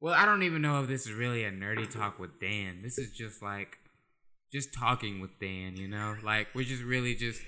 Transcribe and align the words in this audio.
Well, 0.00 0.14
I 0.14 0.24
don't 0.26 0.44
even 0.44 0.62
know 0.62 0.80
if 0.80 0.88
this 0.88 1.06
is 1.06 1.12
really 1.12 1.44
a 1.44 1.50
nerdy 1.50 1.90
talk 1.90 2.20
with 2.20 2.38
Dan. 2.40 2.80
This 2.82 2.98
is 2.98 3.10
just 3.10 3.42
like 3.42 3.78
just 4.52 4.72
talking 4.72 5.20
with 5.20 5.30
Dan, 5.40 5.76
you 5.76 5.88
know? 5.88 6.14
Like 6.22 6.48
we're 6.54 6.64
just 6.64 6.82
really 6.84 7.14
just 7.16 7.42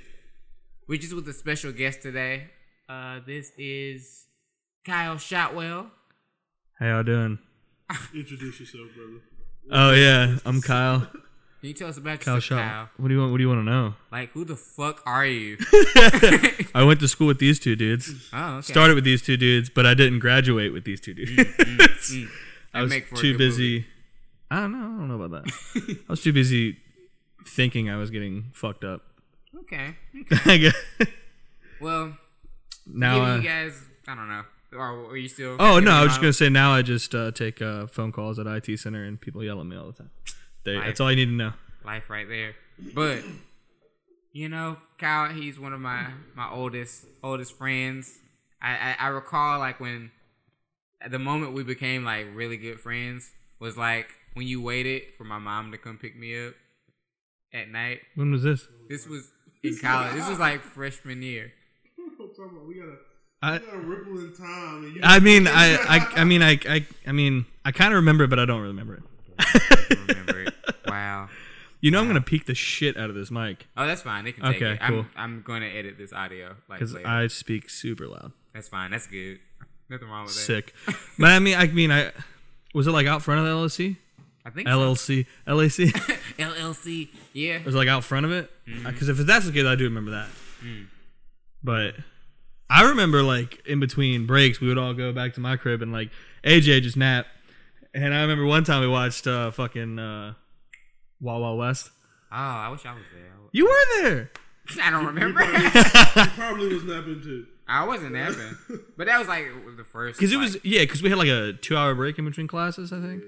we're 0.89 0.99
just 0.99 1.15
with 1.15 1.29
a 1.29 1.33
special 1.33 1.71
guest 1.71 2.03
today. 2.03 2.49
Uh 2.89 3.21
this 3.25 3.53
is 3.57 4.27
Kyle 4.85 5.17
Shotwell. 5.17 5.91
How 6.79 6.87
y'all 6.87 7.03
doing? 7.05 7.39
Introduce 8.15 8.59
yourself, 8.59 8.89
brother. 8.97 9.21
Oh 9.71 9.93
yeah, 9.93 10.39
I'm 10.45 10.61
Kyle. 10.61 11.07
Can 11.61 11.69
you 11.69 11.75
tell 11.75 11.89
us 11.89 11.99
about 11.99 12.21
Kyle 12.21 12.37
yourself. 12.37 12.89
What 12.97 13.09
do 13.09 13.15
you 13.15 13.21
want? 13.21 13.33
What 13.33 13.37
do 13.37 13.43
you 13.43 13.49
want 13.49 13.61
to 13.61 13.71
know? 13.71 13.95
Like 14.11 14.31
who 14.31 14.47
the 14.47 14.57
fuck 14.57 15.03
are 15.05 15.27
you? 15.27 15.59
I 16.75 16.83
went 16.85 17.01
to 17.01 17.09
school 17.09 17.27
with 17.27 17.39
these 17.39 17.61
two 17.61 17.77
dudes. 17.77 18.31
Oh, 18.33 18.55
okay. 18.55 18.73
Started 18.73 18.95
with 18.95 19.05
these 19.05 19.21
two 19.21 19.37
dudes, 19.37 19.69
but 19.69 19.85
I 19.85 19.93
didn't 19.93 20.21
graduate 20.21 20.73
with 20.73 20.85
these 20.85 21.03
two 21.03 21.13
dudes. 21.13 21.37
Mm, 21.37 22.29
I 22.75 22.81
was 22.81 22.91
make 22.91 23.09
for 23.09 23.17
too 23.17 23.37
busy. 23.37 23.73
movie. 23.75 23.87
I 24.51 24.61
don't 24.61 24.73
know. 24.73 24.79
I 24.79 24.83
don't 24.83 25.09
know 25.09 25.23
about 25.23 25.45
that. 25.45 25.97
I 26.09 26.11
was 26.11 26.23
too 26.23 26.33
busy 26.33 26.79
thinking 27.47 27.91
I 27.91 27.97
was 27.97 28.11
getting 28.11 28.47
fucked 28.55 28.85
up. 28.85 29.03
Okay. 29.61 29.97
okay. 30.33 30.53
I 30.53 30.57
guess. 30.57 30.75
Well, 31.79 32.17
now, 32.87 33.23
uh, 33.23 33.37
you 33.37 33.43
guys, 33.43 33.79
I 34.09 34.15
don't 34.15 34.29
know. 34.29 34.45
Or 34.73 35.03
were 35.09 35.17
you 35.17 35.29
still? 35.29 35.57
oh 35.59 35.79
no, 35.79 35.91
I 35.91 36.05
was 36.05 36.13
just 36.13 36.23
gonna 36.23 36.33
say 36.33 36.49
now 36.49 36.73
I 36.73 36.81
just 36.81 37.15
uh, 37.15 37.33
take 37.33 37.61
uh, 37.61 37.87
phone 37.87 38.13
calls 38.13 38.39
at 38.39 38.47
IT 38.47 38.79
center 38.79 39.05
and 39.05 39.21
people 39.21 39.45
yell 39.45 39.61
at 39.61 39.67
me 39.67 39.77
all 39.77 39.89
the 39.89 39.93
time. 39.93 40.11
They, 40.65 40.77
Life. 40.77 40.87
that's 40.87 41.01
all 41.01 41.11
you 41.11 41.17
need 41.17 41.27
to 41.27 41.33
know. 41.33 41.53
life 41.85 42.11
right 42.11 42.29
there. 42.29 42.55
But 42.95 43.23
you 44.33 44.49
know, 44.49 44.77
Kyle, 44.99 45.33
he's 45.33 45.59
one 45.59 45.73
of 45.73 45.81
my 45.81 46.09
my 46.35 46.51
oldest 46.51 47.07
oldest 47.23 47.57
friends. 47.57 48.19
I 48.63 48.97
I, 48.99 49.07
I 49.07 49.09
recall 49.09 49.59
like 49.59 49.81
when 49.81 50.11
at 51.01 51.11
the 51.11 51.19
moment 51.19 51.53
we 51.55 51.63
became 51.63 52.05
like 52.05 52.27
really 52.35 52.57
good 52.57 52.79
friends 52.81 53.31
was 53.59 53.77
like 53.77 54.09
when 54.35 54.47
you 54.47 54.61
waited 54.63 55.03
for 55.17 55.25
my 55.25 55.39
mom 55.39 55.73
to 55.73 55.79
come 55.79 55.99
pick 55.99 56.17
me 56.17 56.47
up 56.47 56.55
at 57.53 57.69
night. 57.69 58.01
When 58.15 58.31
was 58.31 58.43
this? 58.43 58.69
This 58.89 59.07
was 59.07 59.31
in 59.63 59.77
college. 59.79 60.15
This 60.15 60.29
was 60.29 60.39
like 60.39 60.61
freshman 60.63 61.23
year. 61.23 61.53
I'm 61.99 62.17
talking 62.29 62.45
about 62.57 62.67
we 62.69 62.75
got 62.75 62.89
a 62.89 62.97
I, 63.43 63.53
we 63.53 63.59
got 63.67 63.75
a 63.75 63.79
ripple 63.79 64.19
in 64.19 64.35
time. 64.35 64.85
And 64.85 64.95
you 64.97 65.01
I 65.03 65.19
mean, 65.19 65.47
I, 65.49 65.77
I, 65.77 66.21
I 66.21 66.25
mean, 66.25 66.43
I, 66.43 66.59
I, 66.69 66.87
I 67.07 67.13
mean, 67.13 67.47
I 67.65 67.73
kind 67.73 67.93
of 67.93 67.97
remember 67.97 68.25
it, 68.25 68.29
but 68.29 68.39
I 68.39 68.45
don't 68.45 68.61
remember 68.61 68.95
it. 68.95 69.03
I 69.41 69.87
remember 70.09 70.41
it. 70.43 70.55
Wow. 70.87 71.29
You 71.81 71.91
know, 71.91 72.01
I'm 72.01 72.07
gonna 72.07 72.21
peek 72.21 72.45
the 72.47 72.55
shit 72.55 72.97
out 72.97 73.09
of 73.09 73.17
this 73.17 73.31
mic 73.31 73.67
Oh, 73.77 73.87
that's 73.87 74.03
fine. 74.03 74.25
They 74.25 74.33
can 74.33 74.45
take 74.45 74.57
Okay, 74.57 74.73
it. 74.73 74.81
cool. 74.87 75.07
I'm 75.17 75.37
I'm 75.37 75.43
going 75.43 75.63
to 75.63 75.69
edit 75.69 75.97
this 75.99 76.13
audio 76.13 76.57
like 76.69 76.79
because 76.79 76.93
later. 76.95 77.09
I 77.09 77.27
speak 77.29 77.71
super 77.71 78.07
loud. 78.07 78.33
that's 78.53 78.69
fine. 78.69 78.91
That's 78.91 79.07
good. 79.07 79.39
Nothing 79.89 80.09
wrong 80.09 80.25
with 80.25 80.35
that. 80.35 80.41
Sick. 80.41 80.75
but 81.19 81.31
I 81.31 81.39
mean, 81.39 81.57
I 81.57 81.67
mean, 81.69 81.91
I 81.91 82.13
was 82.75 82.87
it 82.87 82.93
like 82.93 83.07
out 83.07 83.23
front 83.23 83.41
of 83.41 83.47
the 83.47 83.53
LLC, 83.53 83.97
I 84.45 84.51
think 84.51 84.69
so. 84.69 84.75
LLC, 84.79 85.27
LAC? 85.47 85.95
LLC. 86.39 87.09
Yeah. 87.33 87.55
It 87.55 87.65
was 87.65 87.75
like 87.75 87.89
out 87.89 88.05
front 88.05 88.27
of 88.27 88.33
it? 88.33 88.51
Mm-hmm. 88.69 88.87
Because 88.89 89.09
if 89.09 89.17
that's 89.19 89.47
the 89.47 89.53
case, 89.53 89.65
I 89.65 89.75
do 89.75 89.85
remember 89.85 90.11
that. 90.13 90.29
Mm. 90.65 90.87
But 91.63 91.95
I 92.69 92.89
remember 92.91 93.23
like 93.23 93.65
in 93.67 93.81
between 93.81 94.27
breaks, 94.27 94.61
we 94.61 94.69
would 94.69 94.79
all 94.79 94.95
go 94.95 95.13
back 95.13 95.35
to 95.35 95.41
my 95.41 95.57
crib 95.57 95.83
and 95.83 95.93
like 95.93 96.11
AJ 96.45 96.83
just 96.83 96.97
nap. 96.97 97.27
And 97.95 98.15
I 98.15 98.21
remember 98.23 98.45
one 98.47 98.65
time 98.65 98.81
we 98.81 98.89
watched 98.89 99.27
uh, 99.27 99.51
fucking 99.51 99.99
uh, 99.99 100.35
Wild 101.21 101.43
Wild 101.43 101.59
West. 101.59 101.91
Oh, 102.33 102.37
I 102.37 102.69
wish 102.69 102.87
I 102.87 102.93
was 102.95 103.03
there. 103.13 103.33
You 103.53 103.65
were 103.65 104.03
there. 104.03 104.31
I 104.83 104.91
don't 104.91 105.07
remember. 105.07 105.45
he 105.45 105.69
probably 106.37 106.73
was 106.73 106.85
napping 106.85 107.21
too. 107.23 107.47
I 107.67 107.85
wasn't 107.87 108.13
napping, 108.13 108.57
but 108.97 109.07
that 109.07 109.19
was 109.19 109.27
like 109.29 109.47
the 109.77 109.85
first. 109.85 110.19
Because 110.19 110.33
it 110.33 110.37
like- 110.37 110.45
was 110.45 110.57
yeah, 110.65 110.81
because 110.83 111.03
we 111.03 111.09
had 111.09 111.19
like 111.19 111.29
a 111.29 111.53
two 111.55 111.77
hour 111.77 111.95
break 111.95 112.19
in 112.19 112.25
between 112.25 112.47
classes, 112.47 112.93
I 112.93 113.01
think, 113.01 113.23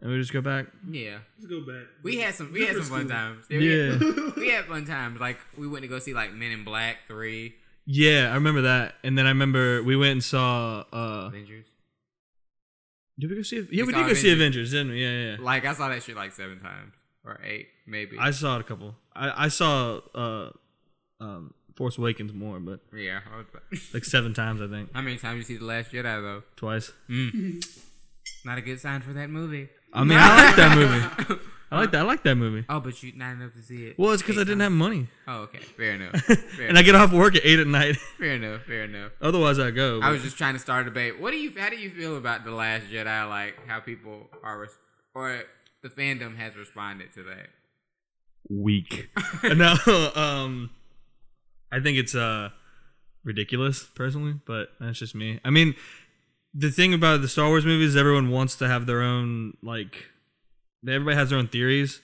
and 0.00 0.10
we 0.10 0.18
just 0.18 0.32
go 0.32 0.40
back. 0.40 0.66
Yeah, 0.88 1.18
Let's 1.38 1.50
go 1.50 1.60
back. 1.60 1.86
we 2.02 2.18
had 2.18 2.34
some. 2.34 2.52
We 2.52 2.66
had 2.66 2.76
some 2.76 2.84
fun 2.84 3.06
Different 3.08 3.10
times. 3.10 3.46
Yeah, 3.50 3.58
we 3.58 3.66
had- 3.68 4.36
we 4.36 4.48
had 4.50 4.64
fun 4.66 4.84
times. 4.84 5.20
Like 5.20 5.38
we 5.56 5.66
went 5.68 5.82
to 5.82 5.88
go 5.88 5.98
see 5.98 6.14
like 6.14 6.32
Men 6.32 6.52
in 6.52 6.64
Black 6.64 6.98
Three, 7.08 7.54
yeah, 7.86 8.30
I 8.30 8.34
remember 8.34 8.62
that. 8.62 8.94
And 9.02 9.16
then 9.18 9.26
I 9.26 9.30
remember 9.30 9.82
we 9.82 9.96
went 9.96 10.12
and 10.12 10.24
saw. 10.24 10.84
uh 10.92 11.26
Avengers. 11.28 11.66
Did 13.20 13.30
we 13.30 13.36
go 13.36 13.42
see? 13.42 13.56
Yeah, 13.70 13.82
We 13.84 13.88
we 13.88 13.92
did 13.92 14.06
go 14.06 14.14
see 14.14 14.32
Avengers. 14.32 14.32
Avengers, 14.32 14.70
didn't 14.72 14.90
we? 14.92 15.02
Yeah, 15.02 15.10
yeah. 15.10 15.30
yeah. 15.38 15.44
Like 15.44 15.64
I 15.66 15.74
saw 15.74 15.88
that 15.88 16.02
shit 16.02 16.16
like 16.16 16.32
seven 16.32 16.58
times 16.60 16.92
or 17.24 17.38
eight, 17.44 17.68
maybe. 17.86 18.16
I 18.18 18.30
saw 18.30 18.56
it 18.56 18.60
a 18.60 18.64
couple. 18.64 18.94
I 19.14 19.44
I 19.44 19.48
saw 19.48 20.00
uh 20.14 20.50
um 21.20 21.54
Force 21.76 21.98
Awakens 21.98 22.32
more, 22.32 22.58
but 22.60 22.80
yeah. 22.94 23.20
Like 23.94 24.04
seven 24.04 24.34
times 24.34 24.60
I 24.62 24.68
think, 24.68 24.92
How 24.94 25.00
many 25.02 25.16
times 25.18 25.38
you 25.38 25.44
see 25.44 25.56
the 25.58 25.64
Last 25.64 25.92
Jedi 25.92 26.02
though? 26.02 26.42
twice. 26.56 26.92
Not 28.44 28.58
a 28.58 28.62
good 28.62 28.80
sign 28.80 29.02
for 29.02 29.12
that 29.12 29.28
movie. 29.30 29.68
I 29.92 30.04
mean, 30.04 30.18
I 30.18 30.44
like 30.44 30.56
that 30.56 30.76
movie. 30.76 31.40
I 31.72 31.78
like 31.78 31.92
that. 31.92 32.00
I 32.00 32.02
like 32.02 32.22
that 32.24 32.34
movie. 32.34 32.64
Oh, 32.68 32.80
but 32.80 33.00
you 33.02 33.12
not 33.14 33.32
enough 33.34 33.52
to 33.54 33.62
see 33.62 33.86
it. 33.86 33.98
Well, 33.98 34.10
it's 34.12 34.22
because 34.22 34.38
I 34.38 34.40
didn't 34.40 34.60
have 34.60 34.72
money, 34.72 35.06
Oh, 35.28 35.42
okay. 35.42 35.58
Fair 35.60 35.92
enough. 35.92 36.20
Fair, 36.22 36.68
and 36.68 36.76
I 36.76 36.82
get 36.82 36.96
off 36.96 37.12
work 37.12 37.36
at 37.36 37.42
eight 37.44 37.60
at 37.60 37.66
night. 37.68 37.96
fair 38.18 38.34
enough. 38.34 38.62
Fair 38.62 38.84
enough. 38.84 39.12
Otherwise, 39.22 39.58
I 39.60 39.70
go. 39.70 40.00
I 40.02 40.10
was 40.10 40.22
just 40.22 40.36
trying 40.36 40.54
to 40.54 40.58
start 40.60 40.82
a 40.82 40.84
debate. 40.86 41.20
What 41.20 41.30
do 41.30 41.36
you? 41.36 41.52
How 41.56 41.70
do 41.70 41.76
you 41.76 41.90
feel 41.90 42.16
about 42.16 42.44
the 42.44 42.50
Last 42.50 42.86
Jedi? 42.86 43.28
Like 43.28 43.54
how 43.68 43.78
people 43.78 44.28
are, 44.42 44.68
or 45.14 45.42
the 45.82 45.88
fandom 45.88 46.36
has 46.36 46.56
responded 46.56 47.12
to 47.14 47.22
that. 47.24 47.46
weak. 48.48 49.10
no, 49.44 49.76
um, 50.16 50.70
I 51.70 51.78
think 51.80 51.98
it's 51.98 52.14
uh 52.16 52.48
ridiculous 53.22 53.84
personally, 53.94 54.34
but 54.44 54.70
that's 54.80 54.98
just 54.98 55.14
me. 55.14 55.38
I 55.44 55.50
mean, 55.50 55.74
the 56.52 56.70
thing 56.70 56.92
about 56.92 57.20
the 57.22 57.28
Star 57.28 57.46
Wars 57.48 57.64
movies, 57.64 57.90
is 57.90 57.96
everyone 57.96 58.30
wants 58.30 58.56
to 58.56 58.66
have 58.66 58.86
their 58.86 59.02
own 59.02 59.56
like. 59.62 60.06
Everybody 60.86 61.16
has 61.16 61.30
their 61.30 61.38
own 61.38 61.48
theories, 61.48 62.00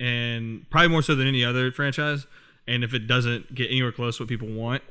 and 0.00 0.68
probably 0.70 0.88
more 0.88 1.02
so 1.02 1.14
than 1.14 1.26
any 1.26 1.44
other 1.44 1.70
franchise. 1.72 2.26
And 2.66 2.82
if 2.82 2.94
it 2.94 3.06
doesn't 3.06 3.54
get 3.54 3.70
anywhere 3.70 3.92
close 3.92 4.16
to 4.16 4.22
what 4.22 4.28
people 4.30 4.48
want, 4.48 4.82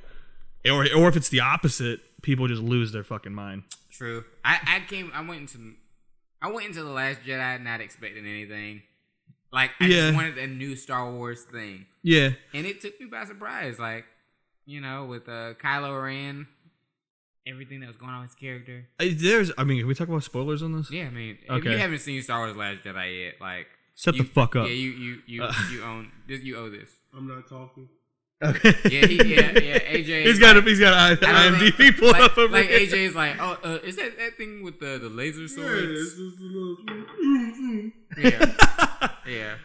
or 0.66 0.86
or 0.96 1.10
if 1.10 1.16
it's 1.16 1.30
the 1.30 1.40
opposite, 1.40 2.02
people 2.22 2.48
just 2.48 2.62
lose 2.62 2.92
their 2.92 3.04
fucking 3.04 3.34
mind. 3.34 3.64
True. 3.92 4.24
I, 4.46 4.60
I 4.66 4.80
came. 4.88 5.12
I 5.14 5.22
went 5.28 5.42
into. 5.42 5.74
I 6.42 6.52
went 6.52 6.68
into 6.68 6.84
the 6.84 6.92
Last 6.92 7.22
Jedi 7.26 7.64
not 7.64 7.82
expecting 7.82 8.26
anything. 8.28 8.84
Like 9.52 9.72
I 9.80 9.86
Yeah. 9.86 10.02
just 10.08 10.16
wanted 10.16 10.38
a 10.38 10.48
new 10.48 10.76
Star 10.76 11.12
Wars 11.12 11.44
thing, 11.52 11.86
Yeah, 12.04 12.32
and 12.54 12.66
it 12.66 12.82
took 12.82 13.00
me 13.00 13.06
by 13.08 13.24
surprise. 13.26 13.80
Like, 13.80 14.06
you 14.66 14.82
know, 14.82 15.06
with 15.06 15.28
uh, 15.30 15.54
Kylo 15.56 16.04
Ren, 16.04 16.48
everything 17.48 17.80
that 17.81 17.88
was 17.88 17.98
going 17.98 18.12
on 18.12 18.22
with 18.22 18.31
his 18.31 18.36
character. 18.40 18.88
I- 19.00 19.16
there's. 19.18 19.52
I 19.58 19.64
mean, 19.64 19.80
can 19.80 19.88
we 19.88 19.96
talk 19.96 20.08
about 20.08 20.24
spoilers 20.24 20.62
on 20.64 20.74
this? 20.78 20.90
Yeah, 20.92 21.06
I 21.06 21.09
mean, 21.09 21.38
if 21.50 21.64
you 21.66 21.78
haven't 21.78 22.00
seen 22.00 22.22
Star 22.22 22.40
Wars: 22.40 22.56
Last 22.56 22.84
Jedi 22.84 23.26
yet, 23.26 23.36
like, 23.42 23.68
Shut 23.96 24.16
you- 24.16 24.24
the 24.24 24.30
fuck 24.30 24.56
up. 24.56 24.68
Yeah, 24.68 24.74
you 24.74 24.90
you 24.92 25.22
you 25.28 25.44
Uh. 25.44 25.54
you 25.72 25.84
own 25.84 26.12
this. 26.28 26.42
You 26.44 26.58
owe 26.58 26.70
this. 26.70 26.90
I'm 27.16 27.28
not 27.28 27.48
talking. 27.48 27.90
Okay. 28.44 28.74
Yeah, 28.92 29.06
he, 29.08 29.16
yeah, 29.36 29.52
yeah. 29.58 29.80
AJ. 29.96 30.24
he's 30.26 30.38
got. 30.40 30.56
like, 30.58 30.66
A, 30.66 30.70
he's 30.70 30.80
got 30.80 30.94
I- 30.94 31.12
I 31.12 31.16
don't 31.16 31.54
IMDb 31.59 31.76
think- 31.78 31.98
pulled 31.98 32.12
like, 32.12 32.22
up 32.24 32.38
over 32.38 32.52
like 32.54 32.68
here. 32.68 32.80
AJ 32.80 32.94
is 33.08 33.16
like, 33.16 33.38
oh, 33.40 33.58
uh, 33.64 33.80
is 33.84 33.96
that 33.96 34.18
that 34.18 34.36
thing 34.36 34.64
with 34.64 34.80
the 34.81 34.98
the 34.98 35.08
laser 35.10 35.42
Yeah, 35.42 35.48
swords? 35.48 36.02
it's 36.02 36.16
just 36.18 36.40
a 36.40 36.44
little. 36.44 37.92
Yeah, 38.18 39.10
yeah. 39.28 39.56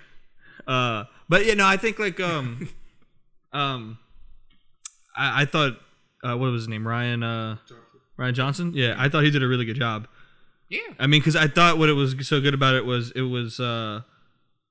Uh, 0.66 1.04
but 1.28 1.44
yeah, 1.46 1.54
no, 1.54 1.66
I 1.66 1.76
think 1.76 1.98
like 1.98 2.20
um, 2.20 2.68
um, 3.52 3.98
I, 5.16 5.42
I 5.42 5.44
thought 5.46 5.78
uh, 6.24 6.36
what 6.36 6.50
was 6.50 6.62
his 6.62 6.68
name, 6.68 6.86
Ryan 6.86 7.22
uh, 7.22 7.56
Rian 8.18 8.34
Johnson. 8.34 8.72
Yeah, 8.74 8.94
I 8.98 9.08
thought 9.08 9.24
he 9.24 9.30
did 9.30 9.42
a 9.42 9.48
really 9.48 9.64
good 9.64 9.76
job. 9.76 10.08
Yeah. 10.68 10.80
I 10.98 11.06
mean, 11.06 11.20
because 11.20 11.36
I 11.36 11.46
thought 11.46 11.78
what 11.78 11.88
it 11.88 11.94
was 11.94 12.14
so 12.26 12.40
good 12.40 12.54
about 12.54 12.74
it 12.74 12.84
was 12.84 13.10
it 13.12 13.22
was 13.22 13.58
uh, 13.60 14.02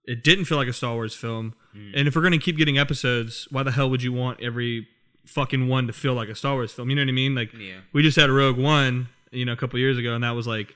it 0.05 0.23
didn't 0.23 0.45
feel 0.45 0.57
like 0.57 0.67
a 0.67 0.73
Star 0.73 0.93
Wars 0.93 1.13
film. 1.15 1.53
And 1.95 2.07
if 2.07 2.15
we're 2.15 2.23
gonna 2.23 2.39
keep 2.39 2.57
getting 2.57 2.79
episodes, 2.79 3.47
why 3.51 3.61
the 3.61 3.71
hell 3.71 3.87
would 3.91 4.01
you 4.01 4.11
want 4.11 4.41
every 4.41 4.87
fucking 5.27 5.67
one 5.67 5.85
to 5.85 5.93
feel 5.93 6.15
like 6.15 6.27
a 6.27 6.33
Star 6.35 6.53
Wars 6.55 6.71
film? 6.71 6.89
You 6.89 6.95
know 6.95 7.03
what 7.03 7.09
I 7.09 7.11
mean? 7.11 7.35
Like 7.35 7.53
Yeah. 7.53 7.81
we 7.93 8.01
just 8.01 8.15
had 8.17 8.31
Rogue 8.31 8.57
One, 8.57 9.09
you 9.31 9.45
know, 9.45 9.51
a 9.53 9.55
couple 9.55 9.77
years 9.77 9.97
ago, 9.97 10.15
and 10.15 10.23
that 10.23 10.31
was 10.31 10.47
like 10.47 10.75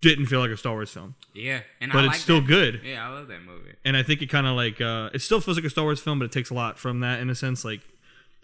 didn't 0.00 0.26
feel 0.26 0.40
like 0.40 0.50
a 0.50 0.56
Star 0.56 0.72
Wars 0.72 0.90
film, 0.90 1.14
Yeah, 1.34 1.60
and 1.80 1.92
but 1.92 1.98
I 1.98 2.04
it's 2.06 2.12
like 2.14 2.20
still 2.20 2.40
that. 2.40 2.46
good. 2.48 2.80
Yeah, 2.84 3.06
I 3.06 3.12
love 3.12 3.28
that 3.28 3.42
movie. 3.42 3.74
and 3.84 3.96
I 3.96 4.02
think 4.02 4.22
it 4.22 4.26
kind 4.26 4.46
of 4.46 4.56
like 4.56 4.80
uh, 4.80 5.10
it 5.12 5.20
still 5.22 5.40
feels 5.40 5.56
like 5.58 5.64
a 5.66 5.70
Star 5.70 5.84
Wars 5.84 6.00
film, 6.00 6.18
but 6.18 6.24
it 6.24 6.32
takes 6.32 6.50
a 6.50 6.54
lot 6.54 6.78
from 6.78 7.00
that 7.00 7.20
in 7.20 7.28
a 7.30 7.34
sense. 7.34 7.64
Like 7.64 7.82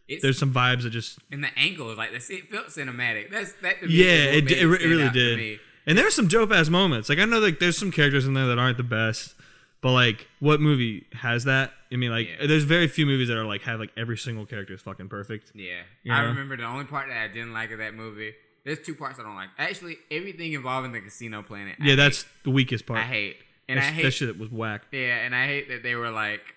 It's, 0.08 0.22
there's 0.22 0.38
some 0.38 0.52
vibes 0.54 0.82
that 0.84 0.90
just 0.90 1.18
and 1.32 1.42
the 1.42 1.48
angle 1.58 1.90
is 1.90 1.98
like 1.98 2.12
this. 2.12 2.30
It 2.30 2.48
felt 2.50 2.66
cinematic. 2.68 3.30
That's 3.30 3.52
that. 3.62 3.80
To 3.80 3.86
me 3.86 3.92
yeah, 3.94 4.04
it, 4.36 4.50
it, 4.50 4.58
it 4.62 4.66
really 4.66 5.08
did. 5.10 5.58
And 5.86 5.96
there's 5.98 6.14
some 6.14 6.28
dope 6.28 6.52
ass 6.52 6.68
moments. 6.68 7.08
Like 7.08 7.18
I 7.18 7.24
know 7.24 7.38
like 7.38 7.58
there's 7.58 7.76
some 7.78 7.90
characters 7.92 8.26
in 8.26 8.34
there 8.34 8.46
that 8.46 8.58
aren't 8.58 8.76
the 8.76 8.82
best, 8.84 9.34
but 9.80 9.92
like 9.92 10.28
what 10.40 10.60
movie 10.60 11.06
has 11.12 11.44
that? 11.44 11.72
I 11.92 11.96
mean 11.96 12.10
like 12.10 12.28
Yeah. 12.28 12.46
there's 12.46 12.64
very 12.64 12.88
few 12.88 13.06
movies 13.06 13.28
that 13.28 13.36
are 13.36 13.44
like 13.44 13.62
have 13.62 13.78
like 13.80 13.90
every 13.96 14.16
single 14.18 14.46
character 14.46 14.74
is 14.74 14.80
fucking 14.82 15.08
perfect. 15.08 15.52
Yeah, 15.54 15.82
You 16.02 16.12
I 16.12 16.20
remember 16.22 16.56
the 16.56 16.64
only 16.64 16.84
part 16.84 17.08
that 17.08 17.16
I 17.18 17.28
didn't 17.28 17.52
like 17.52 17.70
of 17.72 17.78
that 17.78 17.94
movie. 17.94 18.34
There's 18.64 18.80
two 18.80 18.96
parts 18.96 19.20
I 19.20 19.22
don't 19.22 19.36
like. 19.36 19.50
Actually, 19.58 19.96
everything 20.10 20.52
involving 20.52 20.90
the 20.90 21.00
casino 21.00 21.42
planet. 21.42 21.76
I 21.80 21.84
Yeah, 21.84 21.94
that's 21.94 22.22
hate. 22.24 22.30
the 22.42 22.50
weakest 22.50 22.84
part. 22.84 22.98
I 22.98 23.04
hate, 23.04 23.36
and 23.68 23.76
That's- 23.78 23.92
I 23.92 23.94
hate. 23.94 24.02
that 24.02 24.10
shit 24.10 24.36
was 24.40 24.50
whack. 24.50 24.86
Yeah, 24.90 25.18
and 25.24 25.36
I 25.36 25.46
hate 25.46 25.68
that 25.68 25.84
they 25.84 25.94
were 25.94 26.10
like 26.10 26.55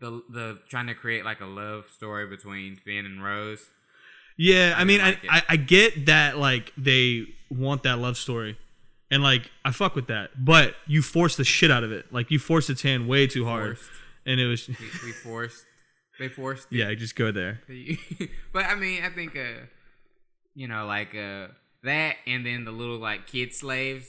the 0.00 0.22
the 0.30 0.58
trying 0.68 0.86
to 0.88 0.94
create 0.94 1.24
like 1.24 1.40
a 1.40 1.46
love 1.46 1.84
story 1.94 2.26
between 2.26 2.76
Finn 2.76 3.04
and 3.06 3.22
Rose. 3.22 3.60
Yeah, 4.36 4.74
I, 4.76 4.82
I 4.82 4.84
mean, 4.84 4.98
didn't 5.00 5.18
I. 5.30 5.38
I 5.38 5.42
I 5.50 5.56
get 5.56 6.06
that 6.06 6.38
like 6.38 6.72
they 6.76 7.26
want 7.50 7.82
that 7.82 7.98
love 7.98 8.16
story, 8.16 8.56
and 9.10 9.22
like 9.22 9.50
I 9.64 9.72
fuck 9.72 9.94
with 9.94 10.06
that. 10.08 10.30
But 10.44 10.74
you 10.86 11.02
force 11.02 11.36
the 11.36 11.44
shit 11.44 11.70
out 11.70 11.82
of 11.84 11.90
it. 11.92 12.12
Like 12.12 12.30
you 12.30 12.38
forced 12.38 12.70
its 12.70 12.82
hand 12.82 13.08
way 13.08 13.26
too 13.26 13.44
hard, 13.44 13.78
Forced. 13.78 13.90
and 14.26 14.38
it 14.40 14.46
was 14.46 14.68
We, 14.68 14.74
we 15.06 15.12
forced. 15.12 15.64
They 16.20 16.28
forced. 16.28 16.68
it. 16.70 16.76
yeah. 16.76 16.94
Just 16.94 17.16
go 17.16 17.30
there. 17.32 17.60
but 18.52 18.64
I 18.66 18.74
mean, 18.76 19.02
I 19.04 19.10
think 19.10 19.36
uh, 19.36 19.64
you 20.54 20.68
know, 20.68 20.86
like 20.86 21.14
uh, 21.16 21.48
that, 21.82 22.16
and 22.26 22.44
then 22.46 22.64
the 22.64 22.72
little 22.72 22.98
like 22.98 23.26
kid 23.26 23.52
slaves 23.54 24.06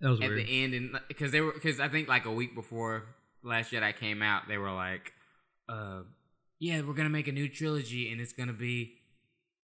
That 0.00 0.10
was 0.10 0.20
at 0.20 0.28
weird. 0.30 0.46
the 0.46 0.64
end, 0.64 0.74
and 0.74 1.00
because 1.08 1.30
they 1.30 1.40
were 1.40 1.52
because 1.52 1.78
I 1.80 1.88
think 1.88 2.08
like 2.08 2.24
a 2.24 2.32
week 2.32 2.54
before 2.56 3.04
Last 3.42 3.72
Jedi 3.72 3.96
came 3.96 4.22
out, 4.22 4.48
they 4.48 4.58
were 4.58 4.72
like, 4.72 5.12
uh, 5.68 6.02
yeah, 6.58 6.80
we're 6.82 6.94
gonna 6.94 7.10
make 7.10 7.28
a 7.28 7.32
new 7.32 7.48
trilogy, 7.48 8.12
and 8.12 8.20
it's 8.20 8.32
gonna 8.32 8.52
be, 8.52 8.94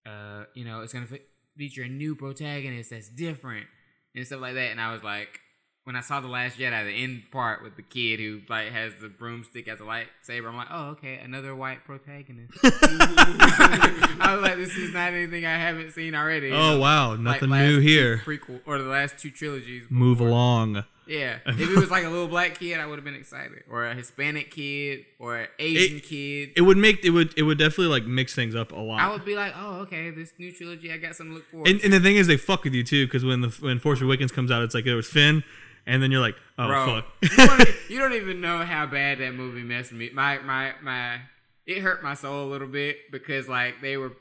uh, 0.05 0.45
you 0.53 0.65
know, 0.65 0.81
it's 0.81 0.93
gonna 0.93 1.05
fe- 1.05 1.21
feature 1.55 1.83
a 1.83 1.87
new 1.87 2.15
protagonist 2.15 2.89
that's 2.89 3.09
different 3.09 3.67
and 4.15 4.25
stuff 4.25 4.41
like 4.41 4.55
that. 4.55 4.71
And 4.71 4.81
I 4.81 4.93
was 4.93 5.03
like, 5.03 5.41
when 5.87 5.95
I 5.95 6.01
saw 6.01 6.19
the 6.19 6.27
Last 6.27 6.57
Jedi, 6.57 6.83
the 6.83 7.03
end 7.03 7.23
part 7.31 7.63
with 7.63 7.77
the 7.77 7.81
kid 7.81 8.19
who 8.19 8.41
like 8.49 8.71
has 8.73 8.93
the 8.99 9.07
broomstick 9.07 9.69
as 9.69 9.79
a 9.79 9.83
lightsaber, 9.83 10.49
I'm 10.49 10.57
like, 10.57 10.67
oh, 10.69 10.89
okay, 10.89 11.17
another 11.23 11.55
white 11.55 11.85
protagonist. 11.85 12.51
I 12.63 14.33
was 14.33 14.41
like, 14.41 14.57
this 14.57 14.75
is 14.75 14.93
not 14.93 15.13
anything 15.13 15.45
I 15.45 15.57
haven't 15.57 15.91
seen 15.91 16.13
already. 16.13 16.47
you 16.47 16.55
oh 16.55 16.73
know? 16.73 16.79
wow, 16.79 17.15
nothing 17.15 17.49
last 17.49 17.67
new 17.67 17.79
here. 17.79 18.17
Prequel 18.25 18.59
or 18.65 18.79
the 18.79 18.89
last 18.89 19.17
two 19.17 19.31
trilogies. 19.31 19.85
Move 19.89 20.19
along. 20.19 20.83
Yeah, 21.07 21.37
if 21.45 21.59
it 21.59 21.77
was 21.77 21.89
like 21.89 22.03
a 22.03 22.09
little 22.09 22.27
black 22.27 22.59
kid, 22.59 22.79
I 22.79 22.85
would 22.85 22.95
have 22.97 23.05
been 23.05 23.15
excited, 23.15 23.63
or 23.69 23.85
a 23.85 23.93
Hispanic 23.95 24.51
kid, 24.51 25.05
or 25.19 25.37
an 25.37 25.47
Asian 25.59 25.99
kid. 25.99 26.51
It 26.55 26.61
would 26.61 26.77
make 26.77 27.03
it 27.05 27.11
would 27.11 27.33
it 27.37 27.43
would 27.43 27.57
definitely 27.57 27.87
like 27.87 28.05
mix 28.05 28.35
things 28.35 28.55
up 28.55 28.71
a 28.71 28.79
lot. 28.79 28.99
I 28.99 29.09
would 29.11 29.25
be 29.25 29.35
like, 29.35 29.53
oh, 29.57 29.79
okay, 29.81 30.09
this 30.09 30.33
new 30.37 30.51
trilogy, 30.51 30.91
I 30.91 30.97
got 30.97 31.15
something 31.15 31.31
to 31.33 31.35
look 31.37 31.49
forward 31.49 31.69
And, 31.69 31.79
to. 31.79 31.85
and 31.85 31.93
the 31.93 31.99
thing 31.99 32.15
is, 32.17 32.27
they 32.27 32.37
fuck 32.37 32.63
with 32.63 32.73
you 32.73 32.83
too, 32.83 33.05
because 33.07 33.23
when 33.25 33.41
the 33.41 33.49
when 33.59 33.79
Force 33.79 34.01
Awakens 34.01 34.31
comes 34.31 34.51
out, 34.51 34.63
it's 34.63 34.75
like 34.75 34.85
there 34.85 34.95
was 34.95 35.07
Finn, 35.07 35.43
and 35.85 36.03
then 36.03 36.11
you're 36.11 36.21
like, 36.21 36.35
oh 36.57 36.67
Bro, 36.67 36.85
fuck. 36.85 37.05
you, 37.21 37.47
don't, 37.47 37.69
you 37.89 37.99
don't 37.99 38.13
even 38.13 38.41
know 38.41 38.59
how 38.65 38.85
bad 38.85 39.19
that 39.19 39.33
movie 39.33 39.63
messed 39.63 39.93
me. 39.93 40.09
My 40.13 40.39
my 40.39 40.73
my, 40.81 41.19
it 41.65 41.79
hurt 41.81 42.03
my 42.03 42.13
soul 42.13 42.47
a 42.47 42.49
little 42.49 42.67
bit 42.67 43.11
because 43.11 43.47
like 43.47 43.81
they 43.81 43.97
were. 43.97 44.13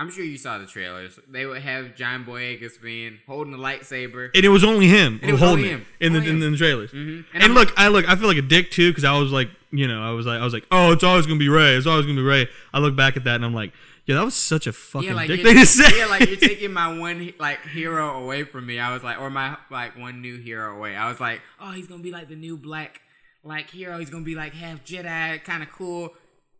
I'm 0.00 0.10
sure 0.10 0.24
you 0.24 0.38
saw 0.38 0.56
the 0.58 0.66
trailers. 0.66 1.18
They 1.28 1.44
would 1.44 1.60
have 1.60 1.94
John 1.94 2.24
Boyega's 2.24 2.76
Finn 2.78 3.18
holding 3.26 3.52
a 3.52 3.58
lightsaber. 3.58 4.30
and 4.34 4.44
it 4.44 4.48
was 4.48 4.64
only 4.64 4.86
him 4.88 5.18
And 5.20 5.28
it 5.28 5.32
was 5.32 5.40
holding 5.42 5.64
only 5.66 5.68
it 5.68 5.72
him. 5.80 5.86
in 6.00 6.12
the 6.14 6.18
Only 6.20 6.30
in, 6.46 6.52
the 6.52 6.56
trailers. 6.56 6.90
Mhm. 6.92 7.24
And, 7.34 7.42
I'm 7.44 7.52
look, 7.52 7.72
I 7.76 7.88
look, 7.88 8.08
I 8.08 8.16
feel 8.16 8.26
like 8.28 8.38
a 8.38 8.42
dick 8.42 8.70
too, 8.70 8.90
because 8.90 9.04
I 9.04 9.16
was 9.18 9.30
like, 9.30 9.50
you 9.72 9.86
know, 9.86 10.02
I 10.02 10.12
was 10.12 10.24
like, 10.26 10.40
I 10.40 10.44
was 10.44 10.54
like, 10.54 10.66
oh, 10.72 10.92
it's 10.92 11.04
always 11.04 11.26
gonna 11.26 11.38
be 11.38 11.48
Rey. 11.50 11.74
It's 11.76 11.86
always 11.86 12.06
gonna 12.06 12.16
be 12.16 12.22
Rey. 12.22 12.48
I 12.72 12.78
look 12.78 12.96
back 12.96 13.16
at 13.18 13.24
that 13.24 13.36
and 13.36 13.44
I'm 13.44 13.54
like, 13.54 13.72
yeah, 14.06 14.16
that 14.16 14.24
was 14.24 14.34
such 14.34 14.66
a 14.66 14.72
fucking 14.72 15.10
yeah, 15.10 15.14
like 15.14 15.28
dick 15.28 15.42
thing 15.42 15.54
to 15.56 15.66
say. 15.66 15.98
yeah, 15.98 16.06
like 16.06 16.26
you're 16.26 16.36
taking 16.50 16.72
my 16.72 16.98
one 16.98 17.32
like 17.38 17.60
hero 17.66 18.22
away 18.22 18.44
from 18.44 18.66
me. 18.66 18.80
I 18.80 18.92
was 18.94 19.04
like, 19.04 19.20
or 19.20 19.28
my 19.30 19.56
like 19.70 19.96
one 19.98 20.20
new 20.22 20.38
hero 20.38 20.74
away. 20.76 20.96
I 20.96 21.08
was 21.10 21.20
like, 21.20 21.42
oh, 21.60 21.72
he's 21.72 21.86
gonna 21.86 22.02
be 22.02 22.10
like 22.10 22.28
the 22.28 22.36
new 22.36 22.56
black 22.56 23.00
like 23.44 23.68
hero. 23.70 23.98
He's 23.98 24.10
gonna 24.10 24.24
be 24.24 24.34
like 24.34 24.54
half 24.54 24.82
Jedi, 24.84 25.44
kind 25.44 25.62
of 25.62 25.70
cool. 25.70 26.14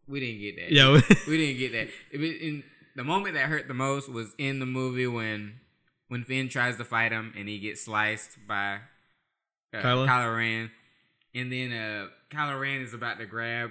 We 0.06 0.20
didn't 0.20 0.40
get 0.40 0.56
that. 0.56 0.72
Yeah, 0.72 1.00
we 1.26 1.36
didn't 1.38 1.58
get 1.58 1.72
that. 1.72 1.88
It 2.12 2.20
in 2.42 2.62
the 3.00 3.04
moment 3.04 3.34
that 3.34 3.46
hurt 3.46 3.66
the 3.66 3.72
most 3.72 4.12
was 4.12 4.34
in 4.36 4.58
the 4.58 4.66
movie 4.66 5.06
when 5.06 5.54
when 6.08 6.22
Finn 6.22 6.50
tries 6.50 6.76
to 6.76 6.84
fight 6.84 7.12
him 7.12 7.32
and 7.34 7.48
he 7.48 7.58
gets 7.58 7.86
sliced 7.86 8.36
by 8.46 8.80
uh, 9.72 9.78
Kylo? 9.78 10.06
Kylo 10.06 10.36
Ren, 10.36 10.70
and 11.34 11.50
then 11.50 11.72
uh, 11.72 12.08
Kylo 12.30 12.60
Ren 12.60 12.82
is 12.82 12.92
about 12.92 13.18
to 13.18 13.24
grab 13.24 13.70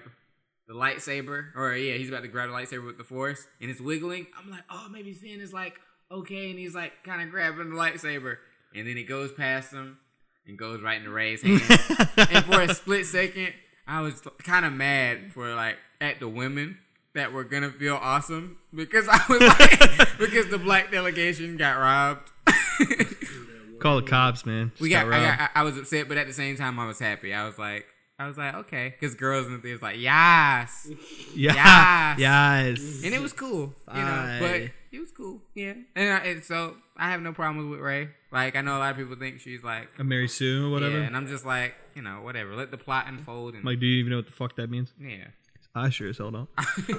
the 0.68 0.74
lightsaber, 0.74 1.56
or 1.56 1.76
yeah, 1.76 1.94
he's 1.94 2.10
about 2.10 2.24
to 2.24 2.28
grab 2.28 2.50
the 2.50 2.56
lightsaber 2.56 2.84
with 2.84 2.98
the 2.98 3.04
Force, 3.04 3.46
and 3.62 3.70
it's 3.70 3.80
wiggling. 3.80 4.26
I'm 4.36 4.50
like, 4.50 4.64
oh, 4.68 4.88
maybe 4.92 5.14
Finn 5.14 5.42
is 5.42 5.54
like 5.54 5.75
okay, 6.12 6.50
and 6.50 6.58
he's 6.58 6.74
like 6.74 7.04
kind 7.04 7.22
of 7.22 7.30
grabbing 7.30 7.70
the 7.70 7.75
lightsaber, 7.75 8.38
and 8.74 8.88
then 8.88 8.98
it 8.98 9.04
goes 9.04 9.32
past 9.32 9.72
him 9.72 10.00
and 10.48 10.58
goes 10.58 10.82
right 10.82 10.98
into 10.98 11.12
Rey's 11.12 11.44
hand. 11.44 11.62
and 12.18 12.46
for 12.46 12.62
a 12.62 12.74
split 12.74 13.06
second, 13.06 13.54
I 13.88 14.02
was 14.02 14.24
kind 14.40 14.66
of 14.66 14.74
mad 14.74 15.34
for 15.34 15.54
like 15.54 15.78
at 16.02 16.20
the 16.20 16.28
women 16.28 16.80
that 17.16 17.32
were 17.34 17.44
gonna 17.44 17.72
feel 17.72 17.96
awesome 17.96 18.58
because 18.74 19.08
I 19.10 19.20
was 19.30 19.42
like 19.42 20.18
because 20.20 20.48
the 20.50 20.58
black 20.60 20.92
delegation 20.92 21.58
got 21.58 21.78
robbed. 21.78 22.30
Call 23.80 24.02
the 24.02 24.08
cops, 24.08 24.46
man. 24.46 24.72
we 24.80 24.90
Just 24.90 25.02
got, 25.06 25.08
I, 25.08 25.10
robbed. 25.26 25.38
got 25.40 25.52
I, 25.56 25.60
I 25.62 25.64
was 25.64 25.78
upset, 25.78 26.10
but 26.10 26.18
at 26.18 26.28
the 26.28 26.34
same 26.34 26.58
time 26.58 26.80
I 26.80 26.86
was 26.86 27.00
happy. 27.00 27.34
I 27.34 27.46
was 27.46 27.58
like 27.58 27.86
I 28.20 28.28
was 28.28 28.38
like 28.38 28.54
okay 28.54 28.94
because 29.00 29.16
girls 29.16 29.48
in 29.48 29.54
the 29.54 29.60
theater 29.60 29.76
was 29.76 29.82
like 29.82 30.00
yes, 30.00 30.90
yeah, 31.36 32.16
Yes. 32.18 32.20
yes. 32.20 33.02
and 33.06 33.14
it 33.14 33.22
was 33.22 33.32
cool, 33.34 33.74
you 33.94 34.02
know. 34.02 34.38
But 34.42 34.62
it 34.92 35.00
was 35.00 35.12
cool, 35.12 35.42
yeah. 35.56 35.74
And, 35.96 36.14
I, 36.14 36.18
and 36.26 36.44
so 36.44 36.76
I 36.98 37.12
have 37.12 37.22
no 37.22 37.32
problems 37.32 37.70
with 37.72 37.80
Rey. 37.80 38.10
Like 38.32 38.56
I 38.58 38.62
know 38.62 38.78
a 38.78 38.80
lot 38.80 38.92
of 38.92 38.98
people 38.98 39.16
think 39.16 39.40
she's 39.40 39.64
like 39.64 39.88
A 39.98 40.04
Mary 40.04 40.28
Sue 40.28 40.68
or 40.68 40.72
whatever. 40.72 41.00
yeah, 41.00 41.06
and 41.06 41.16
I'm 41.16 41.28
just 41.28 41.46
like 41.46 41.74
you 41.96 42.02
know 42.02 42.22
whatever. 42.22 42.56
Let 42.56 42.72
the 42.72 42.78
plot 42.78 43.06
unfold 43.08 43.56
and 43.56 43.64
like, 43.64 43.80
do 43.80 43.86
you 43.86 44.00
even 44.00 44.12
know 44.12 44.18
what 44.18 44.26
the 44.26 44.34
fuck 44.34 44.56
that 44.58 44.70
means? 44.70 44.92
yeah. 45.00 45.28
I 45.75 45.89
sure 45.89 46.10
as 46.10 46.18
hell 46.18 46.31
don't. 46.31 46.50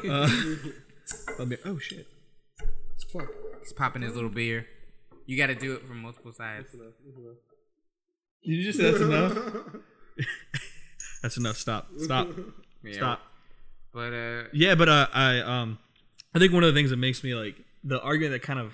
Uh, 0.08 0.28
but 1.38 1.48
me- 1.48 1.56
oh 1.64 1.78
shit. 1.78 2.06
Fuck. 3.12 3.26
He's 3.60 3.72
popping 3.72 4.02
his 4.02 4.14
little 4.14 4.30
beer. 4.30 4.66
You 5.26 5.36
got 5.36 5.46
to 5.48 5.54
do 5.54 5.74
it 5.74 5.86
from 5.86 6.00
multiple 6.02 6.32
sides. 6.32 6.72
Did 6.72 6.80
you 8.42 8.62
just 8.64 8.78
say 8.78 8.90
that's 8.90 9.02
enough? 9.02 9.36
that's 11.22 11.36
enough. 11.36 11.56
Stop. 11.56 11.88
Stop. 11.98 12.28
Yeah. 12.82 12.92
Stop. 12.94 13.20
But 13.92 14.14
uh, 14.14 14.42
Yeah, 14.54 14.74
but 14.74 14.88
uh, 14.88 15.06
I 15.12 15.40
um, 15.40 15.78
I 16.34 16.38
think 16.38 16.54
one 16.54 16.64
of 16.64 16.72
the 16.72 16.78
things 16.78 16.88
that 16.88 16.96
makes 16.96 17.22
me 17.22 17.34
like 17.34 17.56
the 17.84 18.00
argument 18.00 18.32
that 18.32 18.40
kind 18.46 18.58
of 18.58 18.72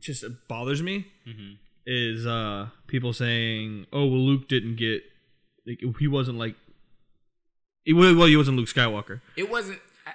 just 0.00 0.24
bothers 0.48 0.82
me 0.82 1.06
Mm-hmm. 1.28 1.52
is 1.86 2.26
uh 2.26 2.66
people 2.88 3.12
saying, 3.12 3.86
"Oh, 3.92 4.06
well, 4.06 4.18
Luke 4.18 4.48
didn't 4.48 4.74
get 4.74 5.02
like 5.68 5.78
he 6.00 6.08
wasn't 6.08 6.36
like." 6.38 6.56
He, 7.84 7.92
well, 7.92 8.26
he 8.26 8.36
wasn't 8.36 8.56
Luke 8.56 8.68
Skywalker. 8.68 9.20
it 9.36 9.50
wasn't. 9.50 9.78
I, 10.06 10.12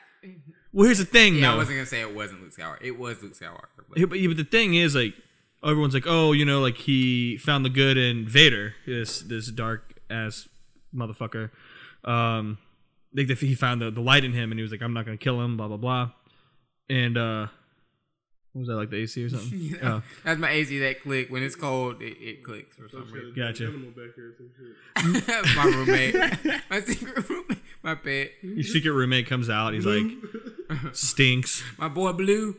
Well, 0.74 0.86
here's 0.86 0.98
the 1.00 1.06
thing, 1.06 1.36
yeah, 1.36 1.54
I 1.54 1.56
wasn't 1.56 1.78
gonna 1.78 1.86
say 1.86 2.02
it 2.02 2.14
wasn't 2.14 2.42
Luke 2.42 2.54
Skywalker. 2.56 2.82
It 2.82 2.98
was 2.98 3.22
Luke 3.24 3.34
Skywalker. 3.34 3.68
But 3.90 4.10
but, 4.10 4.20
but 4.28 4.38
the 4.38 4.44
thing 4.44 4.76
is, 4.76 4.96
like, 4.96 5.14
everyone's 5.64 5.94
like, 5.94 6.06
oh, 6.08 6.32
you 6.32 6.46
know, 6.46 6.60
like 6.62 6.78
he 6.78 7.38
found 7.38 7.66
the 7.66 7.70
good 7.70 7.98
in 7.98 8.28
Vader, 8.28 8.76
this 8.86 9.22
this 9.22 9.48
dark 9.52 9.94
ass 10.10 10.48
motherfucker. 10.96 11.52
Um, 12.04 12.58
like 13.14 13.28
the, 13.28 13.34
he 13.36 13.56
found 13.56 13.82
the, 13.82 13.92
the 13.92 14.02
light 14.02 14.24
in 14.24 14.34
him, 14.34 14.52
and 14.52 14.60
he 14.60 14.64
was 14.64 14.72
like, 14.72 14.82
I'm 14.82 14.94
not 14.94 15.06
gonna 15.06 15.18
kill 15.18 15.42
him, 15.42 15.58
blah 15.58 15.68
blah 15.68 15.78
blah. 15.78 16.12
And 16.90 17.18
uh, 17.18 17.48
what 18.60 18.68
was 18.68 18.68
that 18.68 18.76
like 18.76 18.90
the 18.90 18.98
AC 18.98 19.24
or 19.24 19.30
something? 19.30 19.50
you 19.60 19.80
Oh, 19.82 20.02
that's 20.26 20.40
my 20.40 20.50
AC 20.52 20.80
that 20.80 21.02
click 21.02 21.30
when 21.30 21.44
it's 21.44 21.56
cold. 21.56 22.02
It, 22.02 22.18
it 22.22 22.44
clicks 22.44 22.76
for 22.76 22.90
some 22.90 23.10
reason. 23.12 23.34
Gotcha. 23.36 23.68
Animal 23.68 23.92
back 23.92 24.16
here, 24.16 24.34
some 24.38 24.50
shit. 25.16 25.26
That's 25.28 25.56
my 25.56 25.64
roommate, 25.66 26.16
my 26.70 26.82
secret 26.82 27.30
roommate, 27.30 27.58
my 27.84 27.96
pet, 27.96 28.32
your 28.44 28.64
secret 28.64 28.92
roommate 28.92 29.28
comes 29.28 29.50
out. 29.50 29.74
He's 29.74 29.86
like, 29.86 30.04
stinks. 30.94 31.64
my 31.78 31.88
boy 31.88 32.12
Blue. 32.14 32.54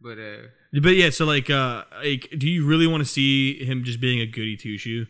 But 0.00 0.18
uh, 0.18 0.48
But 0.82 0.96
yeah, 0.96 1.10
so 1.10 1.24
like, 1.24 1.48
uh, 1.50 1.84
like, 2.02 2.28
do 2.36 2.48
you 2.48 2.66
really 2.66 2.86
want 2.86 3.02
to 3.02 3.08
see 3.08 3.64
him 3.64 3.84
just 3.84 4.00
being 4.00 4.20
a 4.20 4.26
goody 4.26 4.56
two 4.56 4.76
shoe, 4.76 5.06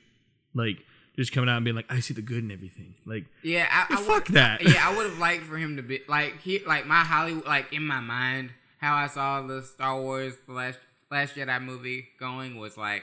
like 0.54 0.76
just 1.16 1.32
coming 1.32 1.48
out 1.48 1.56
and 1.56 1.64
being 1.64 1.74
like, 1.76 1.86
I 1.90 2.00
see 2.00 2.12
the 2.14 2.22
good 2.22 2.44
in 2.44 2.50
everything, 2.50 2.94
like. 3.06 3.24
Yeah, 3.42 3.66
I, 3.70 3.94
I 3.94 3.96
Fuck 4.02 4.26
would- 4.26 4.34
that. 4.36 4.62
Yeah, 4.62 4.86
I 4.88 4.96
would 4.96 5.06
have 5.08 5.18
liked 5.18 5.44
for 5.44 5.56
him 5.56 5.76
to 5.76 5.82
be 5.82 6.00
like 6.08 6.40
he 6.42 6.60
like 6.60 6.86
my 6.86 7.00
Hollywood 7.00 7.46
like 7.46 7.72
in 7.72 7.84
my 7.86 8.00
mind 8.00 8.50
how 8.84 8.94
I 8.96 9.06
saw 9.08 9.40
the 9.42 9.62
Star 9.62 10.00
Wars 10.00 10.34
last 10.48 10.78
Last 11.10 11.34
Jedi 11.36 11.62
movie 11.62 12.08
going 12.18 12.56
was 12.58 12.76
like 12.76 13.02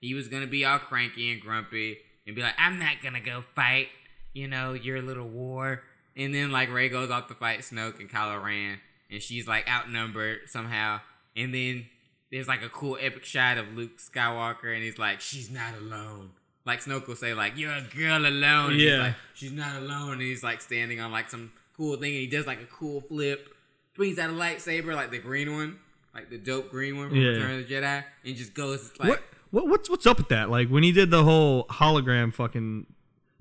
he 0.00 0.14
was 0.14 0.28
gonna 0.28 0.46
be 0.46 0.64
all 0.64 0.78
cranky 0.78 1.32
and 1.32 1.40
grumpy 1.40 1.98
and 2.26 2.34
be 2.36 2.42
like 2.42 2.54
I'm 2.58 2.78
not 2.78 2.96
gonna 3.02 3.20
go 3.20 3.42
fight 3.54 3.88
you 4.32 4.48
know 4.48 4.72
your 4.72 5.00
little 5.02 5.28
war 5.28 5.82
and 6.16 6.34
then 6.34 6.50
like 6.50 6.70
Rey 6.72 6.88
goes 6.88 7.10
off 7.10 7.28
to 7.28 7.34
fight 7.34 7.60
Snoke 7.60 8.00
and 8.00 8.10
Kylo 8.10 8.42
Ren 8.42 8.78
and 9.10 9.22
she's 9.22 9.46
like 9.46 9.68
outnumbered 9.68 10.40
somehow 10.48 11.00
and 11.36 11.54
then 11.54 11.86
there's 12.32 12.48
like 12.48 12.62
a 12.62 12.68
cool 12.68 12.96
epic 13.00 13.24
shot 13.24 13.58
of 13.58 13.74
Luke 13.76 13.98
Skywalker 13.98 14.74
and 14.74 14.82
he's 14.82 14.98
like 14.98 15.20
she's 15.20 15.50
not 15.50 15.74
alone. 15.78 16.30
Like 16.64 16.82
Snoke 16.82 17.06
will 17.06 17.16
say 17.16 17.34
like 17.34 17.56
you're 17.56 17.72
a 17.72 17.82
girl 17.96 18.24
alone. 18.26 18.70
And 18.72 18.80
he's 18.80 18.90
Yeah. 18.90 18.98
like, 19.02 19.14
she's 19.34 19.52
not 19.52 19.76
alone. 19.76 20.12
And 20.14 20.22
he's 20.22 20.42
like 20.42 20.60
standing 20.62 21.00
on 21.00 21.12
like 21.12 21.28
some 21.28 21.52
cool 21.76 21.96
thing, 21.96 22.12
and 22.12 22.20
he 22.20 22.26
does 22.26 22.46
like 22.46 22.60
a 22.62 22.66
cool 22.66 23.00
flip, 23.00 23.48
brings 23.94 24.18
out 24.18 24.30
a 24.30 24.32
lightsaber, 24.32 24.94
like 24.94 25.10
the 25.10 25.18
green 25.18 25.52
one, 25.54 25.78
like 26.14 26.30
the 26.30 26.38
dope 26.38 26.70
green 26.70 26.96
one 26.98 27.08
from 27.10 27.18
Yeah. 27.18 27.28
Return 27.30 27.60
of 27.60 27.68
the 27.68 27.74
Jedi, 27.74 28.04
and 28.24 28.36
just 28.36 28.54
goes 28.54 28.92
like, 28.98 29.08
what 29.08 29.22
what 29.50 29.68
what's 29.68 29.90
what's 29.90 30.06
up 30.06 30.18
with 30.18 30.28
that? 30.28 30.50
Like 30.50 30.68
when 30.68 30.82
he 30.82 30.92
did 30.92 31.10
the 31.10 31.24
whole 31.24 31.64
hologram 31.66 32.32
fucking 32.32 32.86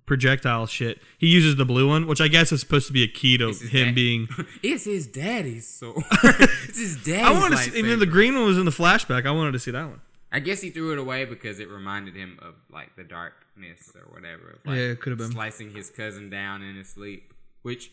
projectile 0.06 0.66
shit, 0.68 1.00
he 1.18 1.28
uses 1.28 1.56
the 1.56 1.66
blue 1.66 1.88
one, 1.88 2.06
which 2.08 2.20
I 2.20 2.28
guess 2.28 2.52
is 2.52 2.60
supposed 2.60 2.88
to 2.88 2.94
be 2.94 3.04
a 3.04 3.08
key 3.08 3.38
to 3.38 3.52
him 3.54 3.88
dad- 3.88 3.96
being. 3.96 4.28
it's 4.64 4.84
his 4.86 5.08
daddy's 5.08 5.68
soul. 5.68 5.94
it's 6.24 6.78
his 6.80 6.98
daddy's. 7.04 7.26
I 7.26 7.32
wanted 7.32 7.58
to 7.58 7.64
see, 7.64 7.78
even 7.80 7.92
lightsaber. 7.92 8.00
the 8.00 8.06
green 8.08 8.34
one 8.36 8.46
was 8.46 8.58
in 8.58 8.66
the 8.66 8.72
flashback. 8.72 9.26
I 9.26 9.32
wanted 9.32 9.54
to 9.54 9.60
see 9.60 9.72
that 9.72 9.86
one. 9.88 10.02
I 10.34 10.40
guess 10.40 10.62
he 10.62 10.70
threw 10.70 10.94
it 10.94 10.98
away 10.98 11.26
because 11.26 11.60
it 11.60 11.70
reminded 11.70 12.16
him 12.16 12.40
of 12.42 12.56
like 12.72 12.96
the 12.96 13.04
darkness 13.04 13.92
or 13.96 14.14
whatever. 14.14 14.52
of, 14.52 14.60
Like, 14.66 14.78
Yeah, 14.78 14.82
it 14.92 15.02
could've 15.02 15.18
been. 15.18 15.32
slicing 15.32 15.72
his 15.72 15.90
cousin 15.90 16.30
down 16.30 16.62
in 16.62 16.76
his 16.78 16.88
sleep. 16.90 17.34
Which 17.64 17.92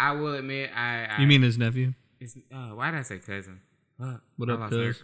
I 0.00 0.12
will 0.12 0.34
admit, 0.34 0.70
I, 0.74 1.06
I 1.06 1.20
You 1.20 1.26
mean 1.26 1.42
his 1.42 1.58
nephew? 1.58 1.94
Uh, 2.52 2.70
why 2.74 2.90
did 2.90 3.00
I 3.00 3.02
say 3.02 3.18
cousin? 3.18 3.60
Fuck. 4.00 4.22
What 4.36 4.50
I 4.50 4.54
up, 4.54 4.70
cuz? 4.70 5.02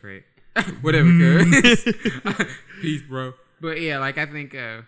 Whatever, 0.83 1.09
cuz. 1.11 1.85
Peace, 2.81 3.03
bro. 3.03 3.35
But 3.61 3.81
yeah, 3.81 3.99
like 3.99 4.19
I 4.19 4.27
think, 4.27 4.55
uh, 4.55 4.83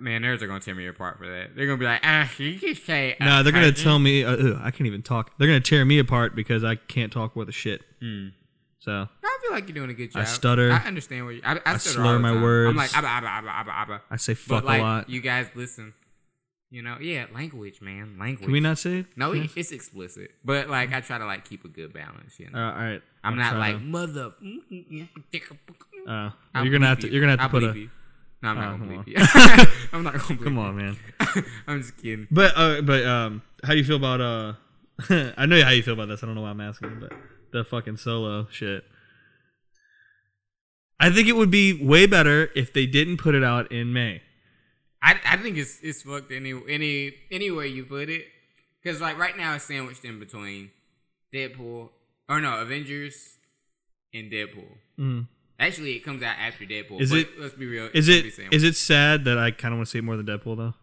man, 0.00 0.22
nerds 0.22 0.42
are 0.42 0.46
gonna 0.46 0.60
tear 0.60 0.74
me 0.74 0.86
apart 0.86 1.18
for 1.18 1.26
that. 1.26 1.54
They're 1.54 1.66
gonna 1.66 1.78
be 1.78 1.84
like, 1.84 2.00
ah, 2.04 2.30
you 2.38 2.58
just 2.58 2.86
say. 2.86 3.16
No, 3.20 3.26
uh, 3.26 3.42
they're 3.42 3.52
gonna 3.52 3.72
tell 3.72 3.98
me 3.98 4.24
uh, 4.24 4.32
ugh, 4.32 4.60
I 4.62 4.70
can't 4.70 4.86
even 4.86 5.02
talk. 5.02 5.32
They're 5.38 5.48
gonna 5.48 5.60
tear 5.60 5.84
me 5.84 5.98
apart 5.98 6.34
because 6.34 6.64
I 6.64 6.76
can't 6.76 7.12
talk 7.12 7.36
worth 7.36 7.48
a 7.48 7.52
shit. 7.52 7.82
Hmm. 8.00 8.28
So 8.78 8.92
I 8.92 9.38
feel 9.42 9.52
like 9.52 9.68
you're 9.68 9.74
doing 9.74 9.90
a 9.90 9.94
good 9.94 10.12
job. 10.12 10.22
I 10.22 10.24
stutter. 10.24 10.70
I 10.72 10.86
understand 10.86 11.24
what 11.24 11.34
you. 11.34 11.42
I, 11.44 11.60
I, 11.66 11.76
stutter 11.76 11.78
slur 11.78 12.18
my 12.18 12.32
time. 12.32 12.44
I'm 12.44 12.76
like, 12.76 12.96
abba, 12.96 13.08
abba, 13.08 13.26
abba, 13.26 13.48
abba, 13.48 13.70
abba. 13.72 14.02
I 14.10 14.16
say 14.16 14.34
fuck 14.34 14.62
But 14.62 14.64
like, 14.64 14.80
a 14.80 14.84
lot. 14.84 15.10
you 15.10 15.20
guys 15.20 15.48
listen. 15.54 15.92
You 16.76 16.82
know, 16.82 16.98
yeah, 17.00 17.24
language, 17.32 17.80
man, 17.80 18.16
language. 18.18 18.44
Can 18.44 18.52
we 18.52 18.60
not 18.60 18.76
say 18.76 18.98
it? 18.98 19.06
No, 19.16 19.32
it- 19.32 19.50
it's 19.56 19.72
explicit, 19.72 20.32
but 20.44 20.68
like 20.68 20.92
I 20.92 21.00
try 21.00 21.16
to 21.16 21.24
like 21.24 21.48
keep 21.48 21.64
a 21.64 21.68
good 21.68 21.94
balance. 21.94 22.38
You 22.38 22.50
know, 22.50 22.58
Uh, 22.58 22.70
all 22.72 22.76
right. 22.90 23.02
I'm 23.24 23.32
I'll 23.32 23.38
not 23.52 23.56
like 23.58 23.76
to- 23.78 23.82
mother. 23.82 24.32
Uh, 26.06 26.30
you're 26.62 26.70
gonna 26.70 26.86
have 26.86 26.98
to. 27.00 27.06
you. 27.06 27.12
You're 27.14 27.22
gonna 27.22 27.40
have 27.42 27.50
to 27.50 27.58
put 27.60 27.64
a. 27.64 27.78
you. 27.78 27.90
No, 28.42 28.50
I'm 28.50 28.56
not 28.56 28.74
Oh, 28.74 28.76
gonna 28.78 28.94
come 28.94 29.04
bleep 29.04 29.08
you. 29.08 29.86
I'm 29.92 30.02
not 30.04 30.12
gonna 30.18 30.44
Come 30.44 30.58
on, 30.58 30.76
man. 30.76 30.96
I'm 31.66 31.80
just 31.80 31.96
kidding. 31.96 32.28
But 32.30 32.52
uh, 32.56 32.82
but 32.82 33.04
um, 33.06 33.42
how 33.64 33.72
do 33.72 33.78
you 33.78 33.84
feel 33.84 33.96
about 33.96 34.20
uh? 34.20 34.52
I 35.38 35.46
know 35.46 35.60
how 35.62 35.70
you 35.70 35.82
feel 35.82 35.94
about 35.94 36.08
this. 36.08 36.22
I 36.22 36.26
don't 36.26 36.34
know 36.36 36.42
why 36.42 36.50
I'm 36.50 36.60
asking, 36.60 36.98
but 37.00 37.12
the 37.52 37.64
fucking 37.64 37.96
solo 37.96 38.46
shit. 38.50 38.84
I 41.00 41.10
think 41.10 41.26
it 41.28 41.32
would 41.36 41.50
be 41.50 41.72
way 41.72 42.06
better 42.06 42.50
if 42.54 42.72
they 42.72 42.86
didn't 42.86 43.16
put 43.16 43.34
it 43.34 43.42
out 43.42 43.72
in 43.72 43.92
May. 43.92 44.22
I, 45.02 45.20
I 45.26 45.36
think 45.36 45.56
it's 45.56 45.78
it's 45.82 46.02
fucked 46.02 46.32
any 46.32 46.52
any 46.68 47.12
any 47.30 47.50
way 47.50 47.68
you 47.68 47.84
put 47.84 48.08
it, 48.08 48.26
because 48.82 49.00
like 49.00 49.18
right 49.18 49.36
now 49.36 49.54
it's 49.54 49.64
sandwiched 49.64 50.04
in 50.04 50.18
between 50.18 50.70
Deadpool 51.32 51.90
or 52.28 52.40
no 52.40 52.60
Avengers 52.60 53.36
and 54.14 54.30
Deadpool. 54.32 54.76
Mm. 54.98 55.28
Actually, 55.58 55.92
it 55.96 56.00
comes 56.04 56.22
out 56.22 56.36
after 56.38 56.64
Deadpool. 56.64 57.00
Is 57.00 57.10
but 57.10 57.18
it- 57.20 57.38
Let's 57.40 57.54
be 57.54 57.66
real. 57.66 57.88
Is 57.94 58.08
it 58.08 58.12
gonna 58.12 58.22
be 58.24 58.30
sandwiched. 58.30 58.54
is 58.56 58.62
it 58.64 58.76
sad 58.76 59.24
that 59.24 59.38
I 59.38 59.50
kind 59.50 59.72
of 59.74 59.78
want 59.78 59.86
to 59.88 59.90
see 59.92 59.98
it 59.98 60.02
more 60.04 60.16
than 60.16 60.26
Deadpool 60.26 60.56
though? 60.56 60.74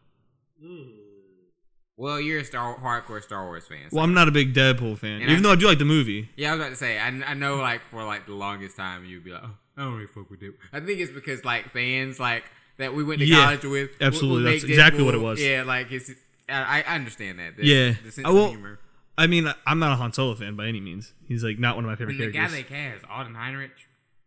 Well, 1.95 2.19
you're 2.19 2.39
a 2.39 2.45
Star 2.45 2.75
hardcore 2.79 3.21
Star 3.21 3.45
Wars 3.45 3.67
fan. 3.67 3.89
so- 3.89 3.95
Well, 3.95 4.03
I'm 4.03 4.13
not 4.13 4.27
a 4.27 4.31
big 4.31 4.53
Deadpool 4.53 4.97
fan, 4.97 5.21
And 5.21 5.29
even 5.31 5.37
I- 5.37 5.41
though 5.41 5.51
I 5.51 5.55
do 5.55 5.67
like 5.67 5.77
the 5.77 5.85
movie. 5.85 6.29
Yeah, 6.35 6.49
I 6.49 6.55
was 6.55 6.61
about 6.61 6.69
to 6.71 6.75
say. 6.75 6.97
I, 6.99 7.07
I 7.07 7.33
know, 7.35 7.57
like 7.57 7.81
for 7.91 8.03
like 8.03 8.25
the 8.25 8.33
longest 8.33 8.75
time, 8.77 9.05
you'd 9.05 9.23
be 9.23 9.31
like, 9.31 9.43
"Oh, 9.43 9.51
I 9.77 9.83
don't 9.83 9.93
really 9.93 10.07
fuck 10.07 10.29
with 10.29 10.41
Deadpool." 10.41 10.55
I 10.73 10.79
think 10.79 10.99
it's 10.99 11.11
because 11.11 11.45
like 11.45 11.71
fans 11.71 12.19
like 12.19 12.45
that 12.83 12.93
we 12.93 13.03
went 13.03 13.19
to 13.19 13.25
Yeah, 13.25 13.45
college 13.45 13.63
with. 13.65 13.89
absolutely. 14.01 14.43
would 14.43 14.53
That's 14.53 14.63
exactly 14.63 15.03
what 15.03 15.15
it 15.15 15.21
was. 15.21 15.41
Yeah, 15.41 15.63
like 15.63 15.91
it's. 15.91 16.11
I, 16.49 16.83
I 16.85 16.95
understand 16.95 17.39
that. 17.39 17.57
The, 17.57 17.65
Yeah. 17.65 17.93
the 18.03 18.11
sense 18.11 18.27
I 18.27 18.29
will- 18.29 18.45
of 18.45 18.51
humor. 18.51 18.79
I 19.17 19.27
mean, 19.27 19.47
I'm 19.67 19.77
not 19.79 19.91
a 19.91 19.95
Han 19.95 20.11
Solo 20.11 20.33
fan 20.35 20.55
by 20.55 20.65
any 20.67 20.79
means. 20.81 21.13
He's 21.27 21.43
like 21.43 21.59
not 21.59 21.75
one 21.75 21.85
of 21.85 21.89
my 21.89 21.95
favorite 21.95 22.15
And 22.15 22.21
the 22.23 22.27
guy 22.31 22.47
characters. 22.47 22.57
they 22.57 22.63
cast, 22.63 23.05
Alden 23.09 23.33
Ehrenreich, 23.35 23.69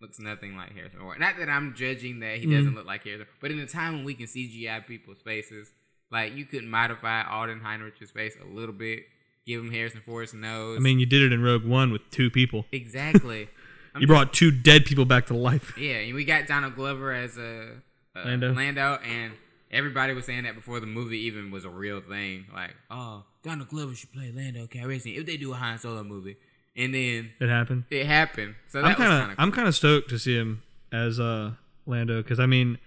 looks 0.01 0.21
nothing 0.21 0.57
like 0.57 0.73
Harrison 0.75 1.01
Ford. 1.01 1.19
Not 1.19 1.37
that 1.39 1.49
I'm 1.49 1.75
judging 1.75 2.21
that 2.21 2.39
he 2.39 2.47
Mm. 2.47 2.53
doesn't 2.57 2.75
look 2.77 2.87
like 2.87 3.03
Harrison, 3.05 3.27
but 3.41 3.51
in 3.51 3.59
a 3.59 3.67
time 3.67 3.95
when 3.95 4.05
we 4.05 4.15
can 4.15 4.27
CGI 4.29 4.79
people's 4.87 5.19
faces, 5.23 5.73
like 6.13 6.37
you 6.37 6.45
could 6.45 6.63
modify 6.65 7.23
Alden 7.25 7.61
Ehrenreich's 7.65 8.13
face 8.13 8.35
a 8.41 8.47
little 8.47 8.75
bit, 8.75 9.07
give 9.45 9.61
him 9.61 9.73
Harrison 9.73 10.03
Ford's 10.07 10.33
nose. 10.33 10.77
I 10.77 10.81
mean, 10.81 11.01
you 11.01 11.07
did 11.07 11.21
it 11.23 11.33
in 11.33 11.43
Rogue 11.43 11.65
One 11.65 11.91
with 11.91 12.09
two 12.13 12.31
people. 12.31 12.65
exactly. 12.73 13.49
You 13.99 14.07
brought 14.07 14.33
two 14.33 14.51
dead 14.53 14.85
people 14.85 15.05
back 15.07 15.27
to 15.27 15.35
life. 15.35 15.73
Yeah, 15.77 15.95
and 15.97 16.15
we 16.15 16.25
got 16.25 16.47
Donald 16.47 16.77
Glover 16.77 17.13
as 17.13 17.37
a, 17.39 17.83
a 18.17 18.25
Lando. 18.27 18.53
Lando, 18.55 18.99
and 19.05 19.33
everybody 19.71 20.13
was 20.15 20.25
saying 20.25 20.45
that 20.45 20.55
before 20.55 20.81
the 20.81 20.87
movie 20.87 21.19
even 21.21 21.51
was 21.51 21.65
a 21.65 21.71
real 21.71 22.01
thing. 22.01 22.47
Like, 22.53 22.75
oh, 22.91 23.25
Donald 23.43 23.69
Glover 23.69 23.95
should 23.95 24.13
play 24.13 24.33
Lando 24.35 24.67
Calrissian 24.67 25.17
if 25.19 25.27
they 25.27 25.37
do 25.37 25.53
a 25.53 25.57
Han 25.57 25.79
Solo 25.79 26.03
movie, 26.05 26.37
and 26.77 26.95
then 26.95 27.31
It 27.41 27.49
happened. 27.49 27.85
it 27.91 28.07
happened. 28.07 28.55
So 28.69 28.81
that 28.83 28.89
I'm 28.89 28.95
kind 28.97 29.31
of 29.33 29.37
I'm 29.39 29.53
kind 29.53 29.69
of 29.69 29.75
stoked 29.75 30.11
to 30.11 30.19
see 30.19 30.35
him 30.37 30.63
as 30.93 31.19
uh, 31.21 31.53
Lando 31.87 32.23
because 32.23 32.41
I 32.41 32.47
mean 32.47 32.79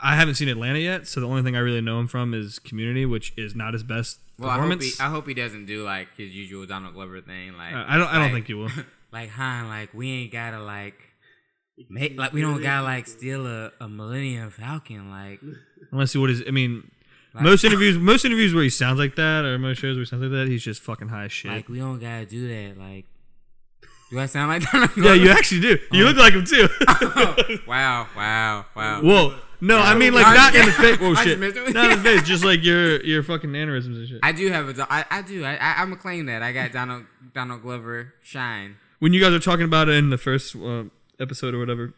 I- 0.00 0.14
haven't 0.16 0.34
seen 0.36 0.48
Atlanta 0.48 0.78
yet, 0.78 1.08
so 1.08 1.18
the 1.20 1.26
only 1.26 1.42
thing 1.42 1.56
I 1.56 1.58
really 1.60 1.80
know 1.80 1.98
him 1.98 2.06
from 2.06 2.34
is 2.34 2.58
Community, 2.60 3.04
which 3.04 3.32
is 3.36 3.56
not 3.56 3.72
his 3.72 3.82
best 3.82 4.18
Well, 4.38 4.48
I 4.50 4.58
hope, 4.60 4.80
he, 4.80 4.92
I 5.00 5.08
hope 5.08 5.26
he 5.26 5.34
doesn't 5.34 5.66
do 5.66 5.82
like 5.84 6.08
his 6.16 6.32
usual 6.32 6.66
Donald 6.66 6.94
Glover 6.94 7.20
thing. 7.20 7.56
Like, 7.56 7.74
Uh, 7.74 7.84
I 7.88 7.96
don't 7.98 8.06
I 8.08 8.12
don't 8.14 8.22
like- 8.24 8.32
think 8.32 8.46
he 8.46 8.54
will. 8.54 8.70
like 9.12 9.30
Han, 9.30 9.68
like 9.68 9.92
we 9.94 10.10
ain't 10.10 10.32
gotta 10.32 10.60
like. 10.62 10.94
Make, 11.88 12.18
like 12.18 12.32
we 12.32 12.42
don't 12.42 12.62
gotta 12.62 12.84
like 12.84 13.06
steal 13.06 13.46
a, 13.46 13.72
a 13.80 13.88
Millennium 13.88 14.50
Falcon 14.50 15.10
like 15.10 15.40
I 15.42 15.46
want 15.46 15.56
Unless 15.92 16.12
he 16.12 16.18
what 16.18 16.30
is 16.30 16.42
I 16.46 16.50
mean 16.50 16.90
Like- 17.34 17.44
most 17.44 17.64
interviews 17.64 17.96
most 17.98 18.24
interviews 18.24 18.54
where 18.54 18.62
he 18.62 18.70
sounds 18.70 18.98
like 18.98 19.16
that 19.16 19.44
or 19.44 19.58
most 19.58 19.78
shows 19.78 19.96
where 19.96 20.04
he 20.04 20.08
sounds 20.08 20.22
like 20.22 20.32
that 20.32 20.48
he's 20.48 20.62
just 20.62 20.82
fucking 20.82 21.08
high 21.08 21.24
as 21.24 21.32
shit. 21.32 21.50
like 21.50 21.68
we 21.68 21.78
don't 21.78 21.98
gotta 21.98 22.26
do 22.26 22.46
that 22.48 22.78
like 22.78 23.06
do 24.10 24.20
I 24.20 24.26
sound 24.26 24.50
like 24.50 24.70
Donald 24.70 24.90
yeah, 24.98 25.14
you 25.14 25.30
actually 25.30 25.62
do. 25.62 25.78
You 25.90 26.04
look 26.04 26.18
like 26.18 26.34
him 26.34 26.44
too. 26.44 26.68
wow 27.66 28.06
wow 28.14 28.66
wow 28.76 29.00
Whoa. 29.00 29.34
No, 29.62 29.78
I 29.78 29.94
mean 29.94 30.12
like 30.12 30.26
not 30.36 30.54
in 30.54 30.66
the 30.66 30.72
face. 30.72 30.98
Whoa, 30.98 31.14
shit. 31.14 31.38
Not 31.40 31.92
in 31.92 31.98
the 31.98 32.04
face. 32.04 32.22
Just 32.22 32.44
like 32.44 32.62
your 32.62 33.02
your 33.04 33.22
fucking 33.22 33.50
mannerisms 33.50 33.96
and 33.96 34.08
shit. 34.08 34.20
I 34.22 34.32
do 34.32 34.50
have 34.50 34.68
a 34.68 34.74
do- 34.74 34.84
I, 34.90 35.04
I 35.10 35.22
do 35.22 35.44
I, 35.44 35.54
I 35.54 35.74
I'm 35.80 35.88
gonna 35.88 35.96
claim 36.00 36.26
that 36.26 36.42
I 36.42 36.52
got 36.52 36.72
Donald 36.72 37.04
Donald 37.32 37.62
Glover 37.62 38.12
shine 38.22 38.76
when 38.98 39.14
you 39.14 39.20
guys 39.20 39.32
are 39.32 39.38
talking 39.38 39.64
about 39.64 39.88
it 39.88 39.94
in 39.94 40.10
the 40.10 40.18
first 40.18 40.54
uh, 40.56 40.84
episode 41.22 41.54
or 41.54 41.58
whatever, 41.58 41.94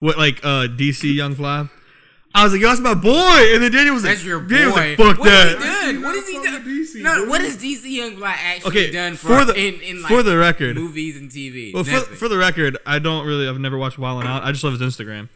what 0.00 0.18
like 0.18 0.38
uh 0.44 0.66
DC 0.68 1.14
Young 1.14 1.34
Fly, 1.34 1.68
I 2.34 2.44
was 2.44 2.52
like, 2.52 2.60
"Yo, 2.62 2.68
that's 2.68 2.80
my 2.80 2.94
boy," 2.94 3.54
and 3.54 3.62
then 3.62 3.70
Daniel 3.72 3.94
was 3.94 4.04
like, 4.04 4.14
that's 4.14 4.24
your 4.24 4.40
boy 4.40 4.48
Daniel 4.48 4.70
was 4.72 4.76
like, 4.76 4.96
"Fuck 4.96 5.18
what 5.18 5.30
has 5.30 5.52
he 5.52 5.58
that." 5.58 5.82
done? 5.92 6.02
What 6.02 6.14
has 6.16 6.28
he 6.28 6.34
Fuck 6.34 6.44
done? 6.44 6.54
with 6.54 6.64
DC, 6.66 7.02
no 7.02 7.24
what 7.26 7.40
has 7.40 7.56
DC 7.56 7.90
Young 7.90 8.16
Black 8.16 8.38
actually 8.42 8.70
Okay, 8.70 8.90
done 8.90 9.14
for, 9.16 9.28
for 9.28 9.44
the 9.44 9.54
in, 9.54 9.80
in 9.80 10.02
like 10.02 10.10
for 10.10 10.22
the 10.22 10.36
record, 10.36 10.76
movies 10.76 11.16
and 11.16 11.30
TV 11.30 11.72
well, 11.72 11.84
for, 11.84 12.00
for 12.00 12.28
the 12.28 12.36
record, 12.36 12.76
I 12.84 12.98
don't 12.98 13.26
really, 13.26 13.48
I've 13.48 13.58
never 13.60 13.78
watched 13.78 13.98
Wild 13.98 14.22
'N 14.22 14.28
Out. 14.28 14.42
I 14.42 14.52
just 14.52 14.64
love 14.64 14.78
his 14.78 14.82
Instagram. 14.82 15.28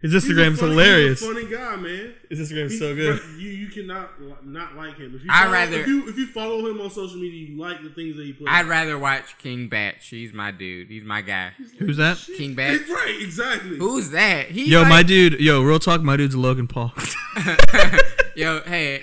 His 0.00 0.12
He's 0.12 0.24
a 0.28 0.32
Instagram's 0.32 0.60
funny- 0.60 0.70
hilarious. 0.72 1.20
He's 1.20 1.28
a 1.28 1.34
funny 1.34 1.46
guy, 1.50 1.76
man. 1.76 2.14
His 2.30 2.38
Instagram's 2.52 2.72
He- 2.74 2.78
so 2.78 2.94
good. 2.94 3.20
You 3.36 3.48
you 3.50 3.66
cannot 3.68 4.10
not 4.46 4.76
like 4.76 4.96
him. 4.96 5.12
If 5.16 5.24
you 5.24 5.28
I'd 5.30 5.40
follow, 5.42 5.52
rather- 5.52 5.80
if 5.80 5.86
you 5.88 6.08
if 6.08 6.16
you 6.18 6.26
follow 6.28 6.66
him 6.70 6.80
on 6.80 6.88
social 6.90 7.16
media, 7.16 7.48
you 7.48 7.56
like 7.58 7.82
the 7.82 7.90
things 7.90 8.16
that 8.16 8.24
he 8.24 8.32
puts. 8.32 8.48
I'd 8.48 8.66
rather 8.66 8.96
watch 8.96 9.36
King 9.38 9.68
Bach 9.68 9.96
he's 10.00 10.32
my 10.32 10.52
dude 10.52 10.88
he's 10.88 11.02
my 11.04 11.20
guy 11.22 11.50
Who's 11.80 11.96
that? 11.96 12.16
King 12.36 12.54
Bach 12.54 12.80
right, 12.88 13.18
exactly. 13.20 13.76
who's 13.78 14.10
that 14.10 14.46
he 14.52 14.66
Yo, 14.70 14.80
like- 14.82 14.88
my 14.88 15.02
dude. 15.02 15.40
Yo, 15.40 15.62
real 15.62 15.80
talk. 15.80 16.00
My 16.02 16.16
dude's 16.16 16.36
Logan 16.36 16.68
Paul. 16.68 16.92
yo 18.36 18.60
hey 18.66 19.00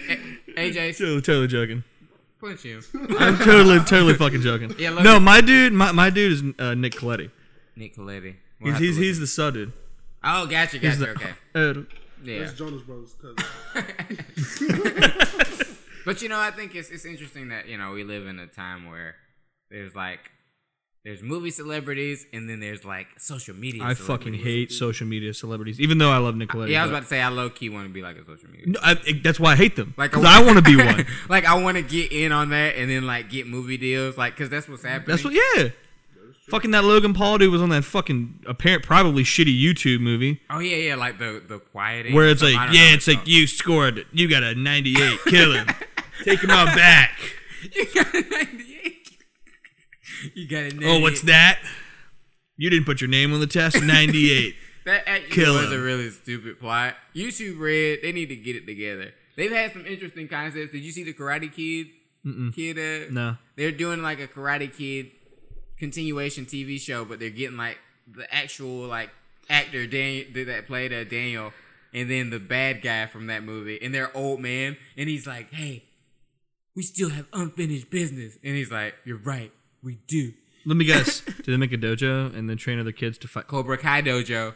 A- 0.56 0.72
AJ 0.72 0.98
totally, 0.98 1.22
totally 1.22 1.48
joking. 1.48 1.84
punch 2.40 2.62
him 2.64 2.82
I'm 3.20 3.38
totally, 3.38 3.80
totally 3.80 4.14
fucking 4.14 4.42
joking. 4.42 4.74
Yeah, 4.80 4.92
Logan- 4.92 5.04
no, 5.04 5.20
my 5.20 5.42
dude, 5.42 5.74
my, 5.74 5.92
my 5.92 6.10
dude 6.10 6.32
is 6.32 6.44
uh, 6.60 6.74
Nick 6.74 6.94
Colletti. 6.94 7.32
Nick 7.76 7.96
Colletti 7.98 8.36
He's 8.36 8.36
We'll 8.62 8.72
have 8.72 8.80
to 8.82 8.86
he's, 8.88 8.96
he's 8.98 9.20
the 9.20 9.28
sub 9.28 9.56
dude. 9.56 9.74
Oh 10.26 10.46
gotcha 10.48 10.78
He's 10.78 10.98
gotcha 10.98 11.14
the- 11.54 11.64
okay 11.66 11.80
Uh, 11.80 11.84
yeah 12.24 12.40
That's 12.40 12.54
Jonas 12.54 12.82
Brothers' 12.82 13.14
cousin. 13.22 13.46
But 16.06 16.22
you 16.22 16.30
know, 16.30 16.40
I 16.40 16.52
think 16.52 16.76
it's 16.76 16.92
it's 16.92 17.04
interesting 17.06 17.50
that 17.50 17.68
you 17.68 17.78
know 17.80 17.92
we 17.94 18.04
live 18.04 18.28
in 18.28 18.38
a 18.38 18.46
time 18.46 18.88
where 18.88 19.16
there's 19.72 19.96
like 19.96 20.20
there's 21.04 21.24
movie 21.24 21.50
celebrities 21.50 22.28
and 22.32 22.48
then 22.48 22.60
there's 22.60 22.86
like 22.86 23.08
social 23.18 23.56
media. 23.56 23.82
I 23.84 23.96
fucking 23.96 24.36
hate 24.36 24.72
social 24.72 25.08
media 25.08 25.34
celebrities, 25.34 25.80
even 25.82 25.98
though 25.98 26.12
I 26.12 26.18
love 26.18 26.36
Nick 26.36 26.50
Colletti. 26.50 26.70
Yeah, 26.70 26.82
I 26.82 26.84
was 26.84 26.92
about 26.92 27.02
to 27.04 27.08
say 27.08 27.22
I 27.22 27.30
low 27.30 27.50
key 27.50 27.70
want 27.70 27.88
to 27.88 27.94
be 27.94 28.04
like 28.04 28.18
a 28.18 28.26
social 28.26 28.50
media. 28.52 28.68
No, 28.68 28.80
I, 28.84 28.94
that's 29.24 29.40
why 29.40 29.54
I 29.54 29.56
hate 29.56 29.76
them. 29.76 29.96
Like 29.98 30.12
Because 30.12 30.26
I 30.26 30.44
want 30.44 30.58
to 30.58 30.64
be 30.64 30.76
one. 30.86 31.08
like 31.28 31.46
I 31.46 31.56
want 31.60 31.78
to 31.78 31.84
get 31.84 32.12
in 32.12 32.32
on 32.32 32.50
that 32.52 32.76
and 32.76 32.88
then 32.88 33.08
like 33.08 33.32
get 33.32 33.48
movie 33.48 33.78
deals, 33.78 34.16
like 34.16 34.34
because 34.36 34.50
that's 34.52 34.70
what's 34.70 34.84
happening. 34.84 35.08
That's 35.08 35.24
what. 35.24 35.34
Yeah. 35.34 35.70
Fucking 36.50 36.72
that 36.72 36.84
Logan 36.84 37.14
Paul 37.14 37.40
dude 37.40 37.52
was 37.52 37.62
on 37.62 37.70
that 37.70 37.84
fucking 37.84 38.44
apparent 38.48 38.84
probably 38.84 39.24
shitty 39.24 39.60
YouTube 39.60 40.00
movie 40.00 40.42
Oh 40.50 40.60
yeah, 40.60 40.78
yeah, 40.78 40.96
like 40.96 41.18
the 41.18 41.42
the 41.48 41.60
quiet. 41.60 42.14
where 42.14 42.30
it's 42.30 42.44
like, 42.44 42.54
yeah, 42.72 42.94
it's 42.94 43.08
like 43.08 43.26
you 43.28 43.48
scored, 43.48 44.06
you 44.14 44.30
got 44.30 44.44
a 44.44 44.54
98, 44.54 45.20
kill 45.26 45.54
him, 45.54 45.68
take 46.24 46.42
him 46.44 46.52
out 46.52 46.68
back. 46.76 47.18
you 47.74 47.86
got 47.96 48.14
a 48.14 48.22
ninety 48.22 48.80
eight. 48.84 49.10
You 50.36 50.48
got 50.48 50.64
a 50.72 50.88
Oh, 50.88 51.00
what's 51.00 51.22
that? 51.24 51.60
You 52.58 52.70
didn't 52.70 52.86
put 52.86 53.02
your 53.02 53.10
name 53.10 53.34
on 53.34 53.40
the 53.40 53.48
test. 53.48 53.82
98. 53.82 54.56
That 54.86 55.02
actually 55.08 55.32
Kill 55.32 55.56
was 55.56 55.72
him. 55.72 55.80
a 55.80 55.84
really 55.84 56.12
stupid 56.12 56.60
plot. 56.60 56.94
YouTube 57.16 57.60
Red, 57.60 58.00
they 58.04 58.12
need 58.12 58.28
to 58.28 58.36
get 58.36 58.56
it 58.56 58.68
together. 58.68 59.14
They've 59.36 59.52
had 59.52 59.74
some 59.74 59.84
interesting 59.88 60.28
concepts. 60.28 60.72
Did 60.74 60.84
you 60.84 60.92
see 60.92 61.04
the 61.04 61.12
Karate 61.16 61.52
Kid? 61.52 61.88
Kid, 62.54 62.78
uh, 62.78 63.12
No. 63.12 63.38
they're 63.56 63.72
doing 63.72 64.04
like 64.04 64.20
a 64.20 64.28
Karate 64.28 64.72
Kid 64.72 65.10
continuation 65.78 66.46
TV 66.46 66.80
show, 66.80 67.06
but 67.06 67.20
they're 67.20 67.30
getting 67.30 67.58
like 67.58 67.78
the 68.12 68.32
actual 68.34 68.88
like 68.88 69.10
actor 69.50 69.86
Daniel 69.88 70.46
that 70.46 70.68
played 70.68 70.94
uh, 70.94 71.04
Daniel, 71.04 71.54
and 71.94 72.10
then 72.10 72.30
the 72.30 72.40
bad 72.40 72.82
guy 72.82 73.06
from 73.06 73.28
that 73.28 73.44
movie, 73.44 73.80
and 73.82 73.94
they're 73.94 74.16
old 74.16 74.40
man, 74.40 74.78
and 74.98 75.10
he's 75.10 75.28
like, 75.28 75.54
"Hey, 75.54 75.84
we 76.76 76.84
still 76.84 77.10
have 77.10 77.28
unfinished 77.34 77.90
business," 77.90 78.38
and 78.44 78.56
he's 78.56 78.72
like, 78.72 78.96
"You're 79.06 79.18
right, 79.18 79.52
we 79.84 80.00
do." 80.08 80.34
Let 80.66 80.78
me 80.78 80.86
guess. 80.86 81.22
Did 81.26 81.46
they 81.46 81.58
make 81.58 81.74
a 81.74 81.78
dojo 81.78 82.36
and 82.36 82.50
then 82.50 82.58
train 82.58 82.80
other 82.80 82.92
kids 82.92 83.18
to 83.20 83.28
fight? 83.28 83.48
Cobra 83.48 83.78
Kai 83.78 84.02
dojo. 84.02 84.56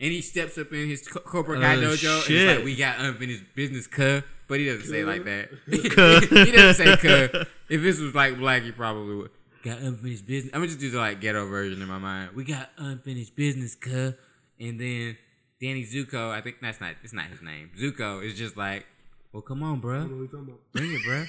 And 0.00 0.12
he 0.12 0.22
steps 0.22 0.56
up 0.56 0.72
in 0.72 0.88
his 0.88 1.06
Co- 1.06 1.20
Cobra 1.20 1.60
Kai 1.60 1.74
Oh, 1.74 1.80
dojo 1.80 2.26
and 2.26 2.34
he's 2.34 2.46
like, 2.46 2.64
"We 2.64 2.76
got 2.76 2.98
unfinished 3.00 3.44
business, 3.54 3.86
cuh." 3.86 4.22
But 4.46 4.60
he 4.60 4.66
doesn't 4.66 4.86
say 4.88 5.04
like 5.04 5.24
that. 5.24 5.50
He 5.70 6.52
doesn't 6.52 6.74
say 6.74 6.96
"cuh." 6.96 7.44
If 7.68 7.82
this 7.82 8.00
was 8.00 8.14
like 8.14 8.38
black, 8.38 8.62
he 8.62 8.72
probably 8.72 9.16
would. 9.16 9.30
Got 9.62 9.78
unfinished 9.78 10.26
business. 10.26 10.52
I'm 10.54 10.60
gonna 10.60 10.68
just 10.68 10.80
do 10.80 10.90
the 10.90 10.98
like 10.98 11.20
ghetto 11.20 11.46
version 11.48 11.82
in 11.82 11.88
my 11.88 11.98
mind. 11.98 12.30
We 12.34 12.44
got 12.44 12.70
unfinished 12.76 13.36
business, 13.36 13.74
cuh. 13.74 14.12
And 14.60 14.80
then 14.80 15.16
Danny 15.60 15.84
Zuko, 15.84 16.30
I 16.30 16.40
think 16.40 16.56
that's 16.60 16.80
not 16.80 16.94
it's 17.02 17.12
not 17.12 17.26
his 17.26 17.42
name. 17.42 17.70
Zuko 17.78 18.24
is 18.24 18.34
just 18.34 18.56
like, 18.56 18.86
well, 19.32 19.42
come 19.42 19.62
on, 19.62 19.80
bro, 19.80 20.00
don't 20.00 20.10
know 20.10 20.16
what 20.16 20.20
you're 20.20 20.40
talking 20.40 20.48
about. 20.48 20.72
bring 20.72 20.92
it, 20.92 21.02
bro. 21.04 21.24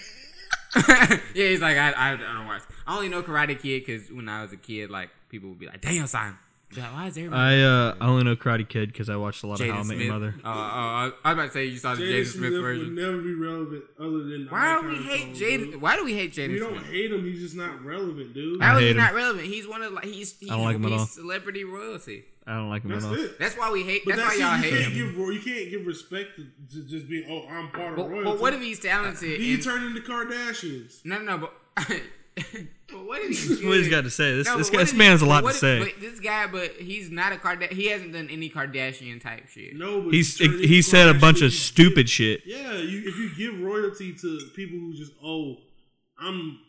yeah, 1.33 1.47
he's 1.49 1.61
like, 1.61 1.77
I, 1.77 1.91
I, 1.91 2.13
I 2.13 2.17
don't 2.17 2.47
watch. 2.47 2.61
I 2.85 2.95
only 2.95 3.09
know 3.09 3.23
Karate 3.23 3.59
Kid 3.59 3.85
because 3.85 4.11
when 4.11 4.29
I 4.29 4.43
was 4.43 4.53
a 4.53 4.57
kid, 4.57 4.89
like 4.89 5.09
people 5.29 5.49
would 5.49 5.59
be 5.59 5.65
like, 5.65 5.81
damn, 5.81 6.05
son. 6.07 6.37
Be 6.73 6.81
Like, 6.81 6.93
Why 6.93 7.07
is 7.07 7.17
everybody? 7.17 7.41
I 7.41 7.61
uh 7.63 7.95
I 7.99 8.07
only 8.07 8.23
know 8.23 8.35
Karate 8.35 8.67
Kid 8.67 8.91
because 8.91 9.09
I 9.09 9.15
watched 9.15 9.43
a 9.43 9.47
lot 9.47 9.59
of 9.59 9.67
How 9.67 9.79
I 9.79 9.83
Met 9.83 9.97
Your 9.97 10.13
Mother. 10.13 10.35
Oh, 10.45 10.49
oh, 10.49 10.51
I 10.51 11.03
was 11.05 11.13
about 11.33 11.53
say 11.53 11.65
you 11.65 11.77
saw 11.77 11.95
the 11.95 12.03
Jaden 12.03 12.07
Jaden 12.21 12.25
Smith, 12.27 12.49
Smith 12.51 12.61
version. 12.61 12.85
would 12.95 13.03
never 13.03 13.17
be 13.21 13.33
relevant 13.33 13.83
other 13.99 14.23
than 14.23 14.47
Why 14.49 14.79
do 14.81 14.87
we 14.87 14.93
icon 14.95 15.03
hate 15.05 15.21
songs, 15.25 15.39
Jaden? 15.41 15.75
Why 15.81 15.95
do 15.95 16.05
we 16.05 16.13
hate 16.13 16.33
Jaden 16.33 16.53
We 16.53 16.59
don't 16.59 16.73
Smith? 16.77 16.91
hate 16.91 17.11
him. 17.11 17.23
He's 17.25 17.39
just 17.41 17.55
not 17.55 17.83
relevant, 17.83 18.33
dude. 18.35 18.61
How 18.61 18.73
I 18.73 18.75
is 18.75 18.79
he 18.81 18.85
hate 18.87 18.91
him. 18.91 18.97
not 18.97 19.13
relevant? 19.15 19.47
He's 19.47 19.67
one 19.67 19.81
of 19.81 19.93
like 19.93 20.05
he's 20.05 20.37
he's, 20.39 20.51
I 20.51 20.55
don't 20.55 20.65
like 20.65 20.75
him 20.75 20.85
at 20.85 20.91
he's 20.91 20.99
all. 21.01 21.07
celebrity 21.07 21.63
royalty. 21.63 22.25
I 22.45 22.53
don't 22.55 22.69
like 22.69 22.83
him 22.83 22.91
That's 22.91 23.05
at 23.05 23.09
all. 23.11 23.15
it. 23.19 23.39
That's 23.39 23.57
why 23.57 23.71
we 23.71 23.83
hate. 23.83 24.03
But 24.05 24.15
that's, 24.17 24.29
that's, 24.37 24.39
why 24.39 24.57
y'all 24.57 24.63
it. 24.63 24.65
You 24.65 24.71
hate 24.71 24.81
can't 24.83 24.93
him. 24.93 25.15
give 25.15 25.33
you 25.33 25.39
can't 25.41 25.69
give 25.71 25.85
respect 25.87 26.29
to, 26.37 26.45
to 26.75 26.87
just 26.87 27.07
being 27.09 27.25
oh 27.29 27.47
I'm 27.47 27.69
part 27.71 27.91
of 27.91 27.95
But, 27.97 28.09
royalty. 28.09 28.25
but 28.25 28.39
what 28.39 28.53
if 28.53 28.61
he's 28.61 28.79
talented? 28.79 29.39
Then 29.39 29.41
you 29.41 29.55
and- 29.55 29.63
turn 29.63 29.83
into 29.85 30.01
Kardashians? 30.01 31.03
no, 31.03 31.17
no, 31.19 31.37
but. 31.39 31.53
but 32.91 33.05
what 33.05 33.21
if 33.21 33.29
he's 33.29 33.49
What 33.63 33.77
he's 33.77 33.87
good? 33.87 33.91
got 33.91 34.03
to 34.05 34.09
say? 34.09 34.35
This 34.35 34.47
No, 34.47 34.57
this, 34.57 34.69
guy, 34.69 34.77
this 34.79 34.91
if 34.91 34.97
man 34.97 35.05
he- 35.07 35.11
has 35.11 35.21
a 35.21 35.25
lot 35.25 35.41
to 35.41 35.47
if- 35.47 35.55
say. 35.55 35.79
But 35.79 35.99
this 36.01 36.19
guy, 36.19 36.47
but 36.47 36.71
he's 36.73 37.09
not 37.11 37.31
a 37.33 37.35
Kardashian. 37.37 37.71
He 37.73 37.87
hasn't 37.87 38.13
done 38.13 38.27
any 38.31 38.49
Kardashian 38.49 39.21
type 39.21 39.47
shit. 39.49 39.75
No, 39.75 40.01
but 40.01 40.13
He's 40.13 40.39
you 40.39 40.47
turn 40.47 40.55
into 40.55 40.67
he 40.67 40.81
said 40.81 41.09
a 41.09 41.13
bunch 41.13 41.41
of 41.41 41.51
Kardashians. 41.51 41.59
stupid 41.59 42.09
shit. 42.09 42.41
Yeah, 42.45 42.73
you, 42.73 43.03
if 43.05 43.17
you 43.17 43.29
give 43.35 43.59
royalty 43.61 44.13
to 44.13 44.39
people 44.55 44.77
who 44.79 44.93
just 44.93 45.11
oh 45.23 45.57
I'm 46.19 46.59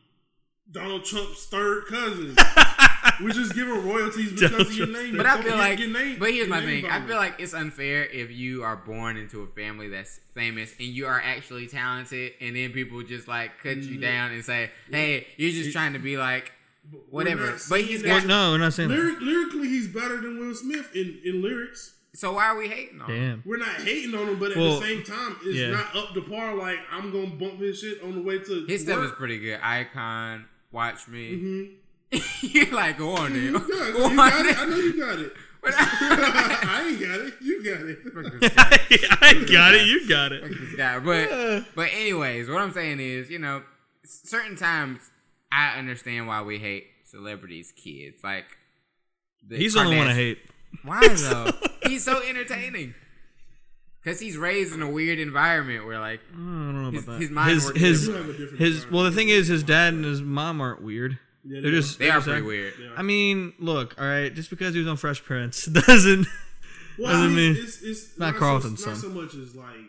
Donald 0.71 1.05
Trump's 1.05 1.47
third 1.47 1.87
cousin, 1.87 2.35
we 3.23 3.33
just 3.33 3.55
give 3.55 3.69
him 3.69 3.85
royalties 3.87 4.31
because 4.33 4.51
Donald 4.51 4.67
of 4.69 4.75
your 4.75 4.87
name. 4.89 5.17
But 5.17 5.27
I 5.27 5.41
feel 5.43 5.57
like, 5.57 5.79
name- 5.79 6.19
but 6.19 6.31
here's 6.31 6.49
my 6.49 6.61
thing. 6.61 6.87
I 6.87 7.07
feel 7.07 7.17
like 7.17 7.35
it's 7.39 7.55
unfair 7.55 8.05
if 8.05 8.31
you 8.31 8.63
are 8.63 8.77
born 8.77 9.17
into 9.17 9.43
a 9.43 9.47
family 9.49 9.89
that's 9.89 10.21
famous 10.35 10.73
and 10.79 10.89
you 10.89 11.07
are 11.07 11.21
actually 11.21 11.67
talented, 11.67 12.33
and 12.41 12.57
then 12.57 12.73
people 12.73 13.03
just 13.03 13.29
like 13.29 13.59
cut 13.63 13.77
you 13.79 13.99
Mhm. 13.99 14.03
down 14.03 14.33
and 14.33 14.45
say, 14.45 14.71
"Hey, 14.91 15.27
you're 15.37 15.53
just 15.53 15.73
trying 15.73 15.93
to 15.95 15.99
be 15.99 16.17
like 16.17 16.53
We're 16.93 16.99
whatever." 17.11 17.47
not 17.47 17.53
But 17.53 17.61
saying 17.61 17.87
he's 17.87 18.03
that- 18.03 18.09
got. 18.23 18.27
No, 18.27 18.51
we're 18.53 18.59
not 18.59 18.73
saying 18.73 18.89
that. 18.89 18.95
Lyric, 18.97 19.21
lyrically, 19.21 19.69
he's 19.69 19.89
better 19.89 20.21
than 20.21 20.39
Will 20.39 20.55
Smith 20.55 20.95
in, 20.95 21.19
in 21.25 21.43
lyrics. 21.43 21.95
So 22.13 22.33
why 22.33 22.47
are 22.47 22.57
we 22.59 22.67
hating 22.67 23.01
on? 23.01 23.09
him? 23.09 23.43
We're 23.47 23.57
not 23.59 23.69
hating 23.83 24.13
on 24.17 24.27
him, 24.31 24.39
but 24.41 24.51
at 24.51 24.57
Well, 24.57 24.81
the 24.81 24.85
same 24.87 25.05
time, 25.05 25.37
it's 25.45 25.57
yeah. 25.57 25.71
not 25.71 25.95
up 25.95 26.13
to 26.15 26.21
par. 26.23 26.57
Like 26.57 26.79
I'm 26.91 27.13
gonna 27.13 27.29
bump 27.29 27.61
his 27.61 27.79
shit 27.79 28.03
on 28.03 28.15
the 28.17 28.21
way 28.21 28.39
to 28.41 28.65
His 28.67 28.83
stuff 28.83 29.05
is 29.05 29.13
pretty 29.13 29.39
good. 29.39 29.61
Icon, 29.63 30.47
watch 30.73 31.07
me. 31.07 31.31
Mhm. 31.37 31.71
you're 32.43 32.73
like, 32.75 32.99
go 32.99 33.15
on, 33.17 33.35
You 33.35 33.53
dude. 33.59 33.69
got 33.69 33.89
it. 33.89 33.93
Go 33.95 33.99
You 33.99 34.05
on. 34.05 34.17
got 34.17 34.47
it. 34.47 34.59
I 34.59 34.65
know 34.67 34.77
you 34.77 34.99
got 34.99 35.19
it. 35.19 35.33
But- 35.63 35.75
I 35.77 36.87
ain't 36.89 36.99
got 37.01 37.21
it. 37.21 37.35
You 37.43 37.63
got 37.63 37.83
it. 37.83 37.99
Fuck 38.03 38.41
this. 38.41 39.07
I 39.11 39.45
got 39.53 39.75
it. 39.75 39.87
You 39.87 40.09
got 40.09 40.33
it. 40.33 40.43
this. 40.49 41.05
But 41.05 41.65
but 41.77 41.89
anyways, 41.93 42.49
what 42.49 42.63
I'm 42.63 42.73
saying 42.73 42.99
is, 42.99 43.29
you 43.31 43.39
know, 43.39 43.63
certain 44.07 44.57
times 44.57 45.01
I 45.53 45.79
understand 45.79 46.27
why 46.27 46.41
we 46.41 46.57
hate 46.59 46.87
celebrities' 47.05 47.73
kids. 47.73 48.25
Like 48.25 48.47
the 49.47 49.59
He's 49.59 49.75
the 49.75 49.81
only 49.81 49.99
one 49.99 50.07
I 50.09 50.15
hate. 50.15 50.39
Why 50.83 51.07
though? 51.07 51.51
he's 51.87 52.05
so 52.05 52.23
entertaining. 52.27 52.95
Cause 54.03 54.19
he's 54.19 54.39
raised 54.39 54.73
in 54.75 54.81
a 54.81 54.91
weird 54.91 55.19
environment 55.19 55.85
where 55.85 56.01
like 56.01 56.21
I 56.33 56.37
don't 56.39 56.83
know 56.85 56.89
about 56.89 56.95
His- 56.95 57.05
that. 57.05 57.21
his 57.21 57.31
mind 57.31 57.51
his 57.51 57.65
works 57.67 57.79
his 57.81 58.07
You 58.09 58.15
have 58.15 58.29
a 58.31 58.33
different 58.33 58.59
his. 58.61 58.91
Well, 58.91 59.05
the 59.05 59.13
thing 59.13 59.29
is, 59.29 59.49
his 59.49 59.63
dad 59.63 59.93
and 59.93 60.07
his 60.07 60.23
mom 60.23 60.63
aren't 60.63 60.81
weird. 60.83 61.19
Yeah, 61.45 61.61
They're 61.63 61.71
just 61.71 61.99
they 61.99 62.07
they're 62.07 62.15
are 62.15 62.17
just 62.19 62.27
pretty 62.27 62.39
act- 62.41 62.47
weird. 62.47 62.75
Yeah. 62.83 62.89
I 62.97 63.03
mean, 63.03 63.55
look, 63.59 63.95
all 64.01 64.07
right. 64.07 64.35
Just 64.35 64.51
because 64.51 64.75
he 64.75 64.81
was 64.81 64.89
on 64.89 64.97
Fresh 64.97 65.25
Prince 65.25 65.65
doesn't. 65.87 66.27
Well, 66.99 67.13
Doesn't 67.13 67.25
I 67.25 67.29
mean, 67.29 67.55
mean- 67.55 67.57
it's, 67.65 67.83
it's 67.83 68.19
not 68.19 68.33
not, 68.33 68.37
Carlton's 68.37 68.83
so, 68.85 68.91
not 68.91 68.99
son. 68.99 69.11
so 69.11 69.21
much 69.21 69.35
as 69.35 69.55
like 69.57 69.89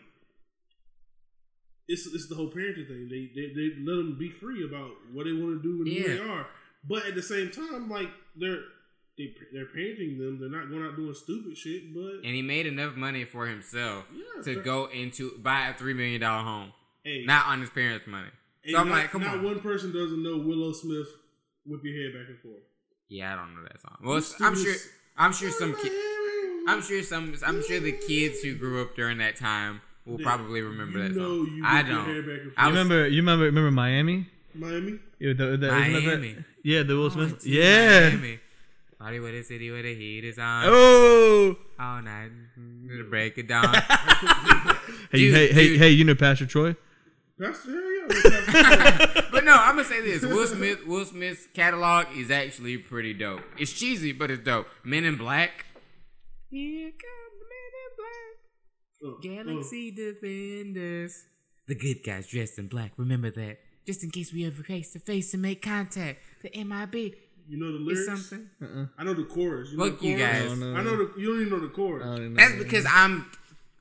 it's 1.88 2.06
it's 2.06 2.28
the 2.28 2.34
whole 2.34 2.50
parenting 2.50 2.86
thing. 2.88 3.08
They 3.10 3.30
they, 3.34 3.52
they 3.54 3.74
let 3.84 3.96
them 3.96 4.16
be 4.18 4.30
free 4.30 4.64
about 4.64 4.90
what 5.12 5.24
they 5.24 5.32
want 5.32 5.60
to 5.60 5.62
do 5.62 5.82
and 5.82 5.88
who 5.92 6.16
they 6.16 6.30
are, 6.32 6.46
but 6.88 7.04
at 7.06 7.14
the 7.14 7.22
same 7.22 7.50
time, 7.50 7.90
like 7.90 8.08
they're 8.36 8.60
they, 9.18 9.34
they're 9.52 9.66
parenting 9.66 10.16
them. 10.18 10.38
They're 10.40 10.48
not 10.48 10.70
going 10.70 10.84
out 10.86 10.96
doing 10.96 11.12
stupid 11.14 11.56
shit, 11.58 11.92
but 11.92 12.24
And 12.24 12.34
he 12.34 12.40
made 12.40 12.66
enough 12.66 12.94
money 12.96 13.24
for 13.26 13.46
himself 13.46 14.04
Yeah, 14.14 14.42
to 14.44 14.54
fair- 14.54 14.62
go 14.62 14.86
into 14.86 15.36
buy 15.38 15.68
a 15.68 15.74
three 15.74 15.92
million 15.92 16.20
dollar 16.22 16.42
home, 16.44 16.72
hey, 17.04 17.24
not 17.26 17.46
on 17.46 17.60
his 17.60 17.68
parents' 17.70 18.06
money. 18.06 18.28
hey, 18.62 18.72
So 18.72 18.78
I'm 18.78 18.88
not, 18.88 18.94
like, 18.94 19.10
come 19.10 19.20
not 19.22 19.38
on. 19.38 19.44
one 19.44 19.60
person 19.60 19.92
doesn't 19.92 20.22
know 20.22 20.38
Willow 20.38 20.72
Smith. 20.72 21.08
Whip 21.66 21.80
your 21.84 21.94
head 22.02 22.12
back 22.18 22.28
and 22.28 22.38
forth. 22.40 22.62
Yeah, 23.08 23.32
I 23.32 23.36
don't 23.36 23.54
know 23.54 23.62
that 23.62 23.80
song. 23.80 23.96
Well, 24.02 24.14
Let's 24.14 24.40
I'm 24.40 24.56
sure. 24.56 24.74
I'm 25.16 25.32
sure 25.32 25.50
some. 25.50 25.74
Ki- 25.76 25.90
I'm 26.68 26.82
sure 26.82 27.02
some. 27.02 27.34
I'm 27.46 27.62
sure 27.64 27.78
the 27.80 27.92
kids 27.92 28.40
who 28.40 28.54
grew 28.54 28.82
up 28.82 28.96
during 28.96 29.18
that 29.18 29.36
time 29.36 29.80
will 30.06 30.20
Yeah, 30.20 30.24
probably 30.26 30.60
remember 30.62 30.98
you 30.98 31.08
that 31.08 31.14
know 31.16 31.44
song. 31.44 31.54
you 31.56 31.62
I 31.64 31.82
don't. 31.82 32.04
hair 32.06 32.22
back 32.22 32.40
and 32.42 32.52
I 32.56 32.68
remember? 32.68 33.06
You 33.08 33.20
remember? 33.22 33.44
Remember 33.46 33.70
Miami? 33.70 34.26
Miami. 34.54 34.98
Yeah, 35.18 35.32
the, 35.34 35.44
the, 35.44 35.44
isn't 35.44 35.60
that 35.60 35.70
that- 35.70 35.90
Miami. 36.06 36.36
yeah, 36.64 36.82
the 36.82 36.94
Will 36.96 37.04
Oh, 37.06 37.08
Smith. 37.10 37.32
it's 37.34 37.46
Yeah. 37.46 38.08
Miami. 38.10 38.40
Party 38.98 39.18
with 39.20 39.34
a 39.34 39.42
city 39.42 39.70
where 39.70 39.82
the 39.82 39.94
heat 39.94 40.24
is 40.24 40.38
on 40.38 40.64
Oh. 40.66 41.56
all 41.78 42.02
night 42.02 42.30
mm, 42.58 42.88
to 42.88 43.04
break 43.10 43.36
it 43.38 43.48
down. 43.48 43.74
Hey, 45.10 45.18
Dude, 45.18 45.34
hey, 45.34 45.52
hey, 45.52 45.68
dude. 45.68 45.78
hey! 45.78 45.90
You 45.90 46.04
know 46.04 46.14
Pastor 46.14 46.46
Troy? 46.46 46.74
Pastor, 47.38 47.70
hell. 47.70 47.80
Pastor- 47.80 47.91
but 49.32 49.44
no, 49.44 49.54
I'm 49.54 49.76
gonna 49.76 49.84
say 49.84 50.00
this: 50.00 50.22
Will 50.22 50.46
Smith, 50.46 50.86
Will 50.86 51.04
Smith's 51.04 51.46
catalog 51.54 52.06
is 52.16 52.30
actually 52.30 52.78
pretty 52.78 53.14
dope. 53.14 53.42
It's 53.58 53.72
cheesy, 53.72 54.12
but 54.12 54.30
it's 54.30 54.44
dope. 54.44 54.66
Men 54.84 55.04
in 55.04 55.16
Black. 55.16 55.66
Here 56.50 56.90
come 56.90 57.32
the 57.38 57.46
Men 57.52 59.14
in 59.14 59.20
Black. 59.22 59.44
Uh, 59.44 59.44
uh, 59.44 59.52
Galaxy 59.52 59.90
Defenders. 59.90 61.24
The 61.68 61.74
good 61.76 62.02
guys 62.04 62.26
dressed 62.26 62.58
in 62.58 62.66
black. 62.66 62.92
Remember 62.96 63.30
that. 63.30 63.58
Just 63.86 64.02
in 64.02 64.10
case 64.10 64.32
we 64.32 64.44
ever 64.46 64.62
face 64.62 64.92
to 64.92 64.98
face 64.98 65.32
and 65.32 65.42
make 65.42 65.62
contact. 65.62 66.20
The 66.42 66.64
MIB 66.64 67.14
you 67.48 67.58
know 67.58 67.72
the 67.72 67.90
is 67.90 68.06
lyrics. 68.06 68.28
something. 68.28 68.50
Uh-uh. 68.62 68.86
I 68.98 69.04
know 69.04 69.14
the 69.14 69.24
chorus. 69.24 69.70
You 69.72 69.78
know 69.78 69.90
Fuck 69.90 70.00
the 70.00 70.06
you 70.06 70.16
chorus? 70.16 70.32
guys. 70.32 70.50
Oh, 70.50 70.54
no. 70.54 70.74
I 70.74 70.82
know 70.82 70.96
the. 70.96 71.20
You 71.20 71.26
don't 71.28 71.40
even 71.40 71.50
know 71.50 71.60
the 71.60 71.68
chorus. 71.68 72.04
I 72.04 72.06
don't 72.06 72.18
even 72.18 72.34
know. 72.34 72.42
That's 72.42 72.62
because 72.62 72.86
I'm. 72.88 73.30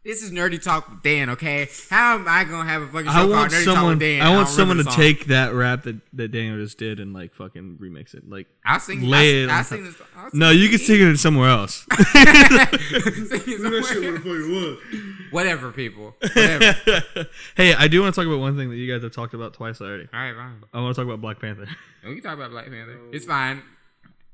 This 0.04 0.24
is 0.24 0.32
nerdy 0.32 0.60
talk 0.62 0.90
with 0.90 1.04
Dan. 1.04 1.30
Okay, 1.30 1.70
how 1.92 2.16
am 2.16 2.28
I 2.28 2.44
gonna 2.44 2.68
have 2.68 2.82
a 2.82 2.88
fucking 2.88 3.06
show 3.06 3.12
I 3.12 3.14
called 3.14 3.30
want 3.30 3.52
Nerdy 3.52 3.66
Talk 3.66 3.76
someone. 3.76 3.90
with 3.92 4.00
Dan? 4.00 4.22
I 4.24 4.30
want 4.30 4.48
don't 4.48 4.56
someone 4.56 4.78
to 4.78 4.82
remember 4.82 4.84
the 4.84 4.92
song. 4.92 5.00
take 5.00 5.26
that 5.28 5.54
rap 5.54 5.84
that, 5.84 5.98
that 6.14 6.28
Daniel 6.32 6.58
just 6.58 6.80
did 6.80 7.00
and 7.00 7.14
like 7.14 7.36
fucking 7.36 7.78
remix 7.80 8.16
it. 8.16 8.28
Like, 8.28 8.48
I'll 8.66 8.80
sing. 8.80 9.04
lay 9.04 9.44
I'll, 9.44 9.50
it 9.50 9.52
I'll 9.52 9.58
on 9.60 9.64
sing 9.66 9.84
top. 9.86 9.94
this. 9.98 10.08
I'll 10.18 10.30
sing 10.32 10.40
no, 10.40 10.50
you 10.50 10.70
can 10.70 10.80
sing 10.80 11.02
it 11.08 11.18
somewhere 11.18 11.50
else. 11.50 11.86
Sing 11.92 11.98
it 12.18 13.46
Do 13.46 13.70
that 13.70 13.86
shit 13.88 13.94
somewhere. 13.94 14.14
what 14.14 14.22
the 14.24 14.78
fuck. 14.92 15.32
Whatever, 15.32 15.72
people. 15.72 16.16
Whatever. 16.20 17.28
hey, 17.56 17.76
I 17.76 17.88
do 17.88 18.02
want 18.02 18.16
to 18.16 18.20
talk 18.22 18.28
about 18.28 18.40
one 18.40 18.58
thing 18.58 18.72
that 18.72 18.78
you 18.78 18.92
guys 18.92 19.04
have 19.04 19.14
talked 19.14 19.36
about 19.36 19.54
twice 19.54 19.82
already. 19.82 20.08
All 20.12 20.20
right, 20.20 20.36
fine. 20.36 20.64
I 20.74 20.82
want 20.82 20.96
to 20.96 21.00
talk 21.00 21.08
about 21.08 21.22
Black 21.22 21.40
Panther. 21.40 21.68
We 22.04 22.16
can 22.16 22.24
talk 22.24 22.34
about 22.34 22.50
Black 22.50 22.66
Panther. 22.72 22.98
It's 23.12 23.26
fine. 23.28 23.62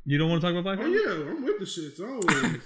You 0.05 0.17
don't 0.17 0.29
want 0.29 0.41
to 0.41 0.47
talk 0.47 0.57
about 0.57 0.63
Black 0.63 0.79
Oh 0.79 0.83
Panther? 0.89 1.25
yeah, 1.25 1.29
I'm 1.31 1.43
with 1.43 1.59
the 1.59 1.65
shits 1.65 1.99
always. 1.99 2.61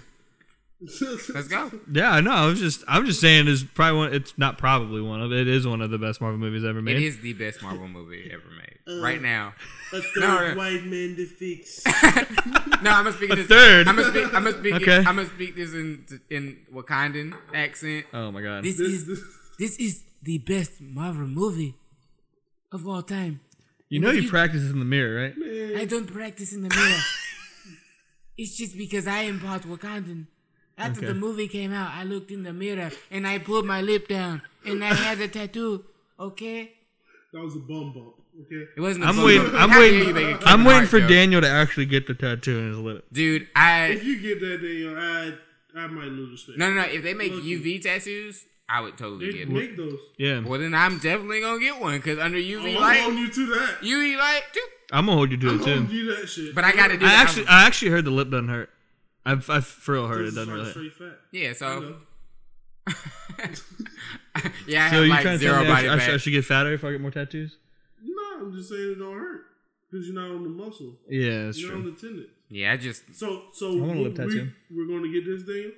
Let's 0.82 1.48
go. 1.48 1.72
Yeah, 1.92 2.10
I 2.12 2.22
know. 2.22 2.32
I 2.32 2.46
was 2.48 2.60
just, 2.60 2.84
I'm 2.88 3.06
just 3.06 3.22
saying, 3.22 3.48
it's 3.48 3.64
probably 3.64 3.98
one. 4.00 4.14
It's 4.14 4.36
not 4.38 4.58
probably 4.58 5.00
one 5.02 5.22
of. 5.22 5.32
It 5.32 5.48
is 5.48 5.68
one 5.68 5.80
of 5.82 5.92
the 5.92 6.00
best 6.00 6.20
Marvel 6.22 6.40
movies 6.40 6.64
ever 6.66 6.82
made. 6.82 6.98
It 6.98 7.04
is 7.04 7.20
the 7.20 7.34
best 7.34 7.62
Marvel 7.62 7.88
movie 7.88 8.32
ever 8.34 8.44
made. 8.58 8.80
Uh, 8.88 9.00
right 9.04 9.22
now. 9.22 9.54
A 9.94 10.02
third 10.02 10.22
No, 10.22 10.48
no. 10.50 10.56
white 10.58 10.84
man 10.86 11.16
to 11.18 11.26
fix. 11.28 11.84
No, 12.82 12.90
I'm 12.90 13.04
gonna 13.04 13.16
speak 13.16 13.32
A 13.32 13.36
this. 13.36 13.46
third? 13.48 13.88
I'm 13.88 13.96
gonna 13.96 14.10
speak. 14.10 14.26
I'm 14.34 14.44
gonna 14.44 14.58
speak. 14.58 14.74
Okay. 14.74 14.98
I'm 14.98 15.04
gonna 15.18 15.26
speak 15.28 15.56
this 15.56 15.72
in 15.74 16.04
in 16.32 16.58
Wakandan 16.74 17.36
accent. 17.54 18.08
Oh 18.12 18.32
my 18.32 18.42
god. 18.42 18.64
This 18.64 18.78
This, 18.80 18.88
is 18.90 19.06
this, 19.06 19.20
this 19.60 19.76
is 19.78 20.04
the 20.24 20.40
best 20.40 20.82
Marvel 20.82 21.28
movie 21.28 21.76
of 22.72 22.88
all 22.88 23.04
time. 23.04 23.40
You 23.90 24.00
know 24.00 24.10
you 24.10 24.28
practice 24.28 24.64
in 24.64 24.80
the 24.80 24.86
mirror, 24.86 25.22
right? 25.22 25.80
I 25.80 25.86
don't 25.86 26.08
practice 26.12 26.54
in 26.54 26.64
the 26.64 26.70
mirror. 26.76 27.02
it's 28.40 28.58
just 28.58 28.76
because 28.76 29.06
I 29.06 29.20
am 29.30 29.40
part 29.40 29.62
Wakandan. 29.62 30.26
After 30.78 31.00
Okay. 31.00 31.08
the 31.08 31.14
movie 31.14 31.48
came 31.48 31.72
out, 31.74 31.92
I 31.94 32.04
looked 32.04 32.32
in 32.32 32.44
the 32.44 32.54
mirror 32.54 32.92
and 33.12 33.28
I 33.28 33.38
pulled 33.38 33.66
my 33.66 33.82
lip 33.82 34.08
down 34.08 34.42
and 34.66 34.84
I 34.84 34.94
had 34.94 35.20
a 35.20 35.28
tattoo. 35.28 35.86
Okay, 36.20 36.72
that 37.34 37.42
was 37.42 37.56
a 37.56 37.60
bum 37.60 37.94
bump. 37.94 38.14
Okay. 38.46 38.66
it 38.78 38.80
wasn't. 38.82 39.06
a 39.06 39.08
I'm 39.10 39.16
bum 39.18 39.26
waiting. 39.26 39.44
bump. 39.44 39.56
I'm 39.62 39.70
How 39.70 39.80
waiting. 39.80 40.14
make 40.14 40.26
a 40.26 40.32
I'm 40.32 40.38
Kevin 40.40 40.66
waiting 40.66 40.88
for 40.88 41.00
joke. 41.02 41.10
Daniel 41.10 41.42
to 41.42 41.50
actually 41.50 41.86
get 41.86 42.08
the 42.08 42.14
tattoo 42.14 42.58
in 42.60 42.68
his 42.70 42.78
lip. 42.80 43.06
Dude, 43.12 43.48
I 43.56 43.88
If 43.88 44.04
you 44.04 44.20
get 44.22 44.40
that, 44.40 44.62
Daniel, 44.62 44.98
I 44.98 45.34
I 45.76 45.88
might 45.88 46.06
lose 46.08 46.32
respect. 46.32 46.58
no 46.58 46.70
no 46.70 46.82
no. 46.82 46.88
If 46.88 47.04
they 47.04 47.14
make 47.14 47.32
Look, 47.34 47.44
UV 47.44 47.82
tattoos, 47.82 48.46
I 48.70 48.82
would 48.82 48.98
totally 48.98 49.28
They 49.28 49.34
get 49.40 49.42
it. 49.44 49.50
make 49.50 49.76
those. 49.78 49.98
Yeah, 50.18 50.40
Well, 50.40 50.60
then 50.60 50.74
I'm 50.74 50.98
definitely 51.00 51.42
gonna 51.42 51.60
get 51.60 51.80
one 51.80 51.98
because 51.98 52.18
under 52.20 52.38
UV 52.38 52.76
oh, 52.76 52.78
I'm 52.78 52.82
light, 52.82 53.00
holding 53.02 53.20
you 53.20 53.30
to 53.30 53.46
that. 53.48 53.78
UV 53.82 54.18
light, 54.18 54.42
too. 54.54 54.66
I'm 54.94 55.06
gonna 55.06 55.18
hold 55.18 55.32
you 55.32 55.38
to 55.38 55.50
I'm 55.50 55.56
it 55.56 55.58
holding 55.66 55.88
too. 55.88 55.94
you 55.96 56.16
that 56.16 56.28
shit. 56.28 56.56
But 56.56 56.64
I 56.64 56.72
gotta 56.74 56.98
do 56.98 57.06
I 57.06 57.10
that. 57.10 57.24
actually, 57.28 57.48
I 57.48 57.66
actually 57.66 57.92
heard 57.92 58.06
the 58.06 58.12
lip 58.12 58.30
doesn't 58.32 58.48
hurt. 58.50 58.70
I've, 59.26 59.50
I've 59.50 59.66
for 59.66 59.94
real 59.94 60.08
heard 60.08 60.22
it 60.26 60.36
doesn't 60.36 60.54
really. 60.54 60.70
straight 60.72 60.94
yeah. 61.32 61.54
So 61.54 61.98
yeah, 64.68 64.86
I 64.86 64.90
So 64.90 64.96
have 64.96 65.04
you 65.06 65.10
like 65.10 65.22
trying 65.22 65.36
to 65.36 65.38
zero 65.40 65.54
tell 65.54 65.64
I 65.64 65.68
body 65.68 65.82
should, 65.88 65.92
I, 65.92 66.00
should, 66.00 66.14
I 66.14 66.18
should 66.18 66.30
get 66.32 66.46
fatter 66.46 66.74
if 66.74 66.84
I 66.84 66.92
get 66.92 67.02
more 67.02 67.12
tattoos? 67.12 67.58
No, 68.04 68.24
I'm 68.40 68.54
just 68.54 68.70
saying 68.70 68.94
it 68.94 69.00
don't 69.00 69.18
hurt. 69.18 69.42
because 69.92 70.08
you're 70.08 70.16
not 70.16 70.32
on 70.32 70.44
the 70.44 70.50
muscle. 70.50 70.98
Yeah, 71.10 71.46
that's 71.46 71.60
you're 71.62 71.76
on 71.76 71.86
the 71.86 71.92
tendons. 71.92 72.28
Yeah, 72.50 72.74
I 72.74 72.78
just. 72.78 73.14
So, 73.16 73.44
so 73.54 73.72
I 73.78 73.82
want 73.82 74.00
a 74.00 74.02
lip 74.04 74.18
we- 74.18 74.26
tattoo. 74.26 74.52
We're 74.70 74.88
going 74.88 75.04
to 75.04 75.12
get 75.12 75.26
this 75.26 75.44
thing. 75.44 75.72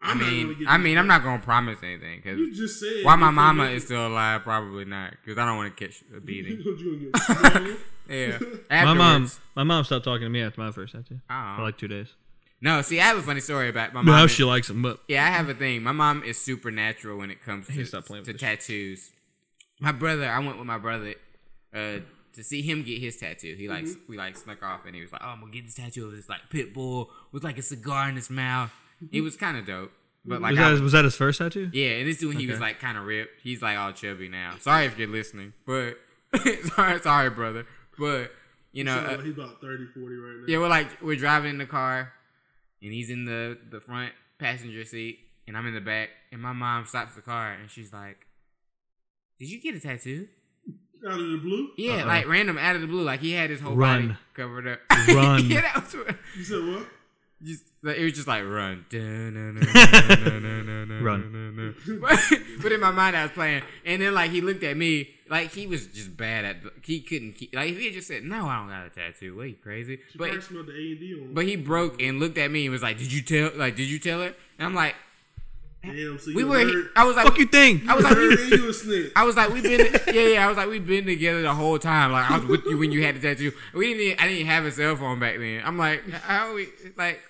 I 0.00 0.10
I'm 0.10 0.18
not 0.18 0.28
mean, 0.30 0.56
I 0.68 0.76
mean, 0.76 0.84
thing. 0.92 0.98
I'm 0.98 1.06
not 1.06 1.22
gonna 1.22 1.40
promise 1.40 1.78
anything 1.82 2.18
because 2.22 2.38
You 2.38 2.54
just 2.54 2.78
said 2.78 3.04
why 3.06 3.16
my 3.16 3.30
mama 3.30 3.64
is 3.70 3.84
still 3.84 4.06
alive, 4.06 4.42
probably 4.42 4.84
not 4.84 5.12
because 5.12 5.38
I 5.38 5.46
don't 5.46 5.56
want 5.56 5.74
to 5.74 5.86
catch 5.86 6.02
a 6.14 6.20
beating. 6.20 6.58
What 6.58 6.78
you 6.78 7.76
yeah, 8.06 8.38
My 8.84 8.92
mom, 8.92 9.30
my 9.56 9.62
mom 9.62 9.82
stopped 9.84 10.04
talking 10.04 10.24
to 10.24 10.28
me 10.28 10.42
after 10.42 10.60
my 10.60 10.72
first 10.72 10.92
tattoo 10.92 11.20
Oh. 11.30 11.54
for 11.56 11.62
like 11.62 11.78
two 11.78 11.88
days. 11.88 12.08
No, 12.64 12.80
see, 12.82 12.98
I 12.98 13.04
have 13.04 13.18
a 13.18 13.22
funny 13.22 13.40
story 13.40 13.68
about 13.68 13.92
my 13.92 14.00
No, 14.00 14.06
mom. 14.12 14.18
how 14.20 14.24
is- 14.24 14.30
she 14.30 14.42
likes 14.42 14.68
them, 14.68 14.80
but 14.82 15.00
Yeah, 15.06 15.24
I 15.24 15.28
have 15.30 15.48
a 15.50 15.54
thing. 15.54 15.82
My 15.82 15.92
mom 15.92 16.22
is 16.24 16.40
supernatural 16.40 17.18
when 17.18 17.30
it 17.30 17.42
comes 17.44 17.66
to, 17.66 17.74
to 17.74 17.84
stop 17.84 18.06
playing 18.06 18.24
to 18.24 18.32
tattoos. 18.32 19.12
My 19.80 19.92
brother, 19.92 20.28
I 20.28 20.38
went 20.38 20.56
with 20.58 20.66
my 20.66 20.78
brother 20.78 21.14
uh, 21.74 21.98
to 22.32 22.42
see 22.42 22.62
him 22.62 22.82
get 22.82 23.00
his 23.00 23.16
tattoo. 23.18 23.54
He 23.58 23.68
like 23.68 23.84
Mm-hmm. 23.84 24.00
we 24.10 24.16
like 24.16 24.36
snuck 24.36 24.62
off, 24.62 24.86
and 24.86 24.94
he 24.94 25.02
was 25.02 25.12
like, 25.12 25.20
"Oh, 25.22 25.28
I'm 25.28 25.40
gonna 25.40 25.52
get 25.52 25.64
this 25.66 25.74
tattoo 25.74 26.06
of 26.06 26.12
this 26.12 26.28
like 26.28 26.40
pit 26.50 26.72
bull 26.72 27.10
with 27.32 27.44
like 27.44 27.58
a 27.58 27.62
cigar 27.62 28.08
in 28.08 28.16
his 28.16 28.30
mouth." 28.30 28.72
It 29.12 29.20
was 29.20 29.36
kind 29.36 29.56
of 29.58 29.66
dope, 29.66 29.92
but 30.24 30.40
like 30.40 30.52
was 30.52 30.58
that, 30.58 30.70
was- 30.70 30.80
was 30.80 30.92
that 30.92 31.04
his 31.04 31.16
first 31.16 31.38
tattoo? 31.40 31.68
yeah, 31.72 31.90
and 31.98 32.08
this 32.08 32.18
is 32.22 32.26
when 32.26 32.38
he 32.38 32.46
was 32.46 32.60
like 32.60 32.80
kind 32.80 32.96
of 32.96 33.04
ripped. 33.04 33.40
He's 33.42 33.60
like 33.60 33.76
all 33.76 33.92
chubby 33.92 34.28
now. 34.28 34.54
Sorry 34.60 34.86
if 34.86 34.98
you're 34.98 35.08
listening, 35.08 35.52
but 35.66 35.98
sorry, 36.74 37.00
sorry, 37.02 37.28
brother. 37.30 37.66
But 37.98 38.32
you 38.72 38.84
know, 38.84 38.94
Sound 39.04 39.20
uh, 39.20 39.22
he's 39.22 39.34
about 39.34 39.60
30, 39.60 39.86
40 39.86 40.16
right 40.16 40.36
now. 40.38 40.44
yeah, 40.48 40.58
we're 40.58 40.68
like 40.68 41.02
we're 41.02 41.16
driving 41.16 41.50
in 41.50 41.58
the 41.58 41.66
car, 41.66 42.12
and 42.84 42.92
he's 42.92 43.10
in 43.10 43.24
the 43.24 43.58
the 43.70 43.80
front 43.80 44.12
passenger 44.38 44.84
seat, 44.84 45.18
and 45.48 45.56
I'm 45.56 45.66
in 45.66 45.74
the 45.74 45.80
back, 45.80 46.10
and 46.30 46.40
my 46.40 46.52
mom 46.52 46.84
stops 46.86 47.14
the 47.16 47.22
car, 47.22 47.52
and 47.54 47.68
she's 47.68 47.92
like, 47.92 48.18
"Did 49.40 49.50
you 49.50 49.60
get 49.60 49.74
a 49.74 49.80
tattoo?" 49.80 50.28
Out 51.06 51.20
of 51.20 51.30
the 51.30 51.36
blue. 51.38 51.68
Yeah, 51.76 51.96
Uh-oh. 52.02 52.06
like 52.06 52.26
random 52.28 52.56
out 52.56 52.76
of 52.76 52.80
the 52.82 52.86
blue, 52.88 53.02
like 53.02 53.20
he 53.20 53.32
had 53.32 53.50
his 53.50 53.60
whole 53.60 53.74
Run. 53.76 54.06
body 54.08 54.18
covered 54.34 54.66
up. 54.68 54.78
Run. 55.08 55.44
yeah, 55.50 55.60
that 55.60 55.84
was 55.84 55.94
what- 55.94 56.16
You 56.36 56.44
said 56.44 56.64
what? 56.66 56.86
Just 57.44 57.64
like, 57.82 57.96
it 57.98 58.04
was 58.04 58.12
just 58.14 58.26
like 58.28 58.42
run, 58.44 58.84
Run. 61.02 61.74
But, 62.00 62.20
but 62.62 62.72
in 62.72 62.80
my 62.80 62.90
mind, 62.90 63.16
I 63.16 63.22
was 63.24 63.32
playing, 63.32 63.62
and 63.84 64.00
then 64.02 64.14
like 64.14 64.30
he 64.30 64.40
looked 64.40 64.62
at 64.64 64.76
me, 64.76 65.10
like 65.28 65.52
he 65.52 65.66
was 65.66 65.86
just 65.86 66.16
bad 66.16 66.44
at. 66.44 66.56
He 66.82 67.00
couldn't 67.00 67.34
keep. 67.34 67.54
Like 67.54 67.70
if 67.72 67.78
he 67.78 67.86
had 67.86 67.94
just 67.94 68.08
said, 68.08 68.24
"No, 68.24 68.46
I 68.46 68.56
don't 68.58 68.68
got 68.68 68.86
a 68.86 68.90
tattoo," 68.90 69.36
what 69.36 69.48
you 69.48 69.56
crazy? 69.62 69.98
She 70.12 70.18
But 70.18 70.30
the 70.32 70.36
A 70.36 70.40
and 70.40 71.00
D 71.00 71.14
on. 71.20 71.34
but 71.34 71.44
he 71.44 71.56
broke 71.56 72.00
and 72.02 72.20
looked 72.20 72.38
at 72.38 72.50
me 72.50 72.64
and 72.66 72.72
was 72.72 72.82
like, 72.82 72.98
"Did 72.98 73.12
you 73.12 73.22
tell? 73.22 73.50
Like, 73.56 73.76
did 73.76 73.88
you 73.88 73.98
tell 73.98 74.20
her?" 74.20 74.34
And 74.58 74.66
I'm 74.66 74.74
like, 74.74 74.94
Damn, 75.82 76.18
so 76.18 76.32
"We 76.34 76.44
were." 76.44 76.60
heard, 76.60 76.90
I 76.96 77.04
was 77.04 77.16
like, 77.16 77.26
Fuck 77.26 77.38
you 77.38 77.46
think? 77.46 77.86
I 77.88 77.94
was 77.94 78.04
like, 78.04 78.16
and 78.16 78.50
you 78.50 78.68
a 78.68 78.72
snitch. 78.72 79.12
I 79.14 79.24
was 79.24 79.36
like, 79.36 79.52
we've 79.52 79.62
been, 79.62 79.92
yeah, 80.14 80.28
yeah. 80.28 80.44
I 80.44 80.48
was 80.48 80.56
like, 80.56 80.68
we've 80.68 80.86
been 80.86 81.04
together 81.04 81.42
the 81.42 81.52
whole 81.52 81.78
time. 81.78 82.10
Like, 82.12 82.30
I 82.30 82.38
was 82.38 82.46
with 82.46 82.64
you 82.64 82.78
when 82.78 82.90
you 82.90 83.04
had 83.04 83.16
the 83.16 83.20
tattoo. 83.20 83.52
We 83.74 83.88
didn't, 83.88 84.00
even, 84.02 84.18
I 84.18 84.22
didn't 84.22 84.36
even 84.38 84.46
have 84.46 84.64
a 84.64 84.72
cell 84.72 84.96
phone 84.96 85.20
back 85.20 85.36
then. 85.38 85.60
I'm 85.62 85.76
like, 85.76 86.08
how 86.10 86.48
are 86.48 86.54
we, 86.54 86.68
like, 86.96 87.20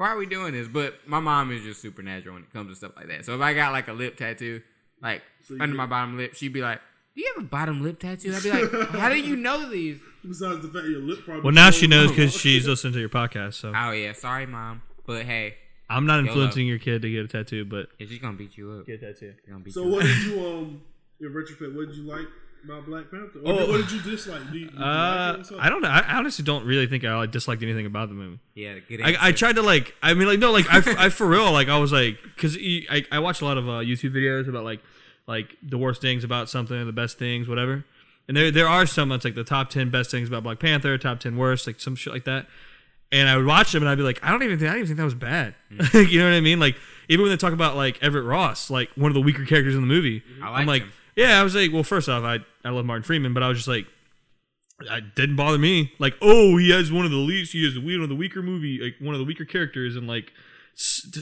why 0.00 0.08
are 0.08 0.16
we 0.16 0.24
doing 0.26 0.52
this? 0.52 0.66
But 0.66 0.94
my 1.06 1.20
mom 1.20 1.50
is 1.52 1.62
just 1.62 1.82
supernatural 1.82 2.34
when 2.36 2.44
it 2.44 2.52
comes 2.54 2.70
to 2.70 2.74
stuff 2.74 2.92
like 2.96 3.08
that. 3.08 3.26
So 3.26 3.34
if 3.34 3.40
I 3.42 3.52
got 3.52 3.72
like 3.72 3.88
a 3.88 3.92
lip 3.92 4.16
tattoo, 4.16 4.62
like 5.02 5.20
So 5.46 5.54
under 5.54 5.66
get- 5.66 5.76
my 5.76 5.84
bottom 5.86 6.16
lip, 6.16 6.34
she'd 6.34 6.52
be 6.54 6.62
like, 6.62 6.80
"Do 7.14 7.20
you 7.20 7.32
have 7.36 7.44
a 7.44 7.46
bottom 7.46 7.82
lip 7.82 7.98
tattoo?" 8.00 8.32
I'd 8.34 8.42
be 8.42 8.50
like, 8.50 8.88
"How 8.92 9.10
do 9.10 9.16
you 9.20 9.36
know 9.36 9.68
these?" 9.68 10.00
Besides 10.26 10.62
the 10.62 10.68
fact 10.68 10.86
your 10.86 11.00
lip 11.00 11.18
probably. 11.24 11.42
Well, 11.42 11.52
now 11.52 11.70
she 11.70 11.86
knows 11.86 12.10
because 12.10 12.32
she's 12.34 12.66
listening 12.72 12.94
to 12.94 13.00
your 13.00 13.08
podcast. 13.10 13.54
So 13.54 13.72
Oh 13.76 13.90
yeah, 13.90 14.12
sorry, 14.12 14.46
mom, 14.46 14.80
but 15.06 15.24
hey, 15.26 15.56
I'm 15.90 16.06
not 16.06 16.20
influencing 16.20 16.66
your 16.66 16.78
kid 16.78 17.02
to 17.02 17.10
get 17.10 17.24
a 17.24 17.28
tattoo, 17.28 17.64
but 17.66 17.88
yeah, 17.98 18.06
she's 18.06 18.18
gonna 18.20 18.36
beat 18.38 18.56
you 18.56 18.70
up. 18.72 18.86
get 18.86 19.02
a 19.02 19.12
tattoo. 19.12 19.34
Gonna 19.48 19.60
beat 19.60 19.74
So 19.74 19.84
you 19.84 19.90
what 19.90 20.02
up. 20.02 20.08
did 20.08 20.22
you 20.24 20.46
um 20.46 20.82
in 21.20 21.34
retrospect? 21.34 21.74
What 21.74 21.88
did 21.88 21.96
you 21.96 22.04
like 22.04 22.26
about 22.64 22.86
Black 22.86 23.10
Panther? 23.10 23.38
Or 23.44 23.52
Oh. 23.52 23.66
what 23.70 23.76
did 23.78 23.92
you 23.92 24.00
dislike? 24.02 24.50
Do 24.52 24.58
you, 24.58 24.66
did 24.66 24.78
you 24.78 24.84
Uh, 24.84 25.32
it 25.36 25.40
or 25.40 25.44
something? 25.44 25.58
I 25.60 25.68
don't 25.68 25.82
know. 25.82 25.88
I 25.88 26.16
honestly 26.18 26.44
don't 26.44 26.64
really 26.64 26.86
think 26.86 27.04
I 27.04 27.16
like 27.16 27.30
disliked 27.30 27.62
anything 27.62 27.86
about 27.86 28.08
the 28.08 28.14
movie. 28.14 28.38
Yeah, 28.54 28.74
good. 28.88 29.00
I, 29.02 29.16
I 29.28 29.32
tried 29.32 29.56
to 29.56 29.62
like. 29.62 29.94
I 30.02 30.14
mean, 30.14 30.28
like 30.28 30.38
no, 30.38 30.52
like 30.52 30.66
I, 30.72 31.06
I 31.06 31.08
for 31.08 31.26
real, 31.26 31.50
like 31.52 31.68
I 31.68 31.78
was 31.78 31.92
like, 31.92 32.18
because 32.22 32.56
I, 32.56 33.04
I 33.10 33.18
watch 33.20 33.40
a 33.40 33.44
lot 33.44 33.58
of 33.58 33.68
uh, 33.68 33.72
YouTube 33.80 34.12
videos 34.14 34.48
about 34.48 34.64
like 34.64 34.80
like 35.26 35.56
the 35.62 35.78
worst 35.78 36.00
things 36.00 36.24
about 36.24 36.48
something, 36.48 36.84
the 36.86 36.92
best 36.92 37.18
things, 37.18 37.48
whatever. 37.48 37.84
And 38.28 38.36
there 38.36 38.50
there 38.50 38.68
are 38.68 38.86
some 38.86 39.08
that's 39.08 39.24
like 39.24 39.34
the 39.34 39.44
top 39.44 39.70
ten 39.70 39.90
best 39.90 40.10
things 40.10 40.28
about 40.28 40.42
Black 40.42 40.58
Panther, 40.60 40.96
top 40.98 41.20
ten 41.20 41.36
worst, 41.36 41.66
like 41.66 41.80
some 41.80 41.96
shit 41.96 42.12
like 42.12 42.24
that. 42.24 42.46
And 43.12 43.28
I 43.28 43.36
would 43.36 43.46
watch 43.46 43.72
them 43.72 43.82
and 43.82 43.90
I'd 43.90 43.96
be 43.98 44.04
like, 44.04 44.20
I 44.22 44.30
don't 44.30 44.44
even 44.44 44.56
think 44.58 44.68
I 44.70 44.74
don't 44.74 44.84
even 44.84 44.86
think 44.88 44.98
that 44.98 45.04
was 45.04 45.14
bad. 45.14 45.54
you 45.94 46.20
know 46.20 46.26
what 46.30 46.34
I 46.36 46.40
mean? 46.40 46.60
Like 46.60 46.76
even 47.08 47.22
when 47.24 47.30
they 47.32 47.36
talk 47.36 47.52
about 47.52 47.74
like 47.74 48.00
Everett 48.02 48.24
Ross, 48.24 48.70
like 48.70 48.88
one 48.94 49.10
of 49.10 49.14
the 49.14 49.20
weaker 49.20 49.44
characters 49.44 49.74
in 49.74 49.80
the 49.80 49.86
movie, 49.88 50.22
I 50.40 50.60
I'm 50.60 50.66
like, 50.66 50.82
him. 50.82 50.92
Yeah, 51.20 51.40
I 51.40 51.44
was 51.44 51.54
like, 51.54 51.72
well, 51.72 51.82
first 51.84 52.08
off, 52.08 52.24
I 52.24 52.38
I 52.64 52.70
love 52.70 52.84
Martin 52.84 53.02
Freeman, 53.02 53.34
but 53.34 53.42
I 53.42 53.48
was 53.48 53.58
just 53.58 53.68
like, 53.68 53.86
it 54.80 55.14
didn't 55.14 55.36
bother 55.36 55.58
me. 55.58 55.92
Like, 55.98 56.16
oh, 56.22 56.56
he 56.56 56.70
has 56.70 56.90
one 56.90 57.04
of 57.04 57.10
the 57.10 57.16
least, 57.18 57.52
he 57.52 57.64
has 57.64 57.78
one 57.78 58.02
of 58.02 58.08
the 58.08 58.14
weaker 58.14 58.42
movie, 58.42 58.80
like 58.82 58.94
one 59.00 59.14
of 59.14 59.18
the 59.18 59.24
weaker 59.26 59.44
characters, 59.44 59.96
and 59.96 60.06
like, 60.08 60.32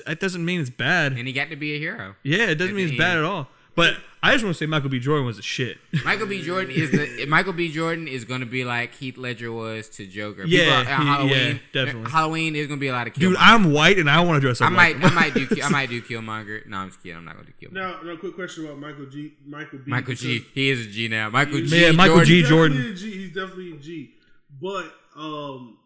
that 0.07 0.21
doesn't 0.21 0.45
mean 0.45 0.61
it's 0.61 0.71
bad. 0.71 1.13
and 1.13 1.27
he 1.27 1.33
got 1.33 1.51
to 1.51 1.57
be 1.57 1.75
a 1.75 1.79
hero. 1.79 2.15
Yeah, 2.23 2.47
it 2.47 2.55
doesn't 2.57 2.77
mean 2.77 2.89
it's 2.89 2.99
bad 2.99 3.17
at 3.19 3.25
all. 3.25 3.49
But 3.79 3.95
I 4.25 4.33
just 4.33 4.43
want 4.43 4.57
to 4.57 4.59
say 4.59 4.67
Michael 4.67 4.89
B. 4.91 4.99
Jordan 4.99 5.25
was 5.25 5.39
a 5.39 5.43
shit. 5.43 5.79
Michael 6.05 6.27
B. 6.27 6.43
Jordan 6.43 6.73
is 6.75 6.91
the 6.91 7.27
Michael 7.27 7.53
B. 7.53 7.71
Jordan 7.71 8.09
is 8.09 8.25
going 8.25 8.41
to 8.41 8.47
be 8.47 8.65
like 8.65 8.93
Heath 8.95 9.17
Ledger 9.17 9.53
was 9.53 9.89
to 9.91 10.05
Joker. 10.05 10.45
Yeah, 10.45 10.65
People 10.65 10.75
uh, 10.75 10.83
he- 10.99 11.07
Halloween. 11.07 11.31
yeah, 11.31 11.59
definitely. 11.85 12.11
Halloween 12.11 12.57
is 12.57 12.67
going 12.67 12.81
to 12.81 12.81
be 12.81 12.89
a 12.89 12.93
lot 12.93 13.07
of 13.07 13.13
Killmonger. 13.13 13.21
Dude, 13.21 13.37
I'm 13.39 13.73
white 13.73 13.97
and 14.01 14.11
I 14.11 14.19
want 14.19 14.35
to 14.39 14.41
dress 14.41 14.61
up. 14.61 14.67
I 14.67 14.71
might, 14.71 14.99
like 14.99 15.13
I 15.13 15.15
might 15.15 15.35
do, 15.35 15.47
Ki- 15.47 15.63
I 15.63 15.69
might 15.69 15.89
do 15.91 16.03
Killmonger. 16.03 16.67
No, 16.67 16.79
I'm 16.79 16.89
just 16.89 17.01
kidding. 17.01 17.19
I'm 17.19 17.25
not 17.25 17.35
going 17.35 17.47
to 17.47 17.53
do 17.53 17.69
Killmonger. 17.69 17.73
Now, 17.75 18.03
no, 18.03 18.17
quick 18.17 18.35
question 18.35 18.65
about 18.65 18.79
Michael 18.79 19.07
G. 19.07 19.35
Michael 19.47 19.79
B. 19.79 19.85
Michael 19.87 20.15
G. 20.15 20.45
He 20.53 20.71
is 20.71 20.85
a 20.87 20.91
G 20.91 21.07
now. 21.07 21.31
Michael 21.31 21.61
G. 21.61 21.81
Yeah, 21.85 21.93
Michael 21.93 22.25
Jordan. 22.25 22.77
G. 22.77 22.83
He's 22.83 22.91
definitely 22.91 22.91
a 22.91 22.95
G. 22.97 23.19
He's 23.19 23.35
definitely 23.35 23.73
a 23.75 23.77
G. 23.77 24.15
But 24.61 24.93
um, 25.17 25.79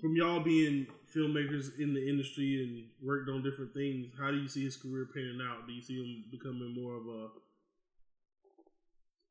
from 0.00 0.14
y'all 0.14 0.38
being 0.38 0.86
filmmakers 1.14 1.78
in 1.78 1.94
the 1.94 2.08
industry 2.08 2.62
and 2.62 2.84
worked 3.06 3.28
on 3.28 3.42
different 3.42 3.72
things, 3.74 4.06
how 4.18 4.30
do 4.30 4.36
you 4.38 4.48
see 4.48 4.64
his 4.64 4.76
career 4.76 5.06
panning 5.14 5.40
out? 5.42 5.66
Do 5.66 5.72
you 5.72 5.82
see 5.82 5.96
him 6.02 6.24
becoming 6.30 6.74
more 6.74 6.96
of 6.96 7.06
a, 7.06 7.28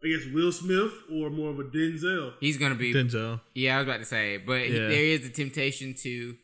I 0.04 0.08
guess, 0.08 0.26
Will 0.34 0.52
Smith 0.52 0.92
or 1.12 1.30
more 1.30 1.52
of 1.52 1.60
a 1.60 1.64
Denzel? 1.64 2.34
He's 2.40 2.58
going 2.58 2.72
to 2.72 2.78
be. 2.78 2.94
Denzel. 2.94 3.40
Yeah, 3.54 3.76
I 3.76 3.80
was 3.80 3.88
about 3.88 4.00
to 4.00 4.06
say, 4.06 4.38
but 4.38 4.62
he- 4.62 4.74
Yeah. 4.74 4.88
there 4.88 5.04
is 5.04 5.26
a 5.26 5.30
temptation 5.30 5.94
to 6.02 6.36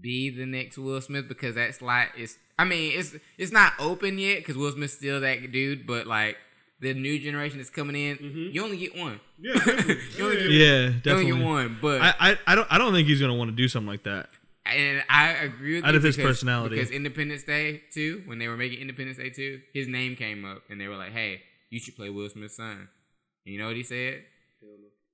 be 0.00 0.30
the 0.30 0.46
next 0.46 0.78
Will 0.78 1.00
Smith 1.00 1.28
because 1.28 1.54
that 1.56 1.74
slot 1.74 2.08
is. 2.16 2.38
I 2.58 2.64
mean, 2.64 2.98
it's 2.98 3.14
it's 3.36 3.52
not 3.52 3.74
open 3.78 4.18
yet 4.18 4.38
because 4.38 4.56
Will 4.56 4.72
Smith's 4.72 4.94
still 4.94 5.20
that 5.20 5.52
dude, 5.52 5.86
but 5.86 6.06
like 6.06 6.38
the 6.80 6.94
new 6.94 7.18
generation 7.18 7.58
that's 7.58 7.68
coming 7.70 7.96
in, 7.96 8.16
Mhm. 8.18 8.54
you 8.54 8.62
only 8.64 8.78
get 8.78 8.96
one. 8.96 9.20
Yeah, 9.38 9.52
definitely. 9.54 9.96
You 10.18 10.24
only 10.24 10.36
get- 10.38 10.50
yeah. 10.50 10.64
Yeah, 10.64 10.72
You 10.72 10.84
only 10.86 11.00
definitely. 11.00 11.32
get 11.32 11.44
one, 11.44 11.78
but 11.82 12.00
I, 12.00 12.14
I, 12.18 12.38
I 12.46 12.54
don't 12.54 12.72
I 12.72 12.78
don't 12.78 12.92
think 12.94 13.08
he's 13.08 13.20
gonna 13.20 13.34
want 13.34 13.50
to 13.50 13.56
do 13.56 13.68
something 13.68 13.88
like 13.88 14.04
that. 14.04 14.30
And 14.74 15.02
I 15.08 15.30
agree 15.30 15.76
with 15.76 15.84
Out 15.84 15.92
you 15.92 15.96
of 15.98 16.02
his 16.02 16.16
because- 16.16 16.30
personality. 16.36 16.76
Because 16.76 16.90
Independence 16.90 17.42
Day 17.44 17.82
2, 17.92 18.22
when 18.26 18.38
they 18.38 18.48
were 18.48 18.56
making 18.56 18.80
Independence 18.80 19.18
Day 19.18 19.30
2, 19.30 19.60
his 19.72 19.86
name 19.88 20.16
came 20.16 20.44
up 20.44 20.62
and 20.70 20.80
they 20.80 20.88
were 20.88 20.96
like, 20.96 21.12
hey, 21.12 21.42
you 21.70 21.78
should 21.80 21.96
play 21.96 22.10
Will 22.10 22.28
Smith's 22.28 22.56
son. 22.56 22.88
And 23.44 23.54
you 23.54 23.58
know 23.58 23.66
what 23.66 23.76
he 23.76 23.82
said? 23.82 24.22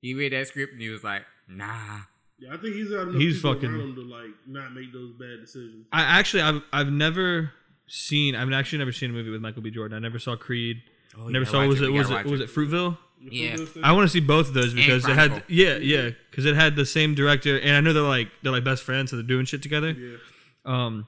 He 0.01 0.15
read 0.15 0.33
that 0.33 0.49
script 0.49 0.73
and 0.73 0.83
he 0.83 0.89
was 0.89 1.05
like, 1.05 1.23
nah. 1.49 2.01
Yeah, 2.39 2.55
I 2.55 2.57
think 2.57 2.75
he's 2.75 2.91
got 2.91 3.03
enough 3.03 3.15
He's 3.21 3.37
people 3.37 3.55
fucking- 3.55 3.71
around 3.71 3.81
him 3.91 3.95
to 3.95 4.01
like 4.03 4.31
not 4.49 4.73
make 4.75 4.93
those 4.93 5.13
bad 5.13 5.41
decisions. 5.41 5.87
I 5.93 6.03
actually 6.03 6.43
I've 6.43 6.63
I've 6.73 6.91
never 6.91 7.53
seen 7.87 8.35
I've 8.35 8.51
actually 8.53 8.79
never 8.79 8.91
seen 8.93 9.11
a 9.11 9.13
movie 9.13 9.31
with 9.31 9.41
Michael 9.41 9.63
B. 9.63 9.71
Jordan. 9.71 9.97
I 9.97 10.01
never 10.01 10.19
saw 10.19 10.35
Creed. 10.35 10.79
Oh, 11.17 11.29
never 11.29 11.45
saw 11.45 11.65
was 11.67 11.81
it. 11.81 11.85
it 11.85 11.91
was 11.93 12.09
gotta 12.09 12.15
it 12.21 12.25
watch 12.25 12.31
was 12.33 12.41
it. 12.41 12.45
it 12.45 12.51
Fruitvale? 12.51 12.99
Yeah. 13.31 13.57
Yeah. 13.57 13.67
I 13.83 13.93
want 13.93 14.05
to 14.07 14.13
see 14.13 14.21
both 14.21 14.49
of 14.49 14.55
those 14.55 14.75
because 14.75 15.07
it 15.09 15.15
had 15.15 15.43
yeah 15.49 15.77
yeah 15.77 16.11
because 16.31 16.45
it 16.45 16.55
had 16.55 16.77
the 16.77 16.87
same 16.87 17.15
director 17.15 17.59
and 17.59 17.77
I 17.77 17.81
know 17.81 17.93
they're 17.93 18.03
like 18.03 18.29
they're 18.43 18.53
like 18.53 18.65
best 18.65 18.83
friends 18.83 19.11
so 19.11 19.17
they're 19.17 19.23
doing 19.23 19.45
shit 19.47 19.63
together. 19.63 19.91
Yeah. 19.93 20.17
Um, 20.65 21.07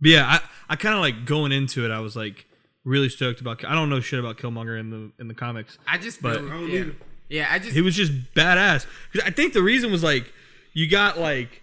but 0.00 0.10
yeah, 0.10 0.26
I 0.26 0.40
I 0.70 0.76
kind 0.76 0.94
of 0.94 1.00
like 1.00 1.24
going 1.26 1.52
into 1.52 1.84
it. 1.84 1.90
I 1.90 2.00
was 2.00 2.16
like 2.16 2.46
really 2.84 3.08
stoked 3.08 3.40
about. 3.40 3.64
I 3.64 3.74
don't 3.74 3.90
know 3.90 4.00
shit 4.00 4.18
about 4.18 4.38
Killmonger 4.38 4.78
in 4.78 4.90
the 4.90 5.12
in 5.18 5.28
the 5.28 5.34
comics. 5.34 5.78
I 5.86 5.98
just 5.98 6.22
But- 6.22 6.38
feel, 6.38 6.46
I 6.48 6.50
don't 6.50 6.70
yeah. 6.70 6.84
yeah, 7.28 7.48
I 7.50 7.58
just 7.58 7.72
He 7.72 7.80
was 7.80 7.94
just 7.94 8.12
badass. 8.34 8.86
Cause 9.12 9.22
I 9.24 9.30
think 9.30 9.52
the 9.52 9.62
reason 9.62 9.90
was 9.92 10.02
like 10.02 10.32
you 10.72 10.88
got 10.88 11.18
like 11.18 11.62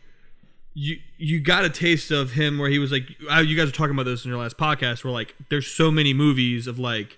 you 0.74 0.98
you 1.18 1.40
got 1.40 1.66
a 1.66 1.70
taste 1.70 2.12
of 2.12 2.32
him 2.34 2.60
where 2.60 2.70
he 2.70 2.78
was 2.78 2.92
like 2.92 3.10
you 3.20 3.56
guys 3.58 3.66
were 3.66 3.72
talking 3.72 3.94
about 3.96 4.04
this 4.04 4.24
in 4.24 4.30
your 4.30 4.40
last 4.40 4.58
podcast 4.58 5.04
where 5.04 5.12
like 5.12 5.34
there's 5.50 5.66
so 5.68 5.90
many 5.90 6.14
movies 6.14 6.68
of 6.68 6.78
like 6.78 7.18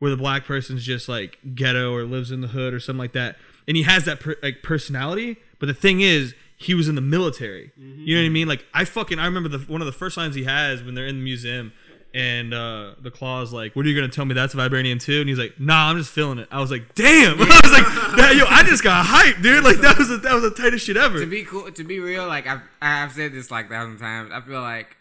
where 0.00 0.10
the 0.10 0.16
black 0.16 0.44
person's 0.44 0.84
just 0.84 1.08
like 1.08 1.38
ghetto 1.54 1.94
or 1.94 2.04
lives 2.04 2.32
in 2.32 2.40
the 2.40 2.48
hood 2.48 2.74
or 2.74 2.80
something 2.80 2.98
like 2.98 3.12
that 3.12 3.36
and 3.68 3.76
he 3.76 3.84
has 3.84 4.04
that 4.04 4.18
per, 4.18 4.34
like 4.42 4.62
personality 4.62 5.36
but 5.60 5.66
the 5.66 5.74
thing 5.74 6.00
is 6.00 6.34
he 6.60 6.74
was 6.74 6.88
in 6.88 6.94
the 6.94 7.00
military. 7.00 7.72
You 7.76 8.16
know 8.16 8.22
what 8.22 8.26
i 8.26 8.28
mean? 8.30 8.46
Like 8.46 8.66
i 8.74 8.84
fucking 8.84 9.18
i 9.18 9.24
remember 9.24 9.48
the 9.48 9.58
one 9.58 9.80
of 9.80 9.86
the 9.86 9.92
first 9.92 10.16
lines 10.16 10.34
he 10.34 10.44
has 10.44 10.82
when 10.82 10.94
they're 10.94 11.06
in 11.06 11.16
the 11.16 11.24
museum 11.24 11.72
and 12.12 12.52
uh 12.52 12.94
the 13.00 13.10
claw's 13.10 13.52
like 13.52 13.76
what 13.76 13.86
are 13.86 13.88
you 13.88 13.94
gonna 13.94 14.12
tell 14.12 14.24
me? 14.24 14.34
That's 14.34 14.54
vibranium 14.54 15.00
too? 15.00 15.20
And 15.20 15.28
he's 15.28 15.38
like 15.38 15.58
nah 15.58 15.90
i'm 15.90 15.96
just 15.96 16.10
feeling 16.10 16.38
it. 16.38 16.48
I 16.50 16.60
was 16.60 16.70
like 16.70 16.94
damn. 16.94 17.34
I 17.40 17.60
was 17.62 17.72
like 17.72 18.16
that, 18.16 18.34
yo 18.36 18.44
i 18.48 18.62
just 18.62 18.82
got 18.82 19.06
hyped 19.06 19.42
dude. 19.42 19.64
Like 19.64 19.78
that 19.78 19.96
was 19.96 20.08
the, 20.08 20.18
that 20.18 20.34
was 20.34 20.42
the 20.42 20.50
tightest 20.50 20.86
shit 20.86 20.96
ever. 20.96 21.18
To 21.20 21.26
be 21.26 21.44
cool, 21.44 21.70
to 21.70 21.84
be 21.84 21.98
real, 21.98 22.26
like 22.26 22.46
I've 22.46 22.62
I've 22.82 23.12
said 23.12 23.32
this 23.32 23.50
like 23.50 23.66
a 23.66 23.68
thousand 23.70 23.98
times. 23.98 24.30
I 24.32 24.40
feel 24.40 24.60
like 24.60 24.96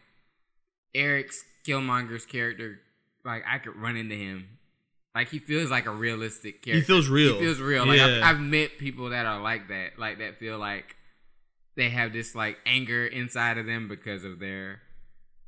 Eric's 0.96 1.44
Killmonger's 1.66 2.26
character, 2.26 2.80
like 3.26 3.44
I 3.48 3.58
could 3.58 3.76
run 3.76 3.96
into 3.96 4.16
him. 4.16 4.59
Like 5.20 5.32
he 5.32 5.40
feels 5.40 5.70
like 5.70 5.86
a 5.86 5.92
realistic 5.92 6.62
character. 6.62 6.80
He 6.80 6.82
feels 6.82 7.10
real. 7.10 7.34
He 7.34 7.42
feels 7.42 7.60
real. 7.60 7.86
Like 7.86 7.98
Yeah. 7.98 8.22
I've, 8.24 8.36
I've 8.36 8.40
met 8.40 8.78
people 8.78 9.10
that 9.10 9.26
are 9.26 9.42
like 9.42 9.68
that, 9.68 10.00
like 10.00 10.20
that 10.20 10.38
feel 10.38 10.58
like 10.58 10.96
they 11.76 11.90
have 11.90 12.14
this 12.14 12.36
like 12.36 12.58
anger 12.66 13.06
inside 13.06 13.58
of 13.58 13.66
them 13.66 13.90
because 13.90 14.24
of 14.24 14.40
their 14.40 14.80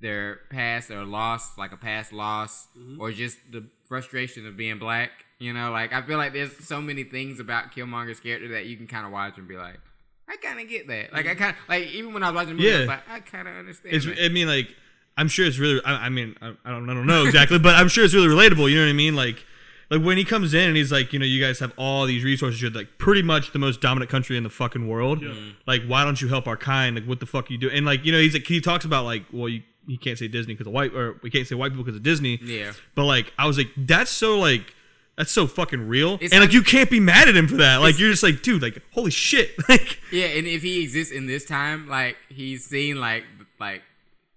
their 0.01 0.41
past 0.49 0.91
or 0.91 1.05
loss, 1.05 1.57
like 1.57 1.71
a 1.71 1.77
past 1.77 2.12
loss, 2.12 2.67
mm-hmm. 2.77 2.99
or 2.99 3.13
just 3.13 3.38
the 3.49 3.63
frustration 3.88 4.45
of 4.45 4.57
being 4.57 4.77
black. 4.77 5.12
You 5.39 5.53
know, 5.53 5.71
like 5.71 5.93
I 5.93 6.01
feel 6.01 6.17
like 6.17 6.34
there's 6.34 6.51
so 6.67 6.81
many 6.81 7.05
things 7.05 7.39
about 7.39 7.71
Killmonger's 7.73 8.19
character 8.19 8.49
that 8.49 8.65
you 8.65 8.75
can 8.75 8.88
kind 8.88 9.05
of 9.05 9.13
watch 9.13 9.38
and 9.38 9.47
be 9.47 9.55
like, 9.55 9.79
I 10.27 10.36
kind 10.36 10.60
of 10.60 10.67
get 10.67 10.89
that. 10.89 11.13
Like 11.13 11.27
I 11.27 11.29
mm-hmm. 11.29 11.43
kind 11.43 11.55
of 11.55 11.69
like 11.69 11.88
even 11.93 12.13
when 12.13 12.23
I 12.23 12.31
was 12.31 12.36
watching 12.36 12.57
the 12.57 12.62
movie, 12.62 12.73
I 12.73 12.77
was 12.79 12.88
Yeah. 12.88 12.91
like, 12.91 13.10
I 13.10 13.19
kind 13.21 13.47
of 13.47 13.55
understand. 13.55 13.95
It's, 13.95 14.05
that. 14.05 14.21
I 14.21 14.27
mean, 14.27 14.49
like, 14.49 14.75
I'm 15.15 15.29
sure 15.29 15.45
it's 15.45 15.60
really. 15.60 15.79
I, 15.86 16.07
I 16.07 16.10
mean, 16.10 16.36
I, 16.41 16.55
I 16.65 16.71
don't, 16.71 16.89
I 16.89 16.93
don't 16.93 17.07
know 17.07 17.23
exactly, 17.25 17.57
but 17.57 17.75
I'm 17.75 17.88
sure 17.88 18.03
it's 18.03 18.13
really 18.13 18.27
relatable. 18.27 18.69
You 18.69 18.75
know 18.75 18.84
what 18.84 18.89
I 18.89 18.93
mean? 18.93 19.15
Like, 19.15 19.45
like 19.91 20.01
when 20.01 20.17
he 20.17 20.23
comes 20.25 20.54
in 20.56 20.67
and 20.69 20.75
he's 20.77 20.91
like, 20.91 21.13
you 21.13 21.19
know, 21.19 21.25
you 21.25 21.39
guys 21.43 21.60
have 21.60 21.73
all 21.77 22.06
these 22.08 22.23
resources. 22.23 22.62
You're 22.62 22.71
like 22.71 22.97
pretty 22.97 23.21
much 23.21 23.51
the 23.51 23.60
most 23.60 23.82
dominant 23.82 24.10
country 24.10 24.38
in 24.38 24.43
the 24.43 24.49
fucking 24.49 24.88
world. 24.88 25.21
Mm-hmm. 25.21 25.49
Like, 25.67 25.84
why 25.86 26.04
don't 26.06 26.19
you 26.21 26.30
help 26.30 26.47
our 26.47 26.58
kind? 26.58 26.95
Like, 26.95 27.06
what 27.06 27.19
the 27.19 27.25
fuck 27.27 27.49
are 27.49 27.54
you 27.54 27.60
doing? 27.60 27.75
And 27.75 27.86
like, 27.86 28.04
you 28.06 28.12
know, 28.12 28.17
he's 28.19 28.34
like, 28.34 28.47
he 28.47 28.60
talks 28.62 28.86
about 28.86 29.06
like, 29.06 29.25
well, 29.32 29.49
you 29.49 29.62
you 29.88 29.97
can't 29.97 30.17
say 30.17 30.27
Disney 30.27 30.54
because 30.54 30.67
of 30.67 30.73
white, 30.73 30.93
or 30.95 31.17
we 31.23 31.30
can't 31.30 31.45
say 31.47 31.56
white 31.56 31.71
people 31.71 31.84
because 31.84 31.97
of 31.97 32.04
Disney. 32.04 32.39
Yeah. 32.41 32.71
But 32.95 33.06
like, 33.06 33.34
I 33.38 33.45
was 33.47 33.58
like, 33.58 33.69
that's 33.77 34.10
so 34.12 34.39
like. 34.39 34.73
That's 35.17 35.32
so 35.32 35.45
fucking 35.45 35.88
real, 35.88 36.17
It's 36.21 36.34
and 36.34 36.39
like 36.41 36.47
like- 36.47 36.54
you 36.54 36.63
can't 36.63 36.89
be 36.89 36.99
mad 37.01 37.27
at 37.27 37.36
him 37.36 37.47
for 37.47 37.58
that. 37.58 37.82
Like 37.82 37.99
you're 37.99 38.10
just 38.10 38.23
like, 38.23 38.41
dude, 38.41 38.62
like 38.62 38.82
holy 38.93 39.12
shit, 39.12 39.51
like 39.69 39.99
Yeah, 40.12 40.25
and 40.27 40.47
if 40.47 40.63
he 40.63 40.82
exists 40.82 41.13
in 41.13 41.27
this 41.27 41.45
time, 41.45 41.88
like 41.89 42.15
he's 42.30 42.65
seen 42.65 42.99
like 42.99 43.25
like 43.60 43.84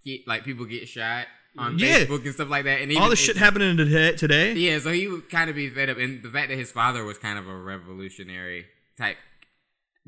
get, 0.04 0.26
like 0.26 0.42
people 0.44 0.66
get 0.66 0.88
shot 0.88 1.26
on 1.56 1.78
Yeah. 1.78 2.00
Facebook 2.04 2.24
and 2.24 2.34
stuff 2.34 2.48
like 2.48 2.64
that, 2.64 2.80
and 2.80 2.90
all 2.92 2.98
even- 2.98 3.10
the 3.10 3.16
shit 3.16 3.36
happening 3.36 3.76
today. 3.76 4.12
Today, 4.16 4.54
Yeah, 4.54 4.78
so 4.80 4.92
he 4.92 5.06
would 5.08 5.28
kind 5.30 5.48
of 5.50 5.56
be 5.56 5.68
fed 5.70 5.88
up, 5.90 5.98
and 5.98 6.22
the 6.22 6.30
fact 6.30 6.48
that 6.50 6.56
his 6.56 6.72
father 6.72 7.04
was 7.04 7.18
kind 7.18 7.38
of 7.38 7.46
a 7.48 7.56
revolutionary 7.56 8.66
type 8.98 9.16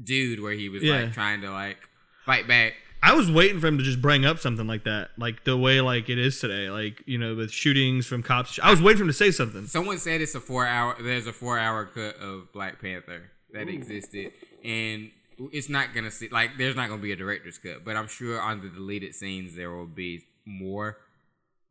dude, 0.03 0.41
where 0.41 0.53
he 0.53 0.69
was 0.69 0.83
Yeah. 0.83 1.03
like 1.03 1.13
trying 1.15 1.41
to 1.43 1.51
like 1.51 1.79
fight 2.25 2.47
back. 2.47 2.75
I 3.03 3.13
was 3.15 3.31
waiting 3.31 3.61
for 3.61 3.67
him 3.69 3.79
to 3.79 3.85
just 3.85 4.03
bring 4.03 4.25
up 4.25 4.39
something 4.41 4.67
like 4.67 4.85
that, 4.85 5.11
like 5.17 5.45
the 5.45 5.57
way 5.57 5.81
like 5.81 6.09
it 6.09 6.19
is 6.19 6.41
today, 6.41 6.69
like 6.71 7.03
you 7.07 7.19
know, 7.19 7.35
with 7.35 7.53
shootings 7.53 8.07
from 8.07 8.23
cops. 8.23 8.59
I 8.63 8.71
was 8.71 8.83
waiting 8.83 8.99
for 8.99 9.03
him 9.05 9.09
to 9.09 9.13
say 9.15 9.31
something. 9.31 9.67
Someone 9.67 9.99
said 9.99 10.21
it's 10.21 10.35
a 10.35 10.41
four 10.41 10.67
hour. 10.67 10.97
There's 11.01 11.27
a 11.27 11.33
four 11.33 11.59
hour 11.59 11.87
cut 11.87 12.17
of 12.17 12.53
Black 12.53 12.81
Panther 12.81 13.31
that 13.53 13.69
existed, 13.69 14.33
and 14.65 15.11
it's 15.53 15.69
not 15.69 15.95
gonna 15.95 16.11
see 16.11 16.29
like 16.29 16.59
there's 16.59 16.75
not 16.75 16.89
gonna 16.89 17.03
be 17.03 17.13
a 17.13 17.17
director's 17.17 17.59
cut, 17.59 17.85
but 17.85 17.97
I'm 17.97 18.09
sure 18.09 18.41
on 18.41 18.61
the 18.63 18.69
deleted 18.71 19.15
scenes 19.15 19.55
there 19.55 19.71
will 19.71 19.87
be 19.87 20.25
more 20.45 20.99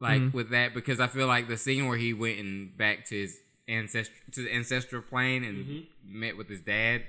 like 0.09 0.21
Mm-hmm. 0.21 0.37
with 0.37 0.49
that 0.51 0.73
because 0.73 0.99
I 0.99 1.07
feel 1.07 1.27
like 1.27 1.47
the 1.47 1.57
scene 1.57 1.87
where 1.87 1.97
he 1.97 2.13
went 2.13 2.39
and 2.39 2.75
back 2.77 3.05
to 3.09 3.15
his 3.15 3.39
ancestor 3.67 4.13
to 4.33 4.41
the 4.43 4.53
ancestral 4.53 5.01
plane 5.01 5.43
and 5.43 5.85
met 6.07 6.37
with 6.37 6.47
his 6.49 6.61
dad, 6.61 7.03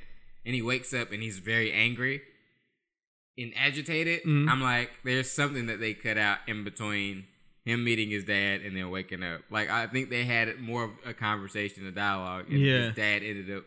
and 0.44 0.54
he 0.54 0.62
wakes 0.62 0.92
up 0.94 1.12
and 1.12 1.22
he's 1.22 1.38
very 1.38 1.70
angry 1.72 2.22
and 3.38 3.52
agitated. 3.56 4.22
Mhm. 4.24 4.48
I'm 4.50 4.62
like, 4.62 4.90
there's 5.04 5.30
something 5.30 5.66
that 5.66 5.80
they 5.80 5.92
cut 5.94 6.16
out 6.16 6.38
in 6.46 6.64
between 6.64 7.24
him 7.64 7.84
meeting 7.84 8.08
his 8.10 8.24
dad 8.24 8.60
and 8.62 8.76
then 8.76 8.88
waking 8.90 9.22
up. 9.22 9.42
Like 9.50 9.68
I 9.70 9.86
think 9.88 10.08
they 10.08 10.24
had 10.24 10.58
more 10.60 10.84
of 10.84 10.90
a 11.04 11.12
conversation, 11.12 11.86
a 11.86 11.90
dialogue, 11.90 12.46
and 12.48 12.60
Yeah. 12.60 12.86
his 12.86 12.94
dad 12.96 13.22
ended 13.22 13.50
up 13.56 13.64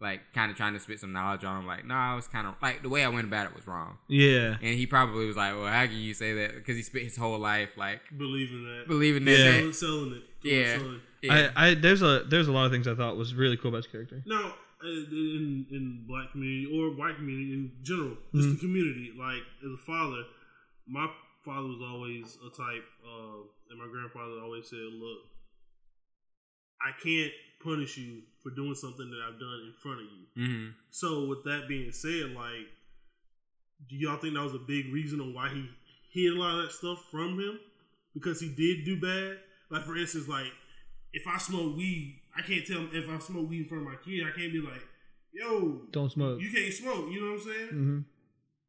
like 0.00 0.20
kind 0.32 0.50
of 0.50 0.56
trying 0.56 0.74
to 0.74 0.80
spit 0.80 1.00
some 1.00 1.12
knowledge 1.12 1.42
on 1.44 1.60
him. 1.60 1.66
Like, 1.66 1.84
no, 1.84 1.94
I 1.94 2.14
was 2.14 2.28
kind 2.28 2.46
of 2.46 2.54
like 2.62 2.82
the 2.82 2.88
way 2.88 3.04
I 3.04 3.08
went 3.08 3.26
about 3.26 3.46
it 3.46 3.54
was 3.54 3.66
wrong, 3.66 3.98
Yeah, 4.08 4.56
and 4.62 4.74
he 4.78 4.86
probably 4.86 5.26
was 5.26 5.36
like, 5.36 5.54
well, 5.54 5.66
how 5.66 5.86
can 5.86 5.96
you 5.96 6.14
say 6.14 6.34
that? 6.34 6.54
Because 6.54 6.76
he 6.76 6.82
spent 6.82 7.04
his 7.04 7.16
whole 7.16 7.38
life 7.38 7.70
like 7.76 8.00
Believing 8.16 8.64
that. 8.64 8.84
believing 8.88 9.24
that. 9.24 9.30
Yeah. 9.38 9.52
Selling, 9.52 9.72
selling 9.72 10.12
it. 10.12 10.22
Yeah. 10.42 10.78
his 10.78 10.82
yeah. 11.22 11.50
I, 11.56 11.70
I 11.70 11.74
there's 11.74 12.02
a 12.02 12.24
there's 12.28 12.46
a 12.48 12.52
lot 12.52 12.66
of 12.66 12.72
things 12.72 12.86
I 12.86 12.94
thought 12.94 13.16
was 13.16 13.34
really 13.34 13.56
cool 13.56 13.70
about 13.70 13.78
his 13.84 13.86
character. 13.88 14.22
Now, 14.24 14.54
uh, 14.84 14.86
in 14.86 15.66
in 15.72 16.04
black 16.06 16.30
community 16.30 16.70
or 16.72 16.90
white 16.94 17.16
community 17.16 17.52
in 17.54 17.72
general, 17.82 18.16
just 18.34 18.50
the 18.50 18.56
community. 18.60 19.10
Like 19.18 19.42
as 19.66 19.72
a 19.72 19.82
father, 19.84 20.22
my 20.86 21.08
father 21.44 21.66
was 21.66 21.80
always 21.82 22.38
a 22.46 22.50
type, 22.56 22.84
uh, 23.04 23.42
and 23.70 23.78
my 23.80 23.88
grandfather 23.90 24.40
always 24.40 24.70
said, 24.70 24.78
"Look, 24.78 25.18
I 26.80 26.92
can't 27.02 27.32
punish 27.60 27.96
you 27.98 28.22
for 28.42 28.50
doing 28.50 28.74
something 28.74 29.10
that 29.10 29.20
I've 29.20 29.38
done 29.40 29.60
in 29.66 29.72
front 29.80 30.00
of 30.00 30.06
you." 30.06 30.26
Mhm. 30.48 30.74
So, 30.90 31.24
with 31.26 31.44
that 31.44 31.66
being 31.68 31.92
said, 31.92 32.32
like, 32.34 32.68
do 33.88 33.96
y'all 33.96 34.18
think 34.18 34.34
that 34.34 34.42
was 34.42 34.54
a 34.54 34.58
big 34.58 34.92
reason 34.92 35.20
on 35.20 35.32
why 35.34 35.48
he 35.54 35.68
hid 36.10 36.32
a 36.32 36.36
lot 36.38 36.58
of 36.58 36.62
that 36.64 36.72
stuff 36.72 37.10
from 37.10 37.38
him? 37.38 37.60
Because 38.14 38.40
he 38.40 38.48
did 38.48 38.84
do 38.84 38.96
bad. 39.00 39.40
Like, 39.70 39.84
for 39.84 39.96
instance, 39.96 40.28
like 40.28 40.52
if 41.12 41.26
I 41.26 41.38
smoke 41.38 41.76
weed, 41.76 42.20
I 42.36 42.42
can't 42.42 42.66
tell 42.66 42.78
him 42.80 42.90
if 42.92 43.08
I 43.08 43.18
smoke 43.18 43.48
weed 43.48 43.62
in 43.62 43.68
front 43.68 43.86
of 43.86 43.92
my 43.92 43.96
kid. 43.96 44.24
I 44.26 44.30
can't 44.30 44.52
be 44.52 44.60
like, 44.60 44.86
"Yo, 45.32 45.86
Don't 45.90 46.10
smoke. 46.10 46.40
you 46.40 46.50
can't 46.50 46.72
smoke." 46.72 47.10
You 47.12 47.20
know 47.20 47.32
what 47.32 47.40
I'm 47.42 47.46
saying? 47.52 47.68
hmm 47.68 48.00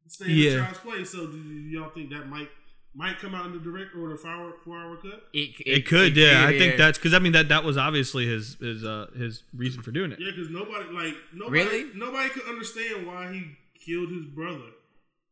Stay 0.06 0.24
in 0.32 0.38
Yeah. 0.38 0.50
the 0.50 0.56
child's 0.62 0.78
place. 0.80 1.10
So, 1.10 1.26
do 1.30 1.38
y'all 1.38 1.90
think 1.90 2.10
that 2.10 2.28
might 2.28 2.50
might 2.94 3.18
come 3.18 3.34
out 3.34 3.46
in 3.46 3.52
the 3.52 3.58
direct 3.58 3.94
or 3.96 4.08
the 4.08 4.16
four 4.16 4.30
hour, 4.30 4.52
four 4.64 4.76
hour 4.78 4.96
cut? 4.96 5.22
It, 5.32 5.54
It, 5.64 5.86
could, 5.86 6.16
yeah. 6.16 6.44
I 6.46 6.58
think 6.58 6.76
that's 6.76 6.98
because 6.98 7.14
I 7.14 7.18
mean 7.20 7.32
that 7.32 7.48
that 7.48 7.64
was 7.64 7.76
obviously 7.76 8.26
his 8.26 8.56
his 8.60 8.84
uh 8.84 9.06
his 9.16 9.42
reason 9.54 9.82
for 9.82 9.90
doing 9.92 10.12
it. 10.12 10.18
Yeah, 10.20 10.30
because 10.34 10.50
nobody 10.50 10.90
like 10.92 11.14
nobody 11.32 11.62
Really? 11.64 11.90
nobody 11.94 12.28
could 12.30 12.48
understand 12.48 13.06
why 13.06 13.32
he 13.32 13.56
killed 13.84 14.10
his 14.10 14.26
brother. 14.26 14.70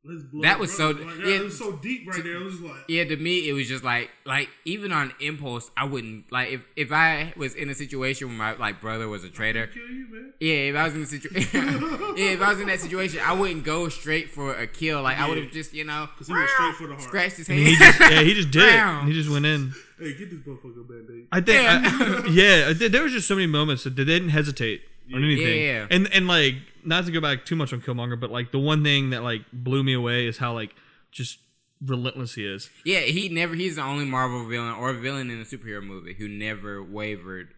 His 0.06 0.22
blood 0.22 0.44
That 0.44 0.58
was 0.58 0.74
so- 0.74 0.90
Like, 0.90 1.18
yeah. 1.18 1.34
it 1.36 1.42
was 1.44 1.58
so 1.58 1.72
deep 1.76 2.08
right 2.08 2.22
there. 2.22 2.36
It 2.36 2.44
was 2.44 2.60
like. 2.60 2.76
Yeah, 2.88 3.04
to 3.04 3.16
me, 3.16 3.48
it 3.48 3.52
was 3.52 3.68
just 3.68 3.84
like, 3.84 4.10
like 4.24 4.48
even 4.64 4.90
on 4.92 5.12
impulse, 5.20 5.70
I 5.76 5.84
wouldn't 5.84 6.30
like 6.32 6.50
if 6.50 6.64
if 6.76 6.92
I 6.92 7.32
was 7.36 7.54
in 7.54 7.68
a 7.68 7.74
situation 7.74 8.28
where 8.28 8.36
my 8.36 8.52
like 8.56 8.80
brother 8.80 9.08
was 9.08 9.24
a 9.24 9.28
traitor. 9.28 9.68
You. 9.74 10.32
Yeah, 10.40 10.54
if 10.70 10.76
I 10.76 10.84
was 10.84 10.94
in 10.94 11.02
a 11.02 11.06
situation, 11.06 11.60
yeah, 12.16 12.30
if 12.30 12.40
I 12.40 12.50
was 12.50 12.60
in 12.60 12.68
that 12.68 12.78
situation, 12.80 13.20
I 13.24 13.32
wouldn't 13.32 13.64
go 13.64 13.88
straight 13.88 14.30
for 14.30 14.54
a 14.54 14.66
kill. 14.68 15.02
Like 15.02 15.18
I 15.18 15.28
would 15.28 15.36
have 15.38 15.50
just, 15.50 15.74
you 15.74 15.84
know, 15.84 16.08
'Cause 16.16 16.28
he 16.28 16.32
went 16.32 16.48
straight 16.50 16.74
for 16.76 16.86
the 16.86 16.94
heart. 16.94 17.02
scratched 17.02 17.36
his 17.38 17.48
hand. 17.48 17.58
he 17.60 17.76
just 17.76 18.00
yeah 18.00 18.22
he 18.22 18.34
just 18.34 18.50
did 18.52 18.62
it. 18.62 19.04
He 19.04 19.12
just 19.12 19.28
went 19.30 19.46
in. 19.46 19.72
Hey, 19.98 20.14
get 20.14 20.30
this 20.30 20.38
motherfucker 20.40 20.80
a 20.80 20.84
band 20.84 21.08
aid. 21.12 21.26
I 21.32 21.40
think, 21.40 22.28
Yeah. 22.30 22.62
I, 22.62 22.66
yeah, 22.68 22.72
th- 22.72 22.92
there 22.92 23.02
was 23.02 23.12
just 23.12 23.26
so 23.26 23.34
many 23.34 23.48
moments 23.48 23.82
that 23.82 23.96
they 23.96 24.04
didn't 24.04 24.28
hesitate 24.28 24.80
on 25.12 25.24
anything. 25.24 25.60
Yeah. 25.60 25.86
And 25.90 26.06
and 26.14 26.28
like 26.28 26.54
not 26.84 27.06
to 27.06 27.12
go 27.12 27.20
back 27.20 27.44
too 27.44 27.56
much 27.56 27.72
on 27.72 27.80
Killmonger, 27.80 28.18
but 28.18 28.30
like 28.30 28.52
the 28.52 28.58
one 28.58 28.82
thing 28.82 29.10
that 29.10 29.22
like 29.22 29.42
blew 29.52 29.82
me 29.82 29.92
away 29.94 30.26
is 30.26 30.38
how 30.38 30.52
like 30.54 30.74
just 31.10 31.38
relentless 31.84 32.34
he 32.34 32.44
is. 32.44 32.70
yeah, 32.84 33.00
he 33.00 33.28
never. 33.28 33.54
He's 33.54 33.76
the 33.76 33.82
only 33.82 34.04
Marvel 34.04 34.46
villain 34.46 34.74
or 34.74 34.92
villain 34.94 35.30
in 35.30 35.40
a 35.40 35.44
superhero 35.44 35.82
movie 35.82 36.14
who 36.14 36.28
never 36.28 36.82
wavered 36.82 37.54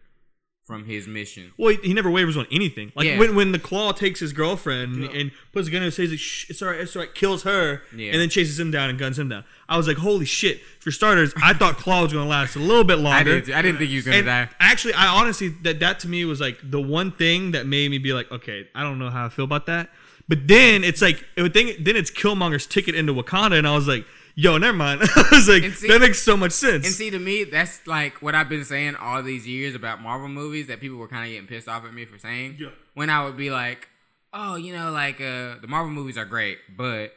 from 0.63 0.85
his 0.85 1.07
mission. 1.07 1.51
Well, 1.57 1.75
he, 1.75 1.87
he 1.89 1.93
never 1.93 2.09
wavers 2.09 2.37
on 2.37 2.45
anything. 2.51 2.91
Like 2.95 3.07
Yeah. 3.07 3.17
when 3.19 3.35
when 3.35 3.51
the 3.51 3.59
Claw 3.59 3.91
takes 3.91 4.19
his 4.19 4.31
girlfriend 4.31 4.95
and, 4.95 5.05
and 5.15 5.31
puts 5.51 5.67
a 5.67 5.71
gun 5.71 5.81
in 5.81 5.85
his 5.85 5.97
face, 5.97 6.09
like, 6.11 6.19
Shh, 6.19 6.49
it's 6.49 6.61
alright, 6.61 6.79
it's 6.79 6.95
alright, 6.95 7.13
kills 7.15 7.43
her, 7.43 7.81
Yeah. 7.95 8.11
and 8.11 8.21
then 8.21 8.29
chases 8.29 8.59
him 8.59 8.71
down 8.71 8.89
and 8.89 8.97
guns 8.99 9.17
him 9.19 9.27
down. 9.29 9.43
I 9.67 9.77
was 9.77 9.87
like, 9.87 9.97
holy 9.97 10.25
shit! 10.25 10.61
For 10.79 10.91
starters, 10.91 11.33
I 11.41 11.53
thought 11.53 11.77
Claw 11.77 12.03
was 12.03 12.13
gonna 12.13 12.29
last 12.29 12.55
a 12.55 12.59
little 12.59 12.83
bit 12.83 12.99
I 12.99 13.01
longer. 13.01 13.39
didn't. 13.41 13.55
I 13.55 13.61
didn't 13.61 13.79
think 13.79 13.89
he 13.89 13.95
was 13.97 14.05
gonna 14.05 14.17
and 14.17 14.25
die. 14.27 14.49
actually, 14.59 14.93
I 14.93 15.07
honestly 15.07 15.49
that 15.63 15.79
that 15.79 15.99
to 16.01 16.07
me 16.07 16.23
was 16.25 16.39
like 16.39 16.57
the 16.63 16.81
one 16.81 17.11
thing 17.11 17.51
that 17.51 17.65
made 17.67 17.89
me 17.91 17.97
be 17.97 18.13
like, 18.13 18.31
okay, 18.31 18.67
I 18.75 18.83
don't 18.83 18.99
know 18.99 19.09
how 19.09 19.25
I 19.25 19.29
feel 19.29 19.45
about 19.45 19.65
that. 19.65 19.89
But 20.27 20.47
then 20.47 20.83
it's 20.85 21.01
like, 21.01 21.25
it 21.35 21.41
would 21.41 21.53
think, 21.53 21.83
then 21.83 21.97
it's 21.97 22.09
Killmonger's 22.09 22.65
ticket 22.65 22.95
into 22.95 23.13
Wakanda, 23.13 23.57
and 23.57 23.67
I 23.67 23.75
was 23.75 23.85
like, 23.87 24.05
yo, 24.35 24.57
never 24.57 24.75
mind. 24.77 25.01
I 25.15 25.23
was 25.31 25.47
like, 25.49 25.63
see- 25.73 25.87
that 25.87 25.99
makes 26.01 26.21
so 26.21 26.35
much 26.37 26.51
sense. 26.51 26.85
And 26.85 26.93
see, 26.93 27.09
to 27.09 27.19
me, 27.19 27.43
that's 27.43 27.85
like 27.87 28.21
what 28.21 28.35
I've 28.35 28.49
been 28.49 28.65
saying 28.65 28.95
all 28.95 29.21
these 29.23 29.47
years 29.47 29.75
about 29.75 30.01
Marvel 30.01 30.27
movies 30.27 30.67
that 30.67 30.79
people 30.79 30.97
were 30.97 31.07
kind 31.07 31.23
of 31.25 31.31
getting 31.31 31.47
pissed 31.47 31.67
off 31.67 31.85
at 31.85 31.93
me 31.93 32.05
for 32.05 32.17
saying. 32.17 32.57
Yeah. 32.59 32.69
When 32.93 33.09
I 33.09 33.23
would 33.25 33.37
be 33.37 33.49
like, 33.51 33.87
oh, 34.33 34.55
you 34.55 34.73
know, 34.75 34.91
like 34.91 35.19
uh, 35.21 35.55
the 35.61 35.67
Marvel 35.67 35.91
movies 35.91 36.17
are 36.17 36.25
great, 36.25 36.57
but 36.77 37.13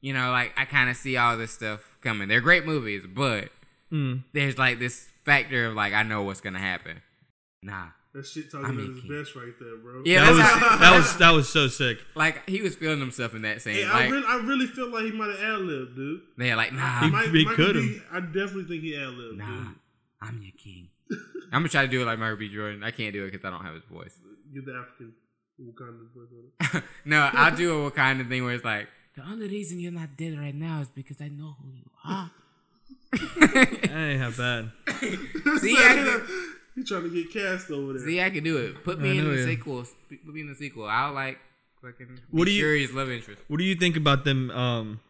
you 0.00 0.12
know, 0.12 0.30
like 0.32 0.52
I 0.56 0.64
kind 0.64 0.90
of 0.90 0.96
see 0.96 1.16
all 1.16 1.36
this 1.36 1.52
stuff 1.52 1.96
coming. 2.00 2.28
They're 2.28 2.40
great 2.40 2.66
movies, 2.66 3.04
but 3.06 3.48
Mm. 3.92 4.22
there's 4.32 4.56
like 4.56 4.78
this 4.78 5.06
factor 5.24 5.66
of 5.66 5.74
like 5.74 5.92
I 5.92 6.02
know 6.02 6.22
what's 6.22 6.40
gonna 6.40 6.58
happen. 6.58 7.02
Nah. 7.62 7.88
That 8.14 8.26
shit 8.26 8.50
talking 8.50 8.66
I'm 8.66 8.76
his 8.76 9.04
best 9.04 9.34
right 9.34 9.54
there, 9.58 9.76
bro. 9.78 10.02
Yeah, 10.04 10.24
that 10.26 10.30
was 10.32 10.40
how- 10.42 10.76
that 10.76 10.96
was 10.96 11.16
that 11.16 11.30
was 11.30 11.48
so 11.48 11.68
sick. 11.68 11.98
Like 12.14 12.46
he 12.48 12.60
was 12.60 12.74
feeling 12.76 13.00
himself 13.00 13.34
in 13.34 13.42
that 13.42 13.62
scene. 13.62 13.74
Hey, 13.74 13.84
I 13.84 14.08
really, 14.08 14.26
I 14.26 14.36
really 14.36 14.66
feel 14.66 14.88
like 14.90 15.04
he 15.04 15.12
might 15.12 15.30
have 15.30 15.40
ad 15.40 15.60
libbed, 15.60 15.96
dude. 15.96 16.20
they're 16.36 16.54
like, 16.56 16.72
nah, 16.74 17.00
He- 17.00 17.10
Mike, 17.10 17.30
he 17.30 17.44
Michael 17.46 17.56
could've. 17.66 17.82
B, 17.82 18.00
I 18.12 18.20
definitely 18.20 18.64
think 18.64 18.82
he 18.82 18.96
ad 18.96 19.08
libbed, 19.14 19.38
nah, 19.38 19.46
dude. 19.46 19.74
I'm 20.20 20.42
your 20.42 20.52
king. 20.62 20.88
I'm 21.10 21.60
gonna 21.60 21.68
try 21.68 21.82
to 21.82 21.88
do 21.88 22.02
it 22.02 22.04
like 22.06 22.18
Michael 22.18 22.36
B. 22.36 22.48
Jordan. 22.48 22.82
I 22.84 22.90
can't 22.90 23.12
do 23.14 23.24
it 23.24 23.32
because 23.32 23.44
I 23.46 23.50
don't 23.50 23.64
have 23.64 23.74
his 23.74 23.84
voice. 23.84 24.14
Get 24.54 24.66
the 24.66 24.72
African 24.74 25.12
Wakanda 25.60 26.06
voice 26.14 26.28
on 26.70 26.78
it. 26.78 26.84
no, 27.06 27.30
I'll 27.32 27.54
do 27.56 27.86
a 27.86 27.90
Wakanda 27.90 28.28
thing 28.28 28.44
where 28.44 28.54
it's 28.54 28.64
like, 28.64 28.88
the 29.16 29.22
only 29.22 29.48
reason 29.48 29.78
you're 29.80 29.90
not 29.92 30.16
dead 30.18 30.38
right 30.38 30.54
now 30.54 30.80
is 30.82 30.88
because 30.88 31.20
I 31.20 31.28
know 31.28 31.56
who 31.62 31.70
you 31.72 31.90
are. 32.04 32.30
That 33.12 33.90
ain't 33.90 34.20
how 34.22 34.30
bad. 34.30 34.70
See, 35.60 35.76
I 35.76 35.94
can, 35.94 36.26
He 36.76 36.84
trying 36.84 37.02
to 37.02 37.10
get 37.10 37.32
cast 37.32 37.70
over 37.70 37.92
there. 37.94 38.06
see, 38.06 38.20
I 38.22 38.30
can 38.30 38.42
do 38.44 38.56
it. 38.56 38.82
Put 38.84 38.98
I 38.98 39.02
me 39.02 39.18
in 39.18 39.28
the 39.30 39.36
ya. 39.40 39.44
sequel. 39.46 39.84
Put 40.08 40.34
me 40.34 40.40
in 40.40 40.48
the 40.48 40.54
sequel. 40.54 40.86
I'll 40.86 41.12
like 41.12 41.38
fucking. 41.82 42.18
What 42.30 42.44
be 42.46 42.50
do 42.50 42.56
you- 42.56 42.62
Shuri's 42.64 42.92
love 42.92 43.10
interest? 43.10 43.42
What 43.48 43.58
do 43.58 43.64
you 43.64 43.74
think 43.74 43.96
about 43.96 44.24
them? 44.24 44.50
Um, 44.50 45.00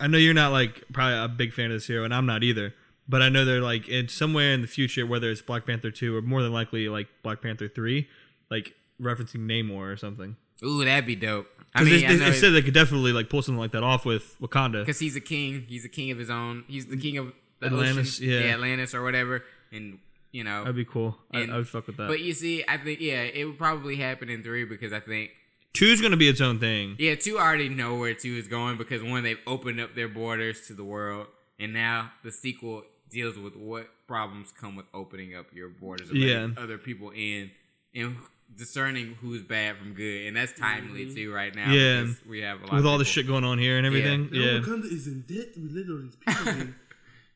I 0.00 0.06
know 0.06 0.16
you're 0.18 0.34
not 0.34 0.52
like 0.52 0.84
probably 0.92 1.18
a 1.18 1.28
big 1.28 1.52
fan 1.52 1.66
of 1.66 1.72
this 1.72 1.86
hero, 1.86 2.04
and 2.04 2.14
I'm 2.14 2.26
not 2.26 2.42
either. 2.44 2.74
but 3.08 3.22
I 3.22 3.28
know 3.30 3.44
they're 3.44 3.60
like 3.62 3.88
it's 3.88 4.14
somewhere 4.14 4.52
in 4.52 4.60
the 4.60 4.66
future, 4.68 5.06
whether 5.06 5.30
it's 5.30 5.42
Black 5.42 5.66
Panther 5.66 5.90
two 5.90 6.16
or 6.16 6.22
more 6.22 6.42
than 6.42 6.52
likely 6.52 6.88
like 6.88 7.08
Black 7.22 7.42
Panther 7.42 7.68
three, 7.68 8.08
like 8.50 8.74
referencing 9.00 9.46
Namor 9.46 9.92
or 9.92 9.96
something. 9.96 10.36
Ooh, 10.64 10.84
that'd 10.84 11.06
be 11.06 11.16
dope. 11.16 11.46
I 11.74 11.84
Because 11.84 11.90
mean, 11.90 12.00
they, 12.00 12.06
I 12.06 12.12
they, 12.12 12.18
know 12.18 12.30
they 12.30 12.36
said 12.36 12.50
they 12.50 12.62
could 12.62 12.74
definitely 12.74 13.12
like 13.12 13.28
pull 13.30 13.42
something 13.42 13.58
like 13.60 13.72
that 13.72 13.82
off 13.82 14.04
with 14.04 14.36
Wakanda. 14.40 14.84
because 14.84 14.98
he's 14.98 15.16
a 15.16 15.20
king. 15.20 15.64
He's 15.68 15.84
a 15.84 15.88
king 15.88 16.10
of 16.10 16.18
his 16.18 16.30
own. 16.30 16.64
He's 16.68 16.86
the 16.86 16.96
king 16.96 17.16
of 17.18 17.32
the 17.60 17.66
Atlantis, 17.66 18.18
ocean. 18.20 18.30
yeah. 18.30 18.40
Atlantis 18.54 18.94
or 18.94 19.02
whatever. 19.02 19.42
And 19.72 19.98
you 20.38 20.44
know, 20.44 20.60
That'd 20.60 20.76
be 20.76 20.84
cool. 20.84 21.18
I, 21.34 21.40
And- 21.40 21.52
I 21.52 21.56
would 21.56 21.66
fuck 21.68 21.88
with 21.88 21.96
that. 21.96 22.06
but 22.06 22.20
you 22.20 22.32
see, 22.32 22.62
I 22.68 22.76
think 22.78 23.00
yeah, 23.00 23.22
it 23.22 23.44
would 23.44 23.58
probably 23.58 23.96
happen 23.96 24.28
in 24.30 24.44
three 24.44 24.64
because 24.64 24.92
I 24.92 25.00
think 25.00 25.32
Two's 25.72 26.00
gonna 26.00 26.16
be 26.16 26.28
its 26.28 26.40
own 26.40 26.60
thing. 26.60 26.94
yeah, 26.98 27.16
two 27.16 27.38
already 27.38 27.68
know 27.68 27.96
where 27.96 28.14
two 28.14 28.36
is 28.36 28.46
going 28.46 28.76
because 28.78 29.02
one 29.02 29.24
they've 29.24 29.40
opened 29.48 29.80
up 29.80 29.96
their 29.96 30.08
borders 30.08 30.66
to 30.68 30.74
the 30.74 30.84
world, 30.84 31.26
and 31.58 31.72
now 31.72 32.12
the 32.22 32.30
sequel 32.30 32.84
deals 33.10 33.36
with 33.36 33.56
what 33.56 33.88
problems 34.06 34.52
come 34.60 34.76
with 34.76 34.86
opening 34.94 35.34
up 35.34 35.46
your 35.52 35.68
borders 35.68 36.08
and 36.10 36.20
letting 36.20 36.54
Yeah. 36.56 36.62
other 36.62 36.78
people 36.78 37.10
in 37.10 37.50
and 37.94 38.16
discerning 38.56 39.16
who's 39.20 39.42
bad 39.42 39.76
from 39.76 39.94
good, 39.94 40.26
and 40.28 40.36
that's 40.36 40.52
timely 40.52 41.04
mm-hmm. 41.06 41.14
too 41.16 41.32
right 41.34 41.54
now. 41.54 41.72
Yeah. 41.72 42.02
because 42.02 42.24
we 42.26 42.40
have 42.42 42.58
a 42.62 42.66
lot 42.66 42.74
With 42.74 42.80
of 42.80 42.86
all 42.86 42.98
the 42.98 43.04
shit 43.04 43.26
going 43.26 43.44
on 43.44 43.58
here 43.58 43.76
and 43.76 43.84
everything. 43.86 44.28
Now 44.30 44.38
Yeah. 44.38 44.60
Wakanda 44.60 44.90
is 44.92 45.06
in 45.08 45.22
debt 45.22 45.52
to 45.54 45.60
let 45.72 45.88
all 45.90 45.98
these 46.02 46.16
people 46.16 46.48
in. 46.62 46.74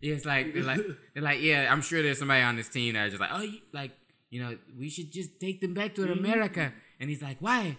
Yeah, 0.03 0.15
it's 0.15 0.27
like 0.27 0.53
they're 0.53 0.65
like 0.65 0.81
they're 1.15 1.23
like 1.23 1.41
yeah. 1.41 1.73
I'm 1.73 1.81
sure 1.81 2.03
there's 2.03 2.19
somebody 2.19 2.43
on 2.43 2.57
this 2.57 2.69
team 2.69 2.95
that's 2.95 3.13
just 3.13 3.21
like 3.21 3.31
oh, 3.33 3.41
you, 3.41 3.59
like 3.73 3.93
you 4.33 4.43
know, 4.43 4.57
we 4.79 4.89
should 4.89 5.13
just 5.13 5.39
take 5.39 5.61
them 5.61 5.75
back 5.75 5.95
to 5.95 6.03
mm-hmm. 6.03 6.25
America. 6.25 6.73
And 6.99 7.11
he's 7.11 7.23
like, 7.23 7.37
why? 7.41 7.77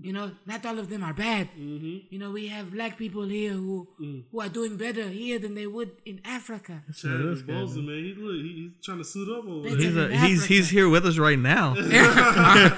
You 0.00 0.14
know, 0.14 0.30
not 0.46 0.64
all 0.64 0.78
of 0.78 0.88
them 0.88 1.04
are 1.04 1.12
bad. 1.12 1.48
Mm-hmm. 1.58 2.06
You 2.08 2.18
know, 2.18 2.30
we 2.30 2.48
have 2.48 2.72
black 2.72 2.96
people 2.96 3.24
here 3.24 3.52
who 3.52 3.86
Mm. 4.00 4.24
who 4.32 4.40
are 4.40 4.48
doing 4.48 4.76
better 4.78 5.08
here 5.08 5.38
than 5.38 5.54
they 5.54 5.66
would 5.66 5.90
in 6.06 6.20
Africa. 6.24 6.82
Chadwick 6.96 7.44
Boseman, 7.46 7.84
man, 7.86 8.04
he 8.04 8.14
look, 8.16 8.34
he, 8.36 8.70
he's 8.74 8.84
trying 8.84 8.98
to 8.98 9.04
suit 9.04 9.28
up 9.28 9.44
over 9.46 9.68
That's 9.68 9.76
there. 9.94 10.08
He's, 10.08 10.22
a, 10.22 10.26
he's 10.26 10.44
he's 10.46 10.68
here 10.70 10.88
with 10.88 11.04
us 11.04 11.18
right 11.18 11.38
now. 11.38 11.74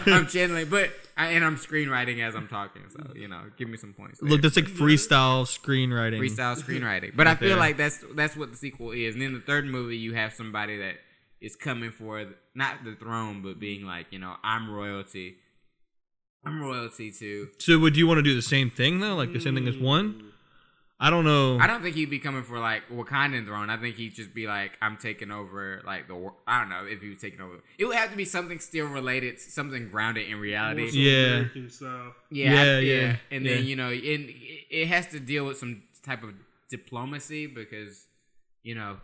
I'm 0.06 0.26
channeling, 0.26 0.68
but 0.68 0.90
I, 1.16 1.28
and 1.28 1.44
I'm 1.44 1.56
screenwriting 1.56 2.20
as 2.26 2.34
I'm 2.34 2.48
talking. 2.48 2.82
So 2.90 3.12
you 3.14 3.28
know, 3.28 3.40
give 3.56 3.68
me 3.68 3.76
some 3.76 3.92
points. 3.94 4.18
there. 4.20 4.28
Look, 4.28 4.42
that's 4.42 4.56
like 4.56 4.66
freestyle 4.66 5.44
screenwriting. 5.46 6.18
freestyle 6.18 6.56
screenwriting. 6.62 7.14
But 7.16 7.28
I 7.28 7.36
feel 7.36 7.50
there. 7.50 7.58
like 7.58 7.76
that's 7.76 8.02
that's 8.16 8.36
what 8.36 8.50
the 8.50 8.56
sequel 8.56 8.90
is. 8.90 9.14
And 9.14 9.22
then 9.22 9.32
the 9.32 9.40
third 9.40 9.64
movie, 9.66 9.96
you 9.96 10.14
have 10.14 10.32
somebody 10.32 10.76
that 10.78 10.96
is 11.40 11.54
coming 11.54 11.92
for 11.92 12.24
the, 12.24 12.34
not 12.54 12.82
the 12.84 12.94
throne, 12.96 13.42
but 13.42 13.60
being 13.60 13.84
like, 13.86 14.06
you 14.10 14.18
know, 14.18 14.34
I'm 14.42 14.68
royalty. 14.70 15.36
I'm 16.46 16.62
royalty 16.62 17.10
too. 17.10 17.48
So 17.58 17.78
would 17.80 17.96
you 17.96 18.06
want 18.06 18.18
to 18.18 18.22
do 18.22 18.34
the 18.34 18.42
same 18.42 18.70
thing 18.70 19.00
though, 19.00 19.16
like 19.16 19.32
the 19.32 19.40
same 19.40 19.54
thing 19.54 19.68
as 19.68 19.76
one? 19.76 20.22
I 20.98 21.10
don't 21.10 21.24
know. 21.26 21.58
I 21.58 21.66
don't 21.66 21.82
think 21.82 21.94
he'd 21.94 22.08
be 22.08 22.18
coming 22.18 22.42
for 22.42 22.58
like 22.58 22.88
Wakandan 22.90 23.44
throne. 23.44 23.68
I 23.68 23.76
think 23.76 23.96
he'd 23.96 24.14
just 24.14 24.32
be 24.32 24.46
like, 24.46 24.78
I'm 24.80 24.96
taking 24.96 25.30
over 25.30 25.82
like 25.84 26.08
the. 26.08 26.14
wor- 26.14 26.36
I 26.46 26.60
don't 26.60 26.70
know 26.70 26.86
if 26.86 27.02
he 27.02 27.10
was 27.10 27.20
taking 27.20 27.42
over. 27.42 27.56
It 27.76 27.84
would 27.84 27.96
have 27.96 28.10
to 28.12 28.16
be 28.16 28.24
something 28.24 28.58
still 28.60 28.86
related, 28.86 29.38
something 29.38 29.90
grounded 29.90 30.26
in 30.28 30.40
reality. 30.40 30.88
Yeah. 30.92 31.26
American 31.34 31.68
style. 31.68 32.14
Yeah, 32.30 32.52
Yeah, 32.54 32.60
I- 32.60 32.78
yeah, 32.80 33.16
And 33.30 33.44
yeah. 33.44 33.54
then 33.56 33.64
you 33.66 33.76
know, 33.76 33.88
and 33.90 34.30
it 34.30 34.64
it 34.70 34.88
has 34.88 35.06
to 35.08 35.20
deal 35.20 35.44
with 35.44 35.58
some 35.58 35.82
type 36.02 36.22
of 36.22 36.30
diplomacy 36.70 37.46
because 37.46 38.06
you 38.62 38.74
know, 38.74 38.96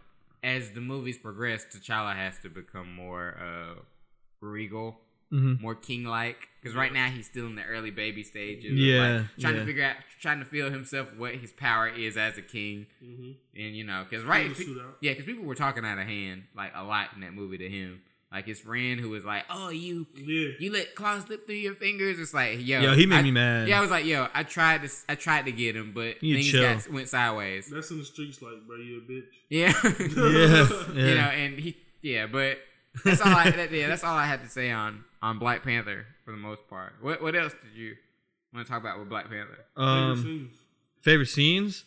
as 0.42 0.70
the 0.70 0.81
movies 0.81 1.18
progress, 1.18 1.66
T'Challa 1.66 2.14
has 2.16 2.38
to 2.40 2.48
become 2.48 2.90
more 2.94 3.37
uh, 3.38 3.81
regal, 4.40 4.98
Mhm. 5.33 5.61
more 5.61 5.75
king-like. 5.75 6.49
Because 6.61 6.77
right 6.77 6.92
now 6.92 7.09
he's 7.09 7.27
still 7.27 7.47
in 7.47 7.57
the 7.57 7.64
early 7.64 7.90
baby 7.90 8.23
stages. 8.23 8.73
Yeah, 8.73 8.99
like, 9.01 9.27
trying 9.40 9.55
yeah. 9.55 9.61
to 9.61 9.66
figure 9.66 9.85
out, 9.85 9.97
trying 10.21 10.38
to 10.38 10.45
feel 10.45 10.71
himself 10.71 11.12
what 11.16 11.35
his 11.35 11.53
power 11.53 11.88
is 11.88 12.16
as 12.16 12.38
a 12.38 12.42
king, 12.42 12.87
Mm-hmm. 13.05 13.31
and 13.61 13.77
you 13.77 13.83
know, 13.83 14.05
because 14.09 14.25
right, 14.25 14.45
Trying 14.45 14.55
to 14.55 14.62
suit 14.64 14.79
out. 14.81 14.97
yeah, 15.01 15.11
because 15.12 15.25
people 15.27 15.45
were 15.45 15.57
talking 15.57 15.85
out 15.85 15.99
of 15.99 16.07
hand 16.07 16.45
like 16.55 16.71
a 16.77 16.85
lot 16.85 17.09
in 17.16 17.23
that 17.23 17.35
movie 17.35 17.59
to 17.59 17.68
him. 17.68 18.03
Like 18.31 18.47
his 18.47 18.61
friend 18.61 18.99
who 19.01 19.11
was 19.11 19.25
like, 19.27 19.45
"Oh, 19.51 19.68
you 19.71 20.07
Yeah. 20.14 20.51
you 20.59 20.73
let 20.73 20.95
claws 20.95 21.25
slip 21.25 21.47
through 21.47 21.57
your 21.57 21.75
fingers. 21.75 22.18
It's 22.21 22.33
like, 22.33 22.64
yo, 22.66 22.81
Yo, 22.81 22.95
he 22.95 23.05
made 23.05 23.16
I- 23.18 23.23
me 23.23 23.31
mad. 23.33 23.68
Yeah, 23.68 23.77
I 23.79 23.81
was 23.83 23.90
like, 23.90 24.07
yo, 24.07 24.29
I 24.33 24.42
tried 24.45 24.83
to, 24.83 24.88
I 25.09 25.16
tried 25.16 25.45
to 25.47 25.53
get 25.53 25.75
him, 25.77 25.90
but 25.92 26.23
You 26.23 26.37
things 26.37 26.51
chill. 26.51 26.62
got 26.62 26.88
went 26.90 27.09
sideways. 27.09 27.66
That's 27.68 27.90
in 27.90 27.99
the 27.99 28.05
streets, 28.07 28.40
like, 28.40 28.66
bro, 28.66 28.77
you 28.77 28.99
a 28.99 29.01
bitch. 29.01 29.25
Yeah, 29.51 29.73
yeah, 29.85 30.68
yeah. 30.95 31.09
you 31.09 31.14
know, 31.16 31.29
and 31.42 31.59
he, 31.59 31.77
yeah, 32.01 32.27
but 32.27 32.59
that's 33.05 33.21
all 33.21 33.35
I, 33.35 33.51
that, 33.51 33.71
yeah, 33.73 33.88
that's 33.88 34.05
all 34.05 34.16
I 34.16 34.25
had 34.27 34.42
to 34.45 34.49
say 34.49 34.71
on 34.71 35.05
on 35.22 35.38
Black 35.38 35.62
Panther 35.62 36.06
for 36.24 36.32
the 36.32 36.37
most 36.37 36.68
part. 36.68 36.94
What 37.00 37.22
what 37.22 37.35
else 37.35 37.54
did 37.62 37.78
you 37.78 37.94
want 38.52 38.66
to 38.66 38.70
talk 38.72 38.80
about 38.82 38.98
with 38.98 39.08
Black 39.08 39.30
Panther? 39.30 39.58
Favorite 39.76 39.88
um, 39.88 40.22
scenes. 40.22 40.54
favorite 41.00 41.26
scenes. 41.28 41.85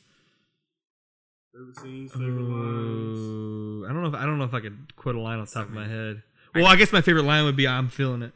Favorite 1.53 1.77
scenes, 1.77 2.11
favorite 2.11 2.41
lines. 2.41 3.85
I 3.89 3.93
don't 3.93 4.01
know. 4.01 4.09
If, 4.09 4.15
I 4.15 4.25
don't 4.25 4.37
know 4.39 4.43
if 4.45 4.53
I 4.53 4.59
could 4.59 4.95
quote 4.95 5.15
a 5.15 5.19
line 5.19 5.39
off 5.39 5.49
the 5.51 5.59
top 5.59 5.67
of 5.69 5.73
my 5.73 5.87
head. 5.87 6.21
Well, 6.53 6.67
I 6.67 6.75
guess 6.75 6.91
my 6.91 7.01
favorite 7.01 7.23
line 7.23 7.45
would 7.45 7.55
be 7.55 7.67
"I'm 7.67 7.89
feeling 7.89 8.21
it" 8.21 8.33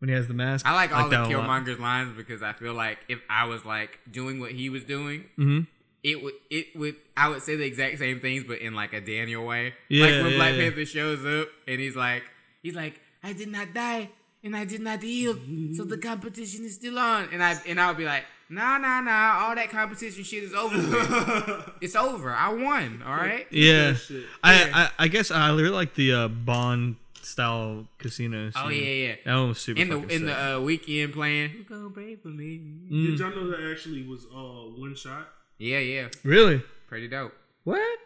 when 0.00 0.08
he 0.08 0.14
has 0.14 0.28
the 0.28 0.34
mask. 0.34 0.66
I 0.66 0.74
like 0.74 0.92
all 0.92 1.08
the 1.08 1.16
that. 1.16 1.28
Killmonger's 1.28 1.78
lines 1.78 2.14
because 2.16 2.42
I 2.42 2.52
feel 2.52 2.74
like 2.74 2.98
if 3.08 3.20
I 3.30 3.44
was 3.44 3.64
like 3.64 4.00
doing 4.10 4.38
what 4.40 4.52
he 4.52 4.68
was 4.70 4.84
doing, 4.84 5.24
Mhm. 5.38 5.66
it 6.02 6.22
would 6.22 6.34
it 6.50 6.74
would 6.76 6.96
I 7.16 7.28
would 7.28 7.42
say 7.42 7.56
the 7.56 7.64
exact 7.64 7.98
same 7.98 8.20
things, 8.20 8.44
but 8.44 8.58
in 8.58 8.74
like 8.74 8.92
a 8.92 9.00
Daniel 9.00 9.46
way. 9.46 9.74
Yeah, 9.88 10.04
like 10.06 10.14
when 10.22 10.32
yeah, 10.32 10.36
Black 10.36 10.54
yeah. 10.54 10.60
Panther 10.62 10.84
shows 10.86 11.24
up 11.24 11.48
and 11.66 11.80
he's 11.80 11.96
like, 11.96 12.24
he's 12.62 12.74
like, 12.74 13.00
I 13.22 13.32
did 13.32 13.48
not 13.48 13.72
die 13.72 14.10
and 14.42 14.56
I 14.56 14.64
did 14.64 14.80
not 14.80 15.02
yield, 15.02 15.40
so 15.76 15.84
the 15.84 15.98
competition 15.98 16.64
is 16.64 16.74
still 16.74 16.98
on. 16.98 17.28
And 17.32 17.42
I 17.42 17.56
and 17.66 17.80
I'll 17.80 17.94
be 17.94 18.04
like, 18.04 18.24
nah, 18.48 18.78
nah, 18.78 19.00
nah, 19.00 19.46
all 19.46 19.54
that 19.54 19.70
competition 19.70 20.24
shit 20.24 20.44
is 20.44 20.54
over. 20.54 21.72
it's 21.80 21.96
over. 21.96 22.30
I 22.30 22.52
won. 22.52 23.02
All 23.04 23.14
right. 23.16 23.46
Yeah, 23.50 23.92
That 23.92 23.96
shit. 23.96 24.24
I, 24.42 24.70
I 24.72 25.04
I 25.04 25.08
guess 25.08 25.30
I 25.30 25.50
really 25.50 25.70
like 25.70 25.94
the 25.94 26.12
uh, 26.12 26.28
Bond 26.28 26.96
style 27.22 27.86
casino. 27.98 28.50
Oh 28.56 28.68
yeah, 28.68 29.08
yeah. 29.08 29.14
That 29.24 29.34
one 29.34 29.48
was 29.48 29.60
super. 29.60 29.80
In 29.80 29.88
the 29.88 30.00
fucking 30.00 30.16
in 30.16 30.26
the 30.26 30.34
uh, 30.34 30.58
Weeknd 30.60 31.12
playing. 31.12 31.50
Who 31.50 31.62
gonna 31.64 31.90
pray 31.90 32.16
for 32.16 32.28
me? 32.28 32.60
Mm. 32.90 33.06
Did 33.06 33.18
y'all 33.18 33.30
know 33.30 33.50
that 33.50 33.70
actually 33.70 34.06
was 34.06 34.24
uh 34.26 34.70
one 34.78 34.94
shot? 34.94 35.28
Yeah, 35.58 35.78
yeah. 35.78 36.08
really? 36.22 36.62
Pretty 36.86 37.08
dope. 37.08 37.34
What? 37.64 37.98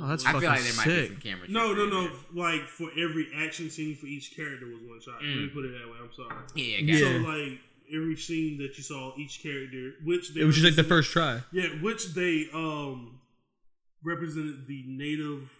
Oh, 0.00 0.08
that's 0.08 0.24
I 0.24 0.32
fucking 0.32 0.40
feel 0.40 0.50
like 0.50 0.62
there 0.62 0.74
might 0.76 0.84
be 0.86 1.06
some 1.08 1.16
camera. 1.16 1.48
No, 1.48 1.72
no, 1.74 1.86
no. 1.86 2.02
there. 2.08 2.16
Like 2.34 2.62
for 2.68 2.90
every 2.98 3.28
action 3.36 3.70
scene 3.70 3.96
for 3.96 4.06
each 4.06 4.34
character 4.34 4.66
was 4.66 4.80
one 4.82 5.00
shot. 5.00 5.14
Let 5.22 5.22
me 5.36 5.48
Mm. 5.48 5.52
put 5.54 5.64
it 5.64 5.72
that 5.78 5.88
way. 5.90 5.98
I'm 6.02 6.12
sorry. 6.12 6.36
Yeah, 6.54 6.78
Yeah. 6.78 6.92
gotcha. 6.92 7.22
So 7.24 7.28
like 7.28 7.60
every 7.94 8.16
scene 8.16 8.58
that 8.58 8.76
you 8.76 8.82
saw, 8.82 9.14
each 9.18 9.42
character, 9.42 9.92
which 10.04 10.30
they 10.34 10.40
It 10.40 10.44
was 10.44 10.56
just 10.56 10.64
like 10.64 10.76
the 10.76 10.84
first 10.84 11.10
try. 11.12 11.42
Yeah, 11.52 11.68
which 11.80 12.14
they 12.14 12.48
um 12.52 13.20
represented 14.02 14.66
the 14.66 14.84
native 14.86 15.50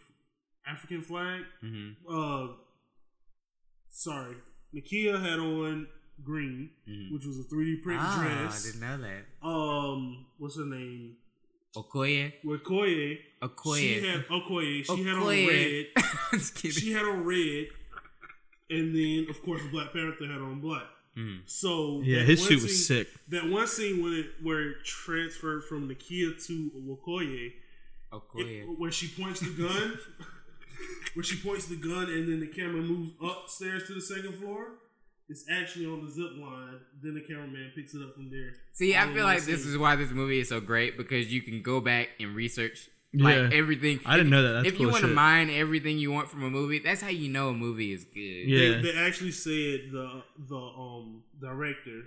African 0.67 1.03
flag. 1.03 1.43
Mhm. 1.63 1.97
Uh, 2.09 2.55
sorry, 3.89 4.37
Nakia 4.75 5.21
had 5.21 5.39
on 5.39 5.87
green, 6.23 6.71
Mhm. 6.89 7.13
which 7.13 7.25
was 7.25 7.39
a 7.39 7.45
3D 7.45 7.77
print 7.83 8.01
Ah, 8.03 8.49
I 8.49 8.63
didn't 8.63 8.81
know 8.81 8.99
that. 8.99 9.47
Um, 9.47 10.27
what's 10.39 10.57
her 10.57 10.65
name? 10.65 11.17
Okoye. 11.77 12.33
Okoye. 12.45 13.19
Okoye. 13.43 13.79
She 13.79 14.01
had 14.07 14.27
Okoye. 14.29 14.85
She 14.85 15.05
had 15.05 15.15
on 15.17 15.27
red. 15.27 15.87
Just 16.33 16.55
kidding. 16.55 16.71
She 16.83 16.93
had 16.93 17.03
on 17.05 17.25
red, 17.25 17.67
and 18.71 18.95
then 18.95 19.27
of 19.29 19.43
course 19.43 19.63
Black 19.73 19.93
Panther 19.93 20.27
had 20.27 20.41
on 20.41 20.61
black. 20.61 20.85
Mm. 21.17 21.41
So 21.47 22.01
Yeah, 22.03 22.23
his 22.23 22.41
one 22.41 22.49
suit 22.49 22.63
was 22.63 22.87
scene- 22.87 23.05
sick. 23.05 23.09
That 23.29 23.49
one 23.49 23.67
scene 23.67 24.03
when 24.03 24.15
it 24.15 24.27
where 24.43 24.71
it 24.71 24.85
transferred 24.85 25.65
from 25.65 25.89
Nakia 25.89 26.45
to 26.47 26.71
Okoye, 26.89 27.53
Okoye. 28.13 28.63
it, 28.63 28.79
where 28.79 28.91
she 28.91 29.09
points 29.09 29.41
the 29.41 29.51
gun, 29.51 29.99
where 31.15 31.23
she 31.25 31.37
points 31.37 31.67
the 31.67 31.77
gun, 31.77 32.05
and 32.05 32.29
then 32.29 32.41
the 32.41 32.47
camera 32.49 32.83
moves 32.83 33.13
upstairs 33.23 33.87
to 33.87 33.95
the 33.95 34.01
second 34.01 34.35
floor. 34.35 34.73
It's 35.29 35.45
actually 35.51 35.87
on 35.87 36.05
the 36.05 36.11
zip 36.11 36.33
line. 36.39 36.81
Then 37.03 37.15
the 37.15 37.21
cameraman 37.23 37.73
picks 37.75 37.95
it 37.95 38.03
up 38.03 38.15
from 38.15 38.31
there. 38.31 38.53
See, 38.73 38.95
I 38.95 39.11
feel 39.13 39.25
like 39.25 39.45
this 39.45 39.65
is 39.65 39.79
why 39.79 39.97
this 39.97 40.11
movie 40.11 40.41
is 40.41 40.51
so 40.51 40.61
great 40.61 40.97
because 40.99 41.33
you 41.33 41.41
can 41.41 41.63
go 41.63 41.81
back 41.81 42.11
and 42.21 42.35
research 42.35 42.91
like 43.15 43.37
Yeah. 43.37 43.51
everything. 43.53 44.01
I 44.05 44.17
didn't 44.17 44.31
know 44.31 44.43
that. 44.43 44.53
That's 44.53 44.67
if 44.69 44.73
you 44.75 44.87
cool 44.87 44.93
want 44.93 45.03
to 45.03 45.09
shit. 45.09 45.15
mine 45.15 45.49
everything 45.51 45.99
you 45.99 46.13
want 46.13 46.29
from 46.29 46.43
a 46.43 46.51
movie, 46.51 46.79
that's 46.81 47.01
how 47.01 47.09
you 47.09 47.31
know 47.31 47.49
a 47.49 47.55
movie 47.55 47.93
is 47.93 48.05
good. 48.05 48.21
Yeah. 48.21 48.59
They, 48.83 48.93
they 48.93 48.99
actually 48.99 49.31
said 49.33 49.91
the 49.93 50.23
the 50.49 50.57
um 50.59 51.23
director. 51.41 52.03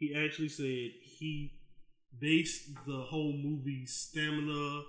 He 0.00 0.14
actually 0.16 0.48
said 0.48 0.90
he 1.02 1.52
based 2.20 2.70
the 2.86 2.96
whole 3.02 3.32
movie 3.32 3.84
stamina, 3.86 4.82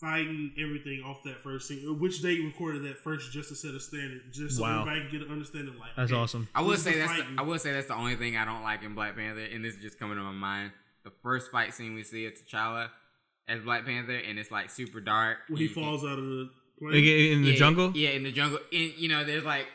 fighting 0.00 0.52
everything 0.58 1.02
off 1.04 1.22
that 1.24 1.40
first 1.40 1.68
scene, 1.68 1.98
which 1.98 2.22
they 2.22 2.38
recorded 2.40 2.82
that 2.84 2.98
first 2.98 3.32
just 3.32 3.48
to 3.48 3.54
set 3.54 3.74
a 3.74 3.80
standard, 3.80 4.20
just 4.32 4.56
so 4.56 4.62
Wow. 4.62 4.80
everybody 4.82 5.00
can 5.08 5.18
get 5.18 5.26
an 5.26 5.32
understanding. 5.32 5.74
Like 5.78 5.90
That's 5.96 6.12
okay, 6.12 6.20
awesome. 6.20 6.48
I 6.54 6.62
will 6.62 6.76
say 6.76 6.92
the 6.92 6.98
that's 7.00 7.18
the. 7.18 7.26
I 7.38 7.42
will 7.42 7.58
say 7.58 7.72
that's 7.72 7.88
the 7.88 7.96
only 7.96 8.16
thing 8.16 8.36
I 8.36 8.44
don't 8.44 8.62
like 8.62 8.82
in 8.84 8.94
Black 8.94 9.16
Panther, 9.16 9.40
and 9.52 9.64
this 9.64 9.74
is 9.74 9.82
just 9.82 9.98
coming 9.98 10.16
to 10.16 10.22
my 10.22 10.32
mind. 10.32 10.72
The 11.04 11.10
first 11.22 11.50
fight 11.50 11.74
scene 11.74 11.94
we 11.94 12.02
see 12.04 12.26
of 12.26 12.34
T'Challa 12.34 12.88
as 13.48 13.60
Black 13.62 13.84
Panther, 13.86 14.16
and 14.16 14.38
it's 14.38 14.50
like 14.50 14.70
super 14.70 15.00
dark. 15.00 15.38
when 15.48 15.58
he 15.58 15.68
falls 15.68 16.04
out 16.04 16.18
of 16.18 16.24
the 16.24 16.50
plane. 16.78 16.92
Like, 16.92 17.02
in 17.04 17.42
the 17.42 17.50
yeah, 17.50 17.56
jungle. 17.56 17.92
Yeah, 17.96 18.10
in 18.10 18.22
the 18.22 18.32
jungle. 18.32 18.58
And 18.72 18.92
you 18.96 19.08
know, 19.08 19.24
there's 19.24 19.44
like 19.44 19.66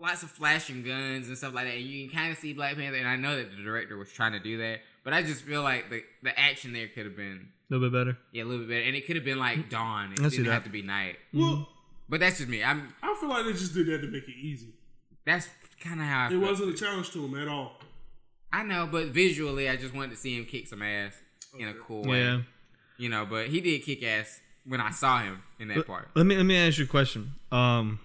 lots 0.00 0.22
of 0.22 0.30
flashing 0.30 0.82
guns 0.84 1.26
and 1.28 1.36
stuff 1.38 1.54
like 1.54 1.64
that. 1.66 1.74
And 1.74 1.82
you 1.84 2.06
can 2.06 2.16
kind 2.16 2.30
of 2.32 2.38
see 2.38 2.52
Black 2.52 2.76
Panther, 2.76 2.98
and 2.98 3.08
I 3.08 3.16
know 3.16 3.36
that 3.36 3.50
the 3.56 3.62
director 3.62 3.96
was 3.96 4.12
trying 4.12 4.32
to 4.32 4.38
do 4.40 4.58
that, 4.58 4.80
But 5.06 5.14
I 5.14 5.22
just 5.22 5.42
feel 5.42 5.62
like 5.62 5.88
the 5.88 6.02
the 6.24 6.36
action 6.38 6.72
there 6.72 6.88
could 6.88 7.04
have 7.06 7.16
been 7.16 7.48
A 7.70 7.74
little 7.74 7.88
bit 7.88 7.96
better. 7.96 8.18
yeah 8.32 8.42
a 8.42 8.44
little 8.44 8.66
bit 8.66 8.70
better, 8.74 8.86
and 8.88 8.96
it 8.96 9.06
could 9.06 9.14
have 9.14 9.24
been 9.24 9.38
like 9.38 9.70
dawn. 9.70 10.12
It 10.12 10.20
I 10.20 10.24
see 10.24 10.38
didn't 10.38 10.46
that. 10.48 10.52
have 10.54 10.64
to 10.64 10.70
be 10.70 10.82
night. 10.82 11.16
Well, 11.32 11.68
But 12.08 12.18
that's 12.20 12.38
just 12.38 12.48
me. 12.50 12.62
I'm 12.64 12.92
I 13.02 13.16
feel 13.20 13.28
like 13.28 13.44
they 13.46 13.52
just 13.52 13.72
did 13.72 13.86
that 13.86 13.98
to 14.02 14.08
make 14.08 14.24
it 14.28 14.34
easy. 14.36 14.74
that's 15.24 15.48
kind 15.80 16.00
of 16.00 16.06
how 16.06 16.24
I 16.24 16.26
It 16.26 16.30
feel. 16.30 16.40
wasn't 16.40 16.70
a 16.70 16.76
challenge 16.76 17.10
to 17.12 17.24
him 17.24 17.34
at 17.40 17.46
all. 17.48 17.78
I 18.52 18.62
know, 18.64 18.88
but 18.90 19.06
visually, 19.08 19.68
I 19.68 19.76
just 19.76 19.94
wanted 19.94 20.10
to 20.10 20.16
see 20.16 20.36
him 20.36 20.44
kick 20.44 20.66
some 20.66 20.82
ass 20.82 21.14
in 21.58 21.68
a 21.68 21.74
cool 21.74 22.02
way. 22.04 22.22
Yeah. 22.22 22.40
You 22.98 23.08
know, 23.08 23.26
but 23.26 23.46
he 23.48 23.60
did 23.60 23.82
kick 23.84 24.02
ass 24.02 24.40
when 24.64 24.80
I 24.80 24.90
saw 24.90 25.20
him 25.22 25.42
in 25.60 25.68
that 25.68 25.76
Let, 25.78 25.86
part. 25.86 26.08
let 26.16 26.26
me 26.26 26.36
let 26.36 26.44
me 26.46 26.56
ask 26.56 26.78
you 26.78 26.84
a 26.84 26.88
question. 26.88 27.32
Um, 27.52 28.00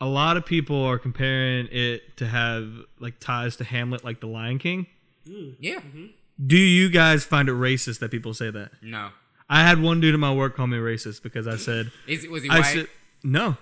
a 0.00 0.06
lot 0.06 0.36
of 0.36 0.44
people 0.44 0.82
are 0.84 0.98
comparing 0.98 1.68
it 1.70 2.16
to 2.18 2.26
have 2.26 2.68
like 2.98 3.18
ties 3.20 3.56
to 3.56 3.64
Hamlet, 3.64 4.04
like 4.04 4.20
The 4.20 4.26
Lion 4.26 4.58
King. 4.58 4.86
Yeah. 5.60 5.80
Do 6.44 6.56
you 6.56 6.88
guys 6.90 7.24
find 7.24 7.48
it 7.48 7.52
racist 7.52 7.98
that 8.00 8.10
people 8.10 8.34
say 8.34 8.50
that? 8.50 8.70
No. 8.82 9.10
I 9.48 9.62
had 9.62 9.80
one 9.80 10.00
dude 10.00 10.14
in 10.14 10.20
my 10.20 10.32
work 10.32 10.56
call 10.56 10.66
me 10.66 10.76
racist 10.78 11.22
because 11.22 11.46
I 11.46 11.56
said 11.56 11.90
Is 12.06 12.26
was 12.28 12.42
he 12.42 12.50
I 12.50 12.58
white? 12.60 12.64
said 12.64 12.88
no. 13.22 13.56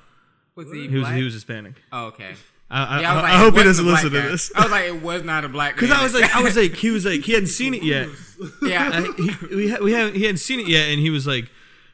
was 0.55 0.71
he, 0.73 0.89
He 0.89 0.95
was 0.97 1.03
black? 1.05 1.17
he 1.17 1.23
was 1.23 1.35
Hispanic. 1.35 1.75
Oh, 1.93 2.07
okay. 2.07 2.35
I, 2.71 2.85
I, 2.85 3.01
Yeah, 3.03 3.13
I, 3.13 3.15
like, 3.17 3.25
I 3.25 3.35
it 3.35 3.39
hope 3.39 3.55
he 3.55 3.63
doesn't 3.63 3.85
a 3.85 3.89
black 3.89 4.03
listen 4.05 4.19
to 4.19 4.23
guy. 4.27 4.29
this. 4.33 4.53
I 4.57 4.63
was 4.63 4.71
like, 4.73 4.85
it 4.87 5.03
was 5.03 5.23
not 5.23 5.45
a 5.45 5.49
black. 5.49 5.75
Because. 5.79 5.91
I 5.91 6.03
was 6.03 6.15
like, 6.15 6.35
I 6.35 6.43
was 6.43 6.57
like, 6.57 6.73
he 6.75 6.91
was 6.91 7.05
like, 7.05 7.21
he 7.21 7.33
hadn't 7.33 7.49
seen 7.49 7.75
it 7.75 7.83
yet. 7.83 8.09
yeah. 8.63 9.03
He, 9.17 9.55
we, 9.55 9.71
ha- 9.71 9.79
we 9.83 9.93
haven't, 9.93 10.17
he 10.17 10.23
hadn't 10.23 10.39
seen 10.39 10.61
it 10.61 10.67
yet, 10.67 10.89
and 10.89 10.99
he 11.01 11.11
was 11.11 11.27
like, 11.27 11.51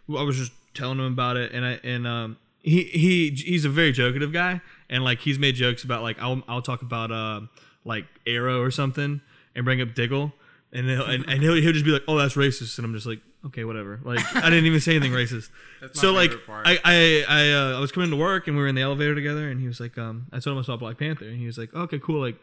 I 0.09 0.23
was 0.23 0.37
just 0.37 0.53
telling 0.75 0.99
him 0.99 1.07
about 1.13 1.37
it, 1.37 1.53
and 1.53 1.65
I 1.65 1.81
and 1.85 2.07
um 2.07 2.37
he 2.63 2.85
he 2.85 3.31
he's 3.31 3.65
a 3.65 3.69
very 3.69 3.93
jokative 3.93 4.33
guy, 4.33 4.61
and 4.89 5.03
like 5.05 5.19
he's 5.19 5.39
made 5.39 5.55
jokes 5.57 5.83
about 5.85 6.03
like 6.03 6.19
I'll 6.21 6.43
I'll 6.49 6.63
talk 6.63 6.83
about 6.83 7.11
uh 7.11 7.41
like 7.85 8.07
Arrow 8.27 8.61
or 8.61 8.71
something 8.71 9.21
and 9.55 9.65
bring 9.65 9.81
up 9.81 9.95
Diggle, 9.95 10.33
and 10.73 10.89
he'll, 10.89 11.05
and, 11.05 11.29
and 11.29 11.43
he'll 11.43 11.55
he'll 11.55 11.73
just 11.73 11.85
be 11.85 11.91
like, 11.91 12.05
oh 12.09 12.19
that's 12.19 12.35
racist, 12.35 12.79
and 12.79 12.85
I'm 12.85 12.95
just 12.95 13.07
like. 13.07 13.21
Okay, 13.43 13.65
whatever. 13.65 13.99
Like 14.05 14.21
I 14.37 14.51
didn't 14.51 14.67
even 14.67 14.81
say 14.81 14.97
anything 14.97 15.13
racist. 15.13 15.49
That's 15.81 15.97
my 15.97 16.01
so 16.03 16.13
like 16.13 16.29
favorite 16.29 16.47
part. 16.47 16.67
I 16.67 16.79
I 16.85 17.25
I, 17.27 17.53
uh, 17.53 17.79
I 17.79 17.81
was 17.81 17.91
coming 17.91 18.11
to 18.11 18.17
work 18.17 18.47
and 18.47 18.55
we 18.55 18.63
were 18.63 18.69
in 18.69 18.75
the 18.75 18.83
elevator 18.83 19.15
together 19.15 19.51
and 19.51 19.59
he 19.59 19.67
was 19.67 19.81
like 19.81 19.97
um 19.97 20.27
I 20.31 20.41
told 20.41 20.59
him 20.59 20.59
I 20.59 20.63
saw 20.67 20.77
Black 20.77 20.99
Panther 20.99 21.25
and 21.25 21.39
he 21.39 21.47
was 21.47 21.57
like 21.57 21.73
okay 21.73 21.99
cool 21.99 22.21
like 22.21 22.37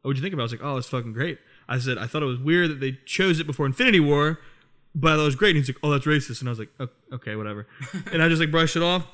what'd 0.00 0.16
you 0.16 0.22
think 0.22 0.32
about 0.32 0.44
it? 0.44 0.44
I 0.44 0.44
was 0.44 0.52
like 0.52 0.62
oh 0.64 0.76
it's 0.78 0.88
fucking 0.88 1.12
great. 1.12 1.38
I 1.68 1.78
said 1.78 1.98
I 1.98 2.06
thought 2.06 2.22
it 2.22 2.24
was 2.24 2.38
weird 2.38 2.70
that 2.70 2.80
they 2.80 2.92
chose 3.04 3.40
it 3.40 3.46
before 3.46 3.66
Infinity 3.66 4.00
War, 4.00 4.40
but 4.94 5.18
that 5.18 5.22
was 5.22 5.36
great. 5.36 5.54
And 5.54 5.58
he's 5.58 5.68
like 5.68 5.76
oh 5.82 5.90
that's 5.90 6.06
racist 6.06 6.40
and 6.40 6.48
I 6.48 6.52
was 6.52 6.60
like 6.60 6.70
"O- 6.80 6.88
okay 7.16 7.36
whatever, 7.36 7.66
and 8.10 8.22
I 8.22 8.30
just 8.30 8.40
like 8.40 8.50
brushed 8.50 8.74
it 8.74 8.82
off. 8.82 9.06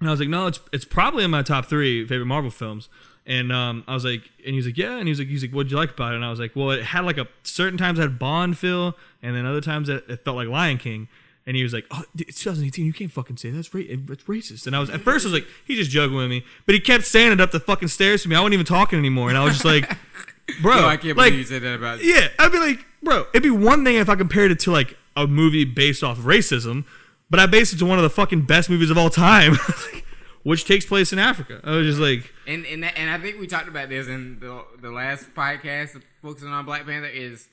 And 0.00 0.10
I 0.10 0.12
was 0.12 0.20
like 0.20 0.28
no 0.28 0.46
it's 0.46 0.60
it's 0.74 0.84
probably 0.84 1.24
in 1.24 1.30
my 1.30 1.42
top 1.42 1.64
three 1.64 2.06
favorite 2.06 2.26
Marvel 2.26 2.50
films. 2.50 2.90
And 3.28 3.50
um, 3.52 3.82
I 3.88 3.94
was 3.94 4.04
like, 4.04 4.22
and 4.44 4.54
he's 4.54 4.66
like, 4.66 4.78
yeah. 4.78 4.96
And 4.98 5.08
he's 5.08 5.18
like, 5.18 5.26
he's 5.28 5.42
like, 5.42 5.50
what'd 5.50 5.70
you 5.70 5.76
like 5.76 5.90
about 5.90 6.12
it? 6.12 6.16
And 6.16 6.24
I 6.24 6.30
was 6.30 6.38
like, 6.38 6.54
well, 6.54 6.70
it 6.70 6.84
had 6.84 7.04
like 7.04 7.18
a 7.18 7.26
certain 7.42 7.76
times 7.76 7.98
it 7.98 8.02
had 8.02 8.18
Bond 8.20 8.56
feel, 8.56 8.96
and 9.22 9.34
then 9.34 9.44
other 9.44 9.60
times 9.60 9.88
it, 9.88 10.04
it 10.08 10.24
felt 10.24 10.36
like 10.36 10.46
Lion 10.48 10.78
King. 10.78 11.08
And 11.48 11.54
he 11.56 11.62
was 11.62 11.72
like, 11.72 11.86
"Oh, 11.92 12.02
it's 12.18 12.40
2018. 12.42 12.84
You 12.86 12.92
can't 12.92 13.12
fucking 13.12 13.36
say 13.36 13.50
that. 13.50 13.56
that's 13.56 13.72
ra- 13.72 13.82
that's 13.88 14.24
racist." 14.24 14.66
And 14.66 14.74
I 14.74 14.80
was 14.80 14.90
at 14.90 15.00
first 15.02 15.24
I 15.24 15.30
was 15.30 15.32
like, 15.40 15.46
"He's 15.64 15.78
just 15.78 15.92
joking 15.92 16.16
with 16.16 16.28
me," 16.28 16.44
but 16.66 16.74
he 16.74 16.80
kept 16.80 17.04
saying 17.04 17.30
it 17.30 17.40
up 17.40 17.52
the 17.52 17.60
fucking 17.60 17.86
stairs 17.86 18.24
to 18.24 18.28
me. 18.28 18.34
I 18.34 18.40
wasn't 18.40 18.54
even 18.54 18.66
talking 18.66 18.98
anymore, 18.98 19.28
and 19.28 19.38
I 19.38 19.44
was 19.44 19.52
just 19.52 19.64
like, 19.64 19.88
"Bro, 20.60 20.74
No, 20.74 20.86
I 20.88 20.96
can't 20.96 21.16
like, 21.16 21.30
believe 21.30 21.38
you 21.38 21.44
said 21.44 21.62
that 21.62 21.76
about. 21.76 22.02
yeah." 22.02 22.28
I'd 22.40 22.50
be 22.50 22.58
like, 22.58 22.84
"Bro, 23.00 23.26
it'd 23.32 23.44
be 23.44 23.50
one 23.50 23.84
thing 23.84 23.94
if 23.94 24.08
I 24.08 24.16
compared 24.16 24.50
it 24.50 24.58
to 24.60 24.72
like 24.72 24.96
a 25.14 25.28
movie 25.28 25.64
based 25.64 26.02
off 26.02 26.18
of 26.18 26.24
racism, 26.24 26.84
but 27.30 27.38
I 27.38 27.46
based 27.46 27.72
it 27.72 27.78
to 27.78 27.86
one 27.86 27.98
of 27.98 28.02
the 28.02 28.10
fucking 28.10 28.42
best 28.42 28.68
movies 28.68 28.90
of 28.90 28.98
all 28.98 29.08
time, 29.10 29.54
which 30.46 30.64
takes 30.64 30.84
place 30.86 31.12
in 31.12 31.18
Africa." 31.18 31.60
I 31.64 31.76
was 31.76 31.86
just 31.86 32.00
like, 32.00 32.32
And 32.46 32.64
and 32.66 32.82
that, 32.84 32.96
and 32.96 33.10
I 33.10 33.18
think 33.18 33.40
we 33.40 33.46
talked 33.46 33.68
about 33.68 33.88
this 33.88 34.06
in 34.08 34.38
the 34.40 34.64
the 34.80 34.90
last 34.90 35.34
podcast 35.34 36.00
focusing 36.22 36.48
on 36.48 36.64
Black 36.64 36.86
Panther 36.86 37.08
is 37.08 37.48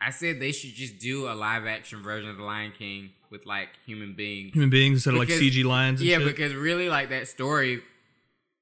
I 0.00 0.10
said 0.10 0.40
they 0.40 0.52
should 0.52 0.74
just 0.74 0.98
do 0.98 1.28
a 1.28 1.34
live 1.34 1.66
action 1.66 2.02
version 2.02 2.30
of 2.30 2.36
the 2.38 2.42
Lion 2.42 2.72
King 2.76 3.10
with 3.30 3.44
like 3.46 3.68
human 3.86 4.14
beings. 4.14 4.52
human 4.54 4.70
beings 4.70 4.96
instead 4.96 5.14
of 5.14 5.20
like 5.20 5.28
CG 5.28 5.62
lions. 5.64 6.00
And 6.00 6.08
Yeah, 6.08 6.18
shit. 6.18 6.26
because 6.26 6.54
really 6.54 6.88
like 6.88 7.10
that 7.10 7.28
story 7.28 7.82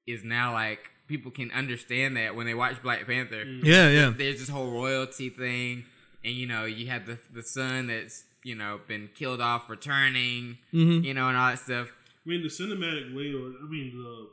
is 0.05 0.23
now 0.23 0.53
like 0.53 0.91
people 1.07 1.31
can 1.31 1.49
understand 1.51 2.17
that 2.17 2.35
when 2.35 2.45
they 2.45 2.53
watch 2.53 2.81
Black 2.83 3.07
Panther. 3.07 3.43
yeah, 3.43 3.89
yeah. 3.89 4.13
There's 4.15 4.39
this 4.39 4.49
whole 4.49 4.69
royalty 4.71 5.29
thing, 5.29 5.85
and 6.23 6.33
you 6.35 6.45
know 6.45 6.65
you 6.65 6.87
have 6.87 7.05
the 7.07 7.17
the 7.33 7.41
son 7.43 7.87
that's 7.87 8.25
you 8.43 8.55
know 8.55 8.79
been 8.87 9.09
killed 9.15 9.41
off 9.41 9.69
returning, 9.69 10.57
Mhm. 10.73 11.03
you 11.03 11.13
know, 11.13 11.29
and 11.29 11.37
all 11.37 11.49
that 11.51 11.59
stuff. 11.59 11.91
I 12.25 12.29
mean, 12.29 12.43
the 12.43 12.49
cinematic 12.49 13.15
way, 13.15 13.33
or 13.33 13.47
I 13.47 13.69
mean, 13.69 13.93
the 13.95 14.27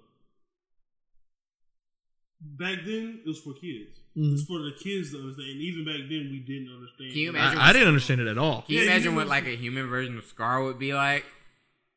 back 2.41 2.85
then 2.85 3.21
it 3.25 3.29
was 3.29 3.41
for 3.41 3.55
kids. 3.55 4.01
Mm-hmm. 4.17 4.35
It's 4.35 4.45
for 4.45 4.59
the 4.59 4.73
kids 4.73 5.13
to 5.13 5.19
understand. 5.19 5.51
And 5.51 5.61
even 5.61 5.85
back 5.85 6.09
then, 6.09 6.29
we 6.31 6.43
didn't 6.47 6.75
understand. 6.75 7.13
Can 7.13 7.19
you 7.21 7.31
imagine 7.31 7.59
I, 7.59 7.69
I 7.69 7.73
didn't 7.73 7.89
understand 7.89 8.21
it 8.21 8.27
at 8.27 8.39
all. 8.39 8.63
Can 8.63 8.75
you 8.75 8.81
Yeah, 8.81 8.87
imagine 8.91 9.13
you- 9.13 9.17
what 9.17 9.27
like 9.29 9.47
a 9.47 9.57
human 9.57 9.87
version 9.89 10.17
of 10.19 10.25
Scar 10.25 10.63
would 10.63 10.79
be 10.79 10.95
like? 10.95 11.25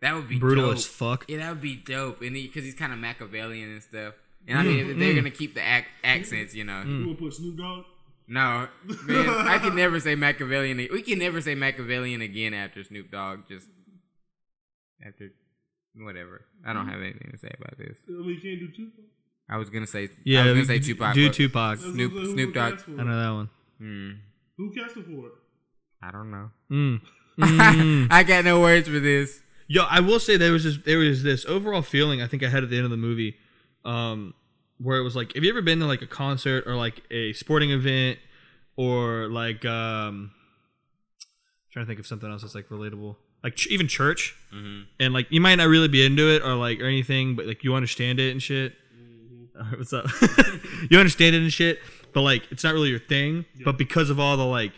That 0.02 0.16
would 0.16 0.30
be 0.30 0.40
Brutal 0.40 0.68
dope. 0.68 0.78
as 0.78 0.86
fuck. 0.86 1.26
Yeah, 1.28 1.38
that 1.38 1.50
would 1.50 1.62
be 1.62 1.76
dope, 1.76 2.22
and 2.22 2.34
because 2.34 2.64
he's 2.64 2.76
kind 2.76 2.94
of 2.94 3.00
Machiavellian 3.00 3.70
and 3.70 3.84
stuff. 3.84 4.14
And 4.48 4.58
I 4.58 4.64
mm. 4.64 4.68
mean, 4.68 4.80
if 4.92 4.98
they're 4.98 5.12
mm. 5.12 5.16
gonna 5.16 5.32
keep 5.32 5.56
the 5.56 5.62
ac- 5.62 5.88
accents, 6.04 6.56
you 6.56 6.64
know. 6.64 6.84
Mm. 6.86 7.00
You 7.02 7.08
want 7.08 7.20
to 7.20 7.26
put 7.26 7.34
Snoop 7.34 7.58
Dogg? 7.58 7.84
No, 8.28 8.68
man, 9.06 9.30
I 9.30 9.58
can 9.58 9.76
never 9.76 10.00
say 10.00 10.16
Machiavellian. 10.16 10.78
We 10.78 11.02
can 11.02 11.20
never 11.20 11.42
say 11.42 11.56
Machiavellian 11.56 12.22
again 12.22 12.54
after 12.54 12.84
Snoop 12.84 13.12
Dogg. 13.12 13.48
Just 13.50 13.68
after 15.06 15.32
whatever. 15.96 16.46
I 16.66 16.74
don't 16.74 16.88
have 16.88 17.02
anything 17.02 17.30
to 17.32 17.38
say 17.38 17.52
about 17.58 17.78
this. 17.78 17.98
I 18.08 18.12
you 18.12 18.40
can't 18.42 18.60
do 18.60 18.68
Tupac. 18.70 19.06
I 19.50 19.58
was 19.58 19.70
gonna 19.70 19.88
say. 19.88 20.10
Yeah, 20.24 20.42
I 20.42 20.46
was 20.46 20.54
gonna 20.54 20.66
say 20.66 20.80
do- 20.80 20.94
Tupac. 20.94 21.14
Do 21.16 21.28
but- 21.28 21.34
Tupac. 21.36 21.80
That's 21.80 21.92
Snoop- 21.92 22.26
Snoop 22.34 22.54
Dogg. 22.54 22.80
I 22.88 23.04
know 23.04 23.24
that 23.24 23.32
one. 23.34 23.50
Hmm, 23.80 24.12
Who 24.58 24.72
casted 24.74 25.06
for 25.06 25.28
it? 25.28 25.34
I 26.02 26.12
don't 26.12 26.32
know. 26.32 26.50
Mm. 26.72 27.02
Mm. 27.40 28.08
I 28.12 28.24
got 28.24 28.44
no 28.44 28.60
words 28.60 28.90
for 28.90 29.00
this. 29.00 29.42
Yo, 29.68 29.84
I 29.90 30.02
will 30.02 30.20
say 30.20 30.36
there 30.36 30.52
was 30.52 30.64
just 30.64 30.84
there 30.84 30.98
was 30.98 31.24
this 31.24 31.46
overall 31.46 31.82
feeling 31.82 32.22
I 32.22 32.28
think 32.28 32.44
I 32.44 32.50
had 32.50 32.64
at 32.64 32.70
the 32.70 32.76
end 32.76 32.84
of 32.86 32.92
the 32.92 32.98
movie, 32.98 33.38
um, 33.86 34.34
where 34.78 34.98
it 34.98 35.04
was 35.04 35.16
like, 35.16 35.34
have 35.36 35.44
you 35.46 35.50
ever 35.50 35.62
been 35.62 35.80
to 35.80 35.86
like 35.86 36.02
a 36.02 36.08
concert 36.08 36.66
or 36.68 36.76
like 36.76 37.02
a 37.12 37.32
sporting 37.34 37.72
event 37.72 38.20
or 38.76 39.30
like 39.30 39.64
um, 39.64 40.32
trying 41.72 41.86
to 41.86 41.88
think 41.88 42.00
of 42.00 42.08
something 42.08 42.30
else 42.30 42.42
that's 42.42 42.56
like 42.56 42.68
relatable, 42.70 43.16
like 43.44 43.56
ch- 43.56 43.68
even 43.68 43.88
church, 43.88 44.36
and 45.00 45.14
like 45.14 45.28
you 45.30 45.40
might 45.42 45.56
not 45.56 45.68
really 45.68 45.88
be 45.88 46.06
into 46.06 46.30
it 46.30 46.42
or 46.44 46.56
like 46.56 46.80
or 46.80 46.86
anything, 46.86 47.36
but 47.36 47.46
like 47.46 47.64
you 47.64 47.76
understand 47.76 48.20
it 48.20 48.32
and 48.32 48.42
shit. 48.42 48.74
Uh, 49.58 49.64
What's 49.78 49.94
up? 49.94 50.06
you 50.90 50.98
understand 51.00 51.36
it 51.36 51.42
and 51.42 51.54
shit, 51.54 51.80
but 52.14 52.22
like 52.22 52.44
it's 52.52 52.64
not 52.64 52.74
really 52.74 52.90
your 52.90 53.00
thing. 53.00 53.46
But 53.64 53.78
because 53.78 54.10
of 54.10 54.20
all 54.20 54.38
the 54.38 54.46
like 54.46 54.74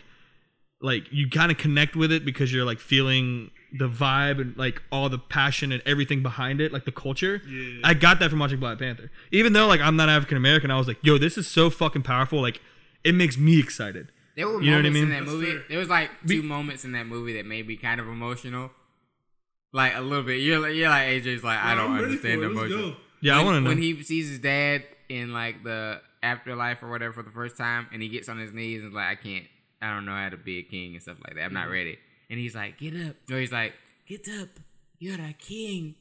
like 0.80 1.04
you 1.12 1.30
kind 1.30 1.50
of 1.50 1.58
connect 1.58 1.96
with 1.96 2.12
it 2.12 2.24
because 2.24 2.52
you're 2.52 2.64
like 2.64 2.80
feeling 2.80 3.50
the 3.78 3.88
vibe 3.88 4.40
and 4.40 4.56
like 4.56 4.82
all 4.92 5.08
the 5.08 5.18
passion 5.18 5.72
and 5.72 5.82
everything 5.86 6.22
behind 6.22 6.60
it, 6.60 6.72
like 6.72 6.84
the 6.84 6.92
culture. 6.92 7.40
Yeah. 7.48 7.80
I 7.84 7.94
got 7.94 8.18
that 8.20 8.30
from 8.30 8.40
watching 8.40 8.60
Black 8.60 8.78
Panther. 8.78 9.10
Even 9.30 9.52
though 9.54 9.66
like 9.66 9.80
I'm 9.80 9.96
not 9.96 10.08
African 10.08 10.36
American, 10.36 10.70
I 10.70 10.76
was 10.76 10.88
like, 10.88 10.98
yo, 11.02 11.18
this 11.18 11.38
is 11.38 11.46
so 11.48 11.70
fucking 11.70 12.02
powerful. 12.02 12.40
Like 12.42 12.60
it 13.04 13.14
makes 13.14 13.38
me 13.38 13.58
excited. 13.58 14.12
There 14.36 14.48
were 14.48 14.62
You 14.62 14.70
know 14.70 14.76
what 14.78 14.86
I 14.86 14.88
moments 14.88 14.94
mean? 14.94 15.02
in 15.04 15.10
that 15.10 15.20
That's 15.20 15.32
movie. 15.32 15.52
fair. 15.52 15.62
There 15.68 15.78
was 15.78 15.88
like 15.88 16.10
two 16.26 16.42
moments 16.42 16.84
in 16.84 16.92
that 16.92 17.06
movie 17.06 17.34
that 17.34 17.46
made 17.46 17.66
me 17.66 17.76
kind 17.76 18.00
of 18.00 18.08
emotional. 18.08 18.70
Like 19.72 19.94
a 19.94 20.00
little 20.00 20.24
bit. 20.24 20.40
You're 20.40 20.60
like, 20.60 20.74
you're 20.74 20.88
like 20.88 21.08
AJ's 21.08 21.42
like 21.42 21.58
I 21.58 21.74
don't 21.74 21.92
I'm 21.92 22.04
understand 22.04 22.42
the 22.42 22.46
it. 22.46 22.50
Emotion. 22.50 22.76
go. 22.76 22.96
Yeah, 23.20 23.38
I 23.38 23.44
want 23.44 23.56
to 23.56 23.60
know. 23.60 23.68
when 23.68 23.78
he 23.78 24.02
sees 24.02 24.28
his 24.28 24.38
dad 24.38 24.84
in 25.08 25.32
like 25.32 25.62
the 25.64 26.00
afterlife 26.22 26.82
or 26.82 26.90
whatever 26.90 27.12
for 27.12 27.22
the 27.22 27.30
first 27.30 27.56
time, 27.56 27.88
and 27.92 28.02
he 28.02 28.08
gets 28.08 28.28
on 28.28 28.38
his 28.38 28.52
knees 28.52 28.82
and 28.82 28.92
like, 28.92 29.06
I 29.06 29.14
can't, 29.14 29.44
I 29.80 29.94
don't 29.94 30.04
know 30.04 30.12
how 30.12 30.28
to 30.28 30.36
be 30.36 30.58
a 30.58 30.62
king 30.62 30.94
and 30.94 31.02
stuff 31.02 31.18
like 31.24 31.36
that. 31.36 31.42
I'm 31.42 31.52
not 31.52 31.64
mm-hmm. 31.64 31.72
ready. 31.72 31.98
And 32.30 32.38
he's 32.38 32.54
like, 32.54 32.78
get 32.78 32.94
up. 32.94 33.16
Or 33.30 33.38
he's 33.38 33.52
like, 33.52 33.74
get 34.06 34.28
up. 34.40 34.48
You're 34.98 35.20
a 35.20 35.34
king. 35.38 35.96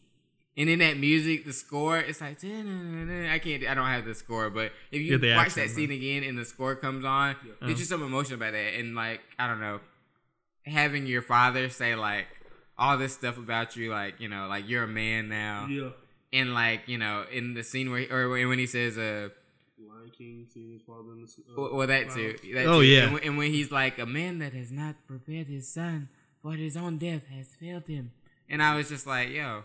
And 0.57 0.69
in 0.69 0.79
that 0.79 0.97
music, 0.97 1.45
the 1.45 1.53
score, 1.53 1.97
it's 1.97 2.19
like 2.19 2.37
I 2.43 3.39
can't. 3.39 3.65
I 3.67 3.73
don't 3.73 3.87
have 3.87 4.03
the 4.05 4.13
score, 4.15 4.49
but 4.49 4.73
if 4.91 5.01
you 5.01 5.11
Get 5.11 5.21
the 5.21 5.33
watch 5.35 5.47
accent, 5.47 5.69
that 5.69 5.73
scene 5.75 5.91
again 5.91 6.23
and 6.23 6.37
the 6.37 6.43
score 6.45 6.75
comes 6.75 7.05
on, 7.05 7.35
there's 7.61 7.77
just 7.77 7.89
some 7.89 8.03
emotion 8.03 8.35
about 8.35 8.51
that. 8.51 8.73
And 8.77 8.93
like 8.93 9.21
I 9.39 9.47
don't 9.47 9.61
know, 9.61 9.79
having 10.65 11.05
your 11.05 11.21
father 11.21 11.69
say 11.69 11.95
like 11.95 12.27
all 12.77 12.97
this 12.97 13.13
stuff 13.13 13.37
about 13.37 13.75
you, 13.75 13.91
like 13.91 14.19
you 14.19 14.27
know, 14.27 14.47
like 14.47 14.67
you're 14.67 14.83
a 14.83 14.87
man 14.87 15.29
now, 15.29 15.67
Yeah. 15.69 15.89
and 16.33 16.53
like 16.53 16.81
you 16.87 16.97
know, 16.97 17.25
in 17.31 17.53
the 17.53 17.63
scene 17.63 17.89
where 17.91 18.05
or 18.11 18.27
when 18.47 18.59
he 18.59 18.67
says 18.67 18.97
uh 18.97 19.29
Lion 19.79 20.11
King 20.17 20.47
seeing 20.53 20.73
his 20.73 20.81
father 20.81 21.13
in 21.13 21.21
the. 21.21 21.27
Uh, 21.27 21.61
well, 21.61 21.75
well, 21.77 21.87
that 21.87 22.09
too. 22.11 22.33
clouds. 22.33 22.53
That 22.53 22.65
Oh, 22.67 22.81
too. 22.81 22.87
yeah. 22.87 23.03
And 23.03 23.13
when, 23.13 23.23
and 23.23 23.37
when 23.37 23.51
he's 23.51 23.71
like, 23.71 23.97
a 23.99 24.05
man 24.05 24.39
that 24.39 24.53
has 24.53 24.71
not 24.71 24.95
prepared 25.07 25.47
his 25.47 25.67
son 25.67 26.09
for 26.41 26.53
his 26.53 26.75
own 26.77 26.97
death 26.97 27.27
has 27.29 27.47
failed 27.59 27.87
him. 27.87 28.11
And 28.49 28.61
I 28.61 28.75
was 28.75 28.89
just 28.89 29.07
like, 29.07 29.29
yo, 29.29 29.63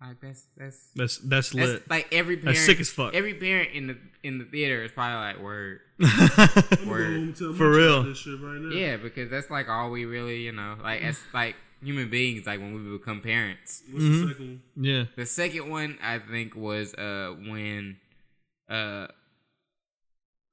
like 0.00 0.20
that's 0.20 0.44
that's 0.56 0.90
that's 0.94 1.16
that's 1.18 1.50
that's 1.50 1.54
lit. 1.54 1.90
like 1.90 2.06
every 2.12 2.36
parent. 2.36 2.56
sick 2.58 2.78
as 2.80 2.88
fuck. 2.90 3.14
Every 3.14 3.34
parent 3.34 3.70
in 3.72 3.86
the 3.88 3.98
in 4.22 4.38
the 4.38 4.44
theater 4.44 4.84
is 4.84 4.92
probably 4.92 5.16
like, 5.16 5.42
word, 5.42 5.80
I'm 6.00 6.28
gonna 6.28 6.62
go 6.84 6.90
Word. 6.90 7.04
home 7.06 7.14
and 7.14 7.36
tell 7.36 7.52
For 7.54 7.70
real. 7.70 8.02
This 8.04 8.18
shit 8.18 8.40
right 8.40 8.60
now. 8.60 8.74
yeah, 8.74 8.96
because 8.96 9.30
that's 9.30 9.50
like 9.50 9.68
all 9.68 9.90
we 9.90 10.04
really, 10.04 10.42
you 10.42 10.52
know, 10.52 10.76
like 10.82 11.02
as 11.02 11.18
like 11.34 11.56
human 11.82 12.08
beings, 12.10 12.46
like 12.46 12.60
when 12.60 12.74
we 12.74 12.96
become 12.96 13.20
parents. 13.20 13.82
What's 13.90 14.04
Mm-hmm. 14.04 14.22
the 14.26 14.28
second 14.32 14.46
one? 14.48 14.84
yeah. 14.84 15.04
The 15.16 15.26
second 15.26 15.68
one 15.70 15.98
I 16.02 16.18
think 16.20 16.54
was 16.54 16.94
uh 16.94 17.34
when 17.48 17.96
uh 18.70 19.08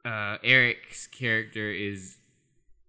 uh 0.06 0.38
Eric's 0.44 1.08
character 1.08 1.70
is 1.72 2.18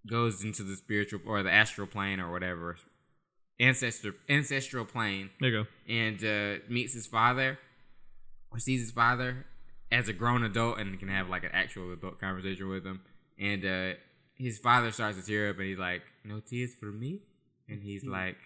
goes 0.06 0.44
into 0.44 0.62
the 0.62 0.76
spiritual 0.76 1.20
or 1.26 1.42
the 1.42 1.50
astral 1.52 1.86
plane 1.86 2.20
or 2.20 2.30
whatever 2.30 2.76
ancestor 3.58 4.14
ancestral 4.28 4.84
plane 4.84 5.30
There 5.40 5.48
you 5.50 5.64
go. 5.64 5.68
and 5.88 6.22
uh, 6.24 6.62
meets 6.68 6.92
his 6.92 7.06
father 7.06 7.58
or 8.50 8.58
sees 8.58 8.80
his 8.80 8.90
father 8.90 9.46
as 9.90 10.08
a 10.08 10.12
grown 10.12 10.42
adult 10.44 10.78
and 10.78 10.98
can 10.98 11.08
have 11.08 11.28
like 11.28 11.44
an 11.44 11.50
actual 11.52 11.92
adult 11.92 12.20
conversation 12.20 12.68
with 12.68 12.84
him. 12.84 13.00
And 13.38 13.64
uh, 13.64 13.94
his 14.34 14.58
father 14.58 14.90
starts 14.90 15.18
to 15.18 15.24
tear 15.24 15.50
up 15.50 15.58
and 15.58 15.66
he's 15.66 15.78
like, 15.78 16.02
"No 16.24 16.40
tears 16.40 16.74
for 16.74 16.86
me," 16.86 17.20
and 17.68 17.82
he's 17.82 18.04
like, 18.04 18.36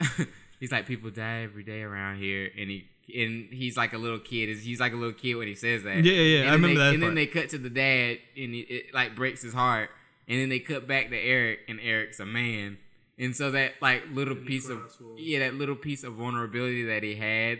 he's 0.60 0.72
like, 0.72 0.86
"People 0.86 1.10
die 1.10 1.42
every 1.42 1.62
day 1.64 1.82
around 1.82 2.18
here," 2.18 2.50
and 2.58 2.70
he. 2.70 2.86
And 3.12 3.52
he's 3.52 3.76
like 3.76 3.92
a 3.92 3.98
little 3.98 4.20
kid. 4.20 4.56
He's 4.58 4.78
like 4.78 4.92
a 4.92 4.96
little 4.96 5.12
kid 5.12 5.34
when 5.34 5.48
he 5.48 5.56
says 5.56 5.82
that. 5.82 6.04
Yeah, 6.04 6.12
yeah, 6.12 6.40
And 6.42 6.50
I 6.50 6.52
remember 6.52 6.78
they, 6.78 6.84
that 6.84 6.94
And 6.94 7.02
then 7.02 7.14
they 7.16 7.26
cut 7.26 7.48
to 7.48 7.58
the 7.58 7.68
dad, 7.68 8.18
and 8.36 8.54
it, 8.54 8.72
it 8.72 8.94
like 8.94 9.16
breaks 9.16 9.42
his 9.42 9.52
heart. 9.52 9.90
And 10.28 10.38
then 10.40 10.48
they 10.48 10.60
cut 10.60 10.86
back 10.86 11.10
to 11.10 11.16
Eric, 11.18 11.60
and 11.66 11.80
Eric's 11.82 12.20
a 12.20 12.24
man. 12.26 12.78
And 13.20 13.36
so 13.36 13.50
that 13.50 13.74
like 13.80 14.02
little 14.12 14.36
And 14.36 14.42
he 14.42 14.48
piece 14.48 14.68
of 14.68 14.78
cries 14.80 14.98
yeah, 15.18 15.40
that 15.40 15.54
little 15.54 15.76
piece 15.76 16.04
of 16.04 16.14
vulnerability 16.14 16.84
that 16.86 17.02
he 17.02 17.14
had, 17.14 17.58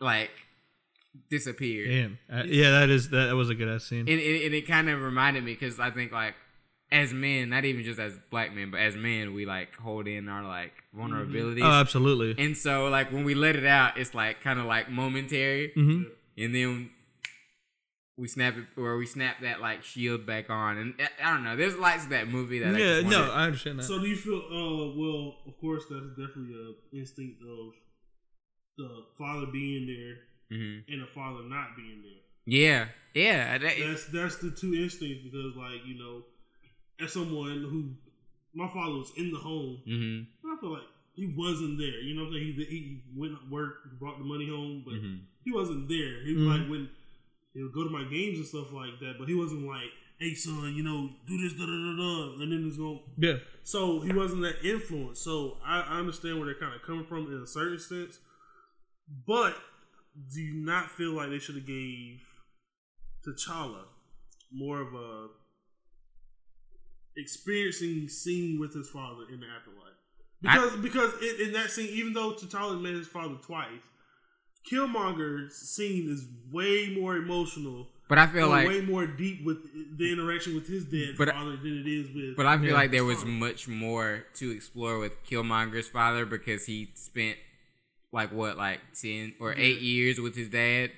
like 0.00 0.32
disappeared. 1.30 1.88
Damn. 1.88 2.40
Uh, 2.40 2.42
yeah, 2.44 2.70
that 2.70 2.90
is 2.90 3.08
that, 3.10 3.26
that 3.26 3.36
was 3.36 3.50
a 3.50 3.54
good 3.54 3.68
ass 3.68 3.84
scene. 3.84 4.00
And, 4.00 4.08
and, 4.08 4.42
and 4.42 4.54
it 4.54 4.66
kind 4.66 4.90
of 4.90 5.00
reminded 5.00 5.44
me 5.44 5.52
because 5.52 5.78
I 5.78 5.90
think 5.90 6.12
like 6.12 6.34
as 6.90 7.12
men, 7.12 7.50
not 7.50 7.64
even 7.64 7.84
just 7.84 7.98
as 7.98 8.18
black 8.30 8.54
men, 8.54 8.70
but 8.70 8.80
as 8.80 8.96
men, 8.96 9.34
we 9.34 9.46
like 9.46 9.74
hold 9.76 10.06
in 10.06 10.28
our 10.28 10.42
like 10.42 10.72
vulnerabilities. 10.96 11.62
oh, 11.62 11.80
absolutely. 11.80 12.34
and 12.44 12.56
so 12.56 12.88
like 12.88 13.12
when 13.12 13.24
we 13.24 13.34
let 13.34 13.56
it 13.56 13.66
out, 13.66 13.96
it's 13.98 14.14
like 14.14 14.40
kind 14.42 14.58
of 14.58 14.66
like 14.66 14.90
momentary, 14.90 15.72
hmm 15.74 16.02
and 16.36 16.52
then 16.52 16.90
we 18.16 18.28
snap 18.28 18.54
it 18.56 18.64
or 18.80 18.96
we 18.96 19.06
snap 19.06 19.40
that 19.42 19.60
like 19.60 19.82
shield 19.82 20.24
back 20.26 20.48
on. 20.50 20.76
And 20.78 20.94
I- 21.00 21.28
I 21.28 21.34
don't 21.34 21.42
know. 21.44 21.56
There's 21.56 21.76
lights 21.76 22.04
of 22.04 22.10
that 22.10 22.28
movie 22.28 22.60
that 22.60 22.74
I 22.74 22.78
Yeah, 22.78 23.00
just 23.00 23.10
no, 23.10 23.30
I 23.30 23.44
understand 23.46 23.78
that. 23.80 23.84
So 23.84 23.98
do 24.00 24.06
you 24.06 24.16
feel? 24.16 24.38
Uh, 24.50 24.94
well, 24.96 25.38
of 25.46 25.58
course, 25.60 25.84
that's 25.90 26.06
definitely 26.10 26.54
a 26.54 26.96
instinct 26.96 27.42
of 27.42 27.74
the 28.76 29.04
father 29.18 29.46
being 29.46 29.86
there 29.86 30.58
Mhm. 30.58 30.84
and 30.88 31.02
the 31.02 31.06
father 31.06 31.42
not 31.48 31.76
being 31.76 32.02
there. 32.02 32.20
Yeah, 32.46 32.88
yeah. 33.14 33.58
that- 33.58 33.78
That's 33.78 34.06
that's 34.06 34.36
the 34.38 34.50
two 34.50 34.74
instincts 34.74 35.24
because, 35.24 35.56
like, 35.56 35.84
you 35.86 35.94
know, 35.98 36.24
as 37.00 37.12
someone 37.12 37.62
who 37.62 37.96
my 38.54 38.68
father 38.68 38.98
was 38.98 39.12
in 39.16 39.32
the 39.32 39.38
home, 39.38 39.82
mhm. 39.86 40.26
I 40.44 40.56
feel 40.60 40.72
like 40.72 40.82
he 41.14 41.26
wasn't 41.26 41.78
there. 41.78 42.00
You 42.00 42.14
know 42.14 42.24
what 42.24 42.34
I'm 42.34 42.34
saying? 42.34 42.54
He, 42.54 42.64
he 42.64 43.02
went 43.16 43.40
to 43.40 43.46
work, 43.50 43.98
brought 43.98 44.18
the 44.18 44.24
money 44.24 44.48
home, 44.48 44.82
but 44.84 44.94
Mhm. 44.94 45.20
he 45.44 45.50
wasn't 45.52 45.88
there. 45.88 46.22
He 46.24 46.34
was 46.34 46.42
Mhm. 46.44 46.58
like 46.60 46.68
when 46.70 46.90
he 47.54 47.62
would 47.62 47.72
go 47.72 47.84
to 47.84 47.90
my 47.90 48.04
games 48.04 48.38
and 48.38 48.46
stuff 48.46 48.72
like 48.72 48.98
that, 49.00 49.14
but 49.18 49.28
he 49.28 49.34
wasn't 49.34 49.66
like, 49.66 49.90
"Hey 50.18 50.34
son, 50.34 50.74
you 50.74 50.82
know, 50.82 51.08
do 51.26 51.38
this, 51.38 51.52
da 51.54 51.64
da 51.64 51.72
da 51.72 51.96
da," 51.96 52.42
and 52.42 52.52
then 52.52 52.66
it's 52.66 52.76
going. 52.76 53.00
yeah. 53.16 53.36
So 53.62 54.00
he 54.00 54.12
wasn't 54.12 54.42
that 54.42 54.62
influence. 54.64 55.20
So 55.20 55.58
I, 55.64 55.80
I 55.80 55.98
understand 55.98 56.36
where 56.38 56.46
they're 56.46 56.60
kind 56.60 56.74
of 56.74 56.82
coming 56.82 57.04
from 57.04 57.32
in 57.32 57.40
a 57.42 57.46
certain 57.46 57.78
sense, 57.78 58.18
but 59.26 59.56
do 60.32 60.40
you 60.40 60.54
not 60.64 60.90
feel 60.90 61.12
like 61.12 61.30
they 61.30 61.38
should 61.38 61.54
have 61.56 61.66
gave 61.66 62.20
T'Challa 63.26 63.84
more 64.52 64.80
of 64.80 64.94
a 64.94 65.28
experiencing 67.16 68.08
scene 68.08 68.58
with 68.60 68.74
his 68.74 68.88
father 68.88 69.24
in 69.32 69.40
the 69.40 69.46
afterlife? 69.46 69.80
Because 70.42 70.76
because 70.82 71.12
in, 71.22 71.46
in 71.46 71.52
that 71.54 71.70
scene, 71.70 71.88
even 71.90 72.12
though 72.12 72.32
T'Challa 72.32 72.80
met 72.80 72.94
his 72.94 73.06
father 73.08 73.36
twice, 73.42 73.80
Killmonger's 74.70 75.54
scene 75.54 76.10
is 76.10 76.26
way 76.50 76.94
more 76.98 77.16
emotional. 77.16 77.88
But 78.08 78.18
I 78.18 78.26
feel 78.26 78.48
like 78.48 78.68
way 78.68 78.80
more 78.82 79.06
deep 79.06 79.44
with 79.44 79.58
the 79.96 80.12
interaction 80.12 80.54
with 80.54 80.66
his 80.66 80.84
dead 80.84 81.14
But- 81.16 81.30
father 81.30 81.56
than 81.56 81.78
it 81.80 81.86
is 81.86 82.10
with. 82.14 82.36
But 82.36 82.46
I 82.46 82.58
feel 82.58 82.74
like 82.74 82.90
there 82.90 83.04
was 83.04 83.18
Father. 83.18 83.30
much 83.30 83.66
more 83.66 84.26
to 84.34 84.50
explore 84.50 84.98
with 84.98 85.12
Killmonger's 85.24 85.88
father 85.88 86.26
because 86.26 86.66
he 86.66 86.90
spent 86.94 87.38
like 88.12 88.30
what, 88.30 88.56
like 88.58 88.80
ten 89.00 89.34
or 89.40 89.54
eight 89.56 89.80
years 89.80 90.20
with 90.20 90.36
his 90.36 90.48
dad 90.48 90.90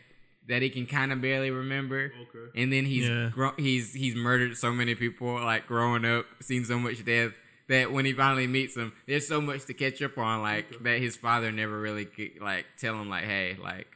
that 0.48 0.62
he 0.62 0.68
can 0.70 0.86
kind 0.86 1.12
of 1.12 1.20
barely 1.20 1.50
remember. 1.50 2.12
Okay. 2.22 2.60
And 2.60 2.72
then 2.72 2.84
he's 2.84 3.08
Yeah. 3.08 3.30
gro- 3.32 3.54
he's 3.56 3.92
he's 3.94 4.14
murdered 4.16 4.56
so 4.56 4.72
many 4.72 4.94
people 4.96 5.34
like 5.34 5.66
growing 5.66 6.04
up, 6.04 6.26
seen 6.42 6.64
so 6.64 6.78
much 6.78 7.04
death 7.04 7.32
that 7.68 7.90
when 7.92 8.04
he 8.04 8.12
finally 8.12 8.46
meets 8.46 8.76
him, 8.76 8.92
there's 9.06 9.26
so 9.26 9.40
much 9.40 9.64
to 9.66 9.74
catch 9.74 10.00
up 10.02 10.16
on. 10.18 10.42
Like 10.42 10.82
that 10.82 10.98
his 11.00 11.16
father 11.16 11.50
never 11.52 11.78
really 11.80 12.04
could, 12.04 12.32
like 12.40 12.66
tell 12.78 12.94
him 12.94 13.08
like, 13.08 13.24
hey, 13.24 13.56
like 13.62 13.88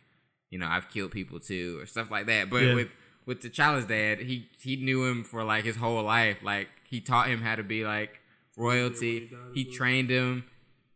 you 0.51 0.59
know, 0.59 0.67
I've 0.67 0.89
killed 0.91 1.13
people 1.13 1.39
too 1.41 1.79
or 1.81 1.87
stuff 1.87 2.11
like 2.11 2.27
that. 2.27 2.51
But 2.51 2.63
Yeah. 2.63 2.75
with 2.75 2.89
with 3.27 3.41
T'Challa's 3.43 3.87
dad, 3.87 4.21
he 4.21 4.49
he 4.61 4.77
knew 4.77 5.05
him 5.05 5.23
for 5.25 5.45
like 5.45 5.65
his 5.65 5.77
whole 5.77 6.03
life. 6.03 6.39
Like 6.43 6.69
he 6.89 7.01
taught 7.01 7.29
him 7.29 7.41
how 7.43 7.55
to 7.55 7.63
be 7.63 7.85
like 7.85 8.19
royalty. 8.57 9.31
He 9.55 9.65
trained 9.65 10.11
him. 10.11 10.45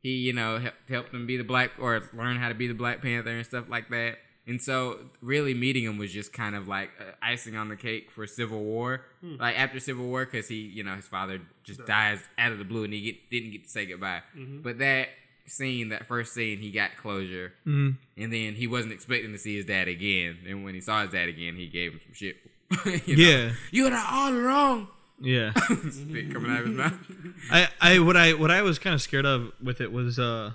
He 0.03 0.17
you 0.17 0.33
know 0.33 0.59
hel- 0.59 0.73
helped 0.89 1.15
him 1.15 1.27
be 1.27 1.37
the 1.37 1.45
black 1.45 1.71
or 1.79 2.03
learn 2.13 2.37
how 2.37 2.49
to 2.49 2.55
be 2.55 2.67
the 2.67 2.75
Black 2.75 3.01
Panther 3.03 3.31
and 3.31 3.47
stuff 3.47 3.67
like 3.69 3.89
that. 3.91 4.19
And 4.47 4.61
so 4.61 4.99
really 5.23 5.55
meeting 5.55 5.85
him 5.85 5.97
was 5.97 6.13
just 6.13 6.33
kind 6.33 6.55
of 6.55 6.69
like 6.69 6.91
uh, 7.01 7.13
icing 7.23 7.57
on 7.57 7.69
the 7.71 7.77
cake 7.77 8.11
for 8.11 8.27
Civil 8.27 8.63
War. 8.63 9.03
Like 9.23 9.59
after 9.59 9.81
Civil 9.81 10.05
War, 10.07 10.27
because 10.27 10.49
he 10.49 10.57
you 10.57 10.85
know 10.85 10.95
his 10.97 11.07
father 11.07 11.41
just 11.63 11.85
dies 11.87 12.21
out 12.37 12.53
of 12.53 12.59
the 12.59 12.65
blue 12.65 12.85
and 12.85 12.93
he 12.93 13.01
get, 13.01 13.31
didn't 13.31 13.53
get 13.53 13.65
to 13.65 13.71
say 13.71 13.87
goodbye. 13.87 14.21
But 14.37 14.79
that 14.79 15.09
scene, 15.47 15.89
that 15.91 16.07
first 16.07 16.35
scene, 16.35 16.59
he 16.59 16.71
got 16.71 16.97
closure. 16.99 17.53
Mhm. 17.67 17.97
And 18.19 18.33
then 18.33 18.55
he 18.55 18.67
wasn't 18.67 18.93
expecting 18.93 19.33
to 19.33 19.39
see 19.39 19.57
his 19.57 19.65
dad 19.65 19.89
again. 19.89 20.39
And 20.47 20.63
when 20.65 20.75
he 20.75 20.81
saw 20.81 21.03
his 21.03 21.11
dad 21.11 21.29
again, 21.29 21.55
he 21.57 21.67
gave 21.69 21.93
him 21.93 22.01
some 22.05 22.15
shit. 22.15 22.37
You 23.07 23.17
know? 23.17 23.23
Yeah. 23.23 23.53
You 23.71 23.85
were 23.85 23.97
all 23.97 24.33
wrong. 24.35 24.89
Yeah. 25.21 25.53
Spit 25.91 26.33
coming 26.33 26.51
out 26.51 26.61
of 26.61 26.67
his 26.67 26.77
mouth. 26.77 26.99
I, 27.51 27.69
I 27.81 27.99
what 28.01 28.17
I 28.17 28.35
what 28.35 28.51
I 28.51 28.61
was 28.63 28.79
kind 28.79 28.93
of 28.95 29.01
scared 29.01 29.25
of 29.27 29.53
with 29.63 29.81
it 29.81 29.93
was 29.93 30.19
uh 30.19 30.53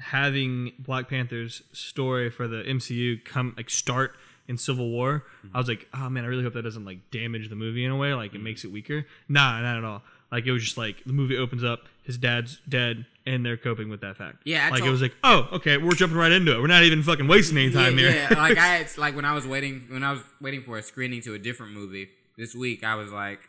having 0.00 0.72
Black 0.78 1.08
Panther's 1.08 1.62
story 1.72 2.30
for 2.30 2.48
the 2.48 2.62
MCU 2.62 3.24
come 3.24 3.54
like 3.56 3.70
start 3.70 4.14
in 4.46 4.56
Civil 4.56 4.88
War. 4.88 5.24
Mm-hmm. 5.44 5.56
I 5.56 5.58
was 5.58 5.68
like, 5.68 5.88
oh 5.94 6.08
man, 6.08 6.24
I 6.24 6.28
really 6.28 6.42
hope 6.42 6.54
that 6.54 6.62
doesn't 6.62 6.84
like 6.84 7.10
damage 7.10 7.48
the 7.48 7.56
movie 7.56 7.84
in 7.84 7.90
a 7.90 7.96
way, 7.96 8.14
like 8.14 8.32
it 8.32 8.36
mm-hmm. 8.36 8.44
makes 8.44 8.64
it 8.64 8.72
weaker. 8.72 9.06
Nah, 9.28 9.60
not 9.60 9.76
at 9.76 9.84
all. 9.84 10.02
Like 10.30 10.46
it 10.46 10.52
was 10.52 10.62
just 10.62 10.76
like 10.76 11.04
the 11.04 11.12
movie 11.12 11.36
opens 11.36 11.64
up, 11.64 11.80
his 12.02 12.18
dad's 12.18 12.60
dead, 12.68 13.06
and 13.24 13.44
they're 13.44 13.56
coping 13.56 13.88
with 13.88 14.00
that 14.02 14.16
fact. 14.16 14.42
Yeah, 14.44 14.68
like 14.70 14.82
it 14.82 14.90
was 14.90 15.02
like, 15.02 15.14
oh, 15.24 15.48
okay, 15.52 15.78
we're 15.78 15.92
jumping 15.92 16.18
right 16.18 16.32
into 16.32 16.54
it. 16.54 16.60
We're 16.60 16.66
not 16.66 16.82
even 16.82 17.02
fucking 17.02 17.28
wasting 17.28 17.56
any 17.58 17.72
time 17.72 17.98
yeah, 17.98 18.10
here. 18.10 18.28
yeah. 18.30 18.38
like 18.38 18.58
I 18.58 18.66
had, 18.66 18.98
like 18.98 19.16
when 19.16 19.24
I 19.24 19.32
was 19.34 19.46
waiting 19.46 19.86
when 19.88 20.02
I 20.02 20.12
was 20.12 20.22
waiting 20.40 20.62
for 20.62 20.76
a 20.76 20.82
screening 20.82 21.22
to 21.22 21.34
a 21.34 21.38
different 21.38 21.72
movie 21.72 22.10
this 22.36 22.54
week, 22.54 22.84
I 22.84 22.94
was 22.94 23.10
like 23.10 23.40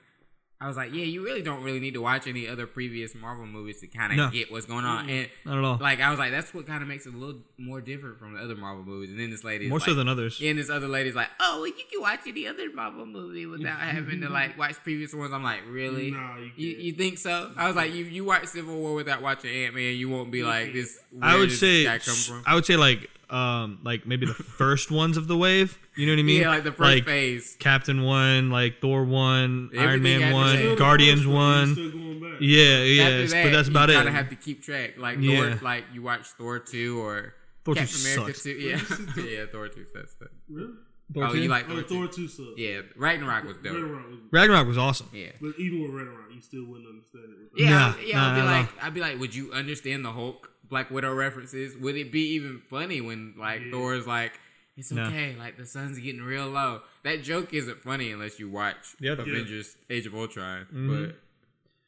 I 0.62 0.68
was 0.68 0.76
like, 0.76 0.94
yeah, 0.94 1.06
you 1.06 1.24
really 1.24 1.42
don't 1.42 1.64
really 1.64 1.80
need 1.80 1.94
to 1.94 2.02
watch 2.02 2.28
any 2.28 2.46
other 2.46 2.68
previous 2.68 3.16
Marvel 3.16 3.46
movies 3.46 3.80
to 3.80 3.88
kind 3.88 4.12
of 4.12 4.18
No. 4.18 4.30
get 4.30 4.52
what's 4.52 4.66
going 4.66 4.84
on. 4.84 5.10
And 5.10 5.30
not 5.46 5.58
at 5.58 5.64
all. 5.64 5.78
like 5.80 6.02
I 6.02 6.10
was 6.10 6.20
like, 6.20 6.32
that's 6.32 6.54
what 6.54 6.68
kind 6.68 6.82
of 6.82 6.90
makes 6.90 7.06
it 7.06 7.14
a 7.14 7.18
little 7.18 7.40
more 7.58 7.80
different 7.80 8.20
from 8.20 8.34
the 8.34 8.42
other 8.42 8.56
Marvel 8.58 8.84
movies. 8.84 9.10
And 9.10 9.18
then 9.18 9.30
this 9.32 9.46
lady, 9.46 9.70
More 9.70 9.80
so 9.80 9.94
than 9.94 10.10
others. 10.10 10.38
And 10.44 10.60
this 10.60 10.70
other 10.70 10.90
lady's 10.90 11.16
like, 11.16 11.30
oh, 11.40 11.60
well, 11.60 11.68
you 11.68 11.74
can 11.90 12.02
watch 12.02 12.20
any 12.28 12.46
other 12.46 12.70
Marvel 12.74 13.06
movie 13.06 13.46
without 13.46 13.80
having 13.80 14.20
to 14.20 14.28
like 14.40 14.58
watch 14.58 14.76
previous 14.84 15.14
ones. 15.14 15.32
I'm 15.32 15.44
like, 15.44 15.62
really? 15.66 16.12
Nah, 16.12 16.36
you 16.38 16.52
You, 16.58 16.72
can't. 16.74 16.84
you 16.84 16.92
think 16.92 17.18
so? 17.20 17.52
I 17.56 17.68
was 17.68 17.78
like, 17.78 17.94
you 17.94 18.04
you 18.04 18.26
watch 18.26 18.48
Civil 18.48 18.76
War 18.78 18.96
without 18.96 19.22
watching 19.22 19.52
Ant 19.64 19.76
Man, 19.76 19.96
you 19.96 20.10
won't 20.10 20.30
be 20.30 20.44
like 20.44 20.74
this. 20.74 21.00
I 21.22 21.38
would 21.38 21.54
say 21.54 21.86
this 21.86 21.88
guy 21.88 22.00
come 22.00 22.16
from? 22.16 22.44
I 22.46 22.56
would 22.56 22.66
say 22.66 22.76
like 22.76 23.10
um 23.30 23.80
like 23.84 24.06
maybe 24.08 24.26
the 24.26 24.34
first 24.60 24.92
ones 24.92 25.18
of 25.18 25.28
the 25.28 25.38
wave. 25.38 25.78
You 25.96 26.06
know 26.08 26.14
what 26.14 26.20
I 26.20 26.24
mean? 26.24 26.42
yeah, 26.42 26.50
like 26.50 26.64
the 26.64 26.72
first 26.72 26.82
Like, 26.82 27.06
phase. 27.06 27.56
Captain 27.60 28.04
one, 28.04 28.50
like 28.50 28.80
Thor 28.82 29.04
one, 29.04 29.70
Iron 29.78 30.02
Man 30.02 30.34
one, 30.34 30.56
say- 30.56 30.62
Still 30.62 30.70
the 30.72 30.76
Guardians 30.78 31.28
one, 31.28 31.36
one. 31.36 31.68
you 31.70 31.74
still 31.74 31.92
going 31.92 32.20
back. 32.22 32.40
Yeah, 32.42 32.84
yeah, 32.84 33.10
that, 33.28 33.44
but 33.44 33.52
that's 33.52 33.68
you 33.68 33.74
about 33.74 33.90
it. 33.90 33.94
kind 33.96 34.08
of 34.08 34.14
have 34.14 34.30
to 34.30 34.36
keep 34.36 34.64
track. 34.64 34.98
Like 34.98 35.18
Yeah. 35.20 35.56
Thor, 35.56 35.60
like 35.64 35.86
you 35.94 36.02
watch 36.02 36.26
Thor 36.38 36.60
two 36.60 37.02
or 37.04 37.34
Thor 37.66 37.76
2 37.76 37.80
Captain 37.82 38.02
America 38.02 38.34
sucks. 38.34 38.44
two. 38.44 38.52
Yeah, 38.52 39.24
yeah, 39.24 39.46
Thor 39.52 39.68
two 39.68 39.86
sucks. 39.94 40.16
but- 40.20 40.30
Really? 40.50 40.74
Thor 41.14 41.24
oh, 41.26 41.32
two? 41.34 41.40
you 41.42 41.50
like 41.50 41.66
Oh, 41.70 41.74
Thor, 41.74 41.84
Thor 41.84 42.08
two? 42.08 42.14
two 42.14 42.28
sucks. 42.28 42.50
Yeah, 42.58 42.82
Ragnarok 42.96 43.44
was 43.46 43.58
dope. 43.58 43.74
Ragnarok 43.74 44.10
was, 44.10 44.20
Ragnarok 44.32 44.68
was 44.68 44.78
awesome. 44.78 45.10
Yeah. 45.12 45.32
but 45.42 45.54
even 45.58 45.82
with 45.82 45.92
Ragnarok, 45.92 46.32
you 46.34 46.40
still 46.42 46.66
wouldn't 46.66 46.88
understand 46.88 47.26
it. 47.56 47.62
Yeah, 47.62 47.70
Nah, 47.70 47.94
yeah. 48.06 48.16
nah, 48.18 48.30
I'd 48.32 48.36
be 48.36 48.42
nah, 48.42 48.52
like, 48.52 48.84
I'd 48.84 48.94
be 48.94 49.02
like, 49.02 49.20
would 49.20 49.36
you 49.36 49.52
understand 49.52 50.06
the 50.06 50.12
Hulk 50.12 50.49
Black 50.70 50.92
Widow 50.92 51.14
references? 51.14 51.76
Would 51.78 51.96
it 51.96 52.12
be 52.12 52.34
even 52.36 52.62
funny 52.70 53.02
when 53.02 53.34
like 53.38 53.62
Yeah. 53.66 53.72
Thor's 53.72 54.06
like, 54.08 54.40
it's 54.78 54.92
No. 54.92 55.04
okay, 55.06 55.36
like 55.38 55.58
the 55.58 55.66
sun's 55.66 56.00
getting 56.00 56.22
real 56.22 56.48
low. 56.48 56.82
That 57.04 57.24
joke 57.24 57.54
isn't 57.54 57.82
funny 57.82 58.12
unless 58.12 58.40
you 58.40 58.50
watch 58.50 58.96
Yeah. 59.00 59.12
Mm-hmm. 59.12 59.22
Avengers: 59.30 59.76
Age 59.90 60.06
of 60.06 60.16
Ultron. 60.16 60.68
But 60.72 61.16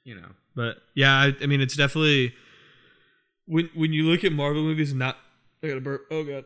you 0.04 0.16
know, 0.16 0.30
But 0.56 0.78
yeah, 0.96 1.14
I, 1.14 1.36
I 1.42 1.46
mean, 1.46 1.62
it's 1.62 1.76
definitely 1.76 2.34
when 3.46 3.70
when 3.74 3.94
you 3.94 4.04
look 4.06 4.24
at 4.24 4.32
Marvel 4.34 4.64
movies, 4.64 4.94
not 4.94 5.18
I 5.64 5.68
got 5.68 5.78
a 5.78 5.82
burp. 5.82 6.08
Oh 6.12 6.24
god. 6.24 6.46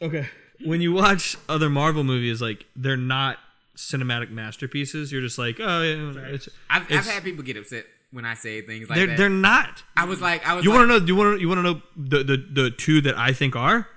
Okay. 0.00 0.28
When 0.64 0.80
you 0.80 0.92
watch 0.92 1.36
other 1.48 1.68
Marvel 1.68 2.04
movies, 2.04 2.40
like 2.40 2.64
they're 2.76 2.96
not 2.96 3.38
cinematic 3.76 4.30
masterpieces. 4.30 5.10
You're 5.12 5.20
just 5.22 5.38
like, 5.38 5.56
oh 5.60 5.82
yeah, 5.82 6.20
it's, 6.28 6.48
I've, 6.70 6.90
I've 6.90 7.06
had 7.06 7.24
people 7.24 7.42
get 7.44 7.56
upset 7.56 7.84
when 8.10 8.24
I 8.24 8.34
say 8.34 8.62
things 8.62 8.88
like 8.88 8.96
they're 8.96 9.06
that. 9.06 9.16
they're 9.16 9.28
not. 9.28 9.82
I 9.96 10.04
was 10.04 10.20
like, 10.20 10.46
I 10.46 10.54
was 10.54 10.64
You 10.64 10.70
like, 10.70 10.78
want 10.78 10.90
to 10.90 11.00
know? 11.00 11.06
You 11.06 11.16
want 11.16 11.36
to 11.36 11.40
you 11.40 11.48
want 11.48 11.58
to 11.58 11.62
know 11.62 11.82
the, 11.96 12.24
the 12.24 12.62
the 12.62 12.70
two 12.70 13.00
that 13.02 13.16
I 13.16 13.32
think 13.32 13.56
are 13.56 13.88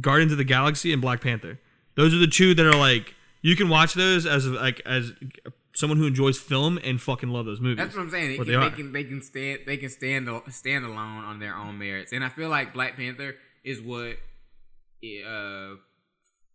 Guardians 0.00 0.32
of 0.32 0.38
the 0.38 0.44
Galaxy 0.44 0.92
and 0.92 1.00
Black 1.00 1.20
Panther. 1.20 1.60
Those 1.94 2.12
are 2.12 2.18
the 2.18 2.26
two 2.26 2.54
that 2.54 2.66
are 2.66 2.76
like 2.76 3.14
you 3.42 3.56
can 3.56 3.68
watch 3.68 3.94
those 3.94 4.26
as 4.26 4.46
like 4.46 4.80
as 4.84 5.12
someone 5.74 5.98
who 5.98 6.06
enjoys 6.06 6.38
film 6.38 6.78
and 6.82 7.00
fucking 7.00 7.28
love 7.28 7.46
those 7.46 7.60
movies. 7.60 7.78
That's 7.78 7.94
what 7.94 8.02
I'm 8.02 8.10
saying. 8.10 8.30
They 8.32 8.38
What 8.38 8.46
they 8.46 8.56
they, 8.56 8.70
can 8.70 8.92
they 8.92 9.04
can 9.04 9.22
stand 9.22 9.60
they 9.66 9.76
can 9.76 9.90
stand 9.90 10.28
stand 10.50 10.84
alone 10.84 11.24
on 11.24 11.38
their 11.38 11.54
own 11.54 11.78
merits, 11.78 12.12
and 12.12 12.24
I 12.24 12.28
feel 12.28 12.48
like 12.48 12.72
Black 12.74 12.96
Panther 12.96 13.36
is 13.62 13.80
what 13.80 14.16
it, 15.02 15.26
uh 15.26 15.76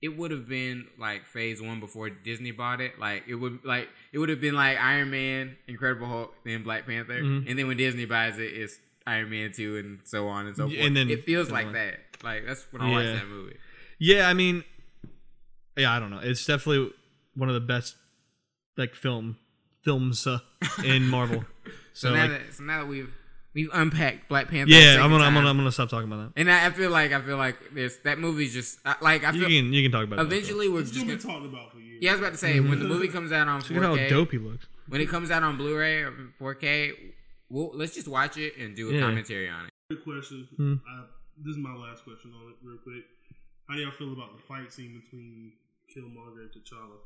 it 0.01 0.09
would 0.17 0.31
have 0.31 0.47
been 0.47 0.87
like 0.97 1.25
Phase 1.25 1.61
One 1.61 1.79
before 1.79 2.09
Disney 2.09 2.51
bought 2.51 2.79
it. 2.81 2.97
Like 2.99 3.23
it 3.27 3.35
would 3.35 3.59
like 3.65 3.89
it 4.13 4.19
would 4.19 4.29
have 4.29 4.39
been 4.41 4.55
like 4.55 4.77
Iron 4.79 5.09
Man, 5.11 5.57
Incredible 5.67 6.07
Hulk, 6.07 6.33
then 6.45 6.63
Black 6.63 6.85
Panther, 6.85 7.21
Mhm. 7.21 7.49
and 7.49 7.59
then 7.59 7.67
when 7.67 7.77
Disney 7.77 8.05
buys 8.05 8.37
it, 8.37 8.53
it's 8.53 8.77
Iron 9.07 9.29
Man 9.29 9.51
two 9.51 9.77
and 9.77 9.99
so 10.05 10.27
on 10.27 10.45
and 10.47 10.55
so 10.55 10.67
forth. 10.67 10.79
and 10.79 10.95
then 10.95 11.09
it 11.09 11.23
feels 11.25 11.49
like 11.51 11.67
on. 11.67 11.73
that. 11.73 11.99
Like 12.23 12.45
that's 12.45 12.65
when 12.71 12.81
I 12.81 12.91
watch 12.91 13.05
Yeah. 13.05 13.13
that 13.13 13.27
movie. 13.27 13.57
Yeah, 13.97 14.29
I 14.29 14.33
mean, 14.33 14.63
yeah, 15.77 15.93
I 15.93 15.99
don't 15.99 16.09
know. 16.11 16.19
It's 16.19 16.45
definitely 16.45 16.91
one 17.35 17.49
of 17.49 17.55
the 17.55 17.61
best 17.61 17.95
like 18.77 18.95
film 18.95 19.37
films 19.81 20.25
uh, 20.27 20.39
in 20.83 21.07
Marvel. 21.07 21.45
So, 21.91 22.09
So 22.09 22.15
now 22.15 22.21
like, 22.21 22.31
that 22.47 22.53
so 22.53 22.63
now 22.63 22.79
that 22.79 22.87
we've 22.87 23.13
we've 23.59 23.69
unpacked 23.73 24.27
Black 24.29 24.47
Panther, 24.49 24.71
yeah, 24.71 25.03
I'm 25.03 25.09
gonna, 25.11 25.23
I'm 25.23 25.33
gonna 25.33 25.49
I'm 25.49 25.57
gonna 25.57 25.71
stop 25.71 25.89
talking 25.89 26.11
about 26.11 26.33
that. 26.35 26.39
And 26.39 26.51
I, 26.51 26.67
I 26.67 26.69
feel 26.71 26.89
like 26.91 27.11
I 27.11 27.21
feel 27.21 27.37
like 27.37 27.57
this 27.73 27.97
that 28.05 28.19
movie's 28.19 28.53
just 28.53 28.79
I- 28.85 28.95
like 29.01 29.23
I 29.23 29.31
You 29.31 29.39
feel 29.41 29.49
can 29.49 29.73
you 29.73 29.83
can 29.83 29.91
talk 29.91 30.03
about 30.05 30.19
it. 30.19 30.21
eventually 30.23 30.69
we're 30.69 30.81
It's 30.81 30.91
just 30.91 31.05
gonna 31.05 31.17
gonna, 31.17 31.27
be 31.27 31.39
talked 31.41 31.45
about 31.53 31.71
for 31.73 31.79
years. 31.79 31.99
yeah 32.01 32.11
I 32.11 32.13
was 32.13 32.21
about 32.21 32.31
to 32.33 32.37
say 32.37 32.59
when 32.59 32.79
the 32.79 32.85
movie 32.85 33.07
comes 33.09 33.31
out 33.31 33.47
on 33.47 33.59
Look 33.59 33.71
at 33.71 33.81
how 33.83 33.95
4K 33.95 34.09
dope 34.09 34.31
he 34.31 34.37
looks. 34.37 34.65
when 34.87 35.01
it 35.01 35.09
comes 35.09 35.29
out 35.31 35.43
on 35.43 35.57
Blu-ray 35.57 36.01
or 36.03 36.13
4K 36.39 36.93
we'll, 37.49 37.71
let's 37.73 37.95
just 37.95 38.07
watch 38.07 38.37
it 38.37 38.57
and 38.57 38.75
do 38.75 38.89
a 38.89 38.93
Yeah. 38.93 39.01
commentary 39.01 39.49
on 39.49 39.65
it. 39.65 39.71
Quick 39.89 40.03
question. 40.03 40.47
Hmm. 40.55 40.73
Uh, 40.87 41.03
this 41.43 41.51
is 41.53 41.57
my 41.57 41.73
last 41.73 42.03
question 42.03 42.31
on 42.35 42.49
it, 42.51 42.55
real 42.63 42.77
quick. 42.77 43.03
How 43.67 43.75
do 43.75 43.81
y'all 43.81 43.91
feel 43.91 44.13
about 44.13 44.35
the 44.37 44.41
fight 44.43 44.71
scene 44.71 45.01
between 45.01 45.53
Killmonger 45.89 46.41
and 46.41 46.51
T'Challa? 46.51 46.97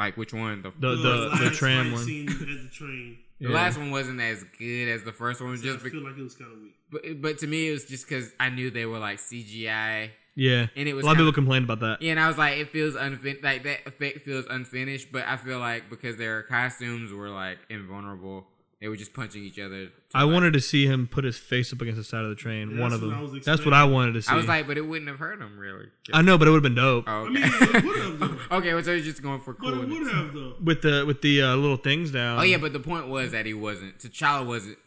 Like 0.00 0.16
which 0.16 0.32
one? 0.34 0.62
The, 0.62 0.70
The 0.78 0.96
the 0.96 0.96
the 0.96 1.44
last 1.44 1.54
tram 1.58 1.92
one. 1.92 2.04
scene 2.04 2.28
at 2.28 2.38
the 2.38 2.68
train. 2.72 3.18
the 3.38 3.48
Yeah. 3.48 3.54
last 3.54 3.76
one 3.78 3.90
wasn't 3.90 4.20
as 4.20 4.44
good 4.58 4.88
as 4.88 5.02
the 5.04 5.12
first 5.12 5.40
one, 5.40 5.52
I 5.52 5.56
just 5.56 5.84
be, 5.84 5.90
feel 5.90 6.02
like 6.02 6.16
it 6.18 6.22
was 6.22 6.34
kind 6.34 6.50
of 6.52 6.58
weak. 6.60 6.74
but 6.90 7.02
but 7.22 7.38
to 7.38 7.46
me 7.46 7.68
it 7.68 7.72
was 7.72 7.84
just 7.84 8.08
because 8.08 8.32
I 8.40 8.48
knew 8.50 8.70
they 8.70 8.86
were 8.86 8.98
like 8.98 9.18
CGI 9.18 10.10
Yeah, 10.36 10.66
and 10.74 10.88
it 10.88 10.94
was 10.94 11.02
a 11.04 11.06
lot 11.06 11.12
of 11.12 11.16
kinda- 11.18 11.30
people 11.30 11.32
complained 11.34 11.64
about 11.66 11.80
that. 11.80 12.00
Yeah, 12.02 12.12
and 12.12 12.20
I 12.20 12.28
was 12.28 12.38
like, 12.38 12.56
it 12.58 12.70
feels 12.70 12.94
unfin 12.94 13.42
like 13.42 13.62
that 13.64 13.86
effect 13.86 14.22
feels 14.22 14.46
unfinished, 14.48 15.08
but 15.12 15.24
I 15.26 15.36
feel 15.36 15.58
like 15.58 15.90
because 15.90 16.16
their 16.16 16.42
costumes 16.44 17.12
were 17.12 17.28
like 17.28 17.58
invulnerable, 17.68 18.46
they 18.80 18.88
were 18.88 18.96
just 18.96 19.12
punching 19.12 19.42
each 19.44 19.58
other. 19.58 19.88
I 20.14 20.22
like- 20.24 20.32
wanted 20.32 20.52
to 20.54 20.60
see 20.60 20.86
him 20.86 21.06
put 21.06 21.24
his 21.24 21.36
face 21.36 21.72
up 21.72 21.80
against 21.82 21.98
the 21.98 22.04
side 22.04 22.22
of 22.24 22.30
the 22.30 22.34
train. 22.34 22.70
Yeah, 22.70 22.80
one 22.80 22.92
of 22.92 23.02
what 23.02 23.10
them. 23.10 23.34
I 23.36 23.40
That's 23.44 23.64
what 23.64 23.74
I 23.74 23.84
wanted 23.84 24.12
to 24.14 24.22
see. 24.22 24.32
I 24.32 24.36
was 24.36 24.46
like, 24.46 24.66
but 24.66 24.78
it 24.78 24.86
wouldn't 24.86 25.08
have 25.08 25.18
hurt 25.18 25.40
him 25.40 25.58
really. 25.58 25.86
I 26.12 26.22
know, 26.22 26.38
but 26.38 26.48
it 26.48 26.50
would 26.50 26.56
have 26.58 26.62
been 26.62 26.74
dope 26.74 27.04
Oh, 27.06 27.10
I 27.10 27.14
okay. 27.26 27.30
mean, 27.34 27.42
it 27.44 27.84
would 27.84 27.96
have 28.20 28.40
okay, 28.52 28.72
well, 28.74 28.82
so 28.82 28.94
he's 28.96 29.04
just 29.04 29.22
going 29.22 29.40
for 29.40 29.52
But 29.52 29.60
cool. 29.62 29.82
it 29.82 29.88
would 29.88 30.12
have 30.12 30.32
though. 30.32 30.54
with 30.62 30.82
the 30.82 31.04
with 31.06 31.20
the 31.22 31.42
uh, 31.42 31.56
little 31.56 31.76
things 31.76 32.10
down. 32.10 32.38
Oh 32.38 32.42
yeah, 32.42 32.56
but 32.56 32.72
the 32.72 32.80
point 32.80 33.08
was 33.08 33.32
that 33.32 33.44
he 33.46 33.54
wasn't. 33.54 33.98
T'Challa 33.98 34.46
wasn't. 34.46 34.78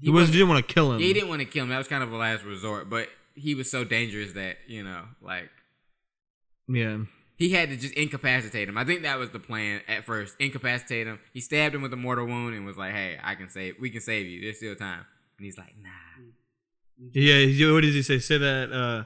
he 0.00 0.10
wasn't, 0.10 0.32
didn't 0.32 0.48
want 0.48 0.66
to 0.66 0.74
kill 0.74 0.92
him. 0.92 1.00
Yeah, 1.00 1.06
he 1.06 1.12
didn't 1.14 1.28
want 1.30 1.40
to 1.40 1.46
kill 1.46 1.62
him. 1.64 1.70
That 1.70 1.78
was 1.78 1.88
kind 1.88 2.02
of 2.02 2.12
a 2.12 2.16
last 2.16 2.44
resort, 2.44 2.90
but 2.90 3.08
he 3.34 3.54
was 3.54 3.70
so 3.70 3.84
dangerous 3.84 4.32
that 4.34 4.58
you 4.68 4.84
know, 4.84 5.02
like 5.22 5.48
Yeah, 6.68 6.98
he 7.36 7.50
had 7.50 7.68
to 7.70 7.76
just 7.76 7.94
incapacitate 7.94 8.68
him. 8.68 8.78
I 8.78 8.84
think 8.84 9.02
that 9.02 9.18
was 9.18 9.30
the 9.30 9.38
plan 9.40 9.80
at 9.88 10.04
first. 10.04 10.36
Incapacitate 10.38 11.06
him. 11.06 11.18
He 11.32 11.40
stabbed 11.40 11.74
him 11.74 11.82
with 11.82 11.92
a 11.92 11.96
mortal 11.96 12.26
wound 12.26 12.54
and 12.54 12.64
was 12.64 12.76
like, 12.76 12.92
"Hey, 12.92 13.18
I 13.22 13.34
can 13.34 13.48
save. 13.48 13.74
We 13.80 13.90
can 13.90 14.00
save 14.00 14.26
you. 14.26 14.40
There's 14.42 14.56
still 14.58 14.74
time." 14.76 15.04
And 15.38 15.44
he's 15.44 15.58
like, 15.58 15.74
"Nah." 15.82 15.90
yeah. 17.12 17.72
What 17.72 17.82
does 17.82 17.94
he 17.94 18.02
say? 18.02 18.18
Say 18.18 18.38
that. 18.38 18.72
uh 18.72 19.04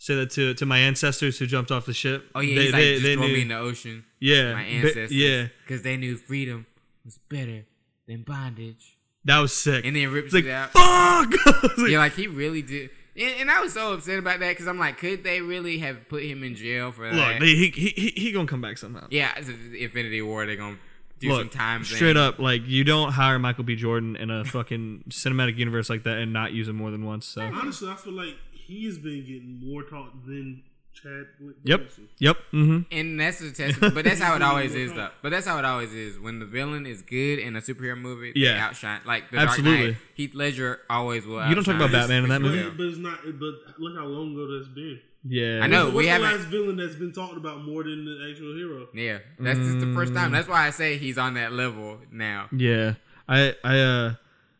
Say 0.00 0.14
that 0.14 0.30
to 0.30 0.54
to 0.54 0.64
my 0.66 0.78
ancestors 0.78 1.38
who 1.40 1.46
jumped 1.46 1.72
off 1.72 1.84
the 1.86 1.92
ship. 1.92 2.24
Oh 2.34 2.38
yeah, 2.40 2.54
They- 2.54 2.62
he's 2.66 2.72
like, 2.72 2.80
they- 2.82 2.92
just 2.92 3.02
they 3.02 3.14
throw 3.16 3.26
knew- 3.26 3.34
me 3.34 3.40
in 3.42 3.48
the 3.48 3.58
ocean. 3.58 4.04
Yeah, 4.20 4.54
My 4.54 4.62
ancestors. 4.62 5.12
yeah, 5.12 5.48
because 5.66 5.82
they 5.82 5.96
knew 5.96 6.16
freedom 6.16 6.66
was 7.04 7.18
better 7.28 7.64
than 8.06 8.22
bondage. 8.22 8.96
that 9.24 9.38
was 9.40 9.52
sick. 9.52 9.84
And 9.84 9.96
then 9.96 10.10
rips 10.12 10.26
it's 10.26 10.34
like 10.34 10.44
it 10.44 10.50
out. 10.50 10.70
fuck. 10.70 11.32
Like, 11.78 11.90
Yeah, 11.90 11.98
like 11.98 12.14
he 12.14 12.28
really 12.28 12.62
did. 12.62 12.90
And, 13.18 13.40
and 13.40 13.50
I 13.50 13.60
was 13.60 13.72
so 13.72 13.92
upset 13.94 14.18
about 14.18 14.38
that 14.40 14.50
because 14.50 14.68
I'm 14.68 14.78
like, 14.78 14.98
could 14.98 15.24
they 15.24 15.40
really 15.40 15.78
have 15.78 16.08
put 16.08 16.22
him 16.22 16.44
in 16.44 16.54
jail 16.54 16.92
for 16.92 17.10
that? 17.10 17.14
Look, 17.32 17.40
they, 17.40 17.54
he, 17.54 17.68
he 17.70 17.88
he 17.88 18.08
he 18.10 18.32
gonna 18.32 18.46
come 18.46 18.60
back 18.60 18.78
somehow. 18.78 19.06
yeah, 19.10 19.32
it's 19.36 19.48
a- 19.48 19.82
Infinity 19.84 20.22
War. 20.22 20.46
They're 20.46 20.56
gonna 20.56 20.78
do 21.18 21.30
Look, 21.30 21.40
some 21.40 21.48
time. 21.48 21.84
straight 21.84 22.14
thing. 22.14 22.16
up, 22.16 22.38
like 22.38 22.62
you 22.66 22.84
don't 22.84 23.10
hire 23.12 23.38
Michael 23.40 23.64
B. 23.64 23.74
Jordan 23.74 24.14
in 24.14 24.30
a 24.30 24.44
fucking 24.44 25.04
cinematic 25.10 25.56
universe 25.58 25.90
like 25.90 26.04
that 26.04 26.18
and 26.18 26.32
not 26.32 26.52
use 26.52 26.68
him 26.68 26.76
more 26.76 26.92
than 26.92 27.04
once. 27.04 27.26
So 27.26 27.42
Honestly, 27.42 27.90
I 27.90 27.96
feel 27.96 28.12
like 28.12 28.36
he's 28.52 28.98
been 28.98 29.24
getting 29.26 29.60
more 29.64 29.82
talk 29.82 30.12
than 30.24 30.62
Chadwick. 31.02 31.56
yep, 31.64 31.80
Boseman. 31.80 32.08
yep, 32.18 32.36
mm-hmm. 32.52 32.78
And 32.90 33.20
that's 33.20 33.38
the 33.38 33.50
test, 33.52 33.80
but 33.80 34.04
that's 34.04 34.20
how 34.20 34.34
it 34.36 34.42
always 34.42 34.74
is, 34.74 34.92
though. 34.92 35.10
But 35.22 35.30
that's 35.30 35.46
how 35.46 35.58
it 35.58 35.64
always 35.64 35.92
is. 35.94 36.18
When 36.18 36.38
the 36.38 36.46
villain 36.46 36.86
is 36.86 37.02
good 37.02 37.38
in 37.38 37.56
a 37.56 37.60
superhero 37.60 37.98
movie, 37.98 38.32
they 38.32 38.40
Yeah. 38.40 38.64
outshine. 38.66 39.00
Like 39.06 39.30
the 39.30 39.38
Absolutely. 39.38 39.76
Dark 39.78 39.86
Knight, 39.88 39.96
Heath 40.14 40.34
Ledger 40.34 40.80
always 40.90 41.26
will. 41.26 41.46
You 41.48 41.54
don't 41.54 41.64
talk 41.64 41.76
about 41.76 41.92
Batman 41.92 42.24
in 42.24 42.28
that 42.30 42.40
movie? 42.42 42.62
But, 42.62 42.76
but 42.78 42.86
it's 42.86 42.98
not. 42.98 43.18
But 43.24 43.54
look 43.78 43.96
how 43.96 44.06
long 44.06 44.32
ago 44.32 44.56
that's 44.58 44.68
been. 44.68 45.00
Yeah, 45.28 45.60
I 45.62 45.66
know. 45.66 45.86
What's 45.86 45.96
we 45.96 46.04
the 46.04 46.10
haven't- 46.10 46.32
last 46.32 46.46
villain 46.48 46.76
that's 46.76 46.94
been 46.94 47.12
talked 47.12 47.36
about 47.36 47.64
more 47.64 47.82
than 47.82 48.04
the 48.04 48.28
actual 48.30 48.54
hero? 48.54 48.88
Yeah, 48.94 49.18
that's 49.38 49.58
just 49.58 49.80
the 49.80 49.92
first 49.92 50.12
Mm. 50.12 50.16
time. 50.16 50.32
That's 50.32 50.48
why 50.48 50.66
I 50.66 50.70
say 50.70 50.96
he's 50.96 51.18
on 51.18 51.34
that 51.34 51.52
level 51.52 51.98
now. 52.12 52.48
Yeah, 52.52 52.94
I 53.28 53.54
I 53.64 53.78
uh, 53.80 54.14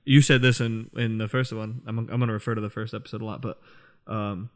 you 0.05 0.21
said 0.21 0.43
this 0.43 0.61
in 0.61 0.91
in 0.97 1.19
the 1.19 1.29
first 1.29 1.53
one. 1.53 1.81
I'm 1.87 1.99
I'm 1.99 2.07
gonna 2.21 2.33
refer 2.33 2.55
to 2.57 2.61
the 2.61 2.71
first 2.71 2.93
episode 2.93 3.23
a 3.23 3.25
lot, 3.25 3.41
but 3.41 3.61
um, 4.09 4.51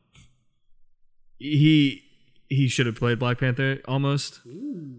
he 1.42 2.02
he 2.48 2.68
should 2.68 2.86
have 2.86 2.96
played 2.96 3.18
Black 3.18 3.38
Panther 3.38 3.80
almost. 3.86 4.40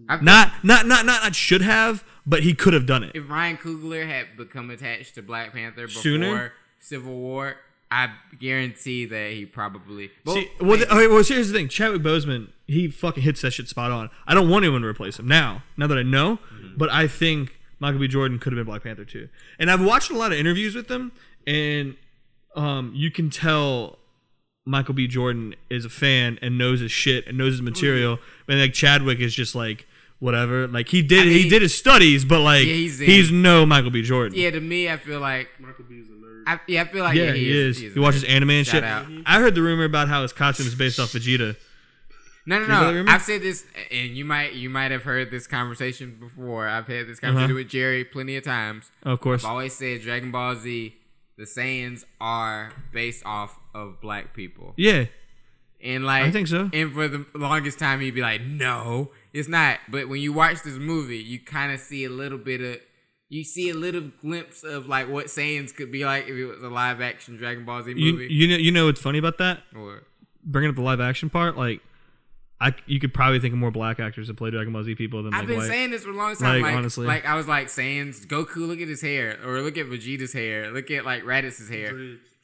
I 0.08 0.16
Not 0.20 0.52
not 0.62 0.86
not 0.86 0.86
not 0.86 1.04
not 1.06 1.34
should 1.34 1.62
have, 1.62 2.04
but 2.26 2.42
he 2.42 2.54
could 2.54 2.74
have 2.74 2.86
done 2.86 3.02
it. 3.04 3.12
if 3.14 3.28
Ryan 3.28 3.56
Coogler 3.56 4.06
had 4.06 4.36
become 4.36 4.70
attached 4.70 5.14
to 5.14 5.22
Black 5.22 5.52
Panther 5.52 5.86
before 5.86 6.02
Sooner? 6.02 6.52
Civil 6.80 7.14
War, 7.14 7.56
I 7.90 8.10
guarantee 8.38 9.06
that 9.06 9.32
he 9.32 9.46
probably. 9.46 10.10
Well, 10.26 10.36
See, 10.36 10.50
well, 10.60 10.78
the, 10.78 10.92
okay, 10.92 11.06
well, 11.06 11.22
here's 11.22 11.48
the 11.48 11.54
thing. 11.54 11.68
Chadwick 11.68 12.02
Boseman, 12.02 12.48
he 12.66 12.88
fucking 12.88 13.22
hits 13.22 13.40
that 13.40 13.52
shit 13.52 13.68
spot 13.68 13.90
on. 13.90 14.10
I 14.26 14.34
don't 14.34 14.50
want 14.50 14.64
anyone 14.64 14.82
to 14.82 14.88
replace 14.88 15.18
him 15.18 15.26
now. 15.28 15.62
Now 15.78 15.86
that 15.86 15.96
I 15.96 16.02
know, 16.02 16.40
but 16.76 16.90
I 16.90 17.06
think 17.08 17.58
Michael 17.78 18.00
B. 18.00 18.08
Jordan 18.08 18.38
could 18.38 18.52
have 18.52 18.58
been 18.58 18.66
Black 18.66 18.82
Panther 18.82 19.04
too. 19.06 19.28
And 19.58 19.70
I've 19.70 19.82
watched 19.82 20.10
a 20.10 20.14
lot 20.18 20.32
of 20.32 20.38
interviews 20.38 20.74
with 20.74 20.90
him, 20.90 21.12
and 21.46 21.96
um, 22.54 22.92
you 22.94 23.10
can 23.10 23.30
tell 23.30 23.98
Michael 24.66 24.94
B. 24.94 25.06
Jordan 25.06 25.54
is 25.68 25.84
a 25.84 25.90
fan 25.90 26.38
and 26.40 26.56
knows 26.56 26.80
his 26.80 26.90
shit 26.92 27.26
and 27.26 27.36
knows 27.36 27.52
his 27.54 27.62
material. 27.62 28.18
And 28.48 28.58
like 28.60 28.72
Chadwick 28.72 29.20
is 29.20 29.34
just 29.34 29.54
like 29.54 29.86
whatever. 30.20 30.66
Like 30.66 30.88
he 30.88 31.02
did, 31.02 31.26
I 31.28 31.30
he 31.30 31.48
did 31.48 31.60
his 31.62 31.76
studies, 31.76 32.24
but 32.24 32.40
like 32.40 32.66
Yeah, 32.66 32.72
he's 32.72 32.98
he's, 32.98 33.30
no 33.30 33.66
Michael 33.66 33.90
B. 33.90 34.02
Jordan. 34.02 34.38
yeah, 34.38 34.50
to 34.50 34.60
me, 34.60 34.88
I 34.88 34.96
feel 34.96 35.20
like 35.20 35.48
Michael 35.58 35.84
B 35.88 35.96
is 35.96 36.08
a 36.08 36.12
nerd. 36.12 36.44
I, 36.46 36.60
yeah, 36.66 36.82
I 36.82 36.84
feel 36.86 37.04
like 37.04 37.16
yeah, 37.16 37.32
he, 37.32 37.50
is. 37.50 37.78
he's 37.78 37.94
He 37.94 38.00
watches 38.00 38.24
anime 38.24 38.50
and 38.50 38.66
Shout 38.66 38.76
shit. 38.76 38.84
out. 38.84 39.06
I 39.26 39.40
heard 39.40 39.54
the 39.54 39.62
rumor 39.62 39.84
about 39.84 40.08
how 40.08 40.22
his 40.22 40.32
costume 40.32 40.66
is 40.66 40.74
based 40.74 40.98
off 40.98 41.10
Vegeta. 41.12 41.56
No, 42.46 42.56
no, 42.58 42.62
You 42.62 42.68
know 42.68 42.92
that 42.94 43.04
no. 43.04 43.12
I've 43.12 43.22
said 43.22 43.40
this, 43.42 43.64
and 43.90 44.10
you 44.10 44.24
might 44.26 44.52
you 44.54 44.68
might 44.68 44.90
have 44.90 45.02
heard 45.04 45.30
this 45.30 45.46
conversation 45.46 46.16
before. 46.20 46.68
I've 46.68 46.86
had 46.86 47.06
this 47.06 47.18
conversation 47.20 47.50
Uh-huh. 47.52 47.54
with 47.54 47.68
Jerry 47.68 48.04
plenty 48.04 48.36
of 48.36 48.44
times. 48.44 48.90
Oh, 49.04 49.12
of 49.12 49.20
course. 49.20 49.44
I've 49.44 49.50
always 49.50 49.72
said 49.74 50.02
Dragon 50.02 50.30
Ball 50.30 50.54
Z, 50.56 50.94
the 51.38 51.44
Saiyans 51.44 52.04
are 52.20 52.72
based 52.92 53.24
off 53.24 53.58
of 53.74 54.00
black 54.00 54.34
people, 54.34 54.72
Yeah, 54.76 55.06
and 55.82 56.04
like 56.06 56.24
I 56.24 56.30
think 56.30 56.48
so. 56.48 56.70
And 56.72 56.92
for 56.92 57.08
the 57.08 57.26
longest 57.34 57.78
time, 57.78 58.00
he'd 58.00 58.14
be 58.14 58.20
like, 58.22 58.40
"No, 58.42 59.10
it's 59.32 59.48
not." 59.48 59.78
But 59.90 60.08
when 60.08 60.20
you 60.20 60.32
watch 60.32 60.62
this 60.62 60.76
movie, 60.78 61.18
you 61.18 61.40
kind 61.40 61.72
of 61.72 61.80
see 61.80 62.04
a 62.04 62.10
little 62.10 62.38
bit 62.38 62.60
of. 62.60 62.78
You 63.30 63.42
see 63.42 63.68
a 63.70 63.74
little 63.74 64.10
glimpse 64.20 64.62
of 64.62 64.86
like 64.86 65.08
what 65.08 65.26
Saiyans 65.26 65.74
could 65.74 65.90
be 65.90 66.04
like 66.04 66.24
if 66.24 66.36
it 66.36 66.44
was 66.46 66.62
a 66.62 66.68
live 66.68 67.00
action 67.00 67.36
Dragon 67.36 67.64
Ball 67.64 67.82
Z 67.82 67.94
movie. 67.94 68.28
you 68.32 68.46
know 68.46 68.56
you 68.56 68.70
know 68.70 68.86
what's 68.86 69.00
funny 69.00 69.18
about 69.18 69.38
that? 69.38 69.62
or, 69.74 70.02
Bringing 70.44 70.70
up 70.70 70.76
the 70.76 70.82
live 70.82 71.00
action 71.00 71.30
part, 71.30 71.56
like 71.56 71.80
I 72.60 72.74
you 72.86 73.00
could 73.00 73.12
probably 73.12 73.40
think 73.40 73.52
of 73.52 73.58
more 73.58 73.72
black 73.72 73.98
actors 73.98 74.28
that 74.28 74.34
play 74.34 74.50
Dragon 74.50 74.72
Ball 74.72 74.84
Z 74.84 74.94
people 74.94 75.22
than 75.22 75.32
like 75.32 75.40
I've 75.40 75.48
been 75.48 75.56
white. 75.58 75.68
saying 75.68 75.90
this 75.90 76.04
for 76.04 76.10
a 76.10 76.16
long 76.16 76.36
time. 76.36 76.60
Like, 76.62 76.70
Like, 76.70 76.74
honestly. 76.78 77.06
like 77.06 77.26
I 77.26 77.34
was 77.34 77.48
like 77.48 77.68
saying, 77.70 78.12
Goku, 78.28 78.56
look 78.68 78.80
at 78.80 78.86
his 78.88 79.00
hair, 79.00 79.38
or 79.44 79.60
look 79.62 79.78
at 79.78 79.86
Vegeta's 79.86 80.32
hair, 80.32 80.70
look 80.70 80.90
at 80.92 81.04
like 81.04 81.24
Raditz's 81.24 81.68
hair, 81.68 81.92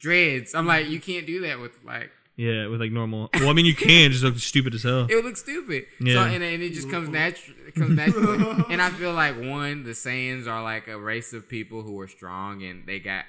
Dreads. 0.01 0.51
dreads. 0.51 0.55
I'm 0.55 0.65
like, 0.67 0.89
you 0.89 0.99
can't 0.99 1.25
do 1.27 1.41
that 1.41 1.59
with 1.59 1.71
like 1.85 2.11
yeah, 2.37 2.67
with 2.67 2.79
like 2.81 2.91
normal. 2.91 3.29
Well, 3.35 3.49
I 3.49 3.53
mean, 3.53 3.65
you 3.65 3.75
can 3.75 4.11
just 4.11 4.23
look 4.23 4.37
stupid 4.39 4.73
as 4.73 4.83
hell. 4.83 5.05
it 5.09 5.15
would 5.15 5.25
look 5.25 5.37
stupid. 5.37 5.85
So 5.99 6.05
Yeah. 6.05 6.25
and, 6.25 6.43
and 6.43 6.63
it 6.63 6.73
just 6.73 6.89
comes 6.89 7.07
natural. 7.09 7.55
It 7.67 7.75
comes 7.75 7.95
naturally. 7.95 8.63
and 8.69 8.81
I 8.81 8.89
feel 8.89 9.13
like 9.13 9.35
one, 9.39 9.83
the 9.83 9.91
Saiyans 9.91 10.47
are 10.47 10.63
like 10.63 10.87
a 10.87 10.97
race 10.99 11.33
of 11.33 11.47
people 11.47 11.83
who 11.83 11.99
are 11.99 12.07
strong, 12.07 12.63
and 12.63 12.87
they 12.87 12.99
got 12.99 13.25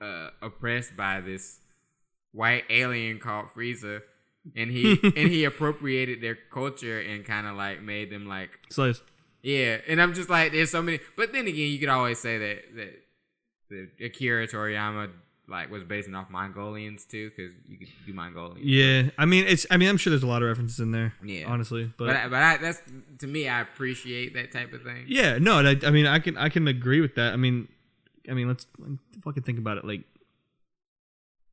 uh, 0.00 0.30
oppressed 0.42 0.96
by 0.96 1.20
this 1.20 1.60
white 2.32 2.64
alien 2.70 3.18
called 3.18 3.46
Frieza. 3.54 4.02
And 4.56 4.70
he 4.70 4.98
and 5.02 5.28
he 5.28 5.44
appropriated 5.44 6.20
their 6.20 6.36
culture 6.52 7.00
and 7.00 7.24
kind 7.24 7.46
of 7.46 7.56
like 7.56 7.82
made 7.82 8.10
them 8.10 8.26
like 8.26 8.50
Slice. 8.70 9.00
Yeah, 9.42 9.78
and 9.86 10.02
I'm 10.02 10.14
just 10.14 10.28
like, 10.30 10.50
there's 10.52 10.70
so 10.70 10.82
many. 10.82 10.98
But 11.16 11.32
then 11.32 11.46
again, 11.46 11.70
you 11.70 11.78
could 11.78 11.88
always 11.88 12.18
say 12.18 12.38
that 12.38 12.62
that, 12.74 13.02
that 13.70 14.04
Akira 14.06 14.48
Toriyama 14.48 15.10
like 15.48 15.70
was 15.70 15.84
based 15.84 16.08
off 16.12 16.28
Mongolians 16.30 17.04
too, 17.04 17.30
because 17.30 17.52
you 17.68 17.76
could 17.78 17.88
do 18.06 18.12
Mongolian. 18.12 18.58
Yeah, 18.62 19.10
I 19.18 19.26
mean 19.26 19.44
it's. 19.46 19.64
I 19.70 19.76
mean 19.76 19.88
I'm 19.88 19.96
sure 19.96 20.10
there's 20.10 20.22
a 20.24 20.26
lot 20.26 20.42
of 20.42 20.48
references 20.48 20.80
in 20.80 20.90
there. 20.90 21.14
Yeah. 21.24 21.44
honestly, 21.46 21.84
but, 21.96 22.06
But 22.06 22.16
I, 22.16 22.28
but 22.28 22.42
I, 22.42 22.56
that's 22.56 22.82
to 23.20 23.26
me, 23.26 23.48
I 23.48 23.60
appreciate 23.60 24.34
that 24.34 24.50
type 24.52 24.72
of 24.72 24.82
thing. 24.82 25.04
yeah, 25.06 25.38
no, 25.38 25.60
I, 25.60 25.76
I 25.84 25.90
mean 25.90 26.06
I 26.06 26.18
can 26.18 26.36
I 26.36 26.48
can 26.48 26.66
agree 26.68 27.00
with 27.00 27.14
that. 27.14 27.32
I 27.32 27.36
mean, 27.36 27.68
I 28.28 28.32
mean 28.34 28.48
let's 28.48 28.66
fucking 29.22 29.44
think 29.44 29.58
about 29.58 29.78
it. 29.78 29.84
Like 29.84 30.02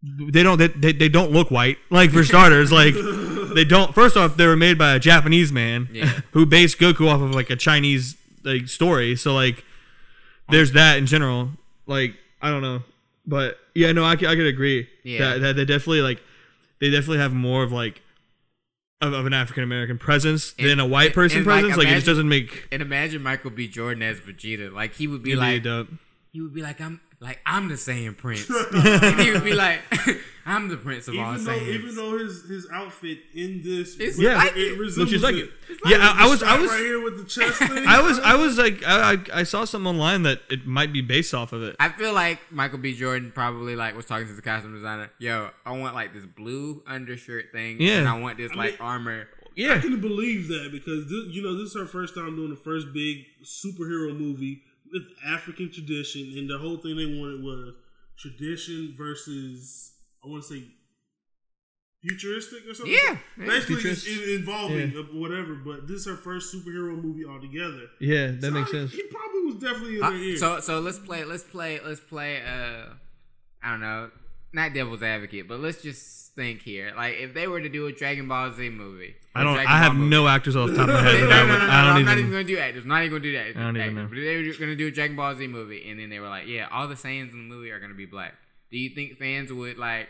they 0.03 0.43
don't 0.43 0.57
they, 0.57 0.67
they, 0.67 0.91
they 0.93 1.09
don't 1.09 1.31
look 1.31 1.49
white. 1.51 1.77
Like 1.89 2.11
for 2.11 2.23
starters, 2.23 2.71
like 2.71 2.93
they 3.55 3.63
don't. 3.63 3.93
First 3.93 4.17
off, 4.17 4.35
they 4.37 4.47
were 4.47 4.57
made 4.57 4.77
by 4.77 4.95
a 4.95 4.99
Japanese 4.99 5.51
man 5.51 5.87
Yeah. 5.91 6.21
who 6.31 6.45
based 6.45 6.77
Goku 6.79 7.07
off 7.07 7.21
of 7.21 7.33
like 7.33 7.49
a 7.49 7.55
Chinese 7.55 8.17
like 8.43 8.67
story. 8.67 9.15
So 9.15 9.33
like 9.33 9.63
there's 10.49 10.73
that 10.73 10.97
in 10.97 11.05
general. 11.05 11.51
Like 11.85 12.15
I 12.41 12.49
don't 12.49 12.61
know, 12.61 12.81
but 13.25 13.57
yeah, 13.73 13.91
no, 13.91 14.03
I 14.03 14.11
I 14.13 14.15
could 14.15 14.45
agree. 14.47 14.87
Yeah. 15.03 15.19
that, 15.19 15.41
that 15.41 15.55
they 15.55 15.65
definitely 15.65 16.01
like 16.01 16.21
they 16.79 16.89
definitely 16.89 17.19
have 17.19 17.33
more 17.33 17.63
of 17.63 17.71
like 17.71 18.01
of, 19.01 19.13
of 19.13 19.25
an 19.25 19.33
African 19.33 19.63
American 19.63 19.97
presence 19.97 20.53
And- 20.57 20.67
than 20.69 20.79
a 20.79 20.85
white 20.87 21.13
person 21.13 21.39
and, 21.39 21.47
like, 21.47 21.61
presence. 21.61 21.77
Like, 21.77 21.87
it 21.87 21.95
just 21.95 22.05
doesn't 22.05 22.27
make 22.29 22.67
And 22.71 22.81
imagine 22.81 23.21
Michael 23.21 23.51
B. 23.51 23.67
Jordan 23.67 24.01
as 24.03 24.19
Vegeta. 24.19 24.71
Like 24.71 24.95
he 24.95 25.07
would 25.07 25.23
be 25.23 25.35
like, 25.35 25.63
he 26.31 26.41
would 26.41 26.53
be 26.53 26.61
like, 26.61 26.79
I'm 26.81 27.01
like 27.23 27.39
I'm 27.45 27.67
the 27.69 27.75
Saiyan 27.75 28.17
Prince, 28.17 28.49
and 28.73 29.19
he 29.19 29.31
would 29.31 29.43
be 29.43 29.53
like, 29.53 29.79
I'm 30.45 30.67
the 30.67 30.75
Prince 30.77 31.07
of 31.07 31.17
all 31.17 31.33
Even 31.33 31.45
though, 31.45 31.51
Saiyans. 31.53 31.67
even 31.69 31.95
though 31.95 32.17
his 32.19 32.43
his 32.49 32.67
outfit 32.73 33.19
in 33.33 33.61
this, 33.63 33.97
It's 33.97 34.19
Yeah. 34.19 34.35
like 34.35 34.51
it 34.57 34.73
it. 34.73 34.77
resembles 34.77 35.23
like 35.23 35.35
it. 35.35 35.49
it. 35.69 35.79
Yeah, 35.85 35.97
I, 36.01 36.25
I 36.25 36.29
was 36.29 36.43
I 36.43 36.57
was 36.59 36.69
right 36.69 36.79
here 36.81 37.01
with 37.01 37.17
the 37.17 37.23
chest 37.23 37.57
thing. 37.59 37.85
I 37.87 38.01
was 38.01 38.19
I 38.19 38.35
was 38.35 38.57
like 38.57 38.83
I, 38.85 39.13
I 39.13 39.17
I 39.39 39.43
saw 39.43 39.63
something 39.63 39.87
online 39.89 40.23
that 40.23 40.39
it 40.49 40.67
might 40.67 40.91
be 40.91 41.01
based 41.01 41.33
off 41.33 41.53
of 41.53 41.63
it. 41.63 41.75
I 41.79 41.89
feel 41.89 42.13
like 42.13 42.39
Michael 42.51 42.79
B. 42.79 42.93
Jordan 42.93 43.31
probably 43.33 43.75
like 43.77 43.95
was 43.95 44.05
talking 44.05 44.27
to 44.27 44.33
the 44.33 44.41
costume 44.41 44.73
designer. 44.75 45.09
Yo, 45.17 45.49
I 45.65 45.71
want 45.77 45.95
like 45.95 46.13
this 46.13 46.25
blue 46.25 46.83
undershirt 46.85 47.53
thing, 47.53 47.77
Yeah. 47.79 47.99
and 47.99 48.07
I 48.09 48.19
want 48.19 48.37
this 48.37 48.51
I 48.51 48.55
like 48.55 48.71
mean- 48.71 48.81
armor. 48.81 49.27
I 49.31 49.49
Yeah, 49.55 49.79
can 49.79 50.01
believe 50.01 50.47
that 50.47 50.69
because 50.71 51.03
this, 51.05 51.25
you 51.33 51.41
know 51.43 51.53
this 51.57 51.69
is 51.69 51.75
her 51.75 51.85
first 51.85 52.15
time 52.15 52.35
doing 52.35 52.49
the 52.49 52.55
first 52.55 52.91
big 52.91 53.25
superhero 53.45 54.17
movie 54.17 54.63
with 54.93 55.03
African 55.25 55.71
tradition, 55.71 56.33
and 56.37 56.49
the 56.49 56.57
whole 56.59 56.77
thing 56.77 56.95
they 56.95 57.05
wanted 57.19 57.41
was 57.43 57.73
tradition 58.17 58.93
versus 58.97 59.91
I 60.23 60.27
want 60.29 60.43
to 60.43 60.49
say 60.53 60.63
futuristic 62.01 62.59
or 62.69 62.73
something. 62.73 62.93
Yeah, 62.93 63.17
yeah. 63.37 63.45
basically 63.47 63.75
Futurist. 63.77 64.07
in- 64.07 64.29
involving 64.39 64.91
Yeah. 64.91 65.01
whatever. 65.13 65.55
But 65.55 65.87
this 65.87 66.01
is 66.01 66.05
her 66.05 66.17
first 66.17 66.53
superhero 66.53 67.01
movie 67.01 67.25
altogether. 67.25 67.87
yeah, 67.99 68.27
that 68.31 68.41
So 68.41 68.51
makes 68.51 68.69
I- 68.69 68.71
sense. 68.73 68.91
He 68.93 69.03
probably 69.03 69.41
was 69.45 69.55
definitely 69.55 69.97
in 69.97 70.03
Uh, 70.03 70.09
their 70.09 70.19
ear. 70.19 70.37
so 70.37 70.59
so 70.59 70.79
let's 70.79 70.99
play 70.99 71.23
let's 71.25 71.43
play 71.43 71.79
let's 71.83 71.99
play 72.01 72.41
uh 72.41 72.93
I 73.61 73.71
don't 73.71 73.79
know 73.81 74.11
not 74.51 74.73
devil's 74.73 75.01
advocate 75.03 75.47
but 75.47 75.59
let's 75.59 75.81
just 75.81 76.22
think 76.35 76.61
here 76.61 76.91
like 76.95 77.15
if 77.17 77.33
they 77.33 77.47
were 77.47 77.61
to 77.61 77.69
do 77.69 77.85
a 77.87 77.91
Dragon 77.91 78.27
Ball 78.27 78.51
Z 78.51 78.69
movie 78.69 79.13
I 79.35 79.43
don't. 79.43 79.53
Dragon 79.55 79.71
I 79.71 79.75
Ball 79.75 79.83
have 79.83 79.95
movie. 79.95 80.09
no 80.09 80.27
actors 80.27 80.55
off 80.55 80.69
the 80.69 80.75
top 80.75 80.89
of 80.89 80.93
my 80.95 81.01
head. 81.09 81.21
no, 81.21 81.29
I, 81.29 81.41
no, 81.41 81.47
no, 81.47 81.47
no, 81.47 81.53
I 81.55 81.57
don't 81.57 81.69
I'm 81.73 81.95
even. 81.97 82.05
not 82.05 82.17
even 82.19 82.31
gonna 82.31 82.43
do 82.43 82.57
actors. 82.59 82.83
I'm 82.83 82.89
not 82.89 82.99
even 83.03 83.11
gonna 83.11 83.23
do 83.23 83.33
that. 83.33 83.47
I 83.47 83.63
don't 83.63 83.77
even 83.77 83.95
know. 83.95 84.07
But 84.07 84.17
if 84.19 84.23
they 84.25 84.47
were 84.47 84.53
gonna 84.59 84.75
do 84.75 84.87
a 84.87 84.91
Dragon 84.91 85.15
Ball 85.15 85.35
Z 85.35 85.47
movie, 85.47 85.89
and 85.89 85.99
then 85.99 86.09
they 86.09 86.19
were 86.19 86.29
like, 86.29 86.45
"Yeah, 86.47 86.67
all 86.71 86.87
the 86.87 86.93
Saiyans 86.95 87.31
in 87.33 87.49
the 87.49 87.55
movie 87.55 87.71
are 87.71 87.79
gonna 87.79 87.95
be 87.95 88.05
black." 88.05 88.35
Do 88.71 88.77
you 88.77 88.89
think 88.89 89.17
fans 89.17 89.51
would 89.51 89.77
like 89.79 90.09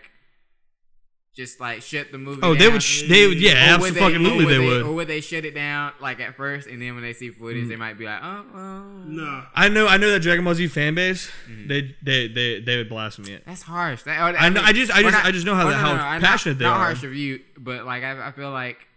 just 1.35 1.59
like 1.59 1.81
shut 1.81 2.11
the 2.11 2.17
movie? 2.17 2.41
Oh, 2.43 2.53
they 2.53 2.69
would. 2.69 2.83
Sh- 2.83 3.07
they 3.09 3.27
would. 3.27 3.41
Yeah, 3.41 3.75
Or 3.75 3.79
would 3.81 3.97
absolutely. 3.97 4.45
or 4.45 4.47
They 4.49 4.55
Or 4.57 4.61
would. 4.67 4.81
Or 4.83 4.91
would 4.93 5.07
they 5.07 5.19
shut 5.21 5.45
it 5.45 5.55
down 5.55 5.93
like 5.99 6.19
at 6.19 6.35
first, 6.35 6.67
and 6.67 6.81
then 6.81 6.93
when 6.93 7.03
they 7.03 7.13
see 7.13 7.29
footage, 7.31 7.67
they 7.67 7.75
might 7.75 7.97
be 7.97 8.05
like, 8.05 8.19
"Oh, 8.21 8.45
well, 8.53 8.83
nah, 9.07 9.45
I 9.55 9.69
know. 9.69 9.87
I 9.87 9.97
know 9.97 10.09
that 10.11 10.21
Dragon 10.21 10.45
Ball 10.45 10.53
Z 10.55 10.67
fan 10.67 10.93
base. 10.95 11.31
Mm-hmm. 11.49 11.67
They 11.67 11.95
they 12.03 12.27
they 12.27 12.59
they 12.61 12.77
would 12.77 12.89
blaspheme 12.89 13.25
it. 13.33 13.43
That's 13.45 13.63
harsh. 13.63 14.03
That, 14.03 14.19
or, 14.19 14.37
I 14.37 14.49
know- 14.49 14.61
I 14.61 14.73
just- 14.73 14.91
I 14.91 14.99
or 14.99 15.11
just- 15.11 15.25
I 15.25 15.31
just 15.31 15.45
know 15.45 15.55
how- 15.55 15.67
or 15.67 15.73
how 15.73 15.93
I'm 15.93 16.21
passionate 16.21 16.53
not, 16.55 16.59
they 16.59 16.65
not 16.65 16.77
are. 16.77 16.83
harsh 16.85 17.03
of 17.03 17.15
you, 17.15 17.39
but 17.57 17.85
like 17.85 18.03
I, 18.03 18.27
I 18.27 18.31
feel 18.31 18.51
like, 18.51 18.87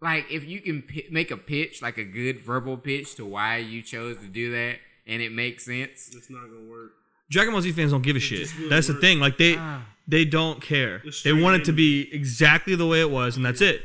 like 0.00 0.30
if 0.30 0.44
you 0.46 0.60
can 0.60 0.82
pi- 0.82 1.06
make 1.10 1.30
a 1.30 1.36
pitch, 1.36 1.82
like 1.82 1.98
a 1.98 2.04
good 2.04 2.40
verbal 2.40 2.76
pitch 2.76 3.16
to 3.16 3.24
why 3.26 3.56
you 3.56 3.82
chose 3.82 4.16
to 4.18 4.26
do 4.28 4.52
that, 4.52 4.76
and 5.06 5.20
it 5.22 5.32
makes 5.32 5.64
sense. 5.64 6.10
it's 6.14 6.30
not 6.30 6.42
gonna 6.42 6.70
work. 6.70 6.92
Dragon 7.30 7.52
Ball 7.52 7.62
Z 7.62 7.72
fans 7.72 7.90
don't 7.92 8.02
give 8.02 8.16
a 8.16 8.20
shit. 8.20 8.38
just 8.38 8.54
wouldn't 8.54 8.70
That's 8.70 8.86
the 8.86 8.94
thing. 8.94 9.18
Like 9.20 9.36
they 9.38 9.56
Ah. 9.58 9.82
They 10.08 10.24
don't 10.24 10.60
care. 10.62 11.02
It's 11.04 11.22
They 11.22 11.32
want 11.32 11.60
it 11.60 11.64
to 11.66 11.72
be 11.72 12.08
exactly 12.12 12.74
the 12.74 12.86
way 12.86 13.00
it 13.00 13.10
was, 13.10 13.36
and 13.36 13.44
that's 13.44 13.60
it. 13.60 13.82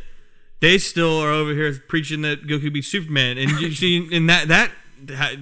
They 0.62 0.78
still 0.78 1.20
are 1.20 1.30
over 1.30 1.54
here 1.54 1.74
preaching 1.88 2.22
that 2.22 2.48
Goku 2.48 2.72
beats 2.72 2.88
Superman, 2.88 3.38
and 3.38 3.52
you 3.60 3.72
see, 3.76 4.08
and 4.12 4.30
that 4.30 4.48
that 4.48 4.72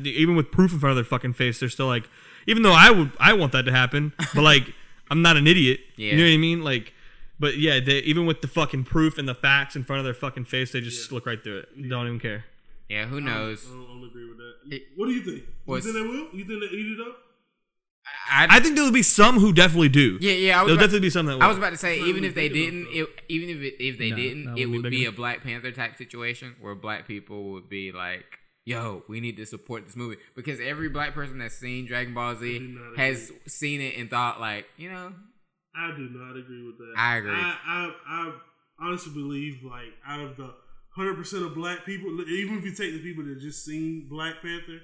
even 0.03 0.35
with 0.35 0.51
proof 0.51 0.73
in 0.73 0.79
front 0.79 0.91
of 0.91 0.95
their 0.97 1.03
fucking 1.05 1.33
face, 1.33 1.59
they're 1.59 1.69
still 1.69 1.85
like, 1.85 2.09
even 2.47 2.63
though 2.63 2.73
I 2.73 2.89
would 2.89 3.11
I 3.19 3.33
want 3.33 3.51
that 3.51 3.65
to 3.65 3.71
happen, 3.71 4.13
but 4.33 4.41
like 4.41 4.73
I'm 5.11 5.21
not 5.21 5.37
an 5.37 5.45
idiot. 5.45 5.81
Yeah. 5.97 6.11
You 6.13 6.17
know 6.17 6.23
what 6.23 6.33
I 6.33 6.37
mean? 6.37 6.63
Like, 6.63 6.93
but 7.39 7.57
yeah, 7.57 7.79
they, 7.79 7.99
even 7.99 8.25
with 8.25 8.41
the 8.41 8.47
fucking 8.47 8.85
proof 8.85 9.17
and 9.17 9.27
the 9.27 9.35
facts 9.35 9.75
in 9.75 9.83
front 9.83 9.99
of 9.99 10.05
their 10.05 10.13
fucking 10.13 10.45
face, 10.45 10.71
they 10.71 10.81
just 10.81 11.11
look 11.11 11.25
right 11.25 11.43
through 11.43 11.59
it. 11.59 11.89
Don't 11.89 12.07
even 12.07 12.19
care. 12.19 12.45
Yeah, 12.89 13.05
who 13.05 13.21
knows? 13.21 13.65
I 13.67 13.73
don't, 13.73 13.83
I 13.83 13.87
don't 13.87 14.03
agree 14.09 14.27
with 14.27 14.37
that. 14.37 14.75
It- 14.75 14.87
what 14.95 15.05
do 15.07 15.11
you 15.11 15.21
think? 15.21 15.43
You 15.67 15.81
think 15.81 15.93
they 15.95 16.01
will? 16.01 16.27
You 16.33 16.45
think 16.45 16.59
they 16.61 16.75
eat 16.77 16.99
it 16.99 17.07
up? 17.07 17.17
I, 18.29 18.47
I 18.49 18.59
think 18.59 18.75
there'll 18.75 18.91
be 18.91 19.03
some 19.03 19.39
who 19.39 19.53
definitely 19.53 19.89
do. 19.89 20.17
yeah, 20.21 20.31
yeah. 20.33 20.59
I 20.59 20.63
was 20.63 20.69
There'll 20.69 20.73
about, 20.73 20.81
definitely 20.85 20.99
be 21.07 21.09
some 21.11 21.25
that 21.27 21.35
will. 21.35 21.43
I 21.43 21.47
was 21.47 21.57
about 21.57 21.71
to 21.71 21.77
say, 21.77 21.99
Not 21.99 22.07
even 22.07 22.23
if 22.23 22.33
they 22.33 22.49
didn't, 22.49 22.87
it, 22.91 23.07
even 23.29 23.49
if 23.49 23.57
it, 23.61 23.83
if 23.83 23.97
they 23.97 24.09
No, 24.09 24.15
didn't, 24.15 24.57
it 24.57 24.65
would 24.67 24.83
be 24.83 24.89
be 24.89 25.05
a 25.05 25.11
Black 25.11 25.43
Panther 25.43 25.71
type 25.71 25.97
situation 25.97 26.55
where 26.61 26.73
black 26.75 27.07
people 27.07 27.51
would 27.51 27.69
be 27.69 27.91
like, 27.91 28.25
"Yo, 28.65 29.03
we 29.07 29.19
need 29.19 29.37
to 29.37 29.45
support 29.45 29.85
this 29.85 29.95
movie," 29.95 30.17
because 30.35 30.59
every 30.59 30.89
black 30.89 31.13
person 31.13 31.37
that's 31.39 31.55
seen 31.55 31.85
Dragon 31.85 32.13
Ball 32.13 32.35
Z 32.35 32.59
not 32.59 32.97
has 32.97 33.31
seen 33.47 33.81
it 33.81 33.97
and 33.97 34.09
thought 34.09 34.39
like, 34.39 34.65
you 34.77 34.89
know, 34.91 35.13
I 35.75 35.91
do 35.95 36.09
not 36.11 36.37
agree 36.37 36.65
with 36.65 36.77
that. 36.77 36.93
I 36.97 37.17
agree. 37.17 37.31
I, 37.31 37.57
I, 37.65 37.93
I 38.07 38.33
honestly 38.79 39.13
believe 39.13 39.61
like 39.63 39.93
out 40.07 40.21
of 40.21 40.37
the 40.37 40.53
hundred 40.95 41.15
percent 41.15 41.43
of 41.43 41.53
black 41.53 41.85
people, 41.85 42.09
even 42.21 42.57
if 42.57 42.65
you 42.65 42.71
take 42.73 42.93
the 42.93 43.01
people 43.01 43.23
that 43.25 43.39
just 43.39 43.63
seen 43.63 44.07
Black 44.09 44.41
Panther, 44.41 44.79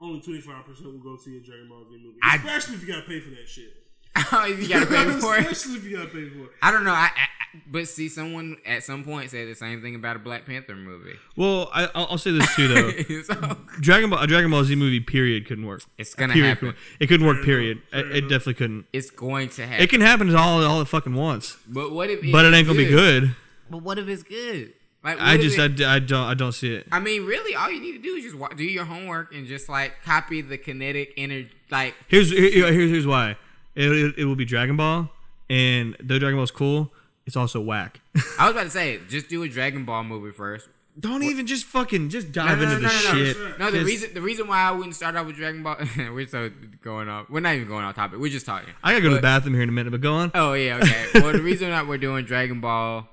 only 0.00 0.20
twenty 0.20 0.40
five 0.40 0.64
percent 0.66 0.86
will 0.86 0.98
go 0.98 1.16
see 1.16 1.36
a 1.36 1.40
Dragon 1.40 1.68
Ball 1.68 1.84
Z 1.90 1.96
movie. 2.02 2.18
I- 2.22 2.36
Especially 2.36 2.74
if 2.76 2.82
you 2.82 2.88
gotta 2.94 3.06
pay 3.06 3.20
for 3.20 3.30
that 3.30 3.48
shit. 3.48 3.74
Oh, 4.32 4.44
you 4.46 4.68
gotta 4.68 4.86
pay 4.86 5.04
for 5.20 5.36
it. 5.36 5.40
Especially 5.46 5.76
if 5.76 5.84
you 5.84 5.96
gotta 5.96 6.08
pay 6.08 6.28
for 6.28 6.44
it. 6.44 6.50
I 6.60 6.70
don't 6.72 6.84
know. 6.84 6.90
I, 6.92 7.10
I 7.14 7.28
but 7.70 7.88
see, 7.88 8.08
someone 8.08 8.56
at 8.66 8.82
some 8.82 9.04
point 9.04 9.30
said 9.30 9.48
the 9.48 9.54
same 9.54 9.80
thing 9.80 9.94
about 9.94 10.16
a 10.16 10.18
Black 10.18 10.44
Panther 10.44 10.74
movie. 10.76 11.14
well, 11.36 11.70
I, 11.72 11.88
I'll 11.94 12.06
I'll 12.10 12.18
say 12.18 12.32
this 12.32 12.54
too 12.56 12.68
though. 12.68 13.22
so 13.22 13.56
Dragon 13.80 14.10
Ball, 14.10 14.18
a 14.22 14.26
Dragon 14.26 14.50
Ball 14.50 14.64
Z 14.64 14.74
movie, 14.74 15.00
period, 15.00 15.46
couldn't 15.46 15.66
work. 15.66 15.82
it's 15.98 16.14
gonna 16.14 16.32
period, 16.34 16.48
happen. 16.48 16.68
couldn't- 16.70 16.78
It 17.00 17.06
couldn't 17.06 17.26
work. 17.26 17.44
Period. 17.44 17.80
enough, 17.92 18.06
It, 18.06 18.16
it 18.16 18.20
definitely 18.22 18.54
couldn't. 18.54 18.86
It's 18.92 19.10
going 19.10 19.48
to 19.50 19.66
happen. 19.66 19.82
It 19.84 19.88
can 19.90 20.00
happen 20.00 20.34
all 20.34 20.64
all 20.64 20.80
it 20.80 20.88
fucking 20.88 21.14
wants, 21.14 21.56
but 21.68 21.92
what 21.92 22.10
if? 22.10 22.22
It 22.24 22.32
but 22.32 22.44
it 22.44 22.48
it's 22.48 22.56
ain't 22.58 22.66
gonna 22.66 22.78
be 22.78 22.86
good. 22.86 23.34
But 23.70 23.78
what 23.82 23.98
if 23.98 24.08
it's 24.08 24.22
good? 24.24 24.72
Like, 25.04 25.18
I 25.20 25.36
just 25.36 25.56
it- 25.58 25.80
I, 25.82 25.94
I 25.96 25.98
don't 26.00 26.24
I 26.24 26.34
don't 26.34 26.52
see 26.52 26.74
it. 26.74 26.86
I 26.90 26.98
mean, 26.98 27.24
really, 27.24 27.54
all 27.54 27.70
you 27.70 27.80
need 27.80 27.92
to 27.92 27.98
do 28.02 28.14
is 28.14 28.24
just 28.32 28.56
do 28.56 28.64
your 28.64 28.84
homework 28.84 29.32
and 29.34 29.46
just 29.46 29.68
like 29.68 30.02
copy 30.04 30.40
the 30.40 30.58
kinetic 30.58 31.14
energy. 31.16 31.50
Like, 31.70 31.94
Here's 32.08 32.30
here- 32.30 32.72
here's 32.72 32.90
here's 32.90 33.06
why. 33.06 33.36
It, 33.74 33.92
it, 33.92 34.14
it 34.18 34.24
will 34.24 34.34
be 34.36 34.44
Dragon 34.44 34.76
Ball, 34.76 35.08
and 35.48 35.96
though 36.00 36.18
Dragon 36.18 36.36
Ball's 36.36 36.50
cool, 36.50 36.90
it's 37.26 37.36
also 37.36 37.60
whack. 37.60 38.00
I 38.38 38.46
was 38.46 38.52
about 38.52 38.64
to 38.64 38.70
say, 38.70 38.98
just 39.08 39.28
do 39.28 39.42
a 39.44 39.48
Dragon 39.48 39.84
Ball 39.84 40.02
movie 40.02 40.32
first. 40.32 40.68
don't 40.98 41.22
even 41.22 41.46
just 41.46 41.64
fucking 41.66 42.08
just 42.08 42.32
dive 42.32 42.58
no, 42.58 42.64
no, 42.64 42.70
into 42.72 42.82
no, 42.82 42.88
no. 42.88 42.98
shit. 43.24 43.36
No, 43.60 43.66
the 43.70 43.78
Just- 43.78 43.86
reason 43.86 44.14
the 44.14 44.20
reason 44.20 44.48
why 44.48 44.62
I 44.62 44.72
wouldn't 44.72 44.96
start 44.96 45.14
off 45.14 45.26
with 45.26 45.36
Dragon 45.36 45.62
Ball, 45.62 45.76
we're 46.12 46.26
so 46.26 46.50
going 46.82 47.08
off. 47.08 47.30
We're 47.30 47.38
not 47.38 47.54
even 47.54 47.68
going 47.68 47.84
off 47.84 47.94
topic. 47.94 48.18
We're 48.18 48.32
just 48.32 48.46
talking. 48.46 48.70
I 48.82 48.90
gotta 48.92 49.02
go 49.02 49.08
to 49.10 49.14
the 49.14 49.22
bathroom 49.22 49.54
here 49.54 49.62
in 49.62 49.68
a 49.68 49.72
minute, 49.72 49.90
but 49.90 50.00
go 50.00 50.14
on. 50.14 50.32
Oh 50.34 50.54
yeah, 50.54 50.78
okay. 50.82 51.06
well, 51.14 51.32
the 51.32 51.40
reason 51.40 51.70
that 51.76 51.86
we're 51.86 51.98
doing 51.98 52.24
Dragon 52.24 52.60
Ball 52.60 53.06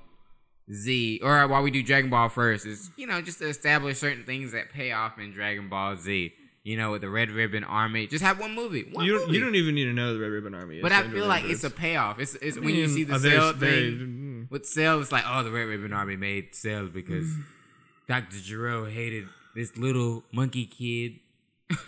Z, 0.72 1.20
or 1.22 1.46
why 1.48 1.60
we 1.60 1.70
do 1.70 1.82
Dragon 1.82 2.10
Ball 2.10 2.28
first, 2.28 2.66
is 2.66 2.90
you 2.96 3.06
know 3.06 3.20
just 3.22 3.38
to 3.38 3.48
establish 3.48 3.98
certain 3.98 4.24
things 4.24 4.52
that 4.52 4.70
pay 4.72 4.92
off 4.92 5.18
in 5.18 5.32
Dragon 5.32 5.68
Ball 5.68 5.96
Z. 5.96 6.32
You 6.64 6.76
know, 6.76 6.90
with 6.90 7.02
the 7.02 7.08
Red 7.08 7.30
Ribbon 7.30 7.62
Army, 7.62 8.08
just 8.08 8.24
have 8.24 8.40
one 8.40 8.52
movie. 8.56 8.88
One 8.90 9.04
You 9.04 9.12
don't, 9.12 9.26
movie. 9.28 9.38
you 9.38 9.44
don't 9.44 9.54
even 9.54 9.76
need 9.76 9.84
to 9.84 9.92
know 9.92 10.12
the 10.14 10.18
Red 10.18 10.32
Ribbon 10.32 10.52
Army. 10.52 10.80
But 10.82 10.90
I 10.90 11.02
to 11.02 11.08
feel 11.10 11.26
like 11.28 11.42
remember 11.44 11.54
it's 11.54 11.62
a 11.62 11.70
payoff. 11.70 12.18
It's, 12.18 12.34
it's 12.42 12.56
I 12.56 12.60
when 12.60 12.74
you 12.74 12.88
see 12.88 13.04
the 13.04 13.14
a 13.14 13.18
Cell 13.20 13.52
very- 13.52 13.90
thing 13.96 14.48
with 14.50 14.66
Cell. 14.66 15.00
It's 15.00 15.12
like, 15.12 15.22
oh, 15.28 15.44
the 15.44 15.52
Red 15.52 15.68
Ribbon 15.68 15.92
Army 15.92 16.16
made 16.16 16.56
Cell 16.56 16.86
because 16.88 17.26
Mm-hmm. 17.26 17.40
Dr. 18.08 18.36
Gero 18.42 18.84
hated 18.86 19.28
this 19.54 19.76
little 19.76 20.24
monkey 20.32 20.66
kid. 20.66 21.20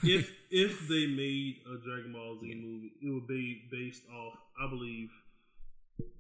if 0.04 0.32
if 0.52 0.86
they 0.88 1.06
made 1.08 1.56
a 1.66 1.76
Dragon 1.84 2.12
Ball 2.12 2.38
Z 2.38 2.46
movie, 2.54 2.92
it 3.02 3.12
would 3.12 3.26
be 3.26 3.62
based 3.72 4.02
off, 4.16 4.34
I 4.64 4.70
believe, 4.70 5.08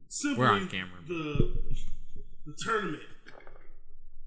simply 0.08 0.40
We're 0.44 0.50
on 0.50 0.68
camera. 0.68 0.98
the 1.06 1.54
the 2.48 2.54
tournament, 2.64 3.02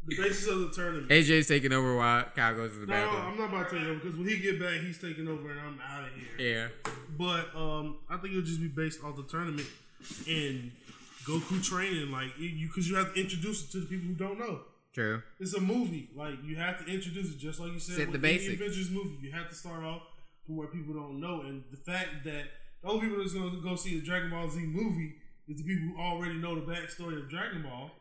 the 0.05 0.15
basis 0.15 0.47
of 0.47 0.59
the 0.59 0.69
tournament. 0.69 1.09
AJ's 1.09 1.47
taking 1.47 1.74
over 1.74 1.95
while 1.97 2.24
Kyle 2.36 2.55
goes 2.55 2.72
to 2.74 2.80
the 2.80 2.86
no, 2.86 2.93
bathroom. 2.93 3.26
I'm 3.26 3.38
not 3.38 3.49
about 3.49 3.69
to 3.69 3.78
take 3.80 3.88
over 3.88 3.99
because 3.99 4.15
when 4.17 4.28
he 4.28 4.38
get 4.38 4.59
back, 4.59 4.80
he's 4.82 4.99
taking 4.99 5.28
over 5.28 5.49
and 5.49 5.59
I'm 5.59 5.80
out 5.82 6.03
of 6.03 6.09
here. 6.38 6.47
Yeah. 6.53 6.91
But 7.17 7.55
um, 7.55 7.97
I 8.09 8.17
think 8.17 8.34
it'll 8.34 8.45
just 8.45 8.61
be 8.61 8.67
based 8.67 9.03
off 9.03 9.15
the 9.15 9.24
tournament 9.24 9.67
and 10.28 10.72
Goku 11.26 11.63
training, 11.63 12.11
like 12.11 12.30
you, 12.38 12.67
because 12.67 12.89
you 12.89 12.95
have 12.95 13.13
to 13.13 13.19
introduce 13.19 13.63
it 13.63 13.72
to 13.72 13.80
the 13.80 13.86
people 13.86 14.07
who 14.07 14.15
don't 14.15 14.39
know. 14.39 14.61
True. 14.93 15.22
It's 15.39 15.53
a 15.53 15.61
movie. 15.61 16.09
Like 16.15 16.36
you 16.43 16.57
have 16.57 16.86
to 16.86 16.91
introduce 16.91 17.32
it, 17.32 17.39
just 17.39 17.59
like 17.59 17.72
you 17.72 17.80
said. 17.80 17.95
Set 17.95 18.11
the 18.11 18.19
basics. 18.19 18.59
Avengers 18.59 18.89
movie, 18.91 19.17
you 19.22 19.32
have 19.32 19.49
to 19.49 19.55
start 19.55 19.84
off 19.84 20.01
from 20.45 20.57
where 20.57 20.67
people 20.67 20.93
don't 20.93 21.19
know, 21.19 21.41
and 21.41 21.63
the 21.72 21.78
fact 21.78 22.24
that 22.26 22.45
The 22.82 22.89
only 22.89 23.01
people 23.01 23.19
that's 23.19 23.34
gonna 23.34 23.61
go 23.61 23.76
see 23.76 23.97
a 23.97 24.01
Dragon 24.01 24.32
Ball 24.32 24.49
Z 24.49 24.59
movie 24.59 25.15
is 25.47 25.57
the 25.57 25.63
people 25.63 25.89
who 25.89 26.01
already 26.01 26.36
know 26.36 26.55
the 26.55 26.61
backstory 26.61 27.22
of 27.22 27.30
Dragon 27.30 27.61
Ball. 27.63 27.91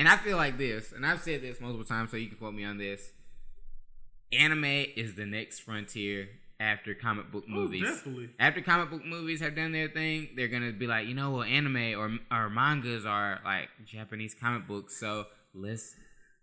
And 0.00 0.08
I 0.08 0.16
feel 0.16 0.38
like 0.38 0.56
this, 0.56 0.92
and 0.92 1.04
I've 1.04 1.20
said 1.20 1.42
this 1.42 1.60
multiple 1.60 1.84
times, 1.84 2.10
so 2.10 2.16
you 2.16 2.28
can 2.28 2.38
quote 2.38 2.54
me 2.54 2.64
on 2.64 2.78
this. 2.78 3.12
Anime 4.32 4.64
is 4.96 5.14
the 5.14 5.26
next 5.26 5.58
frontier 5.58 6.30
after 6.58 6.94
comic 6.94 7.30
book 7.30 7.44
oh, 7.46 7.52
movies. 7.52 7.82
Oh, 7.84 7.90
definitely. 7.90 8.30
After 8.38 8.62
comic 8.62 8.88
book 8.88 9.04
movies 9.04 9.42
have 9.42 9.54
done 9.54 9.72
their 9.72 9.88
thing, 9.88 10.30
they're 10.36 10.48
gonna 10.48 10.72
be 10.72 10.86
like, 10.86 11.06
you 11.06 11.12
know 11.12 11.32
what, 11.32 11.48
anime 11.48 11.98
or 11.98 12.16
or 12.34 12.48
mangas 12.48 13.04
are 13.04 13.40
like 13.44 13.68
Japanese 13.84 14.34
comic 14.34 14.66
books. 14.66 14.96
So 14.96 15.26
let's. 15.52 15.94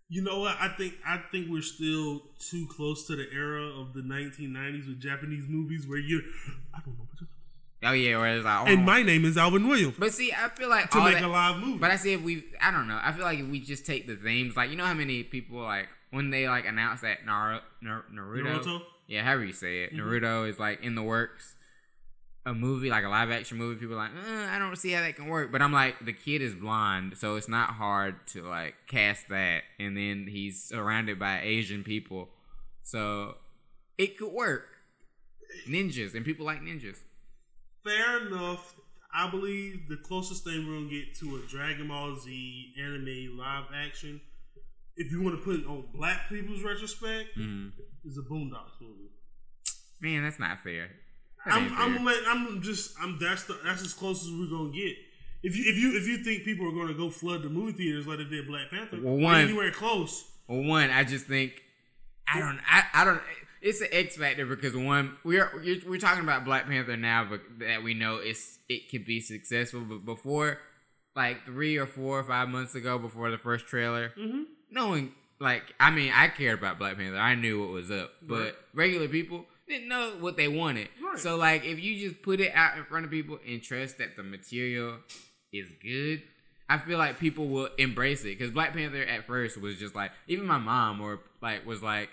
You 0.08 0.22
know 0.22 0.38
what? 0.38 0.56
I 0.60 0.68
think 0.76 0.94
I 1.04 1.20
think 1.32 1.48
we're 1.50 1.60
still 1.60 2.22
too 2.38 2.68
close 2.70 3.08
to 3.08 3.16
the 3.16 3.26
era 3.34 3.64
of 3.64 3.92
the 3.92 4.02
1990s 4.02 4.86
with 4.86 5.00
Japanese 5.00 5.46
movies 5.48 5.84
where 5.84 5.98
you're. 5.98 6.22
I 6.72 6.78
don't 6.84 6.96
know. 6.96 7.08
Oh 7.82 7.92
yeah, 7.92 8.16
or 8.16 8.26
it's 8.26 8.44
like, 8.44 8.62
oh. 8.62 8.72
and 8.72 8.84
my 8.84 9.02
name 9.02 9.24
is 9.24 9.36
Alvin 9.36 9.68
Williams 9.68 9.94
but 9.98 10.12
see, 10.12 10.32
I 10.32 10.48
feel 10.48 10.68
like 10.68 10.90
to 10.90 10.98
all 10.98 11.04
make 11.04 11.14
that, 11.14 11.24
a 11.24 11.28
live 11.28 11.58
movie. 11.58 11.78
But 11.78 11.92
I 11.92 11.96
see 11.96 12.12
if 12.12 12.22
we, 12.22 12.44
I 12.60 12.72
don't 12.72 12.88
know. 12.88 12.98
I 13.00 13.12
feel 13.12 13.24
like 13.24 13.38
if 13.38 13.46
we 13.46 13.60
just 13.60 13.86
take 13.86 14.08
the 14.08 14.16
themes, 14.16 14.56
like 14.56 14.70
you 14.70 14.76
know 14.76 14.84
how 14.84 14.94
many 14.94 15.22
people 15.22 15.60
like 15.60 15.88
when 16.10 16.30
they 16.30 16.48
like 16.48 16.66
announce 16.66 17.02
that 17.02 17.18
Naruto, 17.24 17.60
Naruto, 17.82 18.02
Naruto? 18.12 18.82
yeah, 19.06 19.22
however 19.22 19.44
you 19.44 19.52
say 19.52 19.84
it, 19.84 19.94
Naruto 19.94 20.48
is 20.48 20.58
like 20.58 20.82
in 20.82 20.94
the 20.94 21.02
works. 21.02 21.54
A 22.46 22.54
movie 22.54 22.88
like 22.88 23.04
a 23.04 23.08
live 23.08 23.30
action 23.30 23.58
movie, 23.58 23.78
people 23.78 23.94
are 23.94 23.98
like, 23.98 24.10
uh, 24.10 24.46
I 24.50 24.58
don't 24.58 24.74
see 24.76 24.92
how 24.92 25.02
that 25.02 25.16
can 25.16 25.26
work. 25.26 25.52
But 25.52 25.60
I'm 25.60 25.72
like, 25.72 26.02
the 26.02 26.14
kid 26.14 26.40
is 26.40 26.54
blonde, 26.54 27.18
so 27.18 27.36
it's 27.36 27.48
not 27.48 27.70
hard 27.70 28.26
to 28.28 28.42
like 28.42 28.74
cast 28.86 29.28
that, 29.28 29.64
and 29.78 29.96
then 29.96 30.26
he's 30.28 30.64
surrounded 30.64 31.18
by 31.18 31.42
Asian 31.42 31.84
people, 31.84 32.30
so 32.82 33.36
it 33.98 34.16
could 34.16 34.32
work. 34.32 34.64
Ninjas 35.68 36.14
and 36.14 36.24
people 36.24 36.46
like 36.46 36.62
ninjas. 36.62 36.98
Fair 37.88 38.26
enough. 38.26 38.74
I 39.14 39.30
believe 39.30 39.88
the 39.88 39.96
closest 39.96 40.44
thing 40.44 40.66
we're 40.66 40.74
gonna 40.74 40.90
get 40.90 41.14
to 41.20 41.36
a 41.36 41.48
Dragon 41.48 41.88
Ball 41.88 42.16
Z 42.18 42.74
anime 42.78 43.38
live 43.38 43.64
action, 43.74 44.20
if 44.96 45.10
you 45.10 45.22
want 45.22 45.36
to 45.38 45.42
put 45.42 45.60
it 45.60 45.66
on 45.66 45.84
Black 45.94 46.28
people's 46.28 46.62
retrospect, 46.62 47.36
Mm. 47.38 47.72
is 48.04 48.18
a 48.18 48.22
Boondocks 48.22 48.78
movie. 48.80 49.10
Man, 50.00 50.22
that's 50.22 50.38
not 50.38 50.60
fair. 50.62 50.90
That 51.46 51.54
I'm, 51.54 51.64
ain't 51.64 51.72
I'm, 51.78 52.04
fair. 52.06 52.14
I'm 52.26 52.62
just, 52.62 52.94
I'm 53.00 53.18
that's 53.18 53.44
the, 53.44 53.58
that's 53.64 53.82
as 53.82 53.94
close 53.94 54.22
as 54.24 54.30
we're 54.30 54.50
gonna 54.50 54.72
get. 54.72 54.94
If 55.42 55.56
you, 55.56 55.64
if 55.66 55.76
you, 55.78 55.96
if 55.96 56.06
you 56.06 56.18
think 56.24 56.44
people 56.44 56.68
are 56.68 56.72
gonna 56.72 56.94
go 56.94 57.08
flood 57.10 57.42
the 57.42 57.48
movie 57.48 57.72
theaters 57.72 58.06
like 58.06 58.18
they 58.18 58.24
did 58.24 58.46
Black 58.46 58.70
Panther, 58.70 58.98
Well, 59.00 59.16
one- 59.16 59.40
anywhere 59.40 59.70
close, 59.72 60.24
Well, 60.48 60.62
one, 60.64 60.90
I 60.90 61.04
just 61.04 61.26
think 61.26 61.62
I 62.26 62.40
don't, 62.40 62.60
I, 62.68 62.82
I 62.92 63.04
don't. 63.04 63.22
It's 63.60 63.80
an 63.80 63.88
X 63.92 64.16
factor 64.16 64.46
because 64.46 64.76
one, 64.76 65.16
we're 65.24 65.50
we're, 65.62 65.80
we're 65.86 65.98
talking 65.98 66.22
about 66.22 66.44
Black 66.44 66.66
Panther 66.66 66.96
now, 66.96 67.24
but 67.28 67.40
that 67.58 67.82
we 67.82 67.94
know 67.94 68.16
it's 68.16 68.58
it 68.68 68.90
could 68.90 69.04
be 69.04 69.20
successful. 69.20 69.80
But 69.80 70.04
before, 70.04 70.58
like 71.16 71.44
three 71.44 71.76
or 71.76 71.86
four 71.86 72.18
or 72.20 72.24
five 72.24 72.48
months 72.48 72.74
ago, 72.74 72.98
before 72.98 73.30
the 73.30 73.38
first 73.38 73.66
trailer, 73.66 74.12
Mhm. 74.18 74.44
knowing 74.70 75.12
like 75.40 75.74
I 75.80 75.90
mean, 75.90 76.12
I 76.14 76.28
cared 76.28 76.58
about 76.58 76.78
Black 76.78 76.96
Panther. 76.96 77.16
I 77.18 77.34
knew 77.34 77.60
what 77.60 77.70
was 77.70 77.90
up, 77.90 78.12
but 78.22 78.38
Right. 78.38 78.54
regular 78.74 79.08
people 79.08 79.46
didn't 79.68 79.88
know 79.88 80.16
what 80.20 80.36
they 80.36 80.48
wanted. 80.48 80.88
Right. 81.02 81.18
So 81.18 81.36
like, 81.36 81.64
if 81.64 81.78
you 81.80 82.08
just 82.08 82.22
put 82.22 82.40
it 82.40 82.52
out 82.54 82.78
in 82.78 82.84
front 82.84 83.04
of 83.04 83.10
people 83.10 83.38
and 83.46 83.62
trust 83.62 83.98
that 83.98 84.16
the 84.16 84.22
material 84.22 84.98
is 85.52 85.68
good, 85.82 86.22
I 86.70 86.78
feel 86.78 86.98
like 86.98 87.18
people 87.18 87.48
will 87.48 87.68
embrace 87.78 88.20
it. 88.22 88.38
Because 88.38 88.50
Black 88.50 88.72
Panther 88.72 89.02
at 89.02 89.26
first 89.26 89.60
was 89.60 89.76
just 89.78 89.94
like, 89.94 90.12
even 90.26 90.46
my 90.46 90.58
mom 90.58 91.00
or 91.00 91.20
like 91.42 91.66
was 91.66 91.82
like, 91.82 92.08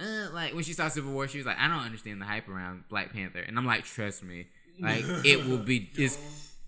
uh, 0.00 0.32
like 0.32 0.54
when 0.54 0.64
she 0.64 0.72
saw 0.72 0.88
Civil 0.88 1.12
War, 1.12 1.26
she 1.28 1.38
was 1.38 1.46
like, 1.46 1.58
I 1.58 1.68
don't 1.68 1.78
understand 1.84 2.20
the 2.20 2.26
hype 2.26 2.48
around 2.48 2.84
Black 2.88 3.12
Panther, 3.12 3.40
and 3.40 3.58
I'm 3.58 3.66
like, 3.66 3.84
trust 3.84 4.22
me, 4.22 4.46
like 4.80 5.04
it 5.24 5.46
will 5.46 5.58
be. 5.58 5.90
It's 5.96 6.18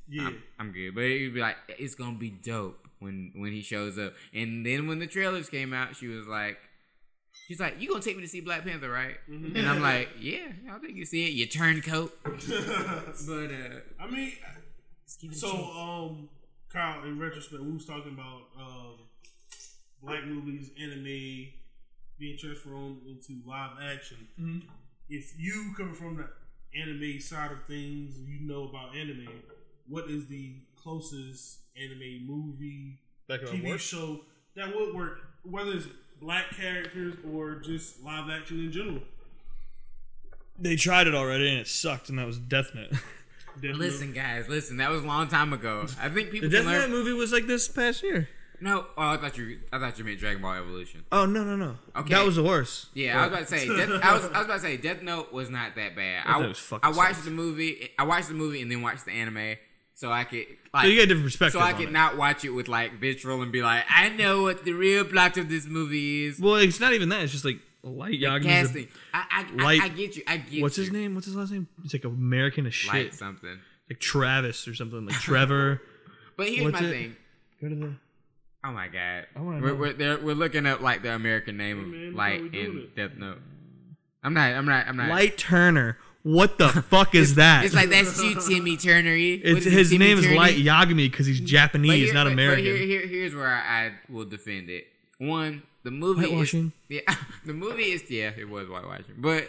yeah, 0.09 0.27
I'm, 0.27 0.43
I'm 0.59 0.73
good, 0.73 0.95
but 0.95 1.05
it'd 1.05 1.35
be 1.35 1.41
like 1.41 1.57
it's 1.69 1.95
gonna 1.95 2.19
be 2.19 2.31
dope 2.31 2.89
when 2.99 3.33
when 3.37 3.53
he 3.53 3.63
shows 3.63 3.99
up. 3.99 4.15
And 4.35 4.67
then 4.67 4.89
when 4.89 4.99
the 4.99 5.07
trailers 5.07 5.49
came 5.49 5.73
out, 5.73 5.95
she 5.95 6.09
was 6.09 6.27
like, 6.27 6.59
she's 7.47 7.61
like, 7.61 7.81
you 7.81 7.89
gonna 7.89 8.03
take 8.03 8.17
me 8.17 8.23
to 8.23 8.29
see 8.29 8.41
Black 8.41 8.65
Panther, 8.65 8.91
right? 8.91 9.17
Mm-hmm. 9.31 9.57
And 9.57 9.69
I'm 9.69 9.81
like, 9.91 10.09
yeah, 10.19 10.49
I'll 10.71 10.81
take 10.81 10.97
you 10.97 11.05
see 11.05 11.27
it. 11.27 11.33
Your 11.33 11.49
turncoat, 11.49 12.13
but 12.25 12.33
uh, 12.33 13.81
I 14.01 14.11
mean, 14.11 14.33
let's 15.05 15.17
give 15.21 15.31
it 15.31 15.37
a 15.37 15.39
so 15.39 15.51
um, 15.51 16.29
Kyle, 16.73 17.05
in 17.05 17.19
retrospect, 17.19 17.63
we 17.63 17.73
was 17.73 17.85
talking 17.85 18.13
about 18.13 18.43
um, 18.59 18.95
black 20.03 20.25
movies, 20.27 20.71
anime 20.81 21.49
being 22.21 22.39
transformed 22.39 22.99
into 23.09 23.41
live 23.47 23.73
action. 23.83 24.29
Mhm. 24.39 24.63
If 25.09 25.33
you 25.39 25.73
coming 25.77 25.95
from 25.95 26.17
the 26.19 26.29
anime 26.79 27.19
side 27.21 27.51
of 27.51 27.65
things, 27.67 28.17
you 28.21 28.41
know 28.47 28.69
about 28.69 28.95
anime. 28.95 29.27
What 29.89 30.09
is 30.09 30.27
the 30.29 30.55
closest 30.77 31.59
anime 31.77 32.27
movie, 32.27 32.99
That 33.27 33.41
TV 33.47 33.71
work. 33.71 33.81
show 33.81 34.25
that 34.55 34.73
would 34.77 34.95
work, 34.95 35.19
whether 35.43 35.73
it's 35.73 35.87
black 36.21 36.51
characters 36.55 37.15
or 37.25 37.57
just 37.57 38.03
live 38.03 38.29
action 38.31 38.61
in 38.61 38.71
general? 38.71 39.03
They 40.59 40.77
tried 40.77 41.07
it 41.07 41.15
already 41.15 41.49
and 41.49 41.59
it 41.61 41.67
sucked, 41.69 42.09
and 42.11 42.19
that 42.19 42.27
was 42.27 42.39
Death 42.39 42.75
Note. 42.75 42.91
Death 42.91 43.01
Note. 43.63 43.77
Listen, 43.77 44.13
guys, 44.13 44.47
listen. 44.49 44.77
That 44.77 44.91
was 44.91 45.03
a 45.03 45.07
long 45.07 45.27
time 45.29 45.53
ago. 45.55 45.87
I 45.99 46.09
think 46.11 46.27
the 46.29 46.33
people 46.33 46.49
Death 46.51 46.65
can 46.65 46.73
Note 46.73 46.79
learn. 46.83 46.91
movie 46.91 47.13
was 47.15 47.33
like 47.33 47.47
this 47.47 47.67
past 47.67 48.03
year. 48.03 48.29
No, 48.63 48.87
oh, 48.97 49.03
I 49.03 49.17
thought 49.17 49.39
you, 49.39 49.59
I 49.73 49.79
thought 49.79 49.99
you 49.99 50.05
meant 50.05 50.19
Dragon 50.21 50.43
Ball 50.43 50.55
Evolution. 50.55 51.05
Oh 51.11 51.25
no 51.25 51.45
no 51.45 51.57
no! 51.57 51.77
Okay. 51.97 52.15
That 52.15 52.27
was 52.27 52.37
the 52.37 52.43
worst. 52.43 52.89
Yeah, 52.95 53.19
I 53.19 53.27
was 53.27 53.29
about 53.29 53.49
to 53.49 53.59
say. 53.59 53.67
Death, 53.69 53.89
I 54.03 54.13
was, 54.13 54.25
I 54.25 54.39
was 54.39 54.45
about 54.45 54.55
to 54.55 54.61
say. 54.61 54.77
Death 54.77 55.03
Note 55.03 55.33
was 55.33 55.49
not 55.49 55.77
that 55.77 55.97
bad. 55.97 56.25
I, 56.27 56.47
was 56.47 56.59
fucking 56.59 56.81
I 56.85 56.95
watched 56.95 57.15
sucked. 57.17 57.25
the 57.25 57.31
movie. 57.31 57.89
I 57.99 58.05
watched 58.05 58.29
the 58.29 58.35
movie 58.35 58.61
and 58.61 58.71
then 58.71 58.83
watched 58.83 59.07
the 59.07 59.13
anime, 59.13 59.57
so 59.95 60.13
I 60.13 60.25
could 60.25 60.45
like. 60.75 60.83
So 60.85 60.89
you 60.89 60.95
get 60.97 61.05
a 61.05 61.07
different 61.07 61.27
perspective. 61.27 61.61
so 61.61 61.67
I 61.67 61.73
could 61.73 61.89
it. 61.89 61.93
not 61.93 62.19
watch 62.19 62.45
it 62.45 62.51
with 62.51 62.69
like 62.69 63.01
visceral 63.01 63.41
and 63.41 63.51
be 63.51 63.63
like, 63.63 63.85
I 63.89 64.11
know 64.11 64.43
what 64.43 64.65
the 64.65 64.73
real 64.73 65.05
plot 65.05 65.39
of 65.39 65.49
this 65.49 65.67
movie 65.67 66.27
is. 66.27 66.39
Well, 66.39 66.57
it's 66.57 66.81
not 66.81 66.93
even 66.93 67.09
that. 67.09 67.23
It's 67.23 67.33
just 67.33 67.45
like 67.47 67.61
Light 67.83 68.23
a- 68.23 68.41
casting. 68.41 68.89
I, 69.15 69.25
I, 69.31 69.63
Light- 69.63 69.81
I, 69.81 69.85
I 69.87 69.89
get 69.89 70.17
you. 70.17 70.23
I 70.27 70.37
get 70.37 70.53
you. 70.53 70.63
What's 70.63 70.77
you. 70.77 70.85
his 70.85 70.93
name? 70.93 71.15
What's 71.15 71.27
his 71.27 71.35
last 71.37 71.51
name? 71.51 71.67
It's 71.83 71.95
like 71.95 72.05
American 72.05 72.67
as 72.67 72.75
shit. 72.75 72.93
Light 72.93 73.15
something. 73.15 73.59
Like 73.89 74.01
Travis 74.01 74.69
or 74.69 74.75
something. 74.75 75.07
Like 75.07 75.17
Trevor. 75.17 75.81
But 76.37 76.49
here's 76.49 76.65
What's 76.73 76.81
my 76.81 76.87
it? 76.87 76.91
thing. 76.91 77.17
Go 77.61 77.69
to 77.69 77.75
the. 77.75 77.93
Oh 78.63 78.73
my 78.73 78.89
god. 78.89 79.27
I 79.35 79.41
wanna 79.41 79.61
we're, 79.63 79.93
know. 79.95 80.19
we're, 80.19 80.19
we're 80.27 80.35
looking 80.35 80.67
up 80.67 80.81
like 80.81 81.03
the 81.03 81.13
American 81.15 81.57
name 81.57 81.79
of 81.79 81.87
Hey, 81.87 81.91
man, 81.93 82.15
Light 82.15 82.37
how 82.39 82.43
we 82.45 82.49
doing 82.51 82.79
in. 82.79 82.89
Death 82.95 83.17
Note. 83.17 83.39
I'm 84.23 84.35
not. 84.35 84.53
I'm 84.53 84.67
not. 84.67 84.87
I'm 84.87 84.97
not. 84.97 85.09
Light 85.09 85.39
Turner. 85.39 85.97
What 86.23 86.59
the 86.59 86.69
fuck 86.69 87.15
is 87.15 87.37
that? 87.37 87.65
It's 87.65 87.75
like 87.75 87.89
that's 87.89 88.23
you, 88.23 88.39
Timmy 88.39 88.77
Turner. 88.77 89.15
It's, 89.17 89.65
his 89.65 89.91
name 89.93 90.19
is 90.19 90.29
Light 90.29 90.57
Yagami 90.57 91.11
because 91.11 91.25
he's 91.27 91.41
But 91.41 91.49
Japanese, 91.49 92.05
here- 92.07 92.15
not 92.15 92.25
but- 92.25 92.35
American. 92.35 92.65
But 92.65 92.73
here, 92.75 92.87
here, 93.01 93.07
here's 93.07 93.35
where 93.35 93.49
I, 93.49 93.87
I 93.87 93.93
will 94.11 94.27
defend 94.27 94.69
it. 94.69 94.87
One, 95.17 95.63
the 95.83 95.91
movie 95.91 96.27
Whitewashing. 96.27 96.73
is 96.91 97.01
yeah, 97.07 97.15
the 97.47 97.55
movie 97.55 97.93
is 97.93 98.11
yeah, 98.11 98.33
it 98.37 98.51
was 98.51 98.69
whitewashing. 98.69 99.15
But 99.17 99.49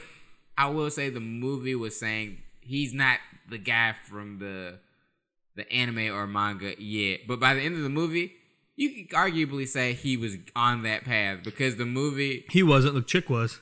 I 0.57 0.67
will 0.69 0.89
say 0.89 1.09
the 1.09 1.19
movie 1.19 1.75
was 1.75 1.99
saying 1.99 2.37
he's 2.61 2.93
not 2.93 3.17
the 3.49 3.57
guy 3.57 3.93
from 4.05 4.39
the 4.39 4.79
the 5.57 5.69
anime 5.73 6.13
or 6.15 6.25
manga 6.25 6.81
yet. 6.81 7.21
But 7.27 7.41
by 7.41 7.53
the 7.53 7.61
end 7.61 7.75
of 7.75 7.83
the 7.83 7.89
movie, 7.89 8.33
you 8.81 8.89
could 9.05 9.15
arguably 9.15 9.67
say 9.67 9.93
he 9.93 10.17
was 10.17 10.37
on 10.55 10.81
that 10.83 11.03
path 11.03 11.43
because 11.43 11.75
the 11.75 11.85
movie 11.85 12.45
he 12.49 12.63
wasn't. 12.63 12.95
The 12.95 13.01
chick 13.01 13.29
was. 13.29 13.59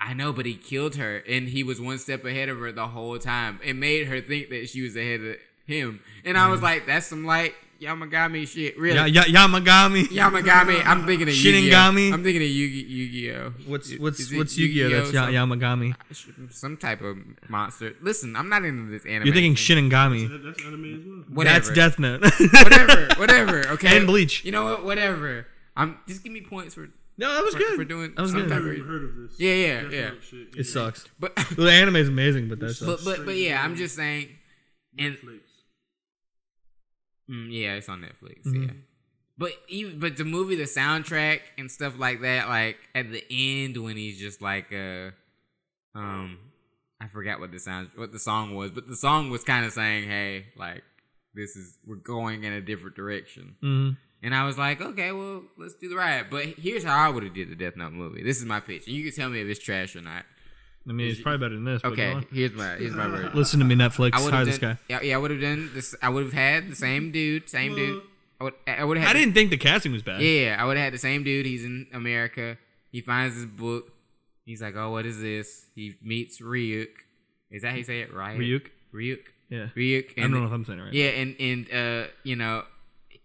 I 0.00 0.14
know, 0.14 0.32
but 0.32 0.46
he 0.46 0.54
killed 0.54 0.96
her, 0.96 1.18
and 1.28 1.48
he 1.48 1.62
was 1.62 1.80
one 1.80 1.98
step 1.98 2.24
ahead 2.24 2.48
of 2.48 2.58
her 2.58 2.72
the 2.72 2.88
whole 2.88 3.18
time. 3.18 3.60
It 3.64 3.74
made 3.74 4.06
her 4.06 4.20
think 4.20 4.50
that 4.50 4.68
she 4.68 4.82
was 4.82 4.96
ahead 4.96 5.20
of 5.20 5.36
him, 5.66 6.00
and 6.24 6.38
I 6.38 6.48
was 6.48 6.62
like, 6.62 6.86
"That's 6.86 7.06
some 7.06 7.24
like 7.24 7.54
Yamagami 7.82 8.46
shit, 8.48 8.78
really." 8.78 8.94
Ya- 8.96 9.06
Ya- 9.06 9.46
Yamagami. 9.46 10.04
Yamagami. 10.08 10.84
I'm 10.86 11.04
thinking 11.06 11.28
of 11.28 11.34
Yu-Gi-Oh. 11.34 11.72
Shinigami? 11.72 12.12
I'm 12.12 12.22
thinking 12.22 12.42
of 12.42 12.48
Yu-Gi- 12.48 12.86
Yu-Gi-Oh. 12.92 13.52
What's 13.66 13.90
Is- 13.90 13.98
what's 13.98 14.20
is 14.20 14.32
it 14.32 14.38
what's 14.38 14.56
Yu-Gi-Oh? 14.56 14.88
That's 14.90 15.12
Ya- 15.12 15.24
Some- 15.26 15.34
Yamagami. 15.34 15.94
Some 16.50 16.76
type 16.76 17.02
of 17.02 17.16
monster. 17.48 17.94
Listen, 18.00 18.36
I'm 18.36 18.48
not 18.48 18.64
into 18.64 18.90
this 18.90 19.04
anime. 19.04 19.26
You're 19.26 19.34
thinking 19.34 19.56
thing. 19.56 19.90
Shinigami. 19.90 20.28
That, 20.30 20.42
that's 20.44 20.64
anime 20.64 20.94
as 20.94 21.06
well. 21.06 21.24
Whatever. 21.36 21.54
That's 21.58 21.70
Death 21.74 21.98
Note. 21.98 22.22
whatever. 22.22 23.08
Whatever. 23.18 23.68
Okay. 23.74 23.96
And 23.96 24.06
Bleach. 24.06 24.44
You 24.44 24.52
know 24.52 24.64
what? 24.64 24.84
Whatever. 24.84 25.46
I'm 25.76 25.98
just 26.06 26.22
give 26.22 26.32
me 26.32 26.40
points 26.42 26.74
for. 26.74 26.88
No, 27.18 27.32
that 27.34 27.44
was 27.44 27.52
For- 27.54 27.58
good. 27.60 27.76
for 27.76 27.84
doing 27.84 28.14
that 28.14 28.22
was 28.22 28.30
some 28.32 28.42
I've 28.42 28.48
good. 28.48 28.54
type 28.54 28.58
never 28.62 28.70
of- 28.72 28.76
even 28.78 28.88
heard 28.88 29.04
of 29.04 29.16
this. 29.16 29.38
Yeah, 29.38 29.54
yeah, 29.54 29.80
Death 29.82 29.92
yeah. 29.92 30.08
Note 30.08 30.22
shit. 30.28 30.48
It 30.56 30.64
sucks. 30.64 31.04
But 31.20 31.36
The 31.56 31.70
anime 31.70 31.96
is 31.96 32.08
amazing, 32.08 32.48
but 32.48 32.58
that's 32.60 32.80
but 32.80 33.04
but 33.04 33.24
but 33.24 33.36
yeah, 33.36 33.62
I'm 33.62 33.76
just 33.76 33.96
saying. 33.96 34.28
And 34.98 35.14
Netflix. 35.14 35.40
Mm, 37.30 37.48
yeah, 37.50 37.74
it's 37.74 37.88
on 37.88 38.00
Netflix. 38.02 38.44
Mhm. 38.46 38.66
Yeah, 38.66 38.72
but 39.38 39.52
even 39.68 39.98
but 39.98 40.16
the 40.16 40.24
movie, 40.24 40.56
the 40.56 40.64
soundtrack 40.64 41.40
and 41.58 41.70
stuff 41.70 41.98
like 41.98 42.20
that, 42.22 42.48
like 42.48 42.78
at 42.94 43.10
the 43.10 43.24
end 43.30 43.76
when 43.76 43.96
he's 43.96 44.18
just 44.18 44.42
like 44.42 44.72
uh, 44.72 45.10
um, 45.94 46.38
I 47.00 47.08
forgot 47.08 47.40
what 47.40 47.52
the 47.52 47.58
sound 47.58 47.90
what 47.96 48.12
the 48.12 48.18
song 48.18 48.54
was, 48.54 48.70
but 48.70 48.86
the 48.88 48.96
song 48.96 49.30
was 49.30 49.44
kind 49.44 49.64
of 49.64 49.72
saying, 49.72 50.08
hey, 50.08 50.46
like 50.56 50.82
this 51.34 51.56
is 51.56 51.78
we're 51.86 51.96
going 51.96 52.44
in 52.44 52.52
a 52.52 52.60
different 52.60 52.96
direction, 52.96 53.56
hmm 53.60 53.90
and 54.24 54.32
I 54.36 54.44
was 54.46 54.56
like, 54.56 54.80
okay, 54.80 55.10
well 55.10 55.42
let's 55.58 55.74
do 55.74 55.88
the 55.88 55.96
ride. 55.96 56.26
But 56.30 56.44
here's 56.46 56.84
how 56.84 56.96
I 56.96 57.08
would 57.08 57.24
have 57.24 57.34
did 57.34 57.50
the 57.50 57.56
Death 57.56 57.76
Note 57.76 57.92
movie. 57.92 58.22
This 58.22 58.38
is 58.38 58.44
my 58.44 58.60
pitch, 58.60 58.86
and 58.86 58.94
you 58.94 59.02
can 59.04 59.12
tell 59.12 59.28
me 59.30 59.40
if 59.40 59.48
it's 59.48 59.58
trash 59.58 59.96
or 59.96 60.00
not. 60.02 60.24
I 60.88 60.92
mean, 60.92 61.10
it's 61.10 61.20
probably 61.20 61.38
better 61.38 61.54
than 61.54 61.64
this. 61.64 61.84
Okay, 61.84 62.12
on. 62.12 62.26
here's 62.32 62.52
my 62.52 62.74
here's 62.76 62.92
my 62.92 63.06
version. 63.06 63.30
Listen 63.34 63.60
to 63.60 63.64
me, 63.64 63.74
Netflix. 63.74 64.10
I 64.14 64.22
would 64.22 64.32
Hire 64.32 64.40
have 64.40 64.46
this 64.46 64.58
done. 64.58 64.74
guy. 64.74 64.78
Yeah, 64.88 65.00
yeah, 65.02 65.14
I 65.14 65.18
would 65.18 65.30
have 65.30 65.40
done 65.40 65.70
this. 65.74 65.94
I 66.02 66.08
would 66.08 66.24
have 66.24 66.32
had 66.32 66.70
the 66.70 66.76
same 66.76 67.12
dude, 67.12 67.48
same 67.48 67.74
dude. 67.76 68.02
I 68.40 68.44
would. 68.44 68.54
I 68.66 68.84
would 68.84 68.98
have. 68.98 69.08
I 69.08 69.12
didn't 69.12 69.34
think 69.34 69.50
the 69.50 69.56
casting 69.56 69.92
was 69.92 70.02
bad. 70.02 70.20
Yeah, 70.20 70.56
I 70.58 70.64
would 70.64 70.76
have 70.76 70.84
had 70.84 70.92
the 70.92 70.98
same 70.98 71.22
dude. 71.22 71.46
He's 71.46 71.64
in 71.64 71.86
America. 71.92 72.58
He 72.90 73.00
finds 73.00 73.36
this 73.36 73.44
book. 73.44 73.92
He's 74.44 74.60
like, 74.60 74.74
"Oh, 74.74 74.90
what 74.90 75.06
is 75.06 75.20
this?" 75.20 75.66
He 75.76 75.94
meets 76.02 76.40
Ryuk. 76.40 76.88
Is 77.52 77.62
that 77.62 77.70
how 77.70 77.76
you 77.76 77.84
say 77.84 78.00
it? 78.00 78.12
Ryuk. 78.12 78.38
Ryuk. 78.38 78.66
Ryuk. 78.92 79.18
Yeah. 79.50 79.66
Ryuk. 79.76 80.18
I 80.18 80.22
don't 80.22 80.32
know 80.32 80.46
if 80.46 80.52
I'm 80.52 80.64
saying 80.64 80.80
it 80.80 80.82
right. 80.82 80.92
Yeah, 80.92 81.08
and 81.10 81.36
and 81.38 81.72
uh, 81.72 82.08
you 82.24 82.34
know, 82.34 82.64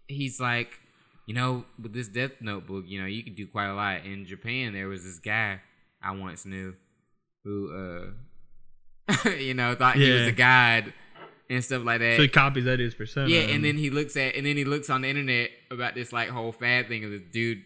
he's 0.06 0.38
like, 0.38 0.78
you 1.26 1.34
know, 1.34 1.64
with 1.82 1.92
this 1.92 2.06
Death 2.06 2.32
Notebook, 2.40 2.84
you 2.86 3.00
know, 3.00 3.06
you 3.06 3.24
can 3.24 3.34
do 3.34 3.46
quite 3.48 3.66
a 3.66 3.74
lot. 3.74 4.04
In 4.04 4.26
Japan, 4.26 4.72
there 4.72 4.86
was 4.86 5.02
this 5.02 5.18
guy 5.18 5.60
I 6.00 6.12
once 6.12 6.46
knew 6.46 6.74
who, 7.48 8.12
uh, 9.08 9.28
you 9.38 9.54
know, 9.54 9.74
thought 9.74 9.96
he 9.96 10.10
was 10.10 10.22
a 10.28 10.32
god 10.32 10.92
and 11.50 11.64
stuff 11.64 11.82
like 11.84 12.00
that. 12.00 12.16
So 12.16 12.22
he 12.22 12.28
copies 12.28 12.64
that 12.66 12.76
dude's 12.76 12.94
persona. 12.94 13.28
yeah, 13.28 13.40
and 13.40 13.64
then 13.64 13.76
he 13.78 13.88
looks 13.90 14.16
at, 14.16 14.34
and 14.34 14.44
then 14.44 14.56
he 14.56 14.64
looks 14.64 14.90
on 14.90 15.00
the 15.02 15.08
internet 15.08 15.50
about 15.70 15.94
this 15.94 16.12
like 16.12 16.28
whole 16.28 16.52
fad 16.52 16.88
thing 16.88 17.04
of 17.04 17.10
this 17.10 17.22
dude 17.32 17.62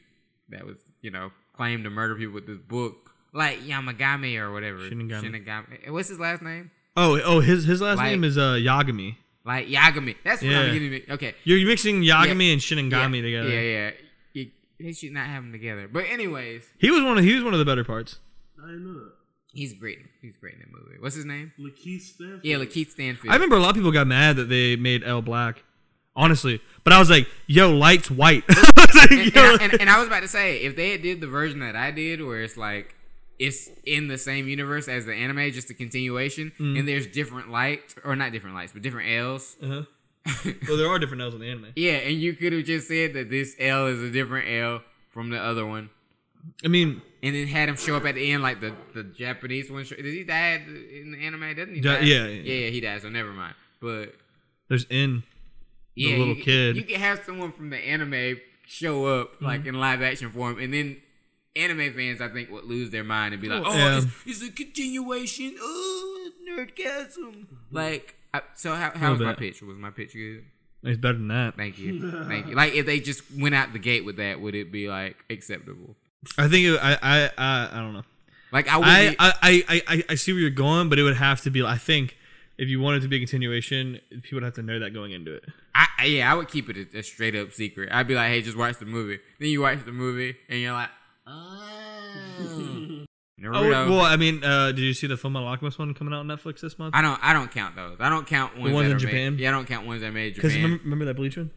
that 0.50 0.64
was, 0.64 0.76
you 1.00 1.10
know, 1.10 1.32
claimed 1.56 1.84
to 1.84 1.90
murder 1.90 2.14
people 2.14 2.34
with 2.34 2.46
this 2.46 2.58
book, 2.58 3.10
like 3.34 3.60
Yamagami 3.60 4.38
or 4.38 4.52
whatever. 4.52 4.78
Shinigami. 4.78 5.22
Shinigami. 5.46 5.90
What's 5.90 6.08
his 6.08 6.20
last 6.20 6.42
name? 6.42 6.70
oh, 6.96 7.20
oh, 7.24 7.40
his 7.40 7.64
his 7.64 7.80
last 7.80 7.98
Like- 7.98 8.10
name 8.12 8.22
is 8.24 8.38
uh 8.38 8.52
Yagami. 8.54 9.16
Like 9.44 9.66
Yagami. 9.66 10.14
That's 10.22 10.40
what 10.42 10.50
Yeah. 10.52 10.60
I'm 10.60 10.72
getting. 10.72 10.94
at. 10.94 11.10
Okay. 11.10 11.34
You're 11.42 11.66
mixing 11.66 12.02
Yagami 12.02 12.46
Yeah. 12.46 12.52
and 12.52 12.60
Shinigami 12.60 13.16
yeah, 13.16 13.22
together. 13.22 13.48
Yeah, 13.48 13.60
yeah. 13.60 13.90
You, 14.34 14.50
they 14.78 14.92
should 14.92 15.10
not 15.12 15.26
have 15.26 15.42
them 15.42 15.50
together. 15.50 15.88
But 15.92 16.04
anyways, 16.04 16.62
He 16.78 16.90
was 16.92 17.02
one 17.02 17.18
of 17.18 17.24
he 17.24 17.34
was 17.34 17.42
one 17.42 17.52
of 17.52 17.58
the 17.58 17.64
better 17.64 17.82
parts. 17.82 18.20
I 18.62 18.66
didn't 18.66 18.84
know 18.84 19.00
that. 19.00 19.12
He's 19.52 19.72
great. 19.74 19.98
He's 20.20 20.36
great 20.40 20.54
in 20.54 20.60
that 20.60 20.70
movie. 20.72 20.96
What's 20.98 21.14
his 21.16 21.24
name? 21.24 21.52
Lakeith 21.58 22.02
Stanfield. 22.02 22.40
Yeah, 22.44 22.56
Lakeith 22.56 22.90
Stanfield. 22.90 23.30
I 23.32 23.34
remember 23.36 23.56
a 23.56 23.60
lot 23.60 23.70
of 23.70 23.76
people 23.76 23.92
got 23.92 24.06
mad 24.06 24.36
that 24.36 24.48
they 24.48 24.76
made 24.76 25.02
L 25.04 25.22
black. 25.22 25.62
Honestly, 26.14 26.60
but 26.84 26.92
I 26.92 26.98
was 26.98 27.08
like, 27.08 27.26
"Yo, 27.46 27.74
light's 27.74 28.10
white." 28.10 28.44
Like, 28.94 29.10
and, 29.10 29.20
and, 29.20 29.38
I, 29.38 29.64
and, 29.64 29.80
and 29.80 29.90
I 29.90 29.98
was 29.98 30.06
about 30.06 30.20
to 30.20 30.28
say, 30.28 30.58
if 30.58 30.76
they 30.76 30.90
had 30.90 31.00
did 31.00 31.22
the 31.22 31.26
version 31.26 31.60
that 31.60 31.74
I 31.74 31.90
did, 31.90 32.22
where 32.22 32.42
it's 32.42 32.58
like 32.58 32.94
it's 33.38 33.70
in 33.86 34.06
the 34.08 34.18
same 34.18 34.46
universe 34.48 34.86
as 34.86 35.06
the 35.06 35.14
anime, 35.14 35.50
just 35.50 35.70
a 35.70 35.74
continuation, 35.74 36.52
Mm. 36.60 36.78
and 36.78 36.86
there's 36.86 37.06
different 37.06 37.50
lights, 37.50 37.94
or 38.04 38.14
not 38.14 38.32
different 38.32 38.54
lights, 38.54 38.72
but 38.72 38.82
different 38.82 39.08
L's. 39.10 39.56
Uh-huh. 39.62 39.82
well, 40.68 40.76
there 40.76 40.88
are 40.88 40.98
different 40.98 41.22
L's 41.22 41.32
in 41.34 41.40
the 41.40 41.48
anime. 41.50 41.68
Yeah, 41.74 41.92
and 41.92 42.16
you 42.20 42.34
could 42.34 42.52
have 42.52 42.64
just 42.64 42.86
said 42.86 43.14
that 43.14 43.30
this 43.30 43.56
L 43.58 43.86
is 43.86 44.02
a 44.02 44.10
different 44.10 44.46
L 44.50 44.82
from 45.10 45.30
the 45.30 45.38
other 45.42 45.64
one. 45.64 45.88
I 46.62 46.68
mean, 46.68 47.00
And 47.24 47.34
then 47.36 47.46
had 47.46 47.68
him 47.68 47.76
show 47.76 47.94
up 47.96 48.04
at 48.04 48.16
the 48.16 48.32
end 48.32 48.42
like 48.42 48.60
the, 48.60 48.74
the 48.94 49.04
Japanese 49.04 49.70
one. 49.70 49.84
Did 49.84 50.04
he 50.04 50.24
die 50.24 50.54
in 51.00 51.12
the 51.12 51.24
anime? 51.24 51.54
Doesn't 51.54 51.74
he? 51.76 51.80
Yeah, 51.80 51.98
die? 51.98 52.00
yeah, 52.04 52.24
yeah, 52.26 52.54
yeah. 52.64 52.70
he 52.70 52.80
died. 52.80 53.00
So 53.02 53.08
never 53.10 53.30
mind. 53.32 53.54
But 53.80 54.14
there's 54.68 54.86
in 54.90 55.22
yeah, 55.94 56.16
little 56.16 56.34
you, 56.36 56.42
kid. 56.42 56.76
You 56.76 56.82
can 56.82 56.98
have 57.00 57.22
someone 57.24 57.52
from 57.52 57.70
the 57.70 57.76
anime 57.76 58.40
show 58.66 59.06
up 59.20 59.34
Mm-hmm. 59.36 59.44
like 59.44 59.66
in 59.66 59.74
live 59.74 60.02
action 60.02 60.30
form, 60.30 60.58
and 60.58 60.74
then 60.74 60.96
anime 61.54 61.92
fans, 61.94 62.20
I 62.20 62.28
think, 62.28 62.50
would 62.50 62.64
lose 62.64 62.90
their 62.90 63.04
mind 63.04 63.34
and 63.34 63.40
be 63.42 63.48
like, 63.48 63.62
"Oh, 63.64 63.72
Yeah. 63.76 63.98
it's, 63.98 64.06
it's 64.26 64.42
a 64.42 64.50
continuation. 64.50 65.54
Oh, 65.60 66.30
nerdgasm!" 66.50 67.46
Like, 67.70 68.16
I, 68.34 68.40
so 68.54 68.74
how, 68.74 68.90
how 68.90 69.10
Little 69.10 69.10
was 69.12 69.20
my 69.20 69.30
bit. 69.32 69.38
pitch? 69.38 69.62
Was 69.62 69.76
my 69.78 69.90
pitch 69.90 70.12
good? 70.14 70.44
it's 70.84 70.98
better 70.98 71.18
than 71.18 71.28
that. 71.28 71.56
Thank 71.56 71.78
you, 71.78 72.10
thank 72.28 72.48
you. 72.48 72.54
Like, 72.56 72.74
if 72.74 72.86
they 72.86 72.98
just 72.98 73.22
went 73.38 73.54
out 73.54 73.72
the 73.72 73.78
gate 73.78 74.04
with 74.04 74.16
that, 74.16 74.40
would 74.40 74.54
it 74.56 74.72
be 74.72 74.88
like 74.88 75.16
acceptable? 75.30 75.94
I 76.38 76.48
think 76.48 76.66
it, 76.66 76.78
I, 76.82 76.92
I 77.02 77.30
I 77.38 77.68
I 77.72 77.76
don't 77.80 77.92
know. 77.94 78.02
Like, 78.52 78.68
I. 78.68 78.78
I, 78.78 79.10
be, 79.10 79.16
I, 79.18 79.32
I, 79.42 79.82
I, 79.88 80.04
I 80.10 80.14
see 80.14 80.32
where 80.32 80.40
you're 80.40 80.50
going, 80.50 80.88
but 80.88 80.98
it 80.98 81.02
would 81.02 81.16
have 81.16 81.40
to 81.42 81.50
be. 81.50 81.62
I 81.64 81.78
think 81.78 82.16
if 82.58 82.68
you 82.68 82.80
wanted 82.80 82.98
it 82.98 83.00
to 83.02 83.08
be 83.08 83.16
a 83.16 83.18
continuation, 83.20 83.98
people 84.22 84.36
would 84.36 84.42
have 84.44 84.54
to 84.54 84.62
know 84.62 84.78
that 84.78 84.90
going 84.90 85.12
into 85.12 85.34
it. 85.34 85.44
I, 85.74 85.86
I- 85.98 86.04
yeah, 86.04 86.30
I 86.30 86.34
would 86.34 86.48
keep 86.48 86.68
it 86.68 86.76
a, 86.94 86.98
a 86.98 87.02
straight 87.02 87.34
up 87.34 87.52
secret. 87.52 87.88
I'd 87.92 88.06
be 88.06 88.14
like, 88.14 88.28
hey, 88.28 88.42
just 88.42 88.56
watch 88.58 88.78
the 88.78 88.84
movie. 88.86 89.20
Then 89.40 89.48
you 89.48 89.62
watch 89.62 89.84
the 89.84 89.92
movie, 89.92 90.36
and 90.48 90.60
you're 90.60 90.72
like, 90.72 90.90
oh. 91.26 93.04
Naruto. 93.40 93.88
well, 93.90 94.00
I 94.02 94.16
mean, 94.16 94.44
uh, 94.44 94.66
did 94.68 94.78
you 94.80 94.94
see 94.94 95.08
the 95.08 95.16
Fullmetal 95.16 95.46
Alchemist 95.46 95.76
one 95.78 95.92
coming 95.94 96.14
out 96.14 96.20
on 96.20 96.28
Netflix 96.28 96.60
this 96.60 96.78
month? 96.78 96.94
I 96.94 97.02
don't. 97.02 97.18
I 97.24 97.32
don't 97.32 97.50
count 97.50 97.74
those. 97.74 97.96
I 97.98 98.08
don't 98.08 98.26
count 98.26 98.56
ones, 98.56 98.72
ones 98.72 98.84
that 98.86 98.90
in 98.90 98.96
are 98.96 99.00
Japan? 99.00 99.32
Made, 99.32 99.40
yeah, 99.40 99.48
I 99.48 99.52
don't 99.52 99.66
count 99.66 99.84
ones 99.86 100.02
that 100.02 100.12
made 100.12 100.28
in 100.28 100.34
Because 100.34 100.52
Japan. 100.52 100.62
remember, 100.64 100.84
remember 100.84 101.04
that 101.06 101.14
Bleach 101.14 101.36
one? 101.36 101.50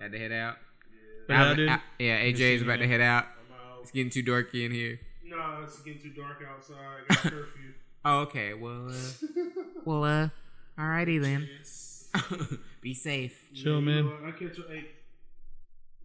Had 0.00 0.12
to 0.12 0.18
head 0.18 0.32
out. 0.32 0.56
Yeah, 1.28 1.54
dude. 1.54 1.68
I- 1.68 1.80
yeah, 1.98 2.20
AJ 2.22 2.40
is 2.40 2.62
about 2.62 2.78
to 2.78 2.86
head 2.88 3.00
out. 3.02 3.26
I'm 3.86 3.90
out. 3.90 3.90
It's 3.90 3.90
getting 3.92 4.10
too 4.10 4.22
dorky 4.22 4.64
in 4.66 4.72
here. 4.72 5.00
No, 5.24 5.60
it's 5.62 5.80
getting 5.80 6.00
too 6.00 6.10
dark 6.10 6.42
outside. 6.48 6.76
I 7.10 7.14
got 7.14 7.22
curfew. 7.22 7.72
Oh, 8.04 8.18
okay. 8.20 8.54
Well, 8.54 8.88
uh, 8.90 9.46
well, 9.84 10.04
uh, 10.04 10.28
alrighty 10.78 11.20
then. 11.20 11.48
Be 12.80 12.94
safe. 12.94 13.36
Chill, 13.54 13.80
man. 13.80 14.04
know 14.04 14.10
what? 14.12 14.24
I 14.24 14.30
catch 14.32 14.56
your 14.58 14.70
eight. 14.72 14.90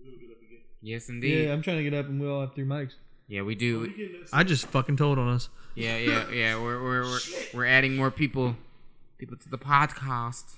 We'll 0.03 0.15
get 0.17 0.31
up 0.31 0.37
again. 0.41 0.59
Yes, 0.81 1.09
indeed. 1.09 1.45
Yeah, 1.45 1.53
I'm 1.53 1.61
trying 1.61 1.77
to 1.77 1.83
get 1.83 1.93
up, 1.93 2.07
and 2.07 2.19
we 2.19 2.27
all 2.27 2.41
have 2.41 2.53
three 2.55 2.65
mics. 2.65 2.93
Yeah, 3.27 3.41
we 3.41 3.47
We 3.47 3.55
do. 3.55 3.87
getting 3.87 4.23
I 4.33 4.43
just 4.43 4.65
fucking 4.67 4.97
told 4.97 5.19
on 5.19 5.29
us. 5.29 5.49
Yeah, 5.75 5.97
yeah, 5.97 6.29
yeah. 6.33 6.61
We're 6.61 6.81
we're 6.83 7.03
we're, 7.03 7.19
we're 7.53 7.65
adding 7.65 7.95
more 7.95 8.11
people 8.11 8.55
people 9.17 9.37
to 9.37 9.49
the 9.49 9.57
podcast. 9.57 10.55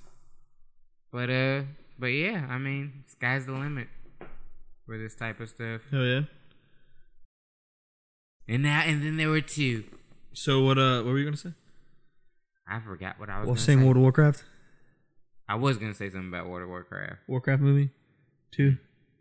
But 1.12 1.30
uh 1.30 1.62
but 2.00 2.08
yeah, 2.08 2.48
I 2.50 2.58
mean, 2.58 3.04
sky's 3.08 3.46
the 3.46 3.52
limit 3.52 3.90
for 4.88 4.98
this 4.98 5.14
type 5.14 5.40
of 5.40 5.50
stuff. 5.50 5.82
Oh 5.92 6.02
yeah. 6.04 6.22
And 8.48 8.64
now 8.64 8.82
and 8.82 9.04
then 9.04 9.18
there 9.18 9.30
were 9.30 9.42
two. 9.42 9.84
So 10.34 10.64
what? 10.64 10.78
Uh, 10.78 10.98
what 11.04 11.12
were 11.12 11.20
you 11.20 11.26
gonna 11.26 11.38
say? 11.38 11.54
I 12.68 12.80
forgot 12.80 13.20
what 13.20 13.30
I 13.30 13.40
was 13.40 13.48
Well, 13.48 13.56
gonna 13.56 13.66
same 13.66 13.80
say. 13.80 13.86
World 13.86 13.98
of 13.98 14.02
Warcraft. 14.04 14.44
I 15.48 15.56
was 15.56 15.78
gonna 15.78 15.94
say 15.94 16.10
something 16.10 16.30
about 16.30 16.48
World 16.48 16.64
of 16.64 16.70
Warcraft. 16.70 17.20
Warcraft 17.28 17.62
movie. 17.62 17.90
Two. 18.52 18.78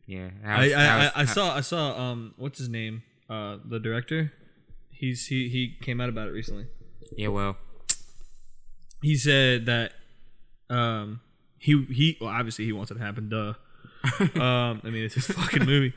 Yeah. 0.07 0.31
I 0.45 0.65
was- 0.65 0.73
I, 0.73 0.99
was- 1.05 1.13
I, 1.17 1.21
I 1.21 1.25
saw 1.25 1.57
I 1.57 1.61
saw 1.61 1.99
um 2.01 2.35
what's 2.37 2.59
his 2.59 2.69
name 2.69 3.03
uh 3.31 3.59
the 3.65 3.79
director. 3.79 4.33
He's 4.91 5.27
he 5.27 5.49
he 5.49 5.77
came 5.81 6.01
out 6.01 6.09
about 6.09 6.29
it 6.29 6.33
recently. 6.33 6.67
Yeah, 7.17 7.29
well. 7.29 7.57
He 9.03 9.17
said 9.17 9.67
that 9.67 9.93
um 10.71 11.21
he 11.59 11.85
he 11.91 12.17
well 12.21 12.31
obviously 12.31 12.65
he 12.65 12.73
wants 12.73 12.91
it 12.91 12.95
to 12.95 13.01
happen. 13.01 13.29
Duh. 13.29 13.55
um 14.41 14.81
I 14.85 14.91
mean 14.91 15.05
it's 15.05 15.15
his 15.15 15.27
fucking 15.27 15.65
movie. 15.65 15.93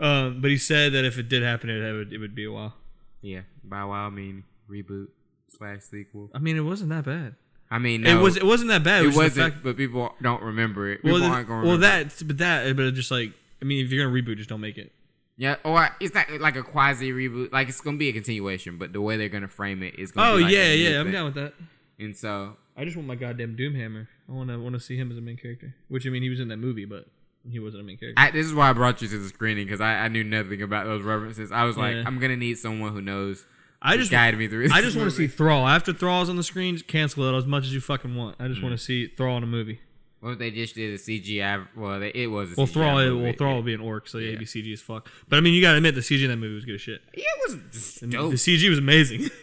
Um 0.00 0.40
but 0.40 0.50
he 0.50 0.56
said 0.58 0.92
that 0.94 1.04
if 1.04 1.18
it 1.18 1.28
did 1.28 1.42
happen 1.42 1.70
it 1.70 1.92
would 1.92 2.12
it 2.12 2.18
would 2.18 2.34
be 2.34 2.44
a 2.44 2.52
while. 2.52 2.74
Yeah. 3.22 3.42
By 3.62 3.80
a 3.80 3.86
while 3.86 4.06
I 4.06 4.10
mean 4.10 4.44
reboot 4.68 5.08
slash 5.48 5.82
sequel. 5.82 6.30
I 6.34 6.38
mean 6.38 6.56
it 6.56 6.60
wasn't 6.62 6.90
that 6.90 7.04
bad. 7.04 7.34
I 7.70 7.78
mean 7.78 8.02
no, 8.02 8.18
it 8.18 8.22
was 8.22 8.36
it 8.36 8.44
wasn't 8.46 8.70
that 8.70 8.82
bad. 8.82 9.04
it 9.04 9.08
was 9.08 9.16
wasn't, 9.16 9.52
fact- 9.54 9.64
but 9.64 9.76
people 9.76 10.14
don't 10.22 10.42
remember 10.42 10.88
it. 10.90 11.02
People 11.02 11.20
well, 11.20 11.28
the- 11.28 11.34
aren't 11.34 11.48
gonna 11.48 11.66
well 11.68 11.78
that 11.78 12.14
but 12.26 12.38
that 12.38 12.76
but 12.76 12.94
just 12.94 13.10
like 13.10 13.32
I 13.60 13.64
mean 13.64 13.84
if 13.84 13.92
you're 13.92 14.04
gonna 14.04 14.14
reboot 14.22 14.36
just 14.38 14.48
don't 14.48 14.60
make 14.60 14.78
it. 14.78 14.92
Yeah, 15.36 15.56
or 15.64 15.88
it's 16.00 16.14
not 16.14 16.30
like 16.38 16.56
a 16.56 16.62
quasi 16.62 17.12
reboot. 17.12 17.50
Like 17.50 17.68
it's 17.70 17.80
gonna 17.80 17.96
be 17.96 18.08
a 18.10 18.12
continuation, 18.12 18.76
but 18.76 18.92
the 18.92 19.00
way 19.00 19.16
they're 19.16 19.30
gonna 19.30 19.48
frame 19.48 19.82
it 19.82 19.98
is 19.98 20.12
gonna. 20.12 20.32
Oh 20.32 20.36
be 20.36 20.42
like 20.44 20.52
yeah 20.52 20.60
a 20.64 20.76
new 20.76 20.82
yeah 20.82 20.98
I'm 21.00 21.06
thing. 21.06 21.12
down 21.14 21.24
with 21.24 21.34
that. 21.36 21.54
And 21.98 22.14
so 22.14 22.56
I 22.76 22.84
just 22.84 22.94
want 22.94 23.06
my 23.08 23.14
goddamn 23.14 23.56
Doomhammer. 23.56 24.06
I 24.28 24.32
want 24.32 24.50
to 24.50 24.58
want 24.58 24.74
to 24.74 24.80
see 24.80 24.96
him 24.98 25.10
as 25.10 25.16
a 25.16 25.22
main 25.22 25.38
character. 25.38 25.74
Which 25.88 26.06
I 26.06 26.10
mean, 26.10 26.22
he 26.22 26.28
was 26.28 26.40
in 26.40 26.48
that 26.48 26.58
movie, 26.58 26.84
but 26.84 27.06
he 27.48 27.58
wasn't 27.58 27.82
a 27.82 27.86
main 27.86 27.96
character. 27.96 28.20
I, 28.20 28.30
this 28.30 28.46
is 28.46 28.54
why 28.54 28.70
I 28.70 28.72
brought 28.72 29.00
you 29.02 29.08
to 29.08 29.18
the 29.18 29.28
screening 29.28 29.66
because 29.66 29.80
I, 29.80 29.94
I 29.94 30.08
knew 30.08 30.24
nothing 30.24 30.62
about 30.62 30.86
those 30.86 31.02
references. 31.02 31.52
I 31.52 31.64
was 31.64 31.76
like, 31.76 31.94
Yeah. 31.94 32.04
I'm 32.06 32.18
gonna 32.18 32.36
need 32.36 32.58
someone 32.58 32.92
who 32.92 33.00
knows. 33.00 33.46
I 33.82 33.96
just 33.96 34.10
guide 34.10 34.36
me 34.36 34.46
through. 34.46 34.68
I 34.70 34.82
just 34.82 34.96
want 34.96 35.08
to 35.08 35.16
see 35.16 35.22
movie. 35.22 35.34
Thrall. 35.34 35.66
After 35.66 35.92
Thrall's 35.92 36.28
on 36.28 36.36
the 36.36 36.42
screen, 36.42 36.78
cancel 36.80 37.24
it 37.24 37.36
as 37.36 37.46
much 37.46 37.64
as 37.64 37.72
you 37.72 37.80
fucking 37.80 38.14
want. 38.14 38.36
I 38.38 38.46
just 38.48 38.60
mm. 38.60 38.64
want 38.64 38.78
to 38.78 38.84
see 38.84 39.06
Thrall 39.06 39.38
in 39.38 39.42
a 39.42 39.46
movie. 39.46 39.80
What 40.20 40.32
if 40.32 40.38
they 40.38 40.50
just 40.50 40.74
did 40.74 40.92
a 40.92 40.98
CGI? 40.98 41.66
Well, 41.74 41.98
they, 41.98 42.10
it 42.10 42.26
was. 42.26 42.52
A 42.52 42.54
Well, 42.58 42.66
CGI 42.66 42.72
Thrall, 42.72 42.96
movie. 42.96 43.24
well, 43.24 43.32
Thrall 43.38 43.54
will 43.54 43.62
be 43.62 43.72
an 43.72 43.80
orc, 43.80 44.06
so 44.06 44.18
yeah, 44.18 44.24
Yeah. 44.24 44.28
it'd 44.34 44.40
be 44.40 44.44
CG 44.44 44.70
as 44.74 44.82
fuck. 44.82 45.08
But 45.30 45.38
I 45.38 45.40
mean, 45.40 45.54
you 45.54 45.62
gotta 45.62 45.78
admit 45.78 45.94
the 45.94 46.02
CG 46.02 46.22
in 46.22 46.28
that 46.28 46.36
movie 46.36 46.54
was 46.54 46.66
good 46.66 46.74
as 46.74 46.82
shit. 46.82 47.00
Yeah, 47.16 47.24
it 47.24 47.50
was 47.50 47.58
just 47.72 48.02
I 48.02 48.06
mean, 48.06 48.12
dope. 48.12 48.30
The 48.32 48.36
CG 48.36 48.68
was 48.68 48.78
amazing. 48.78 49.30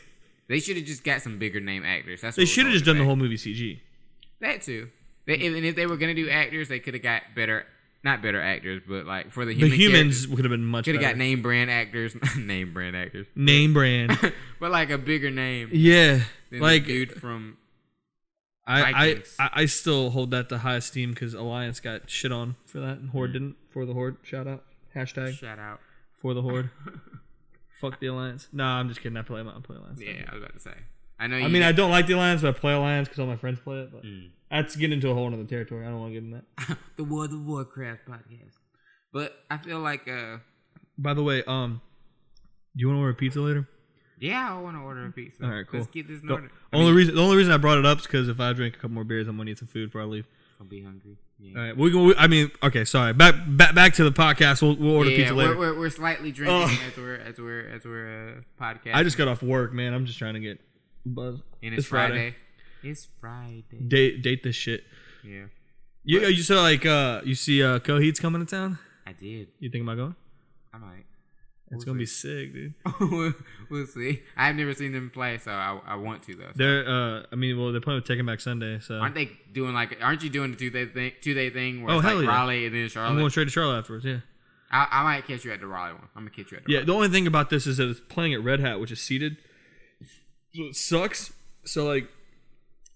They 0.47 0.59
should 0.59 0.77
have 0.77 0.85
just 0.85 1.03
got 1.03 1.21
some 1.21 1.39
bigger 1.39 1.59
name 1.59 1.83
actors. 1.83 2.21
That's 2.21 2.37
they 2.37 2.45
should 2.45 2.65
have 2.65 2.73
just 2.73 2.85
holding 2.85 2.99
done 3.01 3.05
the 3.05 3.09
whole 3.09 3.17
movie 3.17 3.35
CG. 3.35 3.79
that 4.39 4.61
too. 4.61 4.89
They, 5.25 5.45
and 5.45 5.65
if 5.65 5.75
they 5.75 5.85
were 5.85 5.97
gonna 5.97 6.13
do 6.13 6.29
actors, 6.29 6.69
they 6.69 6.79
could 6.79 6.93
have 6.93 7.03
got 7.03 7.23
better. 7.35 7.65
Not 8.03 8.21
better 8.21 8.41
actors, 8.41 8.83
but 8.87 9.05
like 9.05 9.31
for 9.31 9.43
the 9.45 9.53
The 9.53 9.67
humans 9.69 10.27
would 10.27 10.39
have 10.45 10.51
been 10.51 10.63
much 10.65 10.85
could 10.85 10.95
have 10.95 11.01
got 11.03 11.17
name 11.25 11.41
brand 11.41 11.69
actors. 11.71 12.15
name 12.37 12.73
brand 12.73 12.95
actors. 12.95 13.27
Name 13.35 13.73
brand. 13.73 14.17
but 14.59 14.71
like 14.71 14.89
a 14.89 14.97
bigger 14.97 15.31
name 15.31 15.69
yeah, 15.73 16.21
like 16.51 16.85
dude 16.85 17.13
from 17.13 17.57
I, 18.65 18.83
I, 18.83 18.91
Vikings. 18.91 19.35
I 19.39 19.49
I 19.53 19.65
still 19.65 20.09
hold 20.11 20.31
that 20.31 20.49
to 20.49 20.57
high 20.59 20.75
esteem 20.75 21.11
because 21.11 21.33
Alliance 21.33 21.79
got 21.79 22.09
shit 22.09 22.31
on 22.31 22.55
for 22.65 22.79
that 22.79 22.97
and. 22.99 23.09
Horde 23.09 23.33
didn't. 23.33 23.55
For 23.71 23.85
the 23.85 23.93
Horde, 23.93 24.17
shout 24.23 24.47
out 24.47 24.63
hashtag 24.95 25.33
shout 25.37 25.59
out. 25.59 25.79
for 26.15 26.33
the 26.33 26.41
Horde. 26.41 26.69
Fuck 27.81 27.99
the 27.99 28.07
Alliance. 28.07 28.47
Nah, 28.51 28.79
I'm 28.79 28.89
just 28.89 29.01
kidding. 29.01 29.17
I 29.17 29.21
play 29.21 29.41
I 29.41 29.59
play 29.61 29.75
Alliance. 29.77 30.01
Yeah, 30.01 30.23
I 30.29 30.33
was 30.35 30.43
about 30.43 30.53
to 30.53 30.59
say. 30.59 30.73
I 31.19 31.27
know. 31.27 31.37
I 31.37 31.47
mean, 31.47 31.63
I 31.63 31.71
don't 31.71 31.91
like 31.91 32.07
the 32.07 32.13
Alliance, 32.13 32.41
but 32.41 32.55
I 32.55 32.59
play 32.59 32.73
Alliance 32.73 33.07
because 33.07 33.19
all 33.19 33.27
my 33.27 33.37
friends 33.37 33.59
play 33.59 33.79
it. 33.81 33.91
But 33.91 34.03
Mm. 34.03 34.29
That's 34.49 34.75
getting 34.75 34.93
into 34.95 35.09
a 35.09 35.13
whole 35.13 35.31
other 35.33 35.43
territory. 35.43 35.85
I 35.85 35.89
don't 35.89 35.99
want 35.99 36.13
to 36.13 36.19
get 36.21 36.23
in 36.23 36.31
that. 36.31 36.77
the 36.97 37.03
World 37.03 37.33
of 37.33 37.45
Warcraft 37.45 38.01
podcast. 38.07 38.53
But 39.13 39.33
I 39.49 39.57
feel 39.57 39.79
like 39.79 40.07
uh 40.07 40.37
By 40.97 41.13
the 41.13 41.23
way, 41.23 41.43
um, 41.47 41.81
do 42.75 42.81
you 42.81 42.87
want 42.87 42.97
to 42.97 43.01
order 43.01 43.11
a 43.11 43.15
pizza 43.15 43.41
later? 43.41 43.67
Yeah, 44.19 44.55
I 44.55 44.59
want 44.61 44.75
to 44.75 44.81
order 44.81 45.05
a 45.05 45.11
pizza. 45.11 45.43
All 45.43 45.49
right, 45.51 45.65
cool. 45.67 45.81
Let's 45.81 45.91
get 45.91 46.07
this 46.07 46.21
in 46.21 46.27
The 46.27 46.33
order. 46.33 46.51
I 46.73 46.75
only 46.77 46.87
mean, 46.87 46.95
reason 46.97 47.15
the 47.15 47.21
only 47.21 47.37
reason 47.37 47.53
I 47.53 47.57
brought 47.57 47.77
it 47.77 47.85
up 47.85 47.99
is 47.99 48.05
because 48.07 48.27
if 48.29 48.39
I 48.39 48.51
drink 48.53 48.75
a 48.75 48.77
couple 48.77 48.91
more 48.91 49.03
beers, 49.03 49.27
I'm 49.27 49.37
gonna 49.37 49.45
need 49.49 49.57
some 49.59 49.67
food 49.67 49.89
before 49.89 50.01
I 50.01 50.05
leave. 50.05 50.25
I'll 50.59 50.65
be 50.65 50.81
hungry. 50.83 51.17
Yeah. 51.39 51.59
All 51.59 51.65
right, 51.67 51.77
we 51.77 51.91
can. 51.91 52.15
I 52.17 52.25
mean, 52.25 52.49
okay, 52.63 52.83
sorry. 52.83 53.13
Back 53.13 53.35
back 53.47 53.75
back 53.75 53.93
to 53.95 54.03
the 54.03 54.11
podcast. 54.11 54.63
We'll, 54.63 54.75
we'll 54.75 54.95
order 54.95 55.11
yeah, 55.11 55.17
pizza 55.17 55.35
later. 55.35 55.55
we're, 55.55 55.73
we're, 55.73 55.79
we're 55.81 55.89
slightly 55.91 56.31
drinking 56.31 56.77
Oh. 56.79 56.87
as 56.87 56.97
we're 56.97 57.15
as 57.15 57.37
we're 57.37 57.67
as 57.69 57.85
we're 57.85 58.37
uh, 58.39 58.63
podcast. 58.63 58.95
I 58.95 59.03
just 59.03 59.19
got 59.19 59.27
off 59.27 59.43
work, 59.43 59.71
man. 59.71 59.93
I'm 59.93 60.07
just 60.07 60.17
trying 60.17 60.33
to 60.33 60.39
get 60.39 60.59
buzz. 61.05 61.39
and 61.61 61.75
it's, 61.75 61.85
Friday. 61.85 62.35
It's 62.89 63.07
Friday. 63.19 63.63
Date 63.87 64.21
date 64.21 64.43
this 64.43 64.55
shit. 64.55 64.83
yeah, 65.23 65.45
You 66.03 66.21
you 66.27 66.43
saw 66.43 66.61
like 66.61 66.85
uh 66.85 67.21
you 67.25 67.35
see 67.35 67.61
uh 67.63 67.79
Coheed's 67.79 68.19
coming 68.19 68.45
to 68.45 68.49
town. 68.49 68.79
I 69.05 69.13
did. 69.13 69.49
You 69.59 69.69
think 69.69 69.83
about 69.83 69.97
going? 69.97 70.15
I 70.73 70.77
might. 70.77 71.05
It's 71.69 71.85
We'll 71.85 71.95
gonna 71.95 71.99
be 71.99 72.05
sick, 72.23 72.53
dude. 72.53 72.73
we'll, 73.01 73.33
we'll 73.69 73.85
see. 73.87 74.21
I've 74.37 74.55
never 74.55 74.73
seen 74.73 74.93
them 74.93 75.09
play, 75.13 75.37
so 75.37 75.51
I, 75.51 75.77
I 75.85 75.95
want 75.95 76.23
to 76.23 76.35
though. 76.35 76.45
So. 76.47 76.51
They're 76.55 76.87
uh 76.87 77.23
I 77.31 77.35
mean 77.35 77.59
well 77.59 77.71
they're 77.73 77.81
playing 77.81 77.99
with 77.99 78.07
Taking 78.07 78.25
Back 78.25 78.39
Sunday, 78.39 78.79
so 78.79 78.95
Aren't 78.99 79.15
they 79.15 79.31
doing 79.51 79.73
like? 79.73 79.97
Aren't 80.01 80.23
you 80.23 80.29
doing 80.29 80.51
the 80.51 80.57
two 80.57 80.69
day 80.69 80.85
thing? 80.85 81.11
Two 81.21 81.33
day 81.33 81.49
thing 81.49 81.83
where 81.83 81.93
Oh, 81.93 81.97
it's 81.99 82.05
like 82.05 82.21
yeah. 82.23 82.27
Raleigh 82.29 82.65
and 82.67 82.73
then 82.75 82.87
Charlotte. 82.87 83.11
I'm 83.11 83.17
going 83.17 83.29
straight 83.31 83.45
to 83.45 83.51
Charlotte 83.51 83.79
afterwards. 83.79 84.05
Yeah. 84.05 84.19
I, 84.71 84.87
I 84.91 85.03
might 85.03 85.25
catch 85.27 85.43
you 85.45 85.51
at 85.51 85.59
the 85.61 85.67
Raleigh 85.67 85.93
one. 85.93 86.07
I'm 86.15 86.21
gonna 86.23 86.29
catch 86.29 86.51
you 86.51 86.57
at 86.57 86.63
the 86.65 86.71
Yeah. 86.71 86.77
Raleigh. 86.79 86.85
The 86.85 86.93
only 86.93 87.09
thing 87.09 87.27
about 87.27 87.49
this 87.49 87.67
is 87.67 87.77
that 87.77 87.89
it's 87.89 87.99
playing 87.99 88.33
at 88.33 88.41
Red 88.43 88.59
Hat, 88.61 88.79
which 88.79 88.91
is 88.91 89.01
seated, 89.01 89.35
so 90.53 90.63
it 90.63 90.75
sucks. 90.75 91.33
So 91.65 91.85
like, 91.85 92.07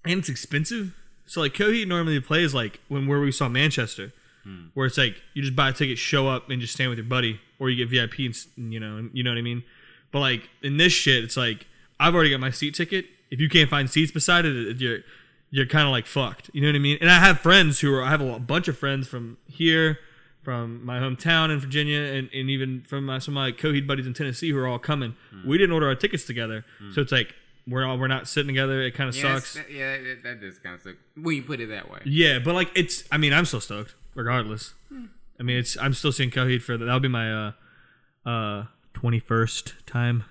and 0.05 0.19
it's 0.19 0.29
expensive. 0.29 0.95
So 1.25 1.41
like 1.41 1.53
Coheed 1.53 1.87
normally 1.87 2.19
plays 2.19 2.53
like 2.53 2.79
when 2.87 3.07
where 3.07 3.19
we 3.19 3.31
saw 3.31 3.47
Manchester, 3.47 4.11
hmm. 4.43 4.65
where 4.73 4.87
it's 4.87 4.97
like 4.97 5.21
you 5.33 5.41
just 5.41 5.55
buy 5.55 5.69
a 5.69 5.73
ticket, 5.73 5.97
show 5.97 6.27
up, 6.27 6.49
and 6.49 6.61
just 6.61 6.73
stand 6.73 6.89
with 6.89 6.97
your 6.97 7.07
buddy, 7.07 7.39
or 7.59 7.69
you 7.69 7.85
get 7.85 7.89
VIP, 7.89 8.19
and 8.57 8.73
you 8.73 8.79
know, 8.79 9.09
you 9.13 9.23
know 9.23 9.31
what 9.31 9.37
I 9.37 9.41
mean. 9.41 9.63
But 10.11 10.19
like 10.19 10.49
in 10.61 10.77
this 10.77 10.93
shit, 10.93 11.23
it's 11.23 11.37
like 11.37 11.67
I've 11.99 12.15
already 12.15 12.31
got 12.31 12.39
my 12.39 12.51
seat 12.51 12.75
ticket. 12.75 13.05
If 13.29 13.39
you 13.39 13.47
can't 13.47 13.69
find 13.69 13.89
seats 13.89 14.11
beside 14.11 14.45
it, 14.45 14.77
you're 14.79 14.99
you're 15.51 15.65
kind 15.65 15.85
of 15.85 15.91
like 15.91 16.05
fucked. 16.05 16.49
You 16.53 16.61
know 16.61 16.67
what 16.67 16.75
I 16.75 16.79
mean? 16.79 16.97
And 17.01 17.09
I 17.09 17.19
have 17.19 17.39
friends 17.39 17.79
who 17.79 17.93
are 17.93 18.03
I 18.03 18.09
have 18.09 18.21
a 18.21 18.39
bunch 18.39 18.67
of 18.67 18.77
friends 18.77 19.07
from 19.07 19.37
here, 19.47 19.99
from 20.43 20.83
my 20.85 20.99
hometown 20.99 21.51
in 21.51 21.59
Virginia, 21.59 21.99
and, 21.99 22.29
and 22.33 22.49
even 22.49 22.81
from 22.81 23.05
my, 23.05 23.19
some 23.19 23.37
of 23.37 23.43
my 23.43 23.51
Coheed 23.51 23.85
buddies 23.85 24.07
in 24.07 24.13
Tennessee 24.13 24.49
who 24.49 24.57
are 24.57 24.67
all 24.67 24.79
coming. 24.79 25.15
Hmm. 25.29 25.47
We 25.47 25.57
didn't 25.57 25.73
order 25.73 25.87
our 25.87 25.95
tickets 25.95 26.25
together, 26.25 26.65
hmm. 26.79 26.91
so 26.91 27.01
it's 27.01 27.11
like 27.11 27.35
we're 27.67 27.85
all 27.85 27.97
we're 27.97 28.07
not 28.07 28.27
sitting 28.27 28.47
together. 28.47 28.81
It 28.81 28.91
kind 28.95 29.09
of 29.09 29.15
Yeah, 29.15 29.35
sucks. 29.35 29.53
that, 29.55 29.71
yeah, 29.71 29.97
that, 29.97 30.23
that 30.23 30.41
does 30.41 30.59
kind 30.59 30.75
of 30.75 30.81
suck 30.81 30.95
when 31.15 31.35
you 31.35 31.43
put 31.43 31.59
it 31.59 31.67
that 31.69 31.89
way. 31.91 31.99
Yeah, 32.05 32.39
but 32.39 32.55
like 32.55 32.69
it's. 32.75 33.03
I 33.11 33.17
mean, 33.17 33.33
I'm 33.33 33.45
still 33.45 33.61
stoked, 33.61 33.95
regardless. 34.15 34.73
I 35.39 35.43
mean, 35.43 35.57
it's. 35.57 35.77
I'm 35.77 35.93
still 35.93 36.11
seeing 36.11 36.31
Coheed 36.31 36.61
for 36.61 36.77
that. 36.77 36.85
That'll 36.85 36.99
be 36.99 37.07
my 37.07 37.31
uh, 37.33 37.51
uh, 38.29 38.65
21st 38.95 39.73
time. 39.85 40.23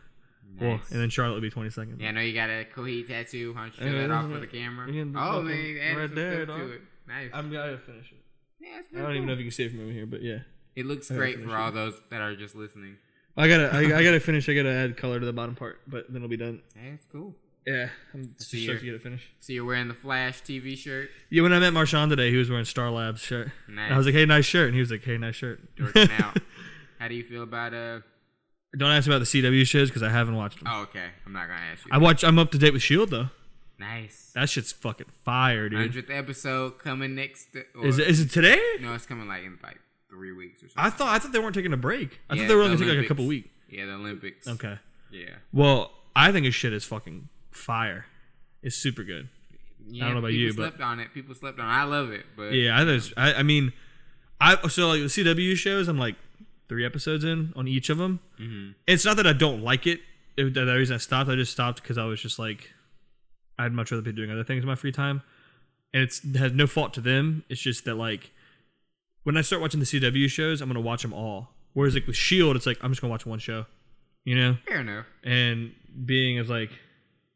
Well, 0.61 0.81
and 0.91 1.01
then 1.01 1.09
Charlotte 1.09 1.35
will 1.35 1.41
be 1.41 1.51
22nd. 1.51 2.01
Yeah, 2.01 2.09
I 2.09 2.11
know 2.13 2.21
you 2.21 2.35
got 2.35 2.51
a 2.51 2.67
Coheed 2.75 3.09
tattoo. 3.09 3.55
Why 3.55 3.63
don't 3.63 3.79
you 3.79 3.87
show 3.87 3.95
Yeah, 3.97 4.07
that 4.09 4.11
off 4.11 4.31
for 4.31 4.39
the 4.41 4.47
camera? 4.47 4.87
Oh 5.17 5.41
man, 5.43 5.97
right 5.97 6.15
there, 6.15 6.45
dog. 6.45 6.71
Nice. 7.09 7.31
I'm 7.33 7.51
gonna 7.51 7.79
finish 7.79 8.13
it. 8.13 8.19
yeah, 8.61 8.79
it's 8.79 8.89
I 8.93 8.97
don't 8.97 9.05
pretty 9.05 9.17
even 9.19 9.27
know 9.29 9.33
if 9.33 9.39
you 9.39 9.47
can 9.47 9.53
see 9.53 9.65
it 9.65 9.71
from 9.71 9.81
over 9.81 9.91
here, 9.91 10.05
but 10.07 10.23
yeah. 10.23 10.41
It 10.77 10.85
looks 10.87 11.11
I 11.11 11.15
great 11.15 11.41
for 11.41 11.49
it. 11.49 11.55
all 11.55 11.73
those 11.73 11.95
that 12.11 12.21
are 12.21 12.37
just 12.37 12.55
listening. 12.55 12.97
I 13.37 13.49
gotta, 13.49 13.71
I, 13.75 13.81
I 13.99 14.05
gotta 14.05 14.21
finish. 14.21 14.49
I 14.49 14.55
gotta 14.55 14.73
add 14.73 14.97
color 14.97 15.19
to 15.21 15.27
the 15.27 15.33
bottom 15.33 15.55
part, 15.55 15.81
but 15.87 16.07
then 16.09 16.17
it'll 16.17 16.29
be 16.29 16.37
done. 16.37 16.61
Hey, 16.75 16.91
it's 16.95 17.07
cool. 17.11 17.35
Yeah, 17.67 17.89
I'm 18.15 18.35
just 18.37 18.51
see 18.51 18.65
stoked 18.65 18.81
to 18.81 18.85
get 18.87 18.95
it 18.95 19.03
finished. 19.03 19.27
So 19.41 19.53
you're 19.53 19.65
wearing 19.65 19.89
the 19.89 19.95
Flash 19.95 20.43
TV 20.43 20.77
shirt. 20.77 21.11
Yeah, 21.31 21.43
when 21.43 21.53
I 21.53 21.59
met 21.59 21.73
Marshawn 21.73 22.09
today, 22.09 22.31
he 22.31 22.37
was 22.37 22.49
wearing 22.51 22.65
Star 22.65 22.91
Labs 22.91 23.21
shirt. 23.21 23.49
Nice. 23.69 23.85
And 23.87 23.95
I 23.95 23.97
was 23.97 24.07
like, 24.07 24.15
"Hey, 24.15 24.25
nice 24.27 24.47
shirt," 24.47 24.67
and 24.67 24.75
he 24.75 24.81
was 24.81 24.91
like, 24.91 25.05
"Hey, 25.05 25.19
nice 25.19 25.37
shirt." 25.37 25.61
Out. 25.97 26.39
How 26.99 27.09
do 27.09 27.15
you 27.15 27.23
feel 27.23 27.43
about 27.43 27.75
uh? 27.75 28.01
Don't 28.77 28.91
ask 28.91 29.07
about 29.07 29.19
the 29.19 29.25
CW 29.25 29.67
shows 29.67 29.89
because 29.91 30.03
I 30.03 30.11
haven't 30.11 30.37
watched 30.37 30.59
them. 30.59 30.69
Oh, 30.71 30.83
okay. 30.83 31.07
I'm 31.27 31.33
not 31.33 31.49
gonna 31.49 31.61
ask 31.73 31.85
you. 31.85 31.91
I 31.93 31.99
watch. 31.99 32.25
I'm 32.25 32.39
up 32.39 32.51
to 32.53 32.59
date 32.59 32.73
with 32.73 32.83
Shield 32.83 33.11
though. 33.11 33.29
nice. 33.79 34.31
That 34.35 34.49
shit's 34.49 34.73
fucking 34.73 35.09
fire, 35.25 35.69
dude. 35.69 35.81
Hundredth 35.81 36.11
episode 36.11 36.79
coming 36.79 37.15
next. 37.15 37.49
Or, 37.75 37.85
Is 37.87 37.99
it, 37.99 38.07
is 38.09 38.21
it 38.21 38.31
today? 38.31 38.61
No, 38.81 38.95
it's 38.95 39.07
coming 39.07 39.29
like 39.29 39.43
in 39.45 39.59
like 39.63 39.79
three 40.11 40.33
weeks 40.33 40.63
or 40.63 40.69
something. 40.69 40.75
I 40.85 40.91
thought 40.91 41.09
I 41.09 41.19
thought 41.19 41.33
they 41.33 41.39
weren't 41.39 41.55
taking 41.55 41.73
a 41.73 41.77
break. 41.79 42.21
I 42.29 42.35
Yeah, 42.35 42.43
thought 42.43 42.49
they 42.49 42.55
were 42.55 42.63
only 42.63 42.77
the 42.77 42.85
taking 42.85 42.97
like 42.99 43.05
a 43.07 43.09
couple 43.09 43.27
weeks. 43.27 43.49
Yeah, 43.69 43.87
the 43.87 43.93
Olympics. 43.93 44.47
Okay. 44.49 44.79
Yeah. 45.11 45.37
Well, 45.53 45.93
I 46.15 46.33
think 46.33 46.45
his 46.47 46.55
shit 46.55 46.73
is 46.73 46.85
fucking 46.85 47.29
fire. 47.51 48.07
It's 48.63 48.77
super 48.77 49.05
good. 49.05 49.29
Yeah, 49.89 50.05
don't 50.05 50.15
know 50.15 50.19
about 50.21 50.33
you, 50.35 50.49
but- 50.55 50.71
slept 50.71 50.81
on 50.83 51.01
it. 51.01 51.13
People 51.15 51.35
slept 51.35 51.59
on 51.59 51.67
it. 51.67 51.73
I 51.73 51.85
love 51.85 52.11
it, 52.11 52.27
but 52.37 52.53
Yeah, 52.53 52.81
I, 52.81 52.85
think 52.85 53.05
I 53.17 53.35
I 53.35 53.43
mean, 53.43 53.73
I 54.41 54.69
so 54.69 54.89
like 54.89 55.01
the 55.01 55.07
CW 55.07 55.57
shows. 55.57 55.89
I'm 55.89 55.99
like 55.99 56.17
three 56.69 56.85
episodes 56.85 57.25
in 57.25 57.53
on 57.57 57.67
each 57.67 57.89
of 57.91 57.99
them. 57.99 58.21
Mhm. 58.41 58.75
It's 58.87 59.05
not 59.05 59.17
that 59.17 59.27
I 59.27 59.33
don't 59.33 59.63
like 59.63 59.87
it. 59.87 60.01
It- 60.37 60.55
The 60.55 60.65
reason 60.67 60.95
I 60.95 60.99
stopped, 60.99 61.29
I 61.31 61.35
just 61.35 61.53
stopped 61.53 61.83
because 61.83 61.99
I 61.99 62.05
was 62.05 62.21
just 62.21 62.39
like, 62.39 62.73
I'd 63.59 63.73
much 63.73 63.91
rather 63.91 64.03
be 64.03 64.13
doing 64.13 64.31
other 64.31 64.45
things 64.45 64.63
in 64.63 64.69
my 64.69 64.75
free 64.77 64.93
time, 64.93 65.23
and 65.93 66.03
it's 66.03 66.25
it 66.25 66.37
has 66.37 66.53
no 66.53 66.67
fault 66.67 66.95
to 66.95 67.01
them. 67.01 67.45
It's 67.49 67.61
just 67.61 67.85
that 67.85 67.97
like, 67.97 68.31
when 69.25 69.37
I 69.37 69.43
start 69.43 69.61
watching 69.63 69.81
the 69.81 69.87
CW 69.87 70.29
shows, 70.29 70.61
I'm 70.61 70.69
gonna 70.69 70.81
watch 70.81 71.03
them 71.03 71.13
all. 71.13 71.55
Whereas 71.73 71.95
like 71.95 72.07
with 72.07 72.17
Shield, 72.17 72.57
it's 72.57 72.67
like 72.67 72.79
I'm 72.83 72.91
just 72.91 73.01
gonna 73.01 73.11
watch 73.13 73.27
one 73.27 73.39
show, 73.39 73.67
you 74.25 74.35
know. 74.37 74.57
fair 74.67 74.81
enough. 74.81 75.07
And 75.23 75.73
being 76.05 76.39
as 76.39 76.49
like, 76.49 76.71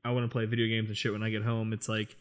I 0.04 0.10
want 0.10 0.24
to 0.24 0.32
play 0.32 0.44
video 0.46 0.66
games 0.66 0.88
and 0.88 0.96
shit 0.96 1.12
when 1.12 1.22
I 1.22 1.30
get 1.30 1.42
home. 1.42 1.72
It's 1.72 1.88
like, 1.88 2.16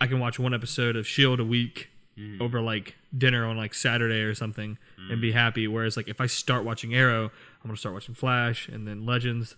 I 0.00 0.06
can 0.06 0.20
watch 0.20 0.38
one 0.38 0.54
episode 0.54 0.96
of 0.96 1.06
Shield 1.06 1.40
a 1.40 1.44
week 1.44 1.88
Mhm. 2.18 2.40
over 2.40 2.60
like 2.60 2.96
dinner 3.16 3.44
on 3.46 3.56
like 3.56 3.74
Saturday 3.74 4.20
or 4.22 4.34
something 4.34 4.76
and 5.10 5.20
be 5.20 5.32
happy. 5.32 5.66
Whereas 5.68 5.96
like 5.96 6.08
if 6.08 6.20
I 6.20 6.26
start 6.26 6.64
watching 6.64 6.94
Arrow, 6.94 7.24
I'm 7.62 7.68
gonna 7.68 7.76
start 7.76 7.94
watching 7.94 8.14
Flash 8.14 8.68
and 8.68 8.86
then 8.86 9.06
Legends. 9.06 9.56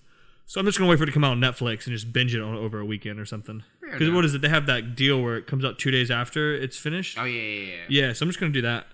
So 0.50 0.58
I'm 0.58 0.66
just 0.66 0.78
gonna 0.78 0.90
wait 0.90 0.96
for 0.96 1.04
it 1.04 1.06
to 1.06 1.12
come 1.12 1.22
out 1.22 1.30
on 1.30 1.38
Netflix 1.38 1.86
and 1.86 1.94
just 1.94 2.12
binge 2.12 2.34
it 2.34 2.42
on 2.42 2.56
over 2.56 2.80
a 2.80 2.84
weekend 2.84 3.20
or 3.20 3.24
something. 3.24 3.62
Fair 3.80 3.92
Because 3.92 4.10
what 4.10 4.24
is 4.24 4.34
it? 4.34 4.40
They 4.40 4.48
have 4.48 4.66
that 4.66 4.96
deal 4.96 5.22
where 5.22 5.36
it 5.36 5.46
comes 5.46 5.64
out 5.64 5.78
two 5.78 5.92
days 5.92 6.10
after 6.10 6.52
it's 6.52 6.76
finished. 6.76 7.16
Oh 7.20 7.24
yeah, 7.24 7.40
yeah, 7.40 7.66
yeah. 7.88 8.06
Yeah, 8.06 8.12
so 8.12 8.24
I'm 8.24 8.30
just 8.30 8.40
gonna 8.40 8.50
do 8.50 8.62
that. 8.62 8.88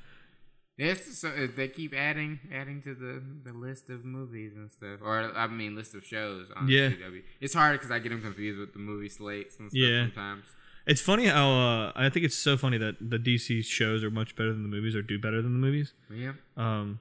Yes, 0.76 1.06
so 1.16 1.28
uh, 1.30 1.46
they 1.56 1.68
keep 1.68 1.94
adding, 1.94 2.40
adding 2.52 2.82
to 2.82 2.94
the, 2.94 3.22
the 3.50 3.56
list 3.56 3.88
of 3.88 4.04
movies 4.04 4.52
and 4.54 4.70
stuff, 4.70 5.00
or 5.02 5.34
I 5.34 5.46
mean, 5.46 5.74
list 5.74 5.94
of 5.94 6.04
shows 6.04 6.48
on 6.54 6.68
Yeah. 6.68 6.90
CW. 6.90 7.22
It's 7.40 7.54
hard 7.54 7.78
because 7.80 7.90
I 7.90 8.00
get 8.00 8.10
them 8.10 8.20
confused 8.20 8.60
with 8.60 8.74
the 8.74 8.78
movie 8.78 9.08
slates 9.08 9.58
and 9.58 9.70
stuff 9.70 9.80
Yeah. 9.80 10.02
sometimes. 10.02 10.44
It's 10.86 11.00
funny 11.00 11.24
how 11.24 11.48
uh, 11.52 11.92
I 11.96 12.10
think 12.10 12.26
it's 12.26 12.36
so 12.36 12.58
funny 12.58 12.76
that 12.76 12.96
the 13.00 13.16
DC 13.18 13.64
shows 13.64 14.04
are 14.04 14.10
much 14.10 14.36
better 14.36 14.52
than 14.52 14.62
the 14.62 14.68
movies 14.68 14.94
or 14.94 15.00
do 15.00 15.18
better 15.18 15.40
than 15.40 15.54
the 15.54 15.58
movies. 15.66 15.94
But 16.10 16.18
yeah, 16.18 16.32
Um, 16.58 17.00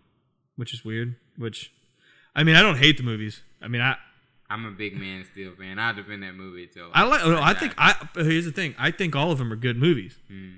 which 0.55 0.73
is 0.73 0.85
weird. 0.85 1.17
Which, 1.35 1.73
I 2.33 2.45
mean, 2.45 2.55
I 2.55 2.61
don't 2.61 2.77
hate 2.77 2.95
the 2.95 3.03
movies. 3.03 3.41
I 3.61 3.67
mean, 3.67 3.81
I 3.81 3.97
I'm 4.49 4.65
a 4.65 4.71
big 4.71 4.95
Man 4.95 5.21
of 5.21 5.27
Steel 5.27 5.53
fan. 5.57 5.79
I'll 5.79 5.93
defend 5.95 6.21
that 6.23 6.35
movie 6.35 6.67
till 6.67 6.89
I 6.93 7.03
like. 7.03 7.25
No, 7.25 7.41
I 7.41 7.53
think 7.53 7.73
I. 7.77 7.95
Here's 8.15 8.45
the 8.45 8.51
thing. 8.51 8.75
I 8.77 8.91
think 8.91 9.15
all 9.15 9.31
of 9.31 9.37
them 9.39 9.51
are 9.51 9.55
good 9.55 9.77
movies. 9.77 10.17
Hmm. 10.27 10.49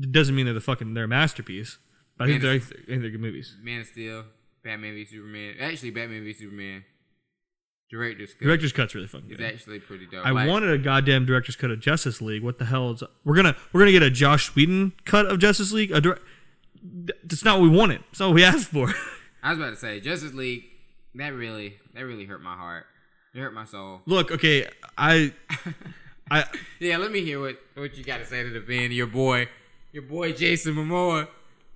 It 0.00 0.10
doesn't 0.12 0.34
mean 0.34 0.46
they're 0.46 0.54
the 0.54 0.60
fucking 0.60 0.94
they're 0.94 1.04
a 1.04 1.08
masterpiece. 1.08 1.78
But 2.16 2.24
I 2.24 2.26
think 2.30 2.42
they're, 2.42 2.52
I 2.52 2.58
think 2.58 2.86
they're 3.02 3.10
good 3.10 3.20
movies. 3.20 3.54
Man 3.62 3.80
of 3.82 3.86
Steel, 3.86 4.24
Batman 4.64 4.94
v 4.94 5.04
Superman. 5.04 5.54
Actually, 5.60 5.90
Batman 5.90 6.24
v 6.24 6.32
Superman. 6.32 6.84
Director's 7.90 8.32
cut 8.32 8.40
Director's 8.44 8.72
cut's 8.72 8.94
really 8.94 9.06
fucking 9.06 9.30
is 9.30 9.36
good. 9.36 9.44
actually 9.52 9.78
pretty 9.78 10.06
dope. 10.06 10.24
I 10.24 10.30
Like, 10.30 10.48
wanted 10.48 10.70
a 10.70 10.78
goddamn 10.78 11.26
director's 11.26 11.56
cut 11.56 11.70
of 11.70 11.78
Justice 11.80 12.22
League. 12.22 12.42
What 12.42 12.58
the 12.58 12.64
hell 12.64 12.92
is? 12.92 13.02
We're 13.24 13.36
gonna 13.36 13.54
we're 13.72 13.82
gonna 13.82 13.92
get 13.92 14.02
a 14.02 14.10
Joss 14.10 14.54
Whedon 14.56 14.92
cut 15.04 15.26
of 15.26 15.38
Justice 15.38 15.72
League. 15.72 15.90
A 15.90 16.00
dir- 16.00 16.18
That's 17.24 17.44
not 17.44 17.60
what 17.60 17.70
we 17.70 17.76
wanted. 17.76 18.00
That's 18.08 18.20
not 18.20 18.28
what 18.28 18.34
we 18.36 18.44
asked 18.44 18.68
for. 18.68 18.88
I 19.42 19.50
was 19.50 19.58
about 19.58 19.70
to 19.70 19.76
say 19.76 20.00
Justice 20.00 20.32
League. 20.32 20.64
That 21.16 21.34
really, 21.34 21.76
that 21.94 22.00
really 22.06 22.24
hurt 22.24 22.40
my 22.42 22.54
heart. 22.56 22.86
It 23.34 23.38
hurt 23.40 23.54
my 23.54 23.64
soul. 23.64 24.02
Look, 24.06 24.30
okay, 24.30 24.68
I, 24.98 25.32
I, 26.30 26.44
Yeah, 26.80 26.98
let 26.98 27.10
me 27.10 27.22
hear 27.22 27.40
what 27.40 27.56
what 27.74 27.96
you 27.96 28.04
got 28.04 28.18
to 28.18 28.26
say 28.26 28.42
to 28.42 28.50
defend 28.50 28.92
your 28.92 29.06
boy, 29.06 29.48
your 29.92 30.02
boy 30.02 30.32
Jason 30.32 30.74
Momoa. 30.74 31.28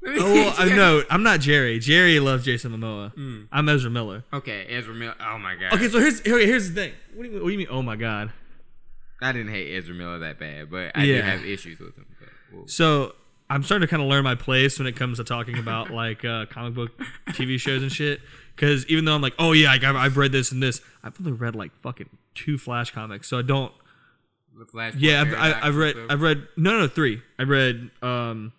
Oh, 0.08 0.32
well, 0.34 0.54
I 0.58 0.68
know. 0.68 1.02
I'm 1.10 1.22
not 1.22 1.40
Jerry. 1.40 1.78
Jerry 1.78 2.20
loves 2.20 2.44
Jason 2.44 2.72
Momoa. 2.72 3.46
I'm 3.50 3.68
Ezra 3.68 3.90
Miller. 3.90 4.22
Okay, 4.32 4.66
Ezra 4.68 4.94
Miller. 4.94 5.14
Oh 5.20 5.38
my 5.38 5.54
god. 5.56 5.72
Okay, 5.74 5.88
so 5.88 5.98
here's 5.98 6.20
here, 6.20 6.38
here's 6.38 6.68
the 6.68 6.74
thing. 6.74 6.92
What 7.14 7.24
do 7.24 7.30
you 7.30 7.38
what 7.40 7.46
do 7.46 7.52
you 7.52 7.58
mean? 7.58 7.68
Oh 7.70 7.82
my 7.82 7.96
god. 7.96 8.32
I 9.22 9.32
didn't 9.32 9.48
hate 9.48 9.74
Ezra 9.76 9.94
Miller 9.94 10.18
that 10.20 10.38
bad, 10.38 10.70
but 10.70 10.92
I 10.94 11.04
Yeah. 11.04 11.16
did 11.16 11.24
have 11.24 11.44
issues 11.46 11.80
with 11.80 11.96
him. 11.96 12.04
So 12.66 13.14
I'm 13.48 13.62
starting 13.62 13.86
to 13.86 13.90
kind 13.90 14.02
of 14.02 14.08
learn 14.08 14.24
my 14.24 14.34
place 14.34 14.78
when 14.78 14.86
it 14.86 14.94
comes 14.96 15.16
to 15.18 15.24
talking 15.24 15.58
about 15.58 15.90
like 15.90 16.24
uh, 16.24 16.46
comic 16.46 16.74
book 16.74 16.90
TV 17.30 17.58
shows 17.58 17.82
and 17.82 17.90
shit. 17.90 18.20
Because 18.56 18.86
even 18.86 19.04
though 19.04 19.14
I'm 19.14 19.20
like, 19.22 19.34
oh 19.38 19.52
yeah, 19.52 19.70
I've, 19.70 19.84
I've 19.84 20.16
read 20.16 20.32
this 20.32 20.50
and 20.50 20.62
this, 20.62 20.80
I've 21.04 21.14
only 21.20 21.32
read 21.32 21.54
like 21.54 21.72
fucking 21.82 22.08
two 22.34 22.56
Flash 22.58 22.90
comics, 22.90 23.28
so 23.28 23.38
I 23.38 23.42
don't. 23.42 23.70
the 24.58 24.64
Flash. 24.64 24.94
Yeah, 24.96 25.20
I've, 25.20 25.34
I, 25.34 25.66
I've 25.68 25.76
read. 25.76 25.96
I've 26.08 26.22
read 26.22 26.48
no, 26.56 26.72
no, 26.72 26.80
no, 26.80 26.88
three. 26.88 27.22
I 27.38 27.42
read 27.42 27.90
um, 28.02 28.52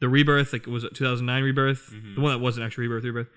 the 0.00 0.08
Rebirth, 0.08 0.52
like 0.54 0.66
it 0.66 0.70
was 0.70 0.84
it 0.84 0.94
2009 0.94 1.42
Rebirth, 1.42 1.90
Mm-hmm. 1.92 2.14
the 2.14 2.20
one 2.22 2.32
that 2.32 2.38
wasn't 2.38 2.64
actually 2.66 2.88
Rebirth, 2.88 3.04
Rebirth. 3.04 3.28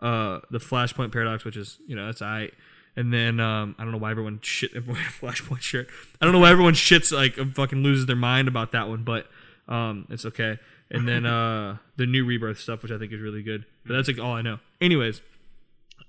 Uh, 0.00 0.40
the 0.50 0.58
Flashpoint 0.58 1.12
Paradox, 1.12 1.44
which 1.44 1.56
is 1.56 1.78
you 1.86 1.96
know 1.96 2.06
that's 2.06 2.20
I. 2.22 2.50
And 2.96 3.12
then 3.12 3.40
um, 3.40 3.74
I 3.78 3.82
don't 3.82 3.90
know 3.92 3.98
why 3.98 4.10
everyone 4.10 4.38
shit 4.42 4.70
everyone 4.76 5.00
Flashpoint 5.02 5.62
shirt. 5.62 5.88
I 6.20 6.24
don't 6.26 6.34
know 6.34 6.40
why 6.40 6.50
everyone 6.50 6.74
shits 6.74 7.10
like 7.10 7.34
fucking 7.54 7.82
loses 7.82 8.04
their 8.06 8.16
mind 8.16 8.48
about 8.48 8.72
that 8.72 8.88
one, 8.88 9.02
but 9.02 9.28
um, 9.66 10.06
it's 10.10 10.26
okay. 10.26 10.58
And 10.90 11.08
then 11.08 11.24
uh, 11.38 11.78
the 11.96 12.04
new 12.06 12.26
Rebirth 12.26 12.58
stuff, 12.60 12.82
which 12.82 12.92
I 12.92 12.98
think 12.98 13.12
is 13.12 13.20
really 13.20 13.42
good. 13.42 13.64
But 13.86 13.94
that's 13.94 14.08
like 14.08 14.18
all 14.18 14.34
I 14.34 14.42
know. 14.42 14.58
Anyways, 14.80 15.22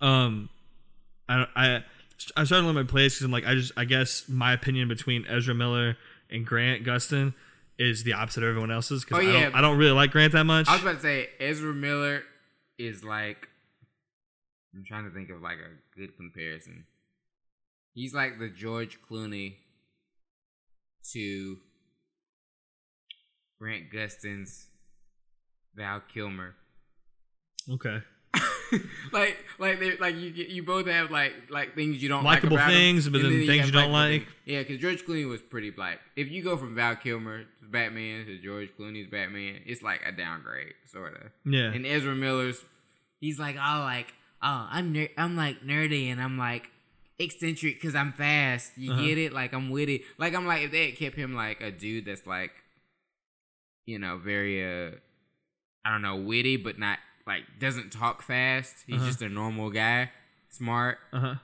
um, 0.02 0.50
I 1.28 1.46
I 1.56 1.84
I 2.38 2.44
started 2.44 2.68
to 2.68 2.74
my 2.74 2.84
place 2.84 3.16
because 3.16 3.26
I'm 3.26 3.32
like, 3.32 3.46
I 3.46 3.56
just, 3.56 3.72
I 3.78 3.86
guess 3.86 4.28
my 4.28 4.54
opinion 4.54 4.88
between 4.88 5.26
Ezra 5.28 5.54
Miller 5.54 5.98
and 6.30 6.46
Grant 6.46 6.84
Gustin 6.84 7.34
is 7.78 8.04
the 8.04 8.14
opposite 8.14 8.44
of 8.44 8.50
everyone 8.50 8.72
else's 8.72 9.04
because 9.04 9.24
Oh, 9.24 9.30
I, 9.30 9.32
don't, 9.42 9.56
I 9.56 9.62
don't 9.62 9.78
really 9.78 9.92
like 9.92 10.12
Grant 10.12 10.32
that 10.34 10.46
much. 10.46 10.68
I 10.68 10.74
was 10.74 10.82
about 10.82 10.96
to 10.96 11.02
say 11.02 11.30
Ezra 11.40 11.74
Miller 11.74 12.24
is 12.78 13.04
like 13.04 13.50
I'm 14.74 14.84
trying 14.86 15.06
to 15.06 15.12
think 15.12 15.30
of 15.30 15.42
like 15.42 15.58
a 15.58 15.98
good 16.00 16.16
comparison. 16.18 16.86
He's 17.94 18.14
like 18.14 18.40
the 18.40 18.50
George 18.50 19.00
Clooney 19.10 19.56
to 21.14 21.58
Grant 23.60 23.92
Gustin's 23.92 24.68
Val 25.76 26.02
Kilmer. 26.14 26.56
okay. 27.70 28.00
like 29.12 29.38
like 29.60 29.80
they 29.80 29.98
like 29.98 30.16
you 30.16 30.30
you 30.30 30.64
both 30.64 30.88
have 30.88 31.12
like 31.12 31.34
like 31.50 31.76
things 31.76 32.02
you 32.02 32.10
don't 32.10 32.24
like 32.24 32.42
Likable 32.44 32.58
him, 32.58 32.70
things, 32.70 33.10
but 33.10 33.22
and 33.22 33.32
then 33.32 33.48
things 33.48 33.58
have 33.60 33.66
you 33.68 33.72
don't 33.72 33.92
like. 33.92 34.22
things. 34.24 34.34
Yeah, 34.46 34.60
because 34.60 34.80
George 34.80 35.06
Clooney 35.06 35.28
was 35.28 35.42
pretty 35.42 35.70
black. 35.70 36.00
if 36.16 36.30
you 36.32 36.44
go 36.44 36.58
from 36.58 36.76
Val 36.76 36.96
Kilmer's 36.96 37.46
Batman 37.64 38.26
to 38.28 38.38
George 38.38 38.70
Clooney's 38.80 39.10
Batman, 39.10 39.60
it's 39.66 39.82
like 39.82 40.02
a 40.06 40.12
downgrade, 40.12 40.74
sort 40.92 41.16
of. 41.16 41.32
Yeah. 41.46 41.72
And 41.72 41.86
Ezra 41.86 42.16
Miller's, 42.16 42.64
he's 43.20 43.40
like, 43.40 43.56
oh, 43.56 43.80
like, 43.82 44.14
oh, 44.42 44.68
I'm 44.72 44.92
ner- 44.94 45.10
I'm 45.18 45.36
like 45.36 45.62
nerdy 45.62 46.12
and 46.12 46.22
I'm 46.22 46.38
like 46.38 46.70
eccentric 47.20 47.76
because 47.82 47.96
I'm 47.96 48.12
fast. 48.12 48.78
You 48.78 48.92
Uh-huh. 48.92 49.02
get 49.04 49.18
it? 49.18 49.34
Like 49.34 49.54
I'm 49.54 49.70
witty. 49.70 50.04
Like 50.18 50.34
I'm 50.36 50.46
like 50.46 50.64
if 50.64 50.72
they 50.72 50.88
had 50.92 50.98
kept 50.98 51.16
him 51.16 51.34
like 51.36 51.62
a 51.62 51.72
dude 51.72 52.06
that's 52.06 52.28
like, 52.28 52.52
you 53.86 54.00
know, 54.00 54.18
very 54.18 54.64
uh, 54.64 54.92
I 55.84 55.92
don't 55.92 56.02
know, 56.02 56.16
witty 56.18 56.58
but 56.58 56.78
not 56.80 57.00
like 57.28 57.44
doesn't 57.60 57.92
talk 57.92 58.22
fast. 58.22 58.76
He's 58.88 58.98
Uh-huh. 58.98 59.06
just 59.08 59.22
a 59.22 59.30
normal 59.30 59.70
guy, 59.70 60.12
smart, 60.50 61.00
Uh 61.14 61.20
huh. 61.20 61.36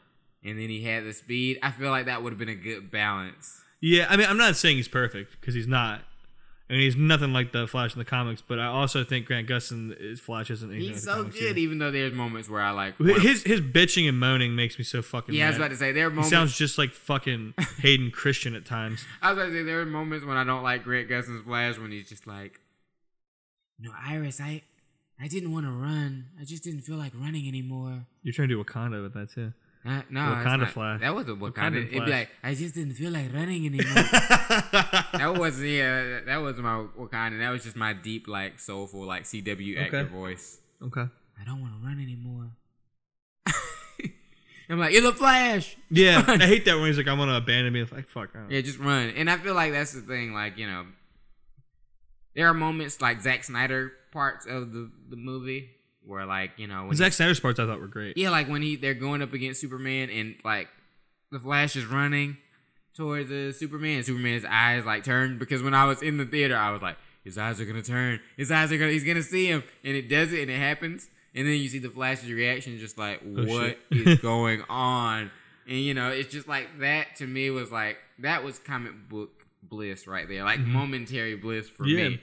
and 0.43 0.59
then 0.59 0.69
he 0.69 0.83
had 0.83 1.03
the 1.05 1.13
speed. 1.13 1.59
I 1.63 1.71
feel 1.71 1.89
like 1.89 2.05
that 2.05 2.21
would 2.23 2.31
have 2.33 2.39
been 2.39 2.49
a 2.49 2.55
good 2.55 2.91
balance. 2.91 3.61
Yeah, 3.79 4.05
I 4.09 4.15
mean, 4.17 4.27
I'm 4.29 4.37
not 4.37 4.55
saying 4.55 4.77
he's 4.77 4.87
perfect 4.87 5.39
because 5.39 5.55
he's 5.55 5.67
not. 5.67 6.01
I 6.69 6.73
mean, 6.75 6.83
he's 6.83 6.95
nothing 6.95 7.33
like 7.33 7.51
the 7.51 7.67
Flash 7.67 7.91
in 7.93 7.99
the 7.99 8.05
comics, 8.05 8.41
but 8.41 8.57
I 8.57 8.67
also 8.67 9.03
think 9.03 9.25
Grant 9.25 9.49
Gustin 9.49 9.93
is 9.99 10.21
Flash 10.21 10.49
isn't. 10.51 10.71
He's 10.71 11.03
so 11.03 11.25
good, 11.25 11.35
either. 11.35 11.57
even 11.59 11.79
though 11.79 11.91
there's 11.91 12.13
moments 12.13 12.47
where 12.47 12.61
I 12.61 12.69
like. 12.71 12.97
His 12.97 13.43
his 13.43 13.59
bitching 13.59 14.07
and 14.07 14.17
moaning 14.17 14.55
makes 14.55 14.77
me 14.77 14.85
so 14.85 15.01
fucking. 15.01 15.35
yeah, 15.35 15.47
I 15.47 15.49
was 15.49 15.57
about 15.57 15.71
to 15.71 15.75
say 15.75 15.91
there 15.91 16.07
are 16.07 16.11
He 16.11 16.23
sounds 16.23 16.55
just 16.57 16.77
like 16.77 16.91
fucking 16.93 17.55
Hayden 17.79 18.09
Christian 18.11 18.55
at 18.55 18.63
times. 18.65 19.03
I 19.21 19.33
was 19.33 19.39
about 19.39 19.49
to 19.49 19.57
say 19.57 19.63
there 19.63 19.81
are 19.81 19.85
moments 19.85 20.25
when 20.25 20.37
I 20.37 20.45
don't 20.45 20.63
like 20.63 20.83
Grant 20.85 21.09
Gustin's 21.09 21.43
Flash 21.43 21.77
when 21.77 21.91
he's 21.91 22.07
just 22.07 22.25
like, 22.25 22.61
"No, 23.77 23.91
Iris, 24.07 24.39
I, 24.39 24.61
I 25.21 25.27
didn't 25.27 25.51
want 25.53 25.65
to 25.65 25.71
run. 25.71 26.25
I 26.39 26.43
just 26.45 26.63
didn't 26.63 26.81
feel 26.81 26.97
like 26.97 27.13
running 27.15 27.47
anymore." 27.47 28.05
You're 28.23 28.33
trying 28.33 28.49
to 28.49 28.55
do 28.55 28.63
Wakanda 28.63 29.01
with 29.03 29.13
that 29.13 29.31
too. 29.31 29.53
Uh, 29.83 30.01
no, 30.11 30.19
Wakanda 30.21 30.59
not- 30.59 30.71
Flash. 30.71 30.99
That 31.01 31.15
wasn't 31.15 31.39
Wakanda. 31.39 31.53
Wakanda 31.53 31.87
It'd 31.91 32.05
be 32.05 32.11
like, 32.11 32.29
I 32.43 32.53
just 32.53 32.75
didn't 32.75 32.93
feel 32.93 33.11
like 33.11 33.33
running 33.33 33.65
anymore. 33.71 33.93
that 33.93 35.33
wasn't 35.37 35.69
yeah, 35.69 36.19
that 36.25 36.37
was 36.37 36.57
my 36.57 36.85
Wakanda. 36.99 37.39
That 37.39 37.49
was 37.49 37.63
just 37.63 37.75
my 37.75 37.93
deep, 37.93 38.27
like 38.27 38.59
soulful, 38.59 39.05
like 39.05 39.23
CW 39.23 39.79
actor 39.79 39.97
Okay. 39.99 40.09
voice. 40.11 40.59
Okay. 40.83 41.01
I 41.39 41.43
don't 41.45 41.61
want 41.61 41.73
to 41.81 41.85
run 41.87 41.99
anymore. 41.99 42.51
I'm 44.69 44.79
like, 44.79 44.93
you're 44.93 45.01
the 45.01 45.11
Flash. 45.13 45.75
Yeah, 45.89 46.23
I 46.27 46.37
hate 46.37 46.65
that 46.65 46.75
when 46.77 46.85
he's 46.85 46.97
like, 46.97 47.07
"I'm 47.07 47.17
gonna 47.17 47.33
abandon 47.35 47.73
me." 47.73 47.81
It's 47.81 47.91
like, 47.91 48.07
fuck. 48.07 48.29
Yeah, 48.49 48.61
just 48.61 48.79
run. 48.79 49.09
And 49.09 49.29
I 49.29 49.37
feel 49.37 49.53
like 49.53 49.71
that's 49.73 49.93
the 49.93 50.01
thing. 50.01 50.33
Like 50.33 50.57
you 50.57 50.67
know, 50.67 50.85
there 52.35 52.47
are 52.47 52.53
moments 52.53 53.01
like 53.01 53.21
Zack 53.21 53.43
Snyder 53.43 53.93
parts 54.11 54.45
of 54.45 54.73
the 54.73 54.91
the 55.09 55.15
movie 55.15 55.69
where 56.05 56.25
like 56.25 56.51
you 56.57 56.67
know 56.67 56.85
when 56.85 56.95
Zack 56.95 57.13
Snyder's 57.13 57.39
parts 57.39 57.59
I 57.59 57.65
thought 57.65 57.79
were 57.79 57.87
great. 57.87 58.17
yeah, 58.17 58.29
like 58.29 58.47
when 58.49 58.61
he 58.61 58.75
they're 58.75 58.93
going 58.93 59.21
up 59.21 59.33
against 59.33 59.61
Superman 59.61 60.09
and 60.09 60.35
like 60.43 60.67
the 61.31 61.39
Flash 61.39 61.75
is 61.75 61.85
running 61.85 62.37
towards 62.93 63.29
the 63.29 63.51
Superman. 63.53 64.03
Superman's 64.03 64.45
eyes 64.45 64.85
like 64.85 65.03
turn 65.03 65.37
because 65.37 65.63
when 65.63 65.73
I 65.73 65.85
was 65.85 66.01
in 66.01 66.17
the 66.17 66.25
theater, 66.25 66.57
I 66.57 66.71
was 66.71 66.81
like, 66.81 66.97
his 67.23 67.37
eyes 67.37 67.61
are 67.61 67.65
gonna 67.65 67.81
turn. 67.81 68.19
His 68.37 68.51
eyes 68.51 68.71
are 68.71 68.77
gonna. 68.77 68.91
He's 68.91 69.03
gonna 69.05 69.23
see 69.23 69.45
him, 69.47 69.63
and 69.83 69.95
it 69.95 70.09
does 70.09 70.33
it, 70.33 70.41
and 70.41 70.51
it 70.51 70.57
happens. 70.57 71.07
And 71.33 71.47
then 71.47 71.55
you 71.55 71.69
see 71.69 71.79
the 71.79 71.89
Flash's 71.89 72.29
reaction, 72.29 72.77
just 72.77 72.97
like, 72.97 73.21
Oh, 73.23 73.45
what 73.45 73.77
is 73.91 74.19
going 74.21 74.63
on? 74.69 75.31
And 75.65 75.77
you 75.79 75.93
know, 75.93 76.09
it's 76.09 76.29
just 76.29 76.47
like 76.49 76.67
that 76.79 77.15
to 77.17 77.27
me 77.27 77.49
was 77.49 77.71
like 77.71 77.97
that 78.19 78.43
was 78.43 78.59
comic 78.59 79.07
book 79.07 79.40
bliss 79.63 80.07
right 80.07 80.27
there, 80.27 80.43
like 80.43 80.59
momentary 80.59 81.35
bliss 81.35 81.69
for 81.69 81.83
Mm-hmm. 81.83 81.97
Yeah. 81.97 82.09
me. 82.09 82.21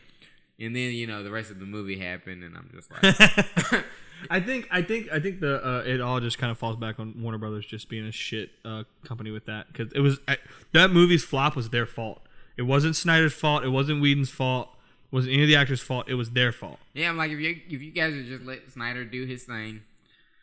And 0.60 0.74
then 0.74 0.92
you 0.92 1.06
know 1.06 1.22
the 1.22 1.30
rest 1.30 1.50
of 1.52 1.60
the 1.60 1.66
movie 1.66 1.98
happened, 1.98 2.42
and 2.42 2.56
I'm 2.56 2.68
just 2.74 2.90
like, 2.90 3.04
I 4.30 4.40
think 4.40 4.66
I 4.72 4.82
think 4.82 5.08
I 5.12 5.20
think 5.20 5.38
the 5.38 5.64
uh, 5.64 5.82
it 5.86 6.00
all 6.00 6.18
just 6.18 6.36
kind 6.38 6.50
of 6.50 6.58
falls 6.58 6.74
back 6.76 6.98
on 6.98 7.14
Warner 7.22 7.38
Brothers 7.38 7.64
just 7.64 7.88
being 7.88 8.04
a 8.06 8.10
shit 8.12 8.50
uh, 8.64 8.82
company 9.04 9.30
with 9.30 9.46
that 9.46 9.68
because 9.72 9.92
it 9.92 10.00
was 10.00 10.18
I, 10.26 10.38
that 10.72 10.90
movie's 10.90 11.22
flop 11.24 11.54
was 11.54 11.70
their 11.70 11.86
fault. 11.86 12.20
It 12.56 12.62
wasn't 12.62 12.96
Snyder's 12.96 13.32
fault. 13.34 13.62
It 13.62 13.68
wasn't 13.68 14.02
Whedon's 14.02 14.30
fault. 14.30 14.68
It 15.12 15.14
wasn't 15.14 15.34
any 15.34 15.42
of 15.44 15.48
the 15.48 15.54
actors' 15.54 15.80
fault. 15.80 16.08
It 16.08 16.14
was 16.14 16.32
their 16.32 16.50
fault. 16.50 16.80
yeah, 16.92 17.08
I'm 17.08 17.16
like, 17.16 17.30
if 17.30 17.38
you 17.38 17.50
if 17.68 17.80
you 17.80 17.92
guys 17.92 18.12
would 18.12 18.26
just 18.26 18.44
let 18.44 18.68
Snyder 18.72 19.04
do 19.04 19.24
his 19.26 19.44
thing, 19.44 19.82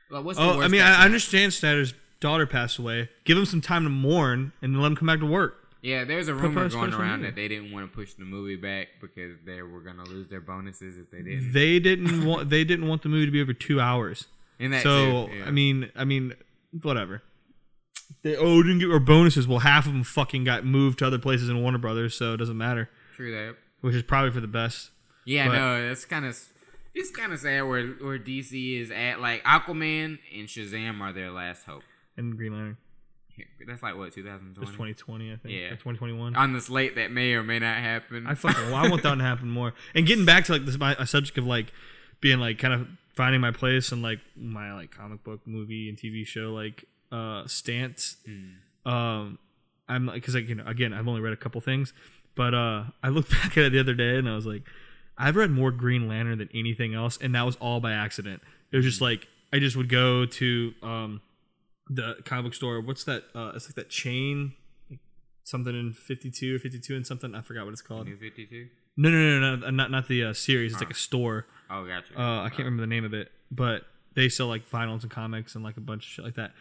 like 0.10 0.24
what's 0.24 0.38
the 0.40 0.46
Oh, 0.46 0.56
worst 0.60 0.66
I 0.66 0.68
mean, 0.70 0.80
I, 0.82 1.02
I 1.02 1.04
understand 1.04 1.54
Snyder's 1.54 1.94
daughter 2.22 2.48
passed 2.48 2.78
away. 2.80 3.10
Give 3.26 3.38
him 3.38 3.44
some 3.46 3.60
time 3.60 3.84
to 3.84 3.90
mourn 3.90 4.54
and 4.62 4.74
then 4.74 4.82
let 4.82 4.88
him 4.88 4.96
come 4.96 5.08
back 5.08 5.20
to 5.20 5.26
work. 5.26 5.65
Yeah, 5.86 6.04
there's 6.04 6.28
a 6.30 6.34
rumor 6.34 6.68
going 6.68 6.96
around 6.96 7.22
that 7.22 7.36
they 7.36 7.48
didn't 7.48 7.72
want 7.72 7.88
to 7.90 7.96
push 7.96 8.16
the 8.16 8.26
movie 8.26 8.56
back 8.56 8.88
because 9.00 9.38
they 9.46 9.62
were 9.62 9.82
gonna 9.82 10.04
lose 10.04 10.28
their 10.30 10.42
bonuses 10.42 10.98
if 10.98 11.12
they 11.12 11.22
didn't. 11.22 11.54
They 11.54 11.80
didn't 11.80 12.26
want 12.26 12.50
they 12.50 12.64
didn't 12.64 12.88
want 12.88 13.04
the 13.04 13.10
movie 13.10 13.28
to 13.28 13.32
be 13.32 13.40
over 13.40 13.54
two 13.54 13.80
hours. 13.80 14.26
And 14.60 14.74
that's 14.74 14.82
so 14.82 15.28
it, 15.28 15.38
yeah. 15.38 15.46
I 15.46 15.52
mean, 15.52 15.92
I 15.96 16.04
mean, 16.04 16.34
whatever. 16.82 17.22
They 18.24 18.36
oh 18.36 18.64
didn't 18.64 18.80
get 18.80 18.90
our 18.90 19.00
bonuses. 19.00 19.48
Well, 19.48 19.60
half 19.60 19.86
of 19.86 19.94
them 19.94 20.04
fucking 20.04 20.44
got 20.44 20.66
moved 20.66 20.98
to 21.00 21.06
other 21.06 21.20
places 21.20 21.50
in 21.50 21.62
Warner 21.62 21.78
Brothers, 21.78 22.18
so 22.18 22.34
it 22.34 22.38
doesn't 22.38 22.58
matter. 22.58 22.90
true 23.16 23.32
that. 23.32 23.56
Which 23.82 23.94
is 23.94 24.02
probably 24.02 24.32
for 24.32 24.42
the 24.42 24.48
best. 24.48 24.90
Yeah, 25.24 25.50
But- 25.50 25.54
no, 25.54 25.92
it's 25.92 26.06
kind 26.06 26.26
of 26.26 26.36
it's 26.96 27.12
kind 27.12 27.32
of 27.32 27.40
sad 27.40 27.62
where 27.62 27.86
where 27.86 28.18
DC 28.18 28.82
is 28.82 28.90
at. 28.90 29.22
Like 29.22 29.44
Aquaman 29.44 30.18
and 30.36 30.48
Shazam 30.48 31.00
are 31.02 31.14
their 31.14 31.30
last 31.30 31.66
hope. 31.66 31.84
And 32.18 32.36
Green 32.36 32.54
Lantern. 32.54 32.78
That's 33.68 33.84
like 33.84 33.96
what 33.96 34.06
It 34.16 34.16
was 34.16 34.16
2020 34.16 34.94
2020, 34.94 35.32
I 35.34 35.36
think. 35.38 35.54
Yeah. 35.54 35.66
Or 35.68 35.76
2021. 35.78 36.36
on 36.36 36.54
the 36.54 36.62
slate 36.62 36.96
that 36.96 37.12
may 37.12 37.34
or 37.34 37.44
may 37.44 37.60
not 37.60 37.78
happen. 37.78 38.28
I 38.28 38.36
fucking 38.36 38.66
well, 38.68 38.76
I 38.76 38.88
want 38.90 39.04
that 39.04 39.16
to 39.16 39.24
happen 39.32 39.50
more. 39.50 39.74
And 39.94 40.06
getting 40.06 40.26
back 40.26 40.46
to 40.46 40.54
like 40.54 40.66
this 40.66 40.78
my 40.78 40.96
a 41.00 41.06
subject 41.08 41.38
of 41.38 41.46
like 41.46 41.72
being 42.22 42.40
like 42.40 42.58
kind 42.60 42.74
of 42.74 42.88
finding 43.16 43.42
my 43.42 43.52
place 43.52 43.92
and 43.92 44.02
like 44.02 44.20
my 44.36 44.74
like 44.74 44.92
comic 44.92 45.24
book 45.24 45.42
movie 45.46 45.90
and 45.90 45.98
TV 45.98 46.26
show 46.26 46.54
like 46.54 46.86
uh 47.12 47.46
stance. 47.48 48.18
Hmm. 48.26 48.90
Um 48.92 49.40
I'm 49.88 50.06
like 50.06 50.24
cuz 50.24 50.36
like 50.36 50.48
you 50.48 50.56
know 50.56 50.66
again 50.66 50.94
I've 50.94 51.08
only 51.08 51.22
read 51.22 51.34
a 51.34 51.38
couple 51.38 51.60
things, 51.62 51.94
but 52.36 52.54
uh 52.54 52.86
I 53.04 53.10
looked 53.10 53.32
back 53.44 53.58
at 53.58 53.66
it 53.66 53.72
the 53.72 53.80
other 53.80 53.94
day 53.94 54.18
and 54.18 54.28
I 54.30 54.36
was 54.36 54.46
like 54.46 54.64
I've 55.18 55.36
read 55.36 55.50
more 55.52 55.72
Green 55.72 56.08
Lantern 56.08 56.38
than 56.40 56.50
anything 56.54 56.94
else 56.94 57.18
and 57.22 57.34
that 57.36 57.44
was 57.46 57.56
all 57.58 57.80
by 57.80 57.94
accident. 57.94 58.42
It 58.72 58.76
was 58.78 58.86
just 58.86 59.00
Hmm. 59.00 59.06
like 59.06 59.28
I 59.54 59.60
just 59.60 59.76
would 59.78 59.90
go 59.90 60.26
to 60.26 60.74
um 60.84 61.22
the 61.90 62.16
comic 62.26 62.46
book 62.46 62.54
store. 62.54 62.82
What's 62.82 63.04
that 63.06 63.24
uh 63.36 63.52
it's 63.56 63.68
like 63.68 63.76
that 63.76 63.90
chain 63.90 64.54
like 64.90 65.00
something 65.44 65.74
in 65.78 65.94
52 65.94 66.56
or 66.56 66.60
52 66.60 66.96
and 66.96 67.06
something 67.06 67.36
I 67.36 67.42
forgot 67.42 67.66
what 67.66 67.74
it's 67.74 67.82
called. 67.82 68.08
New 68.08 68.18
52. 68.18 68.68
No, 68.98 69.10
no, 69.10 69.40
no, 69.40 69.56
no, 69.58 69.70
not 69.72 69.92
not 69.92 70.08
the 70.08 70.24
uh, 70.26 70.34
series. 70.34 70.72
It's 70.74 70.82
like 70.82 70.90
Oh. 70.90 70.92
a 70.92 70.96
store. 70.96 71.46
Oh, 71.70 71.86
gotcha. 71.86 72.20
Uh, 72.20 72.44
I 72.44 72.50
can't 72.50 72.60
remember 72.60 72.82
the 72.82 72.88
name 72.88 73.04
of 73.04 73.14
it, 73.14 73.32
but 73.52 73.84
they 74.16 74.30
sell 74.30 74.48
like 74.48 74.70
vinyls 74.70 75.02
and 75.02 75.12
comics 75.12 75.56
and 75.56 75.64
like 75.64 75.76
a 75.78 75.82
bunch 75.82 76.06
of 76.06 76.10
shit 76.10 76.26
like 76.26 76.36
that. 76.36 76.54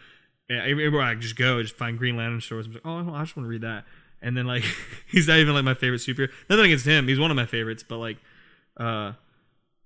Yeah, 0.49 0.63
everywhere 0.63 1.01
I 1.01 1.15
just 1.15 1.37
go, 1.37 1.59
I 1.59 1.61
just 1.61 1.77
find 1.77 1.97
Green 1.97 2.17
Lantern 2.17 2.41
stores. 2.41 2.67
I'm 2.67 2.73
like, 2.73 2.81
oh, 2.85 3.13
I 3.15 3.23
just 3.23 3.35
want 3.37 3.45
to 3.45 3.49
read 3.49 3.61
that. 3.61 3.85
And 4.21 4.35
then 4.35 4.45
like, 4.45 4.63
he's 5.07 5.27
not 5.27 5.37
even 5.37 5.53
like 5.55 5.63
my 5.63 5.73
favorite 5.73 6.01
superhero. 6.01 6.29
Nothing 6.49 6.65
against 6.65 6.85
him. 6.85 7.07
He's 7.07 7.19
one 7.19 7.31
of 7.31 7.37
my 7.37 7.45
favorites, 7.45 7.83
but 7.87 7.97
like, 7.99 8.17
uh, 8.77 9.13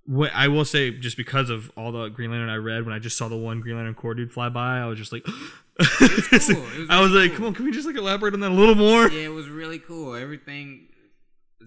what 0.10 0.32
I 0.34 0.48
will 0.48 0.66
say, 0.66 0.90
just 0.90 1.18
because 1.18 1.52
of 1.52 1.72
all 1.78 1.92
the 1.92 2.10
Green 2.10 2.32
Lantern 2.32 2.50
I 2.50 2.56
read, 2.56 2.84
when 2.84 2.96
I 2.96 3.00
just 3.00 3.16
saw 3.16 3.28
the 3.28 3.38
one 3.38 3.60
Green 3.60 3.76
Lantern 3.76 3.94
Corps 3.94 4.16
dude 4.16 4.32
fly 4.32 4.50
by, 4.50 4.80
I 4.80 4.88
was 4.88 4.98
just 4.98 5.12
like, 5.12 5.24
cool. 5.26 5.38
It 5.80 6.32
was 6.32 6.50
I 6.90 7.00
was 7.00 7.12
really 7.12 7.30
like, 7.30 7.32
cool. 7.32 7.38
come 7.38 7.46
on, 7.46 7.54
can 7.54 7.66
we 7.66 7.72
just 7.72 7.86
like 7.86 7.96
elaborate 7.96 8.34
on 8.34 8.40
that 8.40 8.50
a 8.50 8.56
little 8.56 8.74
more? 8.74 9.08
Yeah, 9.08 9.26
it 9.26 9.34
was 9.34 9.50
really 9.50 9.78
cool. 9.78 10.16
Everything, 10.16 10.88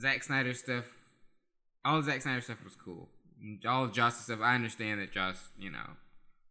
Zack 0.00 0.24
Snyder 0.24 0.54
stuff, 0.54 0.86
all 1.84 2.02
Zack 2.02 2.22
Snyder 2.22 2.40
stuff 2.40 2.64
was 2.64 2.74
cool. 2.74 3.10
All 3.64 3.84
of 3.84 3.92
Joss's 3.92 4.24
stuff, 4.24 4.40
I 4.42 4.56
understand 4.56 5.00
that 5.00 5.12
Joss, 5.12 5.50
you 5.56 5.70
know, 5.70 5.90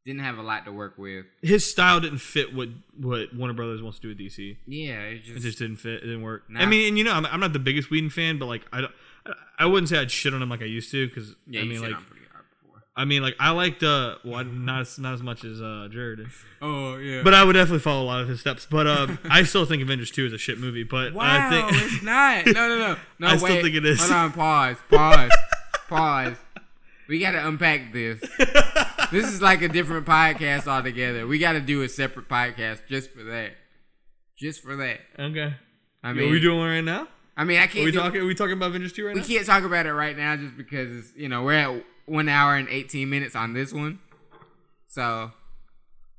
didn't 0.06 0.22
have 0.22 0.38
a 0.38 0.44
lot 0.44 0.64
to 0.66 0.72
work 0.72 0.98
with. 0.98 1.26
His 1.42 1.70
style 1.70 2.00
didn't 2.00 2.20
fit 2.20 2.56
what 2.56 2.70
what 2.98 3.36
Warner 3.36 3.54
Brothers 3.54 3.82
wants 3.82 4.00
to 4.00 4.04
do 4.04 4.08
with 4.10 4.18
DC. 4.18 4.56
Yeah, 4.66 5.02
it 5.02 5.24
just, 5.24 5.38
It 5.38 5.40
just 5.42 5.60
didn't 5.60 5.76
fit. 5.76 5.96
It 5.96 6.06
didn't 6.06 6.22
work. 6.22 6.44
Nah. 6.50 6.62
I 6.62 6.66
mean, 6.68 6.88
and 6.88 6.98
you 6.98 7.04
know, 7.04 7.12
I'm, 7.12 7.26
I'm 7.26 7.42
not 7.42 7.52
the 7.52 7.60
biggest 7.60 7.92
Whedon 7.92 8.10
fan, 8.12 8.40
but 8.40 8.46
like, 8.46 8.62
I 8.72 8.80
don't, 8.80 8.94
I- 9.60 9.66
wouldn't 9.66 9.90
say 9.90 9.98
I'd 10.00 10.12
shit 10.12 10.34
on 10.34 10.42
him 10.42 10.50
like 10.50 10.62
I 10.62 10.66
used 10.66 10.92
to 10.92 11.08
because 11.08 11.36
yeah, 11.48 11.62
I 11.62 11.64
mean, 11.66 11.82
like, 11.82 11.92
pretty 11.94 12.26
hard 12.32 12.46
before. 12.62 12.84
I 12.96 13.06
mean, 13.06 13.22
like, 13.22 13.36
I 13.40 13.52
liked 13.52 13.84
uh, 13.84 14.16
well, 14.26 14.44
not 14.44 14.82
as, 14.82 14.98
not 15.00 15.14
as 15.14 15.22
much 15.22 15.44
as 15.44 15.62
uh, 15.62 15.88
Jared, 15.92 16.28
Oh 16.62 16.98
yeah, 16.98 17.22
but 17.24 17.34
I 17.34 17.44
would 17.44 17.54
definitely 17.54 17.80
follow 17.80 18.04
a 18.04 18.06
lot 18.08 18.22
of 18.22 18.28
his 18.28 18.40
steps. 18.40 18.66
But 18.70 18.88
um, 18.88 19.20
I 19.30 19.44
still 19.44 19.66
think 19.66 19.82
Avengers 19.82 20.12
Two 20.12 20.26
is 20.26 20.34
a 20.34 20.38
shit 20.38 20.60
movie. 20.60 20.84
But 20.84 21.14
wow, 21.14 21.24
I 21.24 21.50
think 21.50 21.82
it's 21.84 22.04
not. 22.04 22.46
No, 22.48 22.68
no, 22.68 22.78
no, 22.80 22.98
no. 23.20 23.28
I 23.28 23.34
wait. 23.34 23.40
still 23.40 23.62
think 23.62 23.76
it 23.76 23.86
is. 23.86 24.00
Hold 24.02 24.12
on, 24.12 24.32
pause, 24.34 24.78
pause, 24.90 25.32
pause. 25.90 26.36
We 27.08 27.20
gotta 27.20 27.46
unpack 27.48 27.92
this. 27.92 28.20
this 29.12 29.28
is 29.28 29.42
like 29.42 29.62
a 29.62 29.68
different 29.68 30.06
podcast 30.06 30.66
altogether. 30.68 31.28
We 31.28 31.40
got 31.40 31.54
to 31.54 31.60
do 31.60 31.82
a 31.82 31.90
separate 31.90 32.30
podcast 32.30 32.80
just 32.88 33.12
for 33.12 33.24
that. 33.24 33.52
Just 34.38 34.64
for 34.64 34.76
that. 34.78 35.00
Okay. 35.20 35.54
I 36.04 36.14
mean, 36.14 36.30
Are 36.30 36.32
we 36.32 36.40
doing 36.40 36.58
one 36.60 36.70
right 36.70 36.82
now? 36.82 37.08
I 37.42 37.44
mean, 37.44 37.60
I 37.60 37.66
can't. 37.68 37.86
we 37.86 37.92
do- 37.92 37.98
talking? 38.00 38.22
Are 38.22 38.26
we 38.26 38.36
talking 38.36 38.54
about 38.54 38.68
Avengers 38.70 38.94
two 38.94 39.06
right 39.06 39.16
we 39.16 39.22
now? 39.22 39.28
We 39.28 39.34
can't 39.34 39.46
talk 39.48 39.64
about 39.64 39.86
it 39.88 39.94
right 39.94 40.16
now 40.16 40.36
just 40.36 40.56
because 40.56 41.12
you 41.16 41.28
know 41.28 41.44
we're 41.44 41.54
at 41.54 41.84
one 42.06 42.30
hour 42.30 42.56
and 42.56 42.70
eighteen 42.70 43.10
minutes 43.10 43.36
on 43.36 43.54
this 43.54 43.74
one, 43.74 44.00
so 44.88 45.32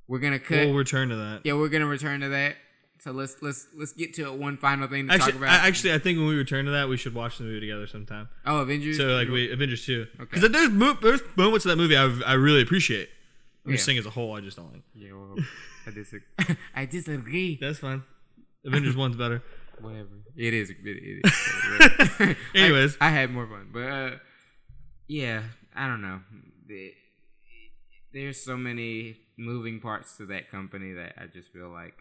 we're 0.09 0.19
gonna 0.19 0.39
cut. 0.39 0.67
We'll 0.67 0.75
return 0.75 1.09
to 1.11 1.17
that. 1.17 1.41
yeah, 1.45 1.53
we're 1.55 1.69
gonna 1.69 1.87
return 1.87 2.21
to 2.21 2.29
that. 2.31 2.57
So 3.01 3.11
let's 3.13 3.37
let's 3.43 3.67
let's 3.77 3.93
get 3.93 4.15
to 4.15 4.33
one 4.33 4.57
final 4.57 4.87
thing 4.89 5.09
to 5.09 5.15
Actually, 5.15 5.33
talk 5.33 5.41
about. 5.43 5.61
I, 5.61 5.69
actually, 5.69 5.93
I 5.95 5.99
think 5.99 6.19
when 6.19 6.29
we 6.29 6.35
return 6.37 6.65
to 6.67 6.71
that, 6.73 6.89
we 6.89 6.97
should 6.97 7.15
watch 7.15 7.39
the 7.39 7.45
movie 7.45 7.61
together 7.61 7.87
sometime. 7.87 8.29
oh, 8.47 8.59
Avengers. 8.59 8.97
So 8.97 9.07
like 9.09 9.29
we 9.29 9.51
Avengers 9.53 9.85
two, 9.87 10.07
Okay. 10.21 10.29
because 10.37 10.51
there's 10.51 10.71
mo- 10.71 10.97
there's 11.03 11.21
moments 11.37 11.65
of 11.67 11.71
that 11.71 11.77
movie 11.77 11.97
I 11.97 12.05
I 12.27 12.35
really 12.35 12.63
appreciate. 12.63 13.09
I'm 13.65 13.73
just 13.73 13.85
saying 13.85 13.99
as 13.99 14.07
a 14.07 14.11
whole, 14.11 14.35
I 14.35 14.41
just 14.41 14.57
don't 14.57 14.73
like. 14.73 14.83
Yeah, 14.95 15.13
well, 15.13 15.37
I 15.87 15.91
disagree. 15.93 16.23
I 16.75 16.85
disagree. 16.85 17.59
That's 17.61 17.79
fine. 17.79 18.03
Avengers 18.65 18.97
one's 18.97 19.15
better. 19.17 19.43
Whatever. 19.81 20.09
It 20.37 20.55
is. 20.55 20.71
It, 20.71 20.77
it 20.85 21.21
is. 21.25 22.37
Anyways. 22.55 22.97
I, 23.01 23.07
I 23.09 23.11
had 23.11 23.31
more 23.33 23.47
fun, 23.47 23.69
but 23.73 23.81
uh, 23.81 24.11
yeah, 25.09 25.43
I 25.75 25.87
don't 25.89 26.03
know. 26.03 26.21
The- 26.67 26.95
There's 28.13 28.43
so 28.45 28.57
many 28.57 29.17
moving 29.39 29.81
parts 29.81 30.17
to 30.19 30.27
that 30.27 30.51
company 30.51 30.93
that 30.95 31.15
I 31.19 31.27
just 31.27 31.53
feel 31.53 31.71
like 31.71 31.95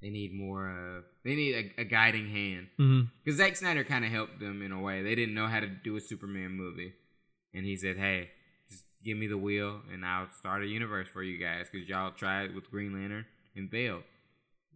they 0.00 0.10
need 0.10 0.32
more. 0.32 0.68
Uh, 0.70 1.02
they 1.24 1.34
need 1.34 1.72
a, 1.76 1.80
a 1.82 1.84
guiding 1.84 2.28
hand 2.28 2.68
because 3.24 3.36
Zack 3.38 3.56
Snyder 3.56 3.84
kind 3.84 4.04
of 4.04 4.10
helped 4.10 4.38
them 4.40 4.62
in 4.62 4.72
a 4.72 4.80
way. 4.80 5.02
They 5.02 5.14
didn't 5.16 5.34
know 5.34 5.48
how 5.48 5.60
to 5.60 5.66
do 5.66 5.96
a 5.96 6.00
Superman 6.00 6.52
movie, 6.52 6.92
and 7.52 7.66
he 7.66 7.76
said, 7.76 7.96
"Hey, 7.96 8.30
just 8.70 8.84
give 9.04 9.18
me 9.18 9.26
the 9.26 9.36
wheel, 9.38 9.80
and 9.92 10.06
I'll 10.06 10.28
start 10.38 10.62
a 10.62 10.66
universe 10.66 11.08
for 11.12 11.22
you 11.22 11.36
guys 11.36 11.66
because 11.70 11.88
y'all 11.88 12.12
tried 12.12 12.54
with 12.54 12.70
Green 12.70 12.92
Lantern 12.94 13.26
and 13.56 13.68
failed." 13.70 14.04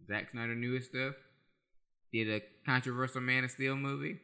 Zack 0.07 0.31
Snyder 0.31 0.55
knew 0.55 0.73
his 0.73 0.85
stuff. 0.87 1.15
Did 2.13 2.29
a 2.29 2.41
controversial 2.65 3.21
Man 3.21 3.43
of 3.43 3.49
Steel 3.51 3.75
movie, 3.75 4.19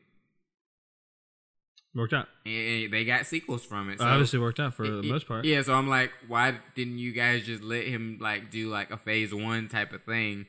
Worked 1.95 2.13
out. 2.13 2.27
and 2.45 2.93
they 2.93 3.03
got 3.03 3.25
sequels 3.25 3.65
from 3.65 3.89
it. 3.89 3.97
So 3.99 4.05
Obviously 4.05 4.37
worked 4.37 4.59
out 4.59 4.75
for 4.75 4.87
the 4.87 4.99
it- 4.99 5.05
most 5.05 5.27
part. 5.27 5.43
Yeah, 5.43 5.63
so 5.63 5.73
I'm 5.73 5.87
like, 5.89 6.11
why 6.27 6.55
didn't 6.75 6.99
you 6.99 7.11
guys 7.11 7.45
just 7.45 7.63
let 7.63 7.85
him 7.85 8.19
like 8.21 8.51
do 8.51 8.69
like 8.69 8.91
a 8.91 8.97
phase 8.97 9.33
one 9.33 9.67
type 9.69 9.91
of 9.91 10.03
thing? 10.03 10.45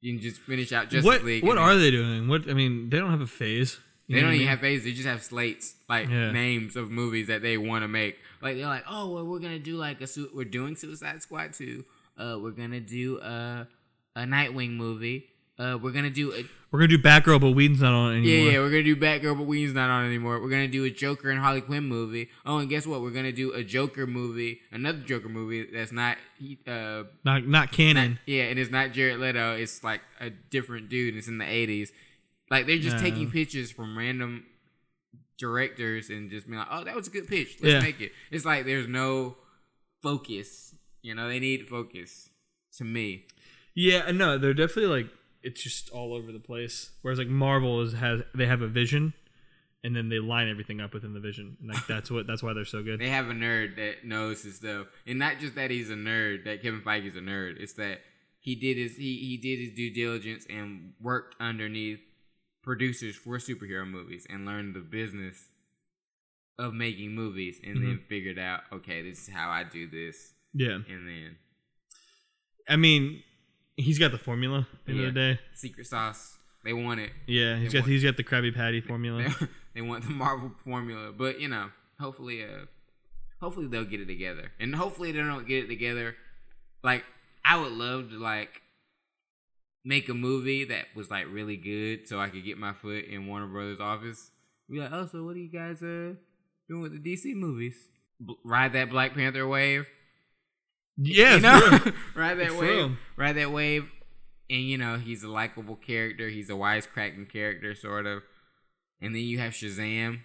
You 0.00 0.14
can 0.14 0.22
just 0.22 0.40
finish 0.40 0.72
out 0.72 0.84
Justice 0.90 1.04
what 1.04 1.22
League. 1.24 1.44
what 1.44 1.58
and 1.58 1.60
are 1.60 1.76
they 1.76 1.90
doing? 1.90 2.28
What 2.28 2.48
I 2.48 2.54
mean, 2.54 2.88
they 2.88 2.98
don't 2.98 3.10
have 3.10 3.20
a 3.20 3.26
phase. 3.26 3.78
You 4.06 4.16
They 4.16 4.20
don't 4.22 4.30
even 4.30 4.40
mean? 4.40 4.48
have 4.48 4.60
phases. 4.60 4.84
They 4.84 4.92
just 4.92 5.06
have 5.06 5.22
slates, 5.22 5.74
like 5.88 6.08
Yeah. 6.08 6.30
names 6.30 6.76
of 6.76 6.90
movies 6.90 7.26
that 7.28 7.40
they 7.42 7.56
want 7.58 7.84
to 7.84 7.88
make. 7.88 8.18
Like 8.42 8.56
they're 8.56 8.66
like, 8.66 8.84
oh, 8.88 9.12
well, 9.12 9.26
we're 9.26 9.38
gonna 9.38 9.58
do 9.58 9.76
like 9.76 10.00
a 10.00 10.06
su- 10.06 10.30
we're 10.34 10.44
doing 10.44 10.76
Suicide 10.76 11.22
Squad 11.22 11.52
two. 11.54 11.84
Uh, 12.18 12.38
we're 12.40 12.50
gonna 12.52 12.80
do 12.80 13.18
a 13.20 13.68
a 14.16 14.20
Nightwing 14.22 14.72
movie. 14.76 15.28
Uh, 15.56 15.78
we're 15.80 15.92
gonna 15.92 16.10
do 16.10 16.32
a 16.32 16.44
We're 16.72 16.80
gonna 16.80 16.88
do 16.88 16.98
Batgirl, 16.98 17.40
but 17.40 17.52
Whedon's 17.52 17.80
not 17.80 17.92
on 17.94 18.16
it 18.16 18.20
yeah 18.22 18.50
yeah. 18.50 18.58
We're 18.58 18.70
gonna 18.70 18.82
do 18.82 18.96
Batgirl, 18.96 19.38
but 19.38 19.44
Whedon's 19.46 19.74
not 19.74 19.88
on 19.88 20.04
anymore. 20.04 20.40
We're 20.42 20.48
gonna 20.50 20.66
do 20.66 20.82
a 20.84 20.90
Joker 20.90 21.30
and 21.30 21.38
Harley 21.40 21.60
Quinn 21.60 21.84
movie. 21.84 22.28
Oh, 22.44 22.58
and 22.58 22.68
guess 22.68 22.88
what? 22.88 23.02
We're 23.02 23.12
gonna 23.12 23.30
do 23.30 23.52
a 23.52 23.62
Joker 23.62 24.04
movie, 24.06 24.60
another 24.72 24.98
Joker 24.98 25.28
movie 25.28 25.68
that's 25.72 25.92
not 25.92 26.16
uh 26.66 27.04
Not 27.24 27.46
not 27.46 27.70
canon. 27.70 28.10
not- 28.12 28.18
yeah, 28.26 28.44
and 28.44 28.58
it's 28.58 28.72
not 28.72 28.90
Jared 28.92 29.20
Leto. 29.20 29.54
It's 29.54 29.84
like 29.84 30.00
a 30.20 30.30
different 30.30 30.88
dude. 30.88 31.14
It's 31.14 31.28
in 31.28 31.38
the 31.38 31.48
eighties. 31.48 31.92
Like 32.50 32.66
they're 32.66 32.78
just 32.78 32.96
Yeah. 32.96 33.02
taking 33.02 33.30
pictures 33.30 33.70
from 33.70 33.96
random 33.96 34.44
directors 35.38 36.10
and 36.10 36.30
just 36.30 36.46
being 36.46 36.58
like, 36.58 36.68
"Oh, 36.70 36.84
that 36.84 36.94
was 36.96 37.06
a 37.08 37.10
good 37.10 37.28
pitch. 37.28 37.58
Let's 37.60 37.74
Yeah. 37.74 37.80
make 37.80 38.00
it." 38.00 38.12
It's 38.32 38.44
like 38.44 38.64
there's 38.64 38.88
no 38.88 39.36
focus. 40.02 40.74
You 41.02 41.14
know, 41.14 41.28
they 41.28 41.38
need 41.38 41.68
focus. 41.68 42.30
To 42.78 42.84
me, 42.84 43.26
Yeah, 43.76 44.10
no, 44.10 44.36
they're 44.36 44.52
definitely 44.54 44.86
like 45.02 45.10
it's 45.44 45.62
just 45.62 45.90
all 45.90 46.14
over 46.14 46.32
the 46.32 46.40
place. 46.40 46.90
Whereas 47.02 47.18
like 47.18 47.28
Marvel 47.28 47.80
is 47.82 47.92
has 47.92 48.22
they 48.34 48.46
have 48.46 48.62
a 48.62 48.68
vision, 48.68 49.14
and 49.84 49.94
then 49.94 50.08
they 50.08 50.18
line 50.18 50.48
everything 50.48 50.80
up 50.80 50.94
within 50.94 51.14
the 51.14 51.20
vision. 51.20 51.56
And 51.60 51.70
like 51.70 51.86
that's 51.86 52.10
what 52.10 52.26
that's 52.26 52.42
why 52.42 52.52
they're 52.52 52.64
so 52.64 52.82
good. 52.82 52.98
they 52.98 53.10
have 53.10 53.28
a 53.28 53.34
nerd 53.34 53.76
that 53.76 54.04
knows 54.04 54.42
his 54.42 54.56
stuff, 54.56 54.86
and 55.06 55.18
not 55.18 55.38
just 55.38 55.54
that 55.54 55.70
he's 55.70 55.90
a 55.90 55.94
nerd. 55.94 56.44
That 56.44 56.62
Kevin 56.62 56.80
Feige 56.80 57.06
is 57.06 57.16
a 57.16 57.20
nerd. 57.20 57.60
It's 57.60 57.74
that 57.74 58.00
he 58.40 58.54
did 58.54 58.76
his 58.76 58.96
he 58.96 59.16
he 59.18 59.36
did 59.36 59.60
his 59.60 59.72
due 59.72 59.92
diligence 59.92 60.46
and 60.48 60.94
worked 61.00 61.36
underneath 61.40 62.00
producers 62.62 63.14
for 63.14 63.36
superhero 63.36 63.86
movies 63.86 64.26
and 64.28 64.46
learned 64.46 64.74
the 64.74 64.80
business 64.80 65.48
of 66.58 66.72
making 66.72 67.10
movies 67.10 67.60
and 67.62 67.76
then 67.76 67.96
mm-hmm. 67.96 68.06
figured 68.08 68.38
out 68.38 68.60
okay 68.72 69.02
this 69.02 69.28
is 69.28 69.34
how 69.34 69.50
i 69.50 69.64
do 69.64 69.86
this 69.86 70.32
Yeah, 70.54 70.78
and 70.88 71.08
then 71.08 71.36
I 72.68 72.76
mean, 72.76 73.22
he's 73.76 73.98
got 73.98 74.12
the 74.12 74.18
formula. 74.18 74.66
At 74.72 74.86
the 74.86 74.92
end 74.92 75.00
of 75.00 75.14
the 75.14 75.20
day, 75.20 75.40
secret 75.54 75.86
sauce. 75.86 76.38
They 76.64 76.72
want 76.72 77.00
it. 77.00 77.10
Yeah, 77.26 77.56
he's 77.58 77.72
They 77.72 77.80
got 77.80 77.88
he's 77.88 78.02
got 78.02 78.16
the 78.16 78.24
Krabby 78.24 78.54
Patty 78.54 78.80
formula. 78.80 79.22
they, 79.22 79.46
they 79.74 79.80
want 79.82 80.04
the 80.04 80.10
marvel 80.10 80.50
formula 80.64 81.12
but 81.12 81.38
you 81.40 81.48
know 81.48 81.68
hopefully 82.00 82.42
uh 82.42 82.64
hopefully 83.40 83.66
they'll 83.66 83.84
get 83.84 84.00
it 84.00 84.06
together. 84.06 84.50
And 84.58 84.74
hopefully 84.74 85.12
they 85.12 85.18
don't 85.20 85.46
get 85.46 85.64
it 85.64 85.68
together. 85.68 86.16
Like 86.82 87.04
i 87.44 87.56
would 87.60 87.72
love 87.72 88.10
to 88.10 88.16
like 88.18 88.62
make 89.84 90.08
a 90.08 90.14
movie 90.14 90.64
that 90.64 90.86
was 90.96 91.10
like 91.10 91.26
really 91.30 91.58
good 91.58 92.08
so 92.08 92.18
i 92.18 92.30
could 92.30 92.42
get 92.42 92.56
my 92.56 92.72
foot 92.72 93.04
in 93.04 93.26
warner 93.26 93.46
brothers 93.46 93.80
office. 93.80 94.30
Be 94.70 94.78
like 94.80 94.92
oh 94.92 95.06
so 95.06 95.22
what 95.24 95.36
are 95.36 95.40
you 95.40 95.50
guys 95.50 95.82
uh 95.82 96.14
doing 96.68 96.80
with 96.80 97.02
the 97.02 97.14
dc 97.16 97.34
movies? 97.34 97.76
B- 98.24 98.36
ride 98.44 98.72
that 98.72 98.88
black 98.88 99.12
panther 99.14 99.46
wave 99.46 99.86
yeah, 100.96 101.34
you 101.36 101.40
know, 101.40 101.92
ride 102.14 102.38
that 102.38 102.48
For 102.52 102.60
wave, 102.60 102.70
real. 102.76 102.92
ride 103.16 103.36
that 103.36 103.50
wave, 103.52 103.90
and 104.50 104.60
you 104.60 104.78
know 104.78 104.96
he's 104.96 105.22
a 105.22 105.28
likable 105.28 105.76
character. 105.76 106.28
He's 106.28 106.50
a 106.50 106.54
wisecracking 106.54 107.30
character, 107.32 107.74
sort 107.74 108.06
of. 108.06 108.22
And 109.00 109.14
then 109.14 109.22
you 109.22 109.38
have 109.38 109.52
Shazam, 109.52 110.20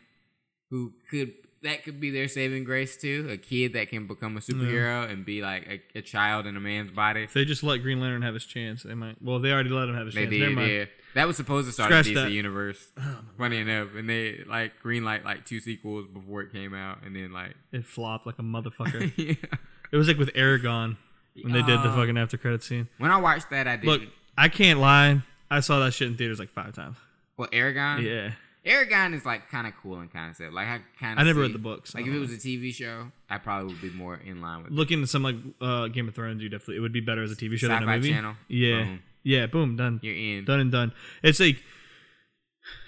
who 0.70 0.94
could 1.10 1.34
that 1.64 1.84
could 1.84 2.00
be 2.00 2.10
their 2.12 2.28
saving 2.28 2.64
grace 2.64 2.96
too. 2.96 3.28
A 3.30 3.38
kid 3.38 3.74
that 3.74 3.90
can 3.90 4.08
become 4.08 4.38
a 4.38 4.40
superhero 4.40 5.10
and 5.10 5.26
be 5.26 5.42
like 5.42 5.68
a, 5.94 6.00
a 6.00 6.02
child 6.02 6.46
in 6.46 6.56
a 6.56 6.60
man's 6.60 6.92
body. 6.92 7.24
If 7.24 7.34
they 7.34 7.44
just 7.46 7.64
let 7.64 7.82
Green 7.82 8.00
Lantern 8.00 8.22
have 8.22 8.34
his 8.34 8.46
chance, 8.46 8.84
they 8.84 8.94
might. 8.94 9.22
Well, 9.22 9.40
they 9.40 9.52
already 9.52 9.70
let 9.70 9.90
him 9.90 9.96
have 9.96 10.06
his 10.06 10.16
They 10.16 10.28
chance. 10.28 10.56
Did, 10.56 10.70
yeah. 10.70 10.86
That 11.16 11.28
was 11.28 11.36
supposed 11.36 11.68
to 11.68 11.74
start 11.74 11.90
Scratch 11.90 12.08
a 12.08 12.12
DC 12.12 12.14
that. 12.16 12.26
Oh 12.26 12.28
universe. 12.28 12.92
Funny 13.38 13.58
enough, 13.58 13.90
and 13.96 14.08
they 14.10 14.44
like 14.48 14.74
greenlight 14.82 15.26
like 15.26 15.46
two 15.46 15.60
sequels 15.60 16.08
before 16.08 16.42
it 16.44 16.54
came 16.54 16.74
out, 16.74 17.00
and 17.04 17.16
then 17.16 17.34
like 17.34 17.56
It 17.74 17.86
flopped 17.86 18.26
like 18.26 18.40
a 18.40 18.44
motherfucker. 18.44 19.12
yeah. 19.18 19.58
It 19.92 19.98
was 19.98 20.08
like 20.08 20.18
with 20.18 20.34
Eragon 20.34 20.98
when 21.42 21.54
they 21.54 21.62
did 21.62 21.80
the 21.82 21.90
Oh. 21.92 21.96
fucking 21.96 22.18
after 22.18 22.38
credit 22.38 22.64
scene. 22.64 22.88
When 22.98 23.12
I 23.12 23.18
watched 23.18 23.50
that, 23.50 23.68
I 23.68 23.76
didn't. 23.78 23.90
Look, 23.90 24.02
I 24.38 24.50
can't 24.50 24.80
lie. 24.80 25.22
I 25.52 25.60
saw 25.62 25.80
that 25.80 25.94
shit 25.94 26.08
in 26.10 26.18
theaters 26.18 26.40
like 26.40 26.50
five 26.52 26.74
times. 26.76 26.98
well, 27.38 27.48
Eragon. 27.50 28.02
Yeah. 28.04 28.32
Eragon 28.66 29.14
is 29.16 29.26
like 29.26 29.50
kind 29.50 29.66
of 29.66 29.74
cool 29.82 30.00
in 30.02 30.10
concept. 30.10 30.54
Like 30.54 30.68
I 30.68 30.80
kind 31.00 31.14
of. 31.18 31.20
I 31.20 31.24
never 31.26 31.42
read 31.42 31.54
the 31.54 31.60
books. 31.60 31.96
Like 31.96 32.06
if 32.06 32.14
it 32.14 32.20
was 32.20 32.32
a 32.32 32.38
TV 32.38 32.74
show, 32.74 33.12
I 33.30 33.38
probably 33.38 33.74
would 33.74 33.82
be 33.82 33.90
more 33.90 34.16
in 34.24 34.42
line 34.42 34.64
with. 34.64 34.72
looking 34.74 35.02
at 35.02 35.10
some 35.10 35.24
like 35.24 35.38
uh, 35.62 35.88
Game 35.88 36.08
of 36.10 36.14
Thrones, 36.16 36.44
you 36.44 36.50
definitely 36.50 36.76
it 36.76 36.80
would 36.82 36.92
be 36.94 37.00
better 37.00 37.24
as 37.24 37.32
a 37.32 37.36
TV 37.36 37.58
show 37.58 37.68
than 37.70 37.78
a 37.78 37.80
Sci-Fi 37.86 37.96
movie. 37.96 38.10
Channel. 38.12 38.36
Yeah, 38.50 38.84
Boom. 38.84 39.00
yeah, 39.24 39.46
boom, 39.48 39.76
done, 39.78 40.00
You're 40.04 40.14
in. 40.14 40.46
done 40.46 40.60
and 40.60 40.72
done. 40.72 40.92
It's 41.24 41.40
like 41.40 41.64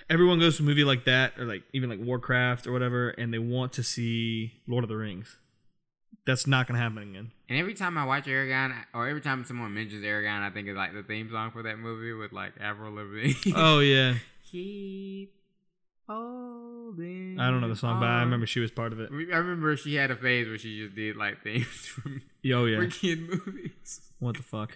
everyone 0.09 0.39
goes 0.39 0.57
to 0.57 0.63
a 0.63 0.65
movie 0.65 0.83
like 0.83 1.05
that, 1.05 1.37
or 1.39 1.45
like 1.45 1.63
even 1.73 1.89
like 1.89 1.99
Warcraft 1.99 2.67
or 2.67 2.73
whatever, 2.73 3.09
and 3.11 3.33
they 3.33 3.39
want 3.39 3.73
to 3.73 3.83
see 3.83 4.53
Lord 4.67 4.83
of 4.83 4.89
the 4.89 4.97
Rings. 4.97 5.37
That's 6.25 6.45
not 6.45 6.67
gonna 6.67 6.79
happen 6.79 6.99
again. 6.99 7.31
And 7.49 7.57
every 7.59 7.73
time 7.73 7.97
I 7.97 8.05
watch 8.05 8.25
Eragon, 8.25 8.73
or 8.93 9.07
every 9.07 9.21
time 9.21 9.43
someone 9.43 9.73
mentions 9.73 10.03
Eragon, 10.03 10.41
I 10.41 10.49
think 10.51 10.67
of 10.67 10.75
like 10.75 10.93
the 10.93 11.03
theme 11.03 11.29
song 11.31 11.51
for 11.51 11.63
that 11.63 11.77
movie 11.79 12.13
with 12.13 12.31
like 12.31 12.53
Avril 12.59 12.93
Lavigne. 12.93 13.51
Oh 13.55 13.79
yeah, 13.79 14.15
Keep 14.51 15.33
holding. 16.07 17.39
I 17.39 17.49
don't 17.49 17.61
know 17.61 17.69
the 17.69 17.75
song, 17.75 17.99
but 17.99 18.07
I 18.09 18.21
remember 18.21 18.45
she 18.45 18.59
was 18.59 18.71
part 18.71 18.93
of 18.93 18.99
it. 18.99 19.09
I 19.11 19.37
remember 19.37 19.75
she 19.77 19.95
had 19.95 20.11
a 20.11 20.15
phase 20.15 20.47
where 20.47 20.57
she 20.57 20.83
just 20.83 20.95
did 20.95 21.15
like 21.15 21.41
themes 21.43 21.65
from 21.87 22.21
Oh 22.53 22.65
yeah, 22.65 22.85
kid 22.89 23.21
movies. 23.21 24.01
what 24.19 24.37
the 24.37 24.43
fuck? 24.43 24.71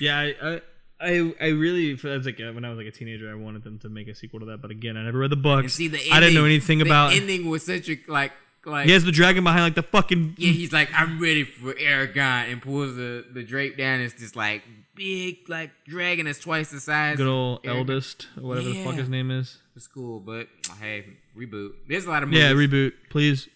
Yeah, 0.00 0.18
I. 0.18 0.34
I 0.42 0.60
I, 1.00 1.32
I 1.40 1.46
really 1.50 1.94
that's 1.94 2.26
like 2.26 2.40
uh, 2.40 2.50
when 2.50 2.64
I 2.64 2.70
was 2.70 2.76
like 2.76 2.88
a 2.88 2.90
teenager 2.90 3.30
I 3.30 3.34
wanted 3.36 3.62
them 3.62 3.78
to 3.80 3.88
make 3.88 4.08
a 4.08 4.16
sequel 4.16 4.40
to 4.40 4.46
that 4.46 4.60
but 4.60 4.72
again 4.72 4.96
I 4.96 5.04
never 5.04 5.18
read 5.20 5.30
the 5.30 5.36
books 5.36 5.62
And 5.62 5.70
see 5.70 5.86
the 5.86 5.98
ending, 5.98 6.12
I 6.12 6.18
didn't 6.18 6.34
know 6.34 6.44
anything 6.44 6.78
the 6.78 6.86
about 6.86 7.12
ending 7.12 7.48
was 7.48 7.64
such 7.64 7.88
a 7.88 7.96
like 8.08 8.32
like 8.66 8.86
he 8.86 8.92
has 8.92 9.04
the 9.04 9.12
dragon 9.12 9.44
behind 9.44 9.62
like 9.62 9.74
the 9.74 9.82
fucking 9.82 10.34
Yeah, 10.38 10.52
he's 10.52 10.72
like, 10.72 10.90
I'm 10.94 11.20
ready 11.20 11.44
for 11.44 11.72
Eragon, 11.74 12.50
and 12.52 12.60
pulls 12.62 12.96
the, 12.96 13.24
the 13.32 13.42
drape 13.42 13.76
down. 13.78 14.00
It's 14.00 14.14
this 14.14 14.34
like 14.36 14.62
big 14.94 15.48
like 15.48 15.70
dragon 15.86 16.26
that's 16.26 16.38
twice 16.40 16.70
the 16.70 16.80
size. 16.80 17.16
good 17.16 17.26
old 17.28 17.62
Eragon. 17.62 17.76
eldest 17.78 18.26
or 18.36 18.42
whatever 18.42 18.68
the 18.70 18.84
fuck 18.84 18.94
his 18.96 19.08
name 19.08 19.30
is 19.30 19.58
It's 19.76 19.86
cool, 19.86 20.20
but 20.20 20.48
hey, 20.80 21.04
reboot. 21.36 21.70
There's 21.88 22.04
a 22.06 22.10
lot 22.10 22.22
of 22.22 22.28
movies. 22.28 22.42
yeah 22.44 22.52
reboot 22.52 22.92
please 23.10 23.48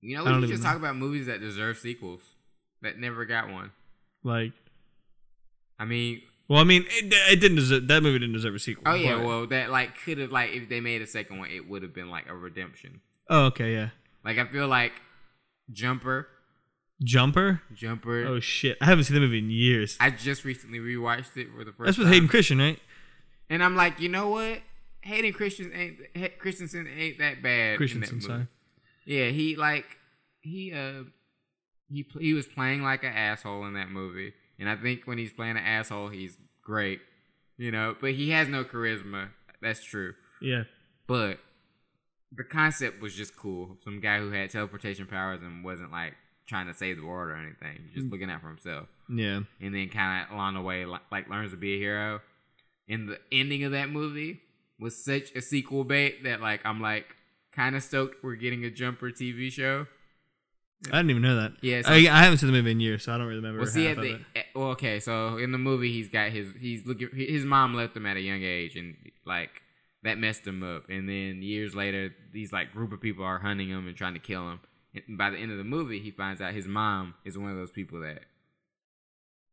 You 0.00 0.16
know, 0.16 0.24
I 0.26 0.34
we 0.36 0.40
should 0.42 0.50
just 0.50 0.62
know. 0.62 0.68
talk 0.70 0.78
about 0.78 0.96
movies 0.96 1.26
that 1.26 1.40
deserve 1.40 1.78
sequels 1.78 2.20
that 2.82 2.98
never 2.98 3.24
got 3.24 3.48
one. 3.50 3.70
like 4.24 4.52
I 5.78 5.84
mean, 5.84 6.20
well 6.48 6.60
I 6.60 6.64
mean 6.64 6.84
it, 6.88 7.14
it 7.32 7.40
didn't 7.40 7.56
deserve 7.56 7.86
that 7.88 8.02
movie 8.02 8.18
didn't 8.18 8.34
deserve 8.34 8.54
a 8.56 8.58
sequel 8.58 8.82
oh 8.86 8.94
yeah, 8.94 9.16
but- 9.16 9.24
well 9.26 9.46
that 9.46 9.70
like 9.70 9.96
could 10.04 10.18
have 10.18 10.32
like 10.32 10.50
if 10.52 10.68
they 10.68 10.80
made 10.80 11.00
a 11.00 11.06
second 11.06 11.38
one, 11.38 11.48
it 11.50 11.68
would 11.68 11.82
have 11.82 11.94
been 11.94 12.10
like 12.10 12.28
a 12.28 12.34
redemption. 12.34 13.00
oh 13.28 13.44
okay 13.46 13.72
yeah 13.72 13.90
Like 14.24 14.38
I 14.38 14.46
feel 14.46 14.68
like 14.68 14.92
Jumper, 15.72 16.28
Jumper. 17.02 17.62
Jumper. 17.74 18.26
Oh 18.26 18.40
shit! 18.40 18.76
I 18.80 18.86
haven't 18.86 19.04
seen 19.04 19.14
the 19.14 19.20
movie 19.20 19.38
in 19.38 19.50
years. 19.50 19.96
I 20.00 20.10
just 20.10 20.44
recently 20.44 20.78
rewatched 20.78 21.36
it 21.36 21.48
for 21.56 21.64
the 21.64 21.72
first. 21.72 21.86
That's 21.86 21.98
with 21.98 22.06
time. 22.06 22.14
Hayden 22.14 22.28
Christian, 22.28 22.58
right? 22.58 22.78
And 23.48 23.64
I'm 23.64 23.76
like, 23.76 24.00
you 24.00 24.08
know 24.08 24.28
what? 24.28 24.60
Hayden 25.02 25.32
Christensen 25.32 25.98
ain't 26.14 26.38
Christensen 26.38 26.86
ain't 26.86 27.18
that 27.18 27.42
bad. 27.42 27.78
Christensen, 27.78 28.16
in 28.16 28.20
that 28.20 28.26
movie. 28.26 28.26
sorry. 28.26 28.48
Yeah, 29.06 29.28
he 29.28 29.56
like 29.56 29.86
he 30.40 30.72
uh 30.72 31.04
he 31.88 32.06
he 32.20 32.34
was 32.34 32.46
playing 32.46 32.82
like 32.82 33.02
an 33.02 33.12
asshole 33.12 33.64
in 33.64 33.74
that 33.74 33.90
movie, 33.90 34.34
and 34.58 34.68
I 34.68 34.76
think 34.76 35.06
when 35.06 35.18
he's 35.18 35.32
playing 35.32 35.56
an 35.56 35.64
asshole, 35.64 36.08
he's 36.08 36.36
great. 36.62 37.00
You 37.56 37.70
know, 37.70 37.96
but 38.00 38.12
he 38.12 38.30
has 38.30 38.48
no 38.48 38.64
charisma. 38.64 39.30
That's 39.60 39.82
true. 39.82 40.14
Yeah. 40.40 40.64
But 41.06 41.38
the 42.32 42.44
concept 42.44 43.02
was 43.02 43.14
just 43.14 43.36
cool. 43.36 43.76
Some 43.84 44.00
guy 44.00 44.18
who 44.18 44.30
had 44.30 44.50
teleportation 44.50 45.06
powers 45.06 45.40
and 45.42 45.64
wasn't 45.64 45.90
like 45.92 46.14
trying 46.46 46.66
to 46.66 46.74
save 46.74 46.96
the 46.96 47.04
world 47.04 47.30
or 47.30 47.36
anything, 47.36 47.88
just 47.94 48.06
Mm. 48.06 48.10
looking 48.12 48.30
out 48.30 48.40
for 48.40 48.48
himself 48.48 48.88
Yeah. 49.08 49.40
and 49.60 49.74
then 49.74 49.88
kind 49.88 50.24
of 50.26 50.34
along 50.34 50.54
the 50.54 50.60
way 50.60 50.84
li- 50.84 50.98
like 51.12 51.28
learns 51.28 51.50
to 51.52 51.56
be 51.56 51.74
a 51.74 51.78
hero. 51.78 52.20
And 52.88 53.08
the 53.08 53.20
ending 53.30 53.62
of 53.64 53.72
that 53.72 53.88
movie 53.90 54.40
was 54.78 54.96
such 55.02 55.30
a 55.36 55.40
sequel 55.42 55.84
bait 55.84 56.24
that 56.24 56.40
like 56.40 56.60
I'm 56.64 56.80
like 56.80 57.14
kind 57.52 57.76
of 57.76 57.82
stoked 57.82 58.22
we're 58.24 58.34
getting 58.36 58.64
a 58.64 58.70
Jumper 58.70 59.10
TV 59.10 59.50
show. 59.52 59.86
I 60.90 60.96
didn't 60.98 61.10
even 61.10 61.22
know 61.22 61.36
that. 61.36 61.52
Yeah, 61.60 61.82
so- 61.82 61.90
I, 61.92 61.96
I 61.96 62.22
haven't 62.24 62.38
seen 62.38 62.46
the 62.46 62.54
movie 62.54 62.70
in 62.70 62.80
years, 62.80 63.04
so 63.04 63.12
I 63.12 63.18
don't 63.18 63.26
really 63.26 63.36
remember. 63.40 63.60
Well, 63.60 63.68
see 63.68 63.84
half 63.84 63.96
the 63.98 64.18
well, 64.54 64.68
okay, 64.70 64.98
so 64.98 65.36
in 65.36 65.52
the 65.52 65.58
movie 65.58 65.92
he's 65.92 66.08
got 66.08 66.30
his 66.30 66.48
he's 66.58 66.86
looking 66.86 67.10
his 67.14 67.44
mom 67.44 67.74
left 67.74 67.96
him 67.96 68.06
at 68.06 68.16
a 68.16 68.20
young 68.20 68.42
age 68.42 68.76
and 68.76 68.96
like 69.26 69.62
that 70.02 70.18
messed 70.18 70.46
him 70.46 70.62
up. 70.62 70.88
And 70.88 71.08
then 71.08 71.42
years 71.42 71.74
later, 71.74 72.14
these 72.32 72.52
like 72.52 72.72
group 72.72 72.92
of 72.92 73.00
people 73.00 73.24
are 73.24 73.38
hunting 73.38 73.68
him 73.68 73.86
and 73.86 73.96
trying 73.96 74.14
to 74.14 74.20
kill 74.20 74.48
him. 74.50 74.60
And 74.94 75.18
by 75.18 75.30
the 75.30 75.38
end 75.38 75.52
of 75.52 75.58
the 75.58 75.64
movie, 75.64 76.00
he 76.00 76.10
finds 76.10 76.40
out 76.40 76.54
his 76.54 76.66
mom 76.66 77.14
is 77.24 77.38
one 77.38 77.50
of 77.50 77.56
those 77.56 77.70
people 77.70 78.00
that 78.00 78.20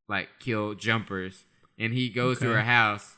like 0.07 0.29
kill 0.39 0.73
jumpers. 0.73 1.45
And 1.77 1.93
he 1.93 2.09
goes 2.09 2.39
to 2.39 2.45
her 2.49 2.61
house 2.61 3.17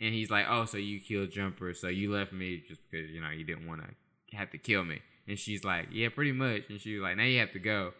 and 0.00 0.12
he's 0.12 0.30
like, 0.30 0.46
"Oh, 0.48 0.66
so 0.66 0.76
you 0.76 1.00
killed 1.00 1.30
jumpers? 1.30 1.80
So 1.80 1.88
you 1.88 2.12
left 2.12 2.32
me 2.32 2.62
just 2.68 2.80
because 2.90 3.10
you 3.10 3.20
know 3.20 3.30
you 3.30 3.44
didn't 3.44 3.66
want 3.66 3.82
to 3.82 4.36
have 4.36 4.50
to 4.50 4.58
kill 4.58 4.84
me?" 4.84 5.00
And 5.26 5.38
she's 5.38 5.64
like, 5.64 5.88
"Yeah, 5.90 6.08
pretty 6.10 6.32
much." 6.32 6.64
And 6.68 6.80
she 6.80 6.94
was 6.94 7.02
like, 7.02 7.16
"Now 7.16 7.24
you 7.24 7.40
have 7.40 7.52
to 7.52 7.58
go." 7.58 7.94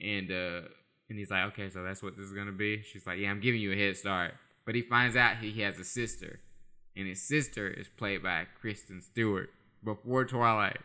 And 0.00 0.30
uh, 0.30 0.68
and 1.08 1.18
he's 1.18 1.30
like, 1.30 1.44
"Okay, 1.52 1.70
so 1.70 1.82
that's 1.82 2.02
what 2.02 2.16
this 2.16 2.26
is 2.26 2.32
gonna 2.32 2.52
be." 2.52 2.82
She's 2.82 3.06
like, 3.06 3.18
"Yeah, 3.18 3.30
I'm 3.30 3.40
giving 3.40 3.60
you 3.60 3.72
a 3.72 3.76
head 3.76 3.96
start." 3.96 4.34
But 4.66 4.74
he 4.74 4.82
finds 4.82 5.16
out 5.16 5.38
he 5.38 5.62
has 5.62 5.78
a 5.78 5.84
sister, 5.84 6.40
and 6.96 7.06
his 7.06 7.22
sister 7.22 7.68
is 7.68 7.88
played 7.88 8.22
by 8.22 8.46
Kristen 8.60 9.02
Stewart 9.02 9.50
before 9.84 10.24
Twilight. 10.24 10.78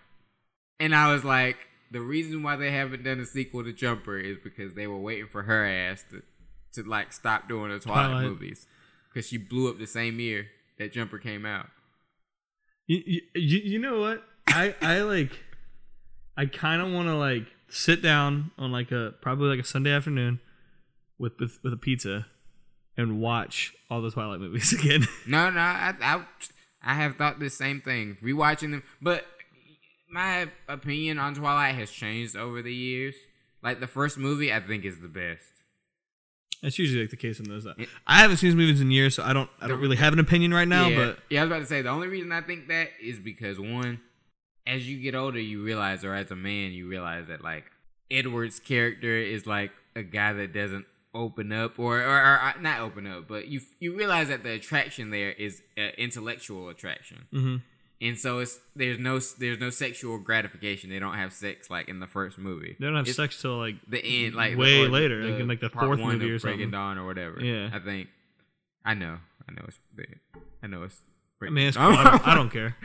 And 0.80 0.96
I 0.96 1.12
was 1.12 1.24
like, 1.24 1.58
the 1.92 2.02
reason 2.02 2.44
why 2.44 2.56
they 2.56 2.72
haven't 2.72 3.04
done 3.04 3.20
a 3.20 3.26
sequel 3.26 3.64
to 3.64 3.74
Jumper 3.74 4.18
is 4.18 4.38
because 4.44 4.74
they 4.74 4.88
were 4.88 5.00
waiting 5.00 5.28
for 5.28 5.44
her 5.44 5.66
ass 5.66 6.04
to 6.12 6.22
to 6.74 6.84
like 6.88 7.14
stop 7.14 7.48
doing 7.48 7.72
the 7.72 7.80
Twilight, 7.80 8.10
Twilight. 8.10 8.24
movies 8.26 8.68
because 9.08 9.28
she 9.28 9.38
blew 9.38 9.70
up 9.70 9.80
the 9.80 9.88
same 9.88 10.20
year 10.20 10.48
that 10.78 10.92
Jumper 10.92 11.18
came 11.18 11.46
out. 11.46 11.68
You, 12.88 13.22
you, 13.34 13.60
you 13.60 13.80
know 13.80 14.00
what? 14.02 14.24
I 14.48 14.76
I 14.82 15.02
like. 15.02 15.32
I 16.38 16.46
kind 16.48 16.82
of 16.82 16.92
want 16.92 17.08
to 17.08 17.16
like 17.16 17.46
sit 17.70 18.02
down 18.02 18.52
on 18.58 18.72
like 18.72 18.92
a 18.92 19.14
probably 19.22 19.48
like 19.48 19.60
a 19.60 19.68
Sunday 19.68 19.92
afternoon 19.92 20.40
with 21.18 21.34
with, 21.40 21.60
with 21.64 21.74
a 21.74 21.78
pizza 21.78 22.28
and 22.98 23.20
watch 23.20 23.74
all 23.90 24.02
the 24.02 24.12
Twilight 24.12 24.40
movies 24.40 24.74
again. 24.80 25.08
No, 25.28 25.50
no, 25.50 25.60
I, 25.60 25.94
I, 26.02 26.24
I 26.84 26.94
have 26.96 27.16
thought 27.16 27.40
the 27.40 27.50
same 27.50 27.82
thing. 27.82 28.18
Rewatching 28.24 28.72
them, 28.72 28.84
but 29.02 29.26
my 30.10 30.48
opinion 30.68 31.20
on 31.20 31.36
Twilight 31.36 31.76
has 31.76 31.92
changed 31.92 32.36
over 32.36 32.62
the 32.62 32.74
years. 32.74 33.16
Like 33.62 33.80
the 33.80 33.88
first 33.88 34.18
movie, 34.18 34.54
I 34.54 34.60
think 34.60 34.86
is 34.86 35.00
the 35.00 35.08
best. 35.08 35.44
That's 36.62 36.80
usually 36.80 37.02
like 37.02 37.10
the 37.10 37.18
case 37.18 37.40
in 37.40 37.50
those. 37.50 37.66
Uh, 37.66 37.74
yeah. 37.78 37.86
I 38.08 38.20
haven't 38.20 38.38
seen 38.38 38.50
these 38.50 38.56
movies 38.56 38.82
in 38.82 38.92
years, 38.92 39.16
so 39.16 39.24
I 39.24 39.34
don't 39.34 39.50
I 39.60 39.68
don't 39.68 39.80
really 39.80 39.98
have 39.98 40.14
an 40.14 40.20
opinion 40.20 40.54
right 40.54 40.68
now. 40.68 40.88
yeah, 40.88 40.98
But 40.98 41.20
yeah, 41.30 41.42
I 41.42 41.44
was 41.44 41.52
about 41.52 41.60
to 41.60 41.66
say 41.66 41.82
the 41.82 41.90
only 41.90 42.08
reason 42.08 42.32
I 42.32 42.42
think 42.42 42.68
that 42.70 42.90
is 43.02 43.20
because 43.20 43.60
one, 43.60 44.00
as 44.66 44.88
you 44.90 45.00
get 45.00 45.16
older, 45.16 45.40
you 45.40 45.64
realize, 45.64 46.04
or 46.04 46.14
as 46.14 46.32
a 46.32 46.36
man, 46.36 46.72
you 46.72 46.88
realize 46.88 47.28
that 47.28 47.44
like 47.44 47.66
Edward's 48.10 48.60
character 48.60 49.16
is 49.18 49.46
like 49.46 49.72
a 49.96 50.04
guy 50.04 50.34
that 50.34 50.54
doesn't 50.54 50.86
open 51.16 51.52
up, 51.52 51.80
or 51.80 52.00
or, 52.02 52.18
or 52.18 52.40
uh, 52.42 52.54
not 52.62 52.82
open 52.82 53.08
up, 53.08 53.28
but 53.28 53.48
you 53.48 53.62
you 53.80 53.96
realize 53.98 54.28
that 54.28 54.44
the 54.44 54.52
attraction 54.52 55.10
there 55.10 55.32
is 55.32 55.62
uh, 55.78 55.82
intellectual 55.98 56.70
attraction. 56.70 57.26
Mhm. 57.34 57.62
And 58.02 58.20
so 58.20 58.40
it's 58.40 58.60
there's 58.76 59.00
no 59.00 59.20
there's 59.40 59.60
no 59.60 59.70
sexual 59.70 60.20
gratification. 60.20 60.90
They 60.90 61.00
don't 61.00 61.16
have 61.16 61.32
sex 61.32 61.70
like 61.70 61.88
in 61.88 62.00
the 62.00 62.08
first 62.08 62.38
movie. 62.38 62.76
they 62.80 62.86
don't 62.86 62.96
have 62.98 63.08
It's 63.08 63.16
sex 63.16 63.42
till 63.42 63.58
like 63.58 63.76
the 63.88 64.04
end, 64.04 64.36
like 64.36 64.58
way 64.58 64.88
later, 64.88 65.24
like 65.24 65.40
in, 65.40 65.48
like, 65.48 65.62
the 65.62 65.70
fourth 65.70 66.00
one 66.00 66.20
movie 66.20 66.30
or 66.30 66.38
something. 66.38 66.58
Breaking 66.58 66.72
Dawn 66.72 66.98
or 66.98 67.06
whatever. 67.06 67.40
Yeah. 67.42 67.70
I 67.74 67.80
think. 67.80 68.10
I 68.84 68.94
know, 68.94 69.18
I 69.50 69.52
know 69.54 69.64
it's, 69.68 69.80
I 70.62 70.68
know 70.68 70.84
it's. 70.84 71.02
I 71.42 71.50
mean, 71.50 71.68
it's 71.70 71.78
cool. 71.78 71.88
I, 71.88 72.04
don't, 72.04 72.28
I 72.28 72.36
don't 72.36 72.50
care. 72.52 72.76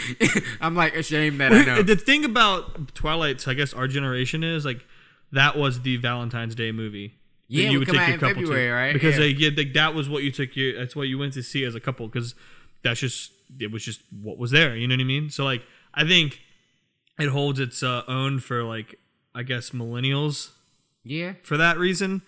I'm 0.60 0.74
like 0.74 0.94
ashamed 0.96 1.40
that 1.40 1.52
I 1.52 1.64
know. 1.64 1.82
the 1.82 1.96
thing 1.96 2.24
about 2.24 2.94
Twilight, 2.94 3.46
I 3.46 3.54
guess 3.54 3.72
our 3.72 3.86
generation 3.86 4.42
is 4.42 4.64
like 4.64 4.84
that 5.32 5.56
was 5.56 5.82
the 5.82 5.96
Valentine's 5.96 6.54
Day 6.54 6.72
movie. 6.72 7.14
Yeah, 7.48 7.70
it 7.70 7.78
would 7.78 7.86
come 7.86 7.98
out 7.98 8.08
in 8.08 8.18
February, 8.20 8.68
right? 8.70 8.92
Because 8.92 9.14
Yeah. 9.14 9.20
they, 9.20 9.28
yeah, 9.28 9.50
like 9.56 9.72
that 9.74 9.94
was 9.94 10.08
what 10.08 10.22
you 10.22 10.30
took 10.30 10.56
your 10.56 10.78
that's 10.78 10.96
what 10.96 11.08
you 11.08 11.18
went 11.18 11.34
to 11.34 11.42
see 11.42 11.64
as 11.64 11.74
a 11.74 11.80
couple 11.80 12.06
because 12.08 12.34
that's 12.82 13.00
just 13.00 13.32
it 13.60 13.70
was 13.70 13.84
just 13.84 14.00
what 14.22 14.38
was 14.38 14.50
there. 14.50 14.74
You 14.76 14.88
know 14.88 14.94
what 14.94 15.00
I 15.00 15.04
mean? 15.04 15.30
So 15.30 15.44
like 15.44 15.62
I 15.92 16.06
think 16.06 16.40
it 17.18 17.28
holds 17.28 17.60
its 17.60 17.82
uh, 17.82 18.02
own 18.08 18.38
for 18.40 18.64
like 18.64 18.98
I 19.34 19.42
guess 19.42 19.70
millennials 19.70 20.50
yeah, 21.04 21.34
for 21.42 21.56
that 21.58 21.76
reason. 21.78 22.22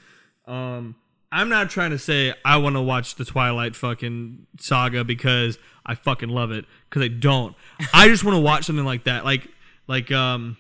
Um, 0.47 0.97
I'm 1.33 1.49
not 1.49 1.71
trying 1.71 1.91
to 1.91 1.99
say 1.99 2.35
I 2.45 2.59
want 2.59 2.77
to 2.77 2.83
watch 2.83 3.17
the 3.17 3.25
Twilight 3.25 3.75
fucking 3.75 4.47
saga 4.61 5.03
because 5.03 5.59
I 5.85 5.95
fucking 5.95 6.29
love 6.29 6.51
it 6.53 6.67
because 6.89 7.03
I 7.03 7.09
don't. 7.09 7.57
I 7.93 8.09
just 8.09 8.23
want 8.23 8.37
to 8.37 8.41
watch 8.41 8.65
something 8.65 8.85
like 8.85 9.05
that. 9.05 9.25
Like 9.25 9.49
like 9.89 10.13
um, 10.13 10.57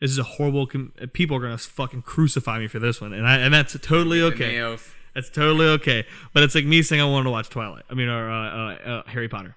this 0.00 0.10
is 0.10 0.18
a 0.18 0.22
horrible. 0.22 0.66
Com- 0.66 0.92
people 1.12 1.36
are 1.36 1.40
gonna 1.40 1.58
fucking 1.58 2.02
crucify 2.02 2.58
me 2.58 2.66
for 2.68 2.78
this 2.78 3.00
one, 3.00 3.12
and 3.12 3.26
I 3.26 3.36
and 3.38 3.52
that's 3.52 3.72
totally 3.80 4.22
okay. 4.22 4.76
That's 5.14 5.28
totally 5.28 5.66
okay. 5.66 6.06
But 6.32 6.44
it's 6.44 6.54
like 6.54 6.64
me 6.64 6.82
saying 6.82 7.00
I 7.02 7.04
wanted 7.04 7.24
to 7.24 7.30
watch 7.30 7.48
Twilight. 7.48 7.84
I 7.90 7.94
mean, 7.94 8.08
or 8.08 8.30
uh, 8.30 8.34
uh, 8.34 8.74
uh, 8.88 9.02
Harry 9.06 9.28
Potter. 9.28 9.56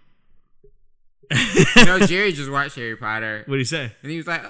Know, 1.85 1.99
Jerry 2.07 2.33
just 2.33 2.51
watched 2.51 2.75
Harry 2.75 2.95
Potter, 2.95 3.43
What 3.47 3.55
do 3.55 3.59
you 3.59 3.65
say? 3.65 3.91
and 4.01 4.11
he 4.11 4.17
was 4.17 4.27
like, 4.27 4.43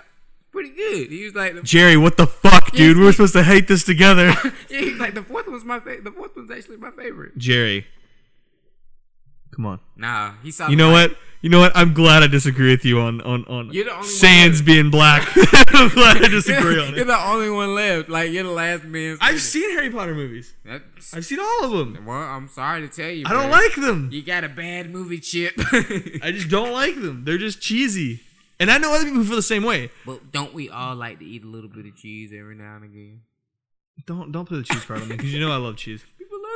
"Pretty 0.51 0.69
good." 0.71 1.11
He 1.11 1.23
was 1.25 1.35
like, 1.35 1.61
Jerry, 1.63 1.95
what 1.97 2.17
the 2.17 2.25
fuck, 2.27 2.71
dude? 2.71 2.97
We 2.97 3.03
were 3.03 3.11
supposed 3.11 3.33
to 3.33 3.43
hate 3.43 3.67
this 3.67 3.83
together. 3.83 4.27
yeah, 4.69 4.79
he 4.79 4.91
was 4.91 4.99
like, 4.99 5.13
"The 5.13 5.21
fourth 5.23 5.47
was 5.47 5.63
my 5.63 5.79
favorite. 5.79 6.03
The 6.03 6.11
fourth 6.11 6.35
one's 6.35 6.51
actually 6.51 6.77
my 6.77 6.91
favorite." 6.91 7.37
Jerry, 7.37 7.85
come 9.51 9.65
on. 9.65 9.79
Nah, 9.95 10.33
he 10.41 10.51
saw. 10.51 10.67
You 10.69 10.75
know 10.75 10.91
what? 10.91 11.15
You 11.43 11.49
know 11.49 11.59
what? 11.59 11.73
I'm 11.75 11.93
glad 11.93 12.23
I 12.23 12.27
disagree 12.27 12.71
with 12.71 12.85
you 12.85 13.01
on 13.01 13.19
on 13.19 13.43
on 13.49 13.73
You're 13.73 13.83
the 13.83 13.91
only 13.91 14.03
one 14.03 14.07
Sands 14.07 14.61
being 14.61 14.89
black. 14.89 15.27
I'm 15.73 15.89
glad 15.89 16.23
I 16.23 16.29
disagree 16.29 16.79
on 16.79 16.93
it. 16.93 16.95
You're 16.95 17.05
the 17.05 17.19
only 17.19 17.49
one 17.49 17.75
left. 17.75 18.07
Like 18.07 18.31
you're 18.31 18.45
the 18.45 18.49
last 18.49 18.85
man. 18.85 19.17
I've 19.19 19.41
seen 19.41 19.69
Harry 19.71 19.89
Potter 19.89 20.15
movies. 20.15 20.53
That's, 20.63 21.13
I've 21.13 21.25
seen 21.25 21.41
all 21.41 21.65
of 21.65 21.71
them. 21.71 22.05
well, 22.05 22.17
I'm 22.17 22.47
sorry 22.47 22.79
to 22.79 22.87
tell 22.87 23.09
you. 23.09 23.25
I 23.27 23.33
don't 23.33 23.51
like 23.51 23.75
them. 23.75 24.07
You 24.09 24.23
got 24.23 24.45
a 24.45 24.49
bad 24.49 24.89
movie 24.89 25.19
chip. 25.19 25.53
I 26.23 26.31
just 26.31 26.47
don't 26.47 26.71
like 26.71 26.95
them. 26.95 27.25
They're 27.25 27.37
just 27.37 27.59
cheesy. 27.59 28.21
And 28.57 28.71
I 28.71 28.77
know 28.77 28.93
other 28.95 29.03
people 29.03 29.19
who 29.19 29.25
feel 29.25 29.35
the 29.35 29.41
same 29.41 29.63
way. 29.63 29.91
but 30.05 30.31
don't 30.31 30.53
we 30.53 30.69
all 30.69 30.95
like 30.95 31.19
to 31.19 31.25
eat 31.25 31.43
a 31.43 31.47
little 31.47 31.69
bit 31.69 31.85
of 31.85 31.97
cheese 31.97 32.31
every 32.33 32.55
now 32.55 32.77
and 32.77 32.85
again? 32.85 33.19
Don't 34.05 34.31
don't 34.31 34.47
put 34.47 34.55
the 34.55 34.63
cheese 34.63 34.85
part 34.85 35.01
on 35.01 35.09
me 35.09 35.17
because 35.17 35.33
you 35.33 35.41
know 35.41 35.51
I 35.51 35.57
love 35.57 35.75
cheese. 35.75 36.05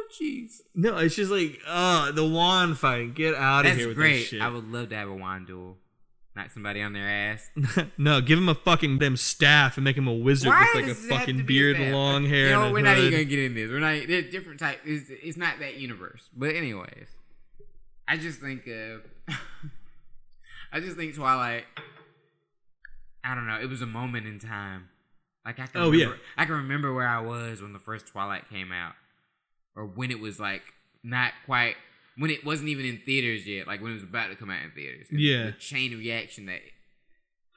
Cheese. 0.10 0.62
No, 0.76 0.98
it's 0.98 1.16
just 1.16 1.32
like, 1.32 1.60
uh, 1.68 2.12
the 2.12 2.26
wand 2.28 2.78
fight. 2.78 3.14
Get 3.14 3.36
out 3.36 3.62
of 3.62 3.66
That's 3.66 3.78
here 3.78 3.88
with 3.88 3.98
great. 3.98 4.20
that 4.20 4.26
shit. 4.26 4.42
I 4.42 4.50
would 4.50 4.72
love 4.72 4.90
to 4.90 4.96
have 4.96 5.10
a 5.10 5.16
wand 5.16 5.48
duel. 5.48 5.78
Knock 6.36 6.52
somebody 6.52 6.82
on 6.84 6.94
their 6.94 7.08
ass. 7.08 7.50
no, 7.98 8.22
give 8.22 8.38
him 8.38 8.48
a 8.48 8.54
fucking 8.54 9.00
damn 9.00 9.18
staff 9.18 9.78
and 9.78 9.84
make 9.84 9.98
him 9.98 10.08
a 10.08 10.14
wizard 10.14 10.50
Why 10.50 10.62
with 10.62 10.76
like 10.76 10.84
a 10.84 10.88
does 10.94 11.06
it 11.06 11.10
have 11.12 11.20
to 11.22 11.26
fucking 11.26 11.38
be 11.38 11.44
beard, 11.44 11.78
that? 11.78 11.82
and 11.82 11.96
long 11.96 12.26
hair. 12.26 12.46
You 12.46 12.52
know, 12.52 12.62
and 12.64 12.70
a 12.70 12.74
we're 12.74 12.82
not 12.82 12.98
even 12.98 13.06
hood. 13.06 13.12
gonna 13.14 13.24
get 13.26 13.40
in 13.40 13.56
this. 13.56 13.72
We're 13.72 13.80
not. 13.80 14.08
There's 14.08 14.30
different 14.32 14.60
type. 14.60 14.80
It's, 14.86 15.10
it's 15.10 15.38
not 15.38 15.60
that 15.60 15.78
universe. 15.78 16.30
But 16.36 16.54
anyways, 16.56 17.08
I 18.08 18.18
just 18.18 18.40
think. 18.40 18.68
Uh, 18.68 19.32
I 20.72 20.80
just 20.80 20.96
think 20.96 21.16
Twilight. 21.16 21.64
I 23.24 23.34
don't 23.34 23.48
know. 23.48 23.60
It 23.60 23.70
was 23.70 23.82
a 23.82 23.88
moment 23.88 24.28
in 24.28 24.38
time. 24.38 24.90
Like 25.44 25.60
I 25.60 25.66
can. 25.66 25.82
Oh, 25.82 25.90
remember, 25.90 26.16
yeah. 26.16 26.22
I 26.38 26.46
can 26.46 26.56
remember 26.56 26.94
where 26.94 27.08
I 27.08 27.20
was 27.22 27.64
when 27.64 27.74
the 27.74 27.80
first 27.80 28.06
Twilight 28.06 28.48
came 28.50 28.72
out, 28.72 28.94
or 29.78 29.86
when 29.86 30.12
it 30.12 30.20
was 30.20 30.40
like 30.40 30.64
not 31.04 31.32
quite. 31.46 31.76
When 32.18 32.32
it 32.32 32.44
wasn't 32.44 32.70
even 32.70 32.84
in 32.86 32.98
theaters 33.06 33.46
yet, 33.48 33.68
like 33.68 33.80
when 33.82 33.92
it 33.92 33.94
was 33.96 34.04
about 34.04 34.28
to 34.30 34.36
come 34.36 34.50
out 34.50 34.64
in 34.64 34.72
theaters. 34.72 35.08
And 35.12 35.20
Yeah. 35.22 35.46
The 35.46 35.52
chain 35.54 35.92
reaction 35.98 36.48
that 36.48 36.62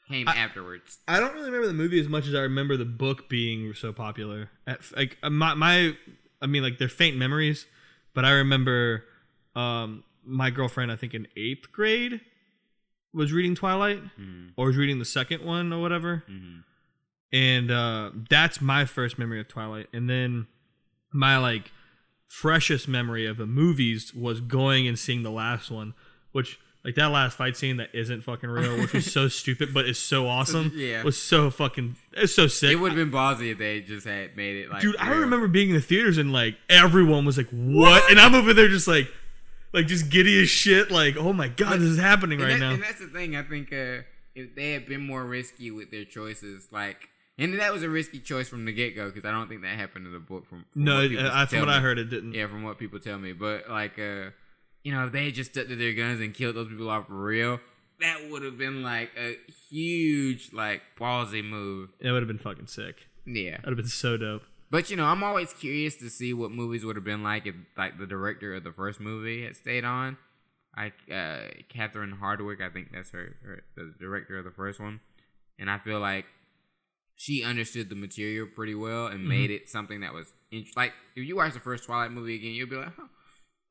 came 0.09 0.29
I- 0.29 0.35
afterwards. 0.37 0.99
I 1.09 1.19
don't 1.19 1.33
really 1.33 1.47
remember 1.47 1.67
the 1.67 1.73
movie 1.73 1.99
as 1.99 2.09
much 2.09 2.27
as 2.27 2.35
I 2.35 2.41
remember 2.41 2.77
the 2.77 2.85
book 2.85 3.29
being 3.31 3.73
so 3.75 3.93
popular. 3.93 4.51
At, 4.67 4.81
like 4.95 5.17
uh, 5.23 5.31
my, 5.31 5.55
my, 5.55 5.97
I 6.43 6.47
mean, 6.47 6.63
like 6.63 6.77
they're 6.79 6.89
faint 6.91 7.17
memories, 7.17 7.67
but 8.15 8.25
I 8.27 8.33
remember 8.33 9.05
um, 9.57 10.05
my 10.25 10.51
girlfriend. 10.51 10.93
I 10.93 10.97
think 10.97 11.15
in 11.15 11.27
eighth 11.37 11.73
grade 11.73 12.21
was 13.15 13.33
reading 13.33 13.55
Twilight, 13.55 14.03
Mhm. 14.21 14.51
or 14.57 14.67
was 14.67 14.77
reading 14.77 14.99
the 14.99 15.05
second 15.07 15.43
one 15.43 15.73
or 15.73 15.81
whatever. 15.81 16.23
Mhm. 16.31 16.65
and 17.33 17.71
uh, 17.71 18.11
that's 18.29 18.61
my 18.61 18.85
first 18.85 19.19
memory 19.19 19.41
of 19.41 19.49
Twilight. 19.49 19.87
And 19.93 20.11
then 20.11 20.49
my 21.13 21.39
like 21.39 21.71
freshest 22.31 22.87
memory 22.87 23.27
of 23.27 23.37
the 23.37 23.45
movies 23.47 24.15
was 24.15 24.41
going 24.41 24.87
and 24.87 24.97
seeing 24.97 25.25
the 25.25 25.31
last 25.33 25.69
one, 25.69 25.93
which 26.31 26.61
like 26.85 26.95
that 26.95 27.07
last 27.07 27.37
fight 27.37 27.57
scene 27.57 27.79
that 27.79 27.89
isn't 27.93 28.23
fucking 28.23 28.49
real, 28.49 28.79
which 28.79 28.93
was 28.93 29.13
so 29.13 29.27
stupid 29.41 29.75
but 29.75 29.85
is 29.87 29.99
so 29.99 30.29
awesome. 30.29 30.71
Yeah. 30.73 31.03
was 31.03 31.21
so 31.21 31.51
fucking 31.51 31.97
it's 32.13 32.33
so 32.33 32.47
sick. 32.47 32.71
It 32.71 32.77
would 32.77 32.93
have 32.93 32.97
been 32.97 33.11
ballsy 33.11 33.51
if 33.51 33.59
they 33.59 33.81
just 33.81 34.07
had 34.07 34.37
made 34.37 34.59
it 34.59 34.71
like. 34.71 34.81
Dude, 34.81 34.97
I 34.99 35.11
remember 35.11 35.49
being 35.49 35.71
in 35.71 35.75
the 35.75 35.81
theaters 35.83 36.19
and 36.19 36.33
like 36.33 36.57
everyone 36.69 37.25
was 37.25 37.37
like, 37.37 37.49
"What?" 37.51 38.09
And 38.09 38.21
I'm 38.21 38.37
over 38.37 38.55
there 38.55 38.69
just 38.69 38.87
like, 38.87 39.09
like 39.73 39.89
just 39.89 40.09
giddy 40.09 40.41
as 40.41 40.49
shit. 40.49 40.93
Like, 40.93 41.17
oh 41.17 41.33
my 41.33 41.49
god, 41.49 41.81
this 41.81 41.89
is 41.89 41.99
happening 41.99 42.39
right 42.39 42.51
that- 42.51 42.59
now. 42.61 42.71
And 42.75 42.83
that's 42.83 43.01
the 43.01 43.09
thing. 43.09 43.35
I 43.35 43.43
think 43.43 43.73
uh, 43.73 44.07
if 44.37 44.55
they 44.55 44.71
had 44.71 44.87
been 44.87 45.05
more 45.05 45.25
risky 45.25 45.73
with 45.73 45.91
their 45.91 46.05
choices, 46.05 46.69
like, 46.71 47.09
and 47.41 47.59
that 47.59 47.73
was 47.73 47.83
a 47.83 47.89
risky 47.89 48.21
choice 48.21 48.49
from 48.49 48.65
the 48.65 48.73
get 48.73 48.95
go 48.95 49.09
because 49.09 49.25
I 49.25 49.31
don't 49.31 49.49
think 49.49 49.63
that 49.63 49.79
happened 49.79 50.07
in 50.07 50.13
the 50.13 50.19
book. 50.19 50.47
From, 50.49 50.65
from 50.73 50.85
no, 50.85 50.97
what 50.97 51.19
I, 51.19 51.47
from 51.47 51.61
what 51.61 51.69
I 51.69 51.81
heard, 51.81 51.99
it 51.99 52.11
didn't. 52.11 52.35
Yeah, 52.35 52.47
from 52.47 52.63
what 52.63 52.79
people 52.79 53.01
tell 53.01 53.19
me. 53.19 53.33
But 53.33 53.69
like, 53.69 53.99
uh, 53.99 54.31
you 54.85 54.93
know, 54.93 55.07
if 55.07 55.13
they 55.13 55.27
had 55.27 55.35
just 55.35 55.53
stuck 55.53 55.69
to 55.69 55.77
their 55.77 55.93
guns 55.93 56.21
and 56.21 56.35
killed 56.35 56.57
those 56.57 56.69
people 56.69 56.91
off 56.91 57.07
for 57.09 57.15
real, 57.15 57.61
that 58.01 58.31
would 58.31 58.43
have 58.43 58.59
been 58.59 58.83
like 58.83 59.11
a 59.19 59.37
huge, 59.69 60.53
like, 60.53 60.83
ballsy 60.99 61.45
move. 61.45 61.91
It 62.01 62.11
would 62.11 62.23
have 62.23 62.29
been 62.29 62.39
fucking 62.39 62.67
sick. 62.67 63.07
Yeah. 63.27 63.53
That 63.53 63.67
would 63.67 63.73
have 63.73 63.77
been 63.79 63.87
so 63.87 64.17
dope. 64.17 64.43
But 64.71 64.89
you 64.89 64.97
know, 64.97 65.07
I'm 65.07 65.23
always 65.23 65.53
curious 65.53 65.97
to 65.97 66.09
see 66.09 66.33
what 66.33 66.53
movies 66.53 66.85
would 66.85 66.97
have 66.97 67.05
been 67.05 67.23
like 67.23 67.47
if 67.47 67.57
like 67.77 67.99
the 67.99 68.07
director 68.07 68.55
of 68.55 68.65
the 68.65 68.73
first 68.73 69.01
movie 69.01 69.45
had 69.45 69.57
stayed 69.57 69.85
on. 69.85 70.17
Like 70.77 70.95
uh 71.13 71.49
Catherine 71.69 72.17
Hardwicke, 72.23 72.63
I 72.63 72.71
think 72.71 72.93
that's 72.93 73.11
her, 73.11 73.35
her 73.45 73.65
the 73.77 73.93
director 73.99 74.39
of 74.39 74.45
the 74.45 74.53
first 74.53 74.79
one. 74.79 75.01
And 75.59 75.69
I 75.69 75.79
feel 75.79 75.99
like 75.99 76.27
she 77.23 77.45
understood 77.45 77.91
the 77.91 77.95
material 77.95 78.47
pretty 78.47 78.75
well 78.75 79.07
and 79.09 79.29
made 79.29 79.51
it 79.51 79.69
something 79.69 80.01
that 80.01 80.15
was 80.15 80.33
int- 80.51 80.75
like 80.75 80.95
if 81.15 81.23
you 81.29 81.37
watch 81.37 81.53
the 81.53 81.61
first 81.61 81.85
Twilight 81.85 82.13
movie 82.13 82.37
again, 82.37 82.53
you'll 82.55 82.67
be 82.69 82.77
like, 82.77 82.95
"Huh, 82.97 83.09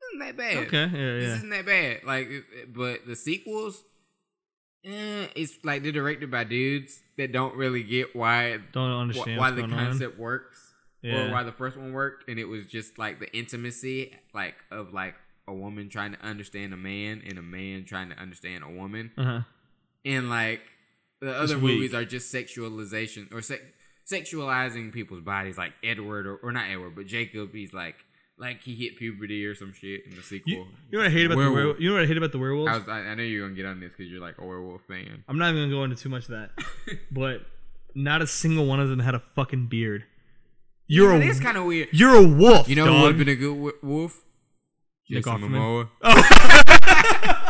isn't 0.08 0.18
that 0.20 0.36
bad?" 0.36 0.56
Okay, 0.68 0.82
yeah, 0.84 1.12
This 1.18 1.24
yeah. 1.28 1.34
isn't 1.36 1.50
that 1.50 1.66
bad. 1.66 2.04
Like, 2.04 2.28
but 2.68 3.06
the 3.08 3.16
sequels, 3.16 3.82
eh, 4.84 5.26
it's 5.34 5.58
like 5.64 5.82
they're 5.82 5.90
directed 5.90 6.30
by 6.30 6.44
dudes 6.44 7.00
that 7.18 7.32
don't 7.32 7.56
really 7.56 7.82
get 7.82 8.14
why 8.14 8.58
Don't 8.72 8.90
understand 8.92 9.38
why 9.38 9.48
what's 9.50 9.56
the 9.56 9.62
going 9.66 9.74
on. 9.74 9.86
concept 9.86 10.16
works 10.18 10.72
Yeah. 11.02 11.28
or 11.28 11.32
why 11.32 11.42
the 11.42 11.52
first 11.52 11.76
one 11.76 11.92
worked 11.92 12.28
and 12.28 12.38
it 12.38 12.44
was 12.46 12.66
just 12.66 12.98
like 12.98 13.18
the 13.20 13.36
intimacy 13.36 14.14
like 14.32 14.54
of 14.70 14.92
like 14.94 15.16
a 15.48 15.52
woman 15.52 15.88
trying 15.88 16.12
to 16.12 16.20
understand 16.24 16.72
a 16.72 16.76
man 16.76 17.20
and 17.26 17.36
a 17.38 17.42
man 17.42 17.84
trying 17.84 18.10
to 18.10 18.16
understand 18.16 18.62
a 18.62 18.70
woman 18.70 19.10
Uh-huh. 19.18 19.40
and 20.04 20.30
like 20.30 20.62
the 21.20 21.32
other 21.34 21.58
movies 21.58 21.92
are 21.94 22.04
just 22.04 22.32
sexualization 22.34 23.32
or 23.32 23.42
se- 23.42 23.60
sexualizing 24.10 24.92
people's 24.92 25.20
bodies 25.22 25.56
like 25.58 25.72
edward 25.84 26.26
or, 26.26 26.36
or 26.36 26.50
not 26.52 26.68
edward 26.68 26.94
but 26.96 27.06
jacob 27.06 27.52
he's 27.52 27.72
like 27.72 27.94
like 28.38 28.62
he 28.62 28.74
hit 28.74 28.96
puberty 28.96 29.44
or 29.44 29.54
some 29.54 29.72
shit 29.72 30.00
in 30.06 30.16
the 30.16 30.22
sequel 30.22 30.50
You, 30.50 30.56
you 30.90 30.98
know 30.98 30.98
what 31.00 31.06
I 31.08 31.10
hate 31.10 31.26
about 31.26 31.34
the 31.34 31.38
Werewolf. 31.40 31.54
werewolf? 31.56 31.80
You 31.80 31.88
know 31.90 31.94
what 31.96 32.02
I 32.04 32.06
hate 32.06 32.16
about 32.16 32.32
the 32.32 32.38
werewolves? 32.38 32.70
I, 32.72 32.76
was, 32.78 32.88
I, 32.88 32.98
I 33.00 33.14
know 33.14 33.22
you're 33.22 33.46
gonna 33.46 33.54
get 33.54 33.66
on 33.66 33.80
this 33.80 33.90
because 33.94 34.10
you're 34.10 34.20
like 34.22 34.36
a 34.38 34.44
werewolf 34.46 34.80
fan 34.88 35.24
I'm 35.28 35.36
not 35.36 35.50
even 35.50 35.64
gonna 35.64 35.72
go 35.72 35.84
into 35.84 35.96
too 35.96 36.08
much 36.08 36.22
of 36.24 36.30
that, 36.30 36.50
but 37.12 37.42
not 37.94 38.22
a 38.22 38.26
single 38.26 38.64
one 38.66 38.80
of 38.80 38.88
them 38.88 38.98
had 39.00 39.14
a 39.14 39.18
fucking 39.34 39.66
beard. 39.66 40.04
You're 40.86 41.14
it 41.16 41.22
a 41.22 41.28
is 41.28 41.38
kind 41.38 41.56
of 41.58 41.66
weird 41.66 41.88
you're 41.92 42.14
a 42.16 42.26
wolf. 42.26 42.66
you 42.66 42.76
know 42.76 42.86
who 42.86 42.92
would 42.92 42.98
dog. 42.98 43.08
have 43.08 43.18
been 43.18 43.28
a 43.28 43.36
good 43.36 43.54
w- 43.54 43.76
wolf 43.82 44.22
Nick 45.10 45.24
Jason 45.24 45.40
Offerman. 45.42 45.50
Momoa. 45.52 45.88
Oh. 46.02 47.46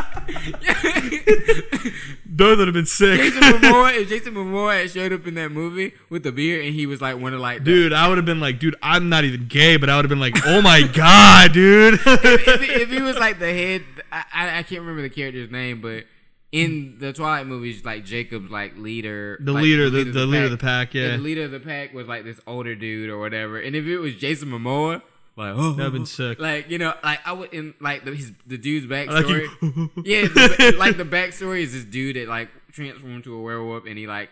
Those 2.25 2.57
would 2.57 2.67
have 2.67 2.73
been 2.73 2.85
sick. 2.85 3.19
Jason 3.19 3.41
Momoa, 3.41 3.93
if 3.99 4.09
Jason 4.09 4.33
Momoa 4.33 4.81
had 4.81 4.91
showed 4.91 5.13
up 5.13 5.27
in 5.27 5.33
that 5.35 5.51
movie 5.51 5.93
with 6.09 6.23
the 6.23 6.31
beard 6.31 6.65
and 6.65 6.73
he 6.73 6.85
was 6.85 7.01
like 7.01 7.19
one 7.19 7.33
of 7.33 7.39
like 7.39 7.59
the, 7.59 7.65
Dude, 7.65 7.93
I 7.93 8.07
would 8.07 8.17
have 8.17 8.25
been 8.25 8.39
like, 8.39 8.59
dude, 8.59 8.75
I'm 8.81 9.09
not 9.09 9.23
even 9.25 9.47
gay, 9.47 9.77
but 9.77 9.89
I 9.89 9.95
would 9.97 10.05
have 10.05 10.09
been 10.09 10.19
like, 10.19 10.35
oh 10.45 10.61
my 10.61 10.81
god, 10.83 11.51
dude. 11.53 11.99
if, 12.05 12.61
he- 12.61 12.71
if 12.71 12.89
he 12.89 13.01
was 13.01 13.17
like 13.17 13.39
the 13.39 13.51
head, 13.53 13.83
I, 14.11 14.59
I 14.59 14.63
can't 14.63 14.81
remember 14.81 15.01
the 15.01 15.09
character's 15.09 15.51
name, 15.51 15.81
but 15.81 16.05
in 16.51 16.97
the 16.99 17.13
Twilight 17.13 17.47
movies, 17.47 17.83
like 17.85 18.05
Jacob's 18.05 18.49
like 18.51 18.77
leader, 18.77 19.37
the 19.41 19.51
like, 19.51 19.63
leader, 19.63 19.89
the, 19.89 20.03
the 20.05 20.25
leader 20.25 20.45
of 20.45 20.51
the 20.51 20.57
pack, 20.57 20.93
Yeah, 20.93 21.03
yeah. 21.03 21.11
the 21.17 21.23
leader 21.23 21.43
of 21.43 21.51
the 21.51 21.59
pack 21.59 21.93
was 21.93 22.07
like 22.07 22.23
this 22.23 22.39
older 22.47 22.75
dude 22.75 23.09
or 23.09 23.19
whatever. 23.19 23.59
And 23.59 23.75
if 23.75 23.85
it 23.85 23.97
was 23.99 24.15
Jason 24.15 24.49
Momoa, 24.49 25.01
like 25.37 25.53
oh, 25.55 25.73
That'd 25.73 25.93
been 25.93 26.05
sick. 26.05 26.39
Like 26.39 26.69
you 26.69 26.77
know, 26.77 26.93
like 27.03 27.19
I 27.25 27.31
would 27.33 27.53
in 27.53 27.73
like 27.79 28.05
the, 28.05 28.13
his 28.13 28.31
the 28.45 28.57
dude's 28.57 28.85
I 28.91 29.03
like 29.05 29.25
backstory. 29.25 29.89
yeah, 30.05 30.21
the, 30.27 30.75
like 30.79 30.97
the 30.97 31.05
backstory 31.05 31.61
is 31.61 31.73
this 31.73 31.85
dude 31.85 32.15
that 32.17 32.27
like 32.27 32.49
transformed 32.71 33.17
into 33.17 33.35
a 33.35 33.41
werewolf 33.41 33.85
and 33.85 33.97
he 33.97 34.07
like 34.07 34.29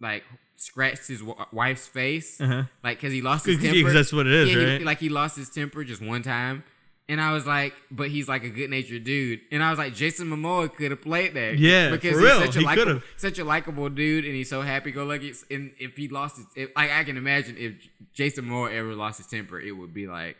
like 0.00 0.24
scratched 0.56 1.08
his 1.08 1.20
w- 1.20 1.36
wife's 1.52 1.86
face 1.86 2.40
Uh-huh. 2.40 2.64
like 2.82 2.98
because 2.98 3.12
he 3.12 3.20
lost 3.22 3.44
his 3.46 3.58
temper. 3.62 3.92
that's 3.92 4.12
what 4.12 4.26
it 4.26 4.32
is, 4.32 4.48
he- 4.50 4.64
right? 4.64 4.82
like 4.82 4.98
he 4.98 5.08
lost 5.08 5.36
his 5.36 5.50
temper 5.50 5.84
just 5.84 6.00
one 6.02 6.22
time. 6.22 6.64
And 7.06 7.20
I 7.20 7.32
was 7.32 7.46
like, 7.46 7.74
but 7.90 8.08
he's 8.08 8.28
like 8.28 8.44
a 8.44 8.48
good 8.48 8.70
natured 8.70 9.04
dude. 9.04 9.40
And 9.52 9.62
I 9.62 9.68
was 9.68 9.78
like, 9.78 9.94
Jason 9.94 10.28
Momoa 10.28 10.74
could 10.74 10.90
have 10.90 11.02
played 11.02 11.34
that. 11.34 11.58
Yeah, 11.58 11.90
because 11.90 12.12
for 12.12 12.20
he's 12.20 12.28
real, 12.30 12.40
such 12.40 12.56
a 12.56 12.58
he 12.60 12.64
likable, 12.64 13.02
such 13.18 13.38
a 13.38 13.44
likable 13.44 13.90
dude, 13.90 14.24
and 14.24 14.34
he's 14.34 14.48
so 14.48 14.62
happy 14.62 14.90
go 14.90 15.04
lucky. 15.04 15.34
And 15.50 15.72
if 15.78 15.96
he 15.96 16.08
lost 16.08 16.36
his, 16.36 16.46
if, 16.56 16.70
like 16.74 16.90
I 16.90 17.04
can 17.04 17.18
imagine 17.18 17.56
if 17.58 17.74
Jason 18.14 18.46
Momoa 18.46 18.72
ever 18.72 18.94
lost 18.94 19.18
his 19.18 19.26
temper, 19.26 19.60
it 19.60 19.72
would 19.72 19.92
be 19.92 20.06
like, 20.06 20.38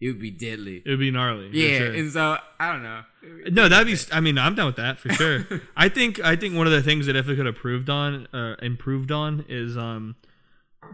it 0.00 0.08
would 0.08 0.20
be 0.20 0.32
deadly. 0.32 0.82
It 0.84 0.90
would 0.90 0.98
be 0.98 1.12
gnarly. 1.12 1.50
Yeah, 1.52 1.78
sure. 1.78 1.92
and 1.92 2.10
so 2.12 2.38
I 2.58 2.72
don't 2.72 2.82
know. 2.82 3.02
No, 3.50 3.68
that'd 3.68 3.86
be. 3.86 3.96
I 4.12 4.20
mean, 4.20 4.36
I'm 4.36 4.56
down 4.56 4.66
with 4.66 4.76
that 4.76 4.98
for 4.98 5.10
sure. 5.10 5.44
I 5.76 5.88
think. 5.88 6.18
I 6.24 6.34
think 6.34 6.56
one 6.56 6.66
of 6.66 6.72
the 6.72 6.82
things 6.82 7.06
that 7.06 7.14
if 7.14 7.28
it 7.28 7.36
could 7.36 7.46
have 7.46 7.54
improved 7.54 7.88
on, 7.88 8.26
uh, 8.32 8.56
improved 8.60 9.12
on, 9.12 9.44
is 9.48 9.76
um, 9.76 10.16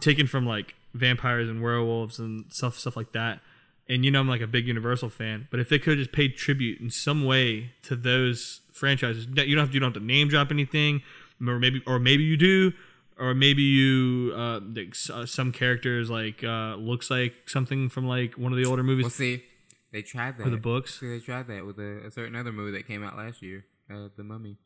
taken 0.00 0.26
from 0.26 0.46
like 0.46 0.74
vampires 0.94 1.48
and 1.48 1.62
werewolves 1.62 2.18
and 2.18 2.52
stuff, 2.52 2.78
stuff 2.78 2.96
like 2.96 3.12
that. 3.12 3.40
And 3.88 4.04
you 4.04 4.10
know, 4.10 4.20
I'm 4.20 4.28
like 4.28 4.40
a 4.40 4.46
big 4.46 4.66
Universal 4.66 5.10
fan, 5.10 5.46
but 5.50 5.60
if 5.60 5.68
they 5.68 5.78
could 5.78 5.98
have 5.98 5.98
just 5.98 6.12
paid 6.12 6.36
tribute 6.36 6.80
in 6.80 6.90
some 6.90 7.24
way 7.24 7.72
to 7.82 7.94
those 7.94 8.60
franchises, 8.72 9.26
you 9.26 9.34
don't 9.54 9.58
have 9.58 9.68
to, 9.68 9.74
you 9.74 9.80
don't 9.80 9.92
have 9.94 10.00
to 10.02 10.06
name 10.06 10.28
drop 10.28 10.50
anything, 10.50 11.02
or 11.46 11.58
maybe, 11.58 11.82
or 11.86 11.98
maybe 11.98 12.22
you 12.24 12.36
do, 12.38 12.72
or 13.18 13.34
maybe 13.34 13.62
you, 13.62 14.32
uh, 14.34 14.60
like, 14.74 14.96
uh, 15.12 15.26
some 15.26 15.52
characters 15.52 16.08
like 16.08 16.42
uh, 16.42 16.76
looks 16.76 17.10
like 17.10 17.34
something 17.46 17.90
from 17.90 18.06
like 18.08 18.38
one 18.38 18.52
of 18.52 18.58
the 18.58 18.64
older 18.64 18.82
movies 18.82 19.04
Well, 19.04 19.10
see, 19.10 19.44
they 19.92 20.00
tried 20.02 20.38
that 20.38 20.46
or 20.46 20.50
the 20.50 20.56
books. 20.56 20.98
See, 21.00 21.08
they 21.08 21.20
tried 21.20 21.46
that 21.48 21.66
with 21.66 21.78
a, 21.78 22.06
a 22.06 22.10
certain 22.10 22.34
other 22.36 22.52
movie 22.52 22.72
that 22.78 22.86
came 22.86 23.04
out 23.04 23.16
last 23.18 23.42
year, 23.42 23.66
uh, 23.92 24.08
The 24.16 24.24
Mummy. 24.24 24.56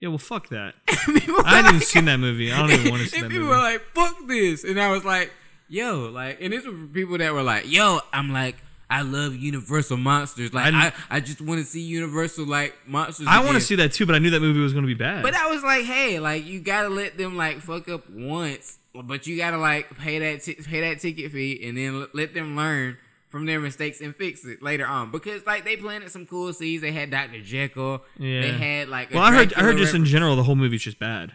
Yeah, 0.00 0.08
well, 0.08 0.18
fuck 0.18 0.48
that. 0.48 0.74
I 0.88 0.94
haven't 0.94 1.16
even 1.26 1.74
like- 1.74 1.82
seen 1.82 2.06
that 2.06 2.18
movie. 2.18 2.50
I 2.50 2.58
don't 2.60 2.72
even 2.72 2.90
want 2.90 3.02
to 3.02 3.08
see 3.10 3.16
and 3.18 3.24
that 3.26 3.30
people 3.30 3.46
movie. 3.46 3.56
were 3.56 3.62
like, 3.62 3.82
"Fuck 3.94 4.16
this," 4.26 4.64
and 4.64 4.80
I 4.80 4.90
was 4.90 5.04
like, 5.04 5.30
"Yo," 5.68 6.10
like, 6.10 6.38
and 6.40 6.52
this 6.52 6.64
was 6.66 6.74
for 6.78 6.86
people 6.86 7.18
that 7.18 7.32
were 7.32 7.42
like, 7.42 7.70
"Yo," 7.70 8.00
I'm 8.12 8.32
like, 8.32 8.56
I 8.90 9.02
love 9.02 9.34
Universal 9.34 9.96
monsters. 9.96 10.52
Like, 10.52 10.72
I- 10.74 10.86
I, 10.88 10.92
I, 11.10 11.20
just 11.20 11.40
want 11.40 11.58
to 11.60 11.64
see 11.66 11.80
Universal 11.80 12.46
like 12.46 12.76
monsters. 12.86 13.26
I 13.28 13.42
want 13.44 13.54
to 13.56 13.60
see 13.60 13.76
that 13.76 13.92
too, 13.92 14.06
but 14.06 14.14
I 14.14 14.18
knew 14.18 14.30
that 14.30 14.40
movie 14.40 14.60
was 14.60 14.72
going 14.72 14.84
to 14.84 14.86
be 14.86 14.94
bad. 14.94 15.22
But 15.22 15.34
I 15.34 15.46
was 15.50 15.62
like, 15.62 15.84
hey, 15.84 16.20
like 16.20 16.44
you 16.46 16.60
gotta 16.60 16.88
let 16.90 17.16
them 17.16 17.36
like 17.36 17.60
fuck 17.60 17.88
up 17.88 18.08
once, 18.10 18.78
but 18.94 19.26
you 19.26 19.36
gotta 19.36 19.58
like 19.58 19.96
pay 19.98 20.18
that 20.18 20.42
ti- 20.42 20.54
pay 20.62 20.80
that 20.82 21.00
ticket 21.00 21.32
fee 21.32 21.66
and 21.66 21.76
then 21.78 22.02
l- 22.02 22.08
let 22.12 22.34
them 22.34 22.56
learn 22.56 22.98
from 23.30 23.46
their 23.46 23.58
mistakes 23.58 24.00
and 24.00 24.14
fix 24.14 24.44
it 24.44 24.62
later 24.62 24.86
on. 24.86 25.10
Because 25.10 25.44
like 25.46 25.64
they 25.64 25.76
planted 25.76 26.10
some 26.10 26.24
cool 26.26 26.52
seeds. 26.52 26.82
They 26.82 26.92
had 26.92 27.10
Doctor 27.10 27.40
Jekyll. 27.40 28.04
Yeah. 28.18 28.42
They 28.42 28.50
had 28.52 28.88
like. 28.88 29.12
well, 29.12 29.22
I 29.22 29.32
heard. 29.32 29.54
I 29.54 29.62
heard 29.62 29.78
just 29.78 29.94
in 29.94 30.04
general, 30.04 30.36
the 30.36 30.44
whole 30.44 30.54
movie's 30.56 30.82
just 30.82 30.98
bad. 31.00 31.32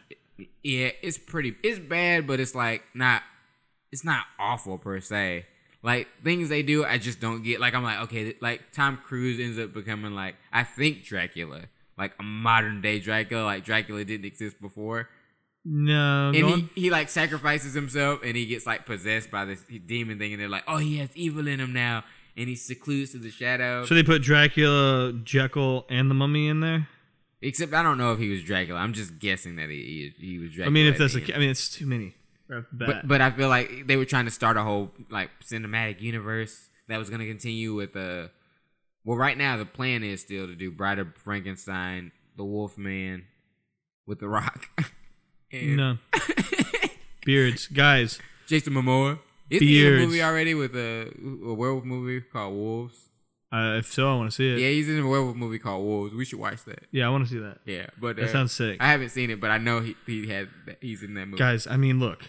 yeah, 0.64 0.92
it's 1.02 1.18
pretty. 1.18 1.56
It's 1.64 1.80
bad, 1.80 2.28
but 2.28 2.40
it's 2.40 2.56
like 2.56 2.84
not. 2.94 3.24
It's 3.92 4.04
not 4.04 4.26
awful 4.40 4.78
per 4.78 5.00
se. 5.00 5.46
Like 5.82 6.08
things 6.24 6.50
they 6.50 6.62
do, 6.62 6.84
I 6.84 6.98
just 6.98 7.20
don't 7.22 7.42
get. 7.42 7.60
Like 7.60 7.74
I'm 7.74 7.84
like, 7.84 8.00
okay, 8.02 8.36
like 8.42 8.72
Tom 8.74 8.98
Cruise 9.04 9.40
ends 9.40 9.58
up 9.58 9.74
becoming 9.74 10.14
like 10.14 10.36
I 10.52 10.64
think 10.64 11.04
Dracula, 11.06 11.62
like 11.98 12.14
a 12.20 12.24
modern 12.24 12.82
day 12.82 13.00
Dracula. 13.00 13.44
Like 13.44 13.64
Dracula 13.64 14.04
didn't 14.04 14.26
exist 14.26 14.60
before, 14.62 15.08
No, 15.64 16.32
and 16.36 16.36
he, 16.36 16.70
he 16.76 16.90
like 16.90 17.08
sacrifices 17.08 17.74
himself, 17.74 18.20
and 18.26 18.36
he 18.36 18.46
gets 18.46 18.66
like 18.66 18.86
possessed 18.86 19.32
by 19.32 19.46
this 19.46 19.64
demon 19.86 20.20
thing, 20.20 20.34
and 20.34 20.42
they're 20.42 20.50
like, 20.50 20.66
oh, 20.68 20.78
he 20.78 20.98
has 20.98 21.16
evil 21.16 21.48
in 21.48 21.60
him 21.62 21.72
now, 21.72 22.04
and 22.36 22.50
he 22.50 22.56
secludes 22.56 23.12
to 23.12 23.18
the 23.18 23.32
shadow. 23.32 23.86
so 23.86 23.96
they 23.96 24.04
put 24.04 24.22
Dracula, 24.22 25.14
Jekyll, 25.24 25.86
and 25.90 26.12
the 26.12 26.16
Mummy 26.16 26.50
in 26.50 26.60
there. 26.60 26.90
Except 27.42 27.74
I 27.74 27.84
don't 27.84 27.98
know 27.98 28.12
if 28.12 28.20
he 28.20 28.30
was 28.30 28.44
Dracula. 28.44 28.80
I'm 28.82 28.92
just 28.92 29.18
guessing 29.18 29.56
that 29.56 29.70
he 29.70 30.14
he, 30.18 30.28
he 30.28 30.40
was 30.40 30.50
Dracula. 30.50 30.68
I 30.68 30.74
mean, 30.74 30.88
if 30.88 30.96
at 30.96 31.00
that's 31.00 31.16
a. 31.16 31.36
I 31.36 31.40
mean, 31.40 31.50
it's 31.50 31.70
too 31.74 31.86
many. 31.86 32.16
Right 32.50 32.58
off 32.60 32.66
the 32.72 32.78
bat. 32.78 32.88
But 32.88 33.08
but 33.08 33.22
I 33.22 33.32
feel 33.32 33.50
like 33.50 33.88
they 33.88 33.96
were 33.96 34.06
trying 34.06 34.26
to 34.26 34.32
start 34.32 34.58
a 34.58 34.64
whole 34.64 34.92
like 35.10 35.30
cinematic 35.44 36.02
universe 36.02 36.68
that 36.88 36.98
was 36.98 37.10
going 37.10 37.22
to 37.22 37.28
continue 37.28 37.74
with 37.74 37.96
uh 37.96 38.28
well 39.06 39.18
right 39.18 39.38
now 39.38 39.58
the 39.58 39.66
plan 39.66 40.04
is 40.04 40.22
still 40.22 40.48
to 40.48 40.56
do 40.56 40.72
Bride 40.72 41.00
of 41.00 41.16
Frankenstein, 41.16 42.12
The 42.38 42.44
Wolfman 42.44 43.26
with 44.06 44.20
The 44.20 44.28
Rock. 44.28 44.68
and 45.52 45.78
no 45.78 45.98
beards, 47.26 47.68
guys. 47.68 48.20
Jason 48.48 48.74
Momoa. 48.74 49.20
He 49.50 49.86
in 49.86 49.94
a 49.94 49.98
movie 49.98 50.22
already 50.22 50.54
with 50.54 50.76
a, 50.76 51.12
a 51.44 51.54
werewolf 51.54 51.84
movie 51.84 52.22
called 52.22 52.54
Wolves? 52.54 53.10
Uh, 53.52 53.78
if 53.80 53.92
so, 53.92 54.12
I 54.12 54.16
want 54.16 54.30
to 54.30 54.36
see 54.36 54.48
it. 54.48 54.60
Yeah, 54.60 54.70
he's 54.70 54.88
in 54.88 55.00
a 55.00 55.08
werewolf 55.08 55.36
movie 55.36 55.58
called 55.58 55.84
Wolves. 55.84 56.14
We 56.14 56.24
should 56.24 56.40
watch 56.40 56.64
that. 56.66 56.84
Yeah, 56.92 57.08
I 57.08 57.10
want 57.10 57.26
to 57.26 57.32
see 57.32 57.40
that. 57.40 57.58
Yeah, 57.66 57.88
but 58.00 58.16
That 58.18 58.26
uh, 58.26 58.32
sounds 58.32 58.52
sick. 58.52 58.78
I 58.80 58.92
haven't 58.92 59.10
seen 59.10 59.32
it, 59.32 59.40
but 59.40 59.50
I 59.50 59.58
know 59.58 59.80
he 59.80 59.96
he 60.06 60.28
had 60.28 60.50
he's 60.82 61.02
in 61.02 61.16
that 61.16 61.26
movie. 61.26 61.40
Guys, 61.40 61.66
I 61.66 61.78
mean, 61.78 62.00
look. 62.00 62.26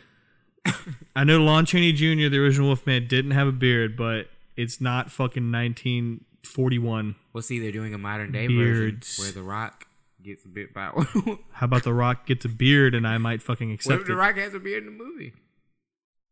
I 1.17 1.25
know 1.25 1.39
Lon 1.43 1.67
Chaney 1.67 1.93
Jr., 1.93 2.29
the 2.29 2.39
original 2.39 2.69
Wolfman, 2.69 3.07
didn't 3.07 3.33
have 3.33 3.49
a 3.49 3.53
beard, 3.53 3.97
but 3.97 4.29
it's 4.57 4.81
not 4.81 5.11
fucking 5.11 5.51
1941. 5.51 7.15
Well, 7.33 7.43
see, 7.43 7.59
they're 7.59 7.73
doing 7.73 7.95
a 7.95 7.99
modern 7.99 8.33
day 8.33 8.47
Beards. 8.47 9.17
version 9.17 9.25
where 9.25 9.33
The 9.43 9.49
Rock 9.49 9.87
gets 10.23 10.45
a 10.45 10.49
bit 10.49 10.73
by. 10.75 10.91
How 11.53 11.65
about 11.65 11.85
The 11.85 11.95
Rock 11.95 12.27
gets 12.27 12.45
a 12.45 12.49
beard 12.49 12.95
and 12.95 13.07
I 13.07 13.19
might 13.19 13.43
fucking 13.43 13.73
accept 13.73 14.03
if 14.03 14.07
The 14.07 14.13
it? 14.13 14.17
Rock 14.17 14.37
has 14.37 14.55
a 14.55 14.61
beard 14.61 14.85
in 14.87 14.97
the 14.99 15.05
movie? 15.05 15.33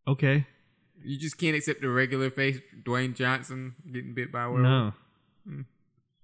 Okay. 0.07 0.47
You 1.05 1.19
just 1.19 1.39
can't 1.39 1.57
accept 1.57 1.81
the 1.81 1.89
regular 1.89 2.29
face 2.29 2.59
Dwayne 2.83 3.15
Johnson 3.15 3.75
getting 3.91 4.15
bit 4.15 4.33
by 4.33 4.45
a 4.45 4.51
werewolf. 4.51 4.95
No. 5.47 5.63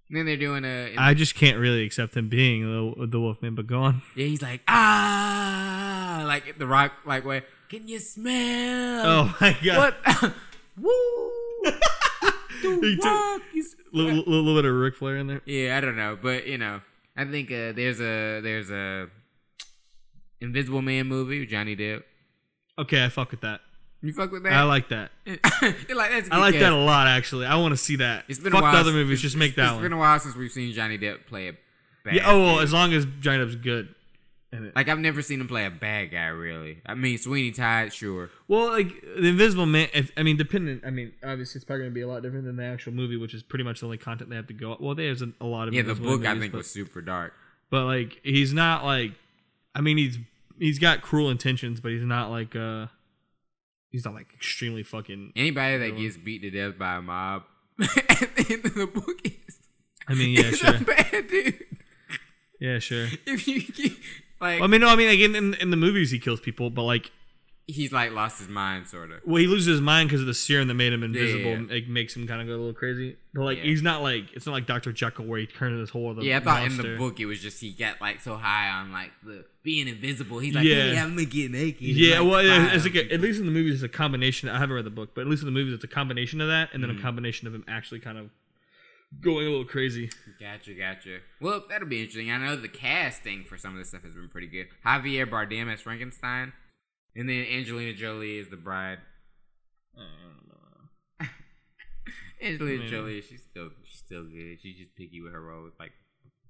And 0.08 0.18
then 0.18 0.26
they're 0.26 0.36
doing 0.36 0.64
a. 0.64 0.94
I 0.98 1.14
just 1.14 1.34
can't 1.34 1.58
really 1.58 1.84
accept 1.84 2.14
him 2.16 2.28
being 2.28 2.62
the, 2.62 3.06
the 3.06 3.18
Wolfman, 3.18 3.54
but 3.54 3.66
go 3.66 3.80
on. 3.80 4.02
yeah, 4.14 4.26
he's 4.26 4.42
like 4.42 4.60
ah, 4.68 6.24
like 6.26 6.58
The 6.58 6.66
Rock, 6.66 6.92
like 7.06 7.24
where 7.24 7.42
can 7.68 7.88
you 7.88 7.98
smell? 7.98 9.06
Oh 9.06 9.36
my 9.40 9.56
god. 9.64 9.94
what? 10.04 10.34
Woo! 10.80 11.30
The 12.62 13.40
is 13.54 13.76
Little, 13.92 14.24
little, 14.26 14.54
bit 14.56 14.64
of 14.64 14.74
Ric 14.74 14.96
Flair 14.96 15.18
in 15.18 15.26
there. 15.28 15.40
Yeah, 15.44 15.76
I 15.76 15.80
don't 15.80 15.96
know, 15.96 16.18
but 16.20 16.46
you 16.46 16.58
know, 16.58 16.80
I 17.16 17.24
think 17.26 17.50
uh, 17.50 17.72
there's 17.72 18.00
a 18.00 18.40
there's 18.40 18.70
a 18.70 19.08
Invisible 20.40 20.82
Man 20.82 21.06
movie 21.06 21.40
with 21.40 21.48
Johnny 21.48 21.76
Depp. 21.76 22.02
Okay, 22.78 23.04
I 23.04 23.08
fuck 23.08 23.30
with 23.30 23.42
that. 23.42 23.60
You 24.02 24.12
fuck 24.12 24.32
with 24.32 24.42
that? 24.42 24.52
I 24.52 24.64
like 24.64 24.88
that. 24.88 25.10
Like 25.94 26.10
I 26.30 26.38
like 26.38 26.54
cast. 26.54 26.60
that 26.62 26.72
a 26.72 26.76
lot, 26.76 27.06
actually. 27.06 27.46
I 27.46 27.56
want 27.56 27.72
to 27.72 27.76
see 27.76 27.96
that. 27.96 28.24
It's 28.28 28.38
been 28.38 28.52
fuck 28.52 28.60
a 28.60 28.64
while. 28.64 28.72
the 28.72 28.78
other 28.80 28.92
movies. 28.92 29.22
Just 29.22 29.36
make 29.36 29.54
that 29.54 29.64
It's 29.66 29.72
one. 29.74 29.82
been 29.82 29.92
a 29.92 29.96
while 29.96 30.18
since 30.18 30.34
we've 30.36 30.50
seen 30.50 30.72
Johnny 30.72 30.98
Depp 30.98 31.24
play 31.26 31.48
a 31.48 31.52
bad. 32.04 32.14
yeah. 32.14 32.30
Oh 32.30 32.38
well, 32.42 32.60
as 32.60 32.72
long 32.72 32.92
as 32.92 33.06
Johnny 33.20 33.42
Depp's 33.44 33.54
good. 33.54 33.94
Like 34.74 34.88
I've 34.88 34.98
never 34.98 35.22
seen 35.22 35.40
him 35.40 35.48
play 35.48 35.64
a 35.66 35.70
bad 35.70 36.10
guy. 36.10 36.26
Really, 36.26 36.80
I 36.86 36.94
mean 36.94 37.18
Sweeney 37.18 37.50
Todd, 37.52 37.92
sure. 37.92 38.30
Well, 38.48 38.68
like 38.68 38.88
the 39.02 39.28
Invisible 39.28 39.66
Man. 39.66 39.88
If, 39.94 40.12
I 40.16 40.22
mean, 40.22 40.36
depending. 40.36 40.80
I 40.86 40.90
mean, 40.90 41.12
obviously, 41.24 41.58
it's 41.58 41.64
probably 41.64 41.82
going 41.84 41.92
to 41.92 41.94
be 41.94 42.00
a 42.02 42.08
lot 42.08 42.22
different 42.22 42.44
than 42.44 42.56
the 42.56 42.64
actual 42.64 42.92
movie, 42.92 43.16
which 43.16 43.34
is 43.34 43.42
pretty 43.42 43.64
much 43.64 43.80
the 43.80 43.86
only 43.86 43.98
content 43.98 44.30
they 44.30 44.36
have 44.36 44.46
to 44.48 44.54
go. 44.54 44.76
Well, 44.80 44.94
there's 44.94 45.22
a, 45.22 45.30
a 45.40 45.46
lot 45.46 45.68
of 45.68 45.74
Yeah, 45.74 45.82
the 45.82 45.94
book 45.94 46.24
I 46.24 46.38
think 46.38 46.52
but, 46.52 46.58
was 46.58 46.70
super 46.70 47.00
dark. 47.00 47.32
but 47.70 47.84
like 47.84 48.20
he's 48.22 48.52
not 48.52 48.84
like. 48.84 49.12
I 49.74 49.80
mean, 49.80 49.96
he's 49.98 50.18
he's 50.58 50.78
got 50.78 51.00
cruel 51.02 51.30
intentions, 51.30 51.80
but 51.80 51.92
he's 51.92 52.02
not 52.02 52.30
like 52.30 52.54
uh. 52.56 52.86
He's 53.90 54.04
not 54.04 54.14
like 54.14 54.32
extremely 54.34 54.82
fucking. 54.82 55.32
Anybody 55.36 55.78
that 55.78 55.96
gets 55.96 56.16
beat 56.16 56.42
to 56.42 56.50
death 56.50 56.76
by 56.76 56.96
a 56.96 57.02
mob 57.02 57.44
at 57.80 58.34
the 58.36 58.46
end 58.50 58.64
of 58.66 58.74
the 58.74 58.86
book 58.88 59.20
is, 59.24 59.58
I 60.08 60.14
mean, 60.14 60.30
yeah, 60.36 60.50
sure, 60.50 60.80
bad 60.80 61.28
dude. 61.28 61.54
yeah, 62.60 62.78
sure. 62.80 63.06
If 63.24 63.46
you 63.46 63.62
get, 63.62 63.92
like, 64.40 64.60
I 64.60 64.66
mean, 64.66 64.80
no, 64.80 64.88
I 64.88 64.96
mean, 64.96 65.08
like 65.08 65.20
in, 65.20 65.34
in 65.34 65.54
in 65.54 65.70
the 65.70 65.76
movies 65.76 66.10
he 66.10 66.18
kills 66.18 66.40
people, 66.40 66.70
but 66.70 66.82
like 66.82 67.10
he's 67.66 67.92
like 67.92 68.12
lost 68.12 68.38
his 68.40 68.48
mind, 68.48 68.86
sort 68.86 69.10
of. 69.10 69.20
Well, 69.24 69.36
he 69.40 69.46
loses 69.46 69.66
his 69.66 69.80
mind 69.80 70.10
because 70.10 70.20
of 70.20 70.26
the 70.26 70.34
serum 70.34 70.68
that 70.68 70.74
made 70.74 70.92
him 70.92 71.02
invisible. 71.02 71.44
Yeah. 71.50 71.56
and 71.56 71.70
It 71.70 71.88
makes 71.88 72.14
him 72.14 72.26
kind 72.26 72.42
of 72.42 72.46
go 72.46 72.52
a 72.54 72.58
little 72.58 72.74
crazy. 72.74 73.16
But 73.32 73.44
like, 73.44 73.58
Yeah. 73.58 73.64
he's 73.64 73.80
not 73.82 74.02
like 74.02 74.24
it's 74.34 74.44
not 74.44 74.52
like 74.52 74.66
Doctor 74.66 74.92
Jekyll 74.92 75.24
where 75.24 75.40
he 75.40 75.46
turned 75.46 75.80
this 75.82 75.88
whole 75.88 76.10
other. 76.10 76.22
Yeah, 76.22 76.36
I 76.36 76.40
thought 76.40 76.62
in 76.66 76.76
the 76.76 76.96
book 76.98 77.18
it 77.20 77.26
was 77.26 77.40
just 77.40 77.60
he 77.60 77.70
got 77.72 78.00
like 78.02 78.20
so 78.20 78.36
high 78.36 78.68
on 78.68 78.92
like 78.92 79.12
the 79.24 79.46
being 79.62 79.88
invisible. 79.88 80.40
He's 80.40 80.54
like, 80.54 80.64
Yeah. 80.66 80.92
yeah, 80.92 81.04
I'm 81.04 81.10
gonna 81.14 81.24
get 81.24 81.50
naked. 81.52 81.80
Yeah, 81.80 82.20
like, 82.20 82.30
well, 82.30 82.66
it's 82.74 82.84
like 82.84 82.96
a, 82.96 83.10
at 83.14 83.20
least 83.22 83.40
in 83.40 83.46
the 83.46 83.52
movies, 83.52 83.74
it's 83.74 83.82
a 83.82 83.88
combination. 83.96 84.50
I 84.50 84.58
haven't 84.58 84.76
read 84.76 84.84
the 84.84 84.90
book, 84.90 85.10
but 85.14 85.22
at 85.22 85.26
least 85.28 85.40
in 85.42 85.46
the 85.46 85.52
movies, 85.52 85.72
it's 85.72 85.84
a 85.84 85.88
combination 85.88 86.42
of 86.42 86.48
that, 86.48 86.68
and 86.74 86.82
then 86.82 86.90
Mm-hmm. 86.90 86.98
a 86.98 87.02
combination 87.02 87.46
of 87.48 87.54
him 87.54 87.64
actually 87.66 88.00
kind 88.00 88.18
of 88.18 88.28
going 89.20 89.46
a 89.46 89.50
little 89.50 89.64
crazy. 89.64 90.10
Gotcha, 90.40 90.74
gotcha. 90.74 91.18
Well, 91.40 91.64
that'll 91.68 91.88
be 91.88 92.00
interesting. 92.02 92.30
I 92.30 92.38
know 92.38 92.56
the 92.56 92.68
casting 92.68 93.44
for 93.44 93.56
some 93.56 93.72
of 93.72 93.78
this 93.78 93.88
stuff 93.88 94.02
has 94.02 94.14
been 94.14 94.28
pretty 94.28 94.48
good. 94.48 94.66
Javier 94.84 95.28
Bardem 95.28 95.72
as 95.72 95.80
Frankenstein, 95.80 96.52
and 97.14 97.28
then 97.28 97.44
Angelina 97.50 97.94
Jolie 97.94 98.38
is 98.38 98.48
the 98.48 98.56
bride. 98.56 98.98
I 99.96 100.00
don't 100.00 100.48
know. 100.48 101.26
Angelina 102.42 102.78
Maybe. 102.80 102.90
Jolie, 102.90 103.20
she's 103.22 103.42
still 103.42 103.70
she's 103.84 103.98
still 103.98 104.24
good. 104.24 104.58
She's 104.60 104.76
just 104.76 104.94
picky 104.96 105.20
with 105.20 105.32
her 105.32 105.42
roles, 105.42 105.72
like 105.78 105.92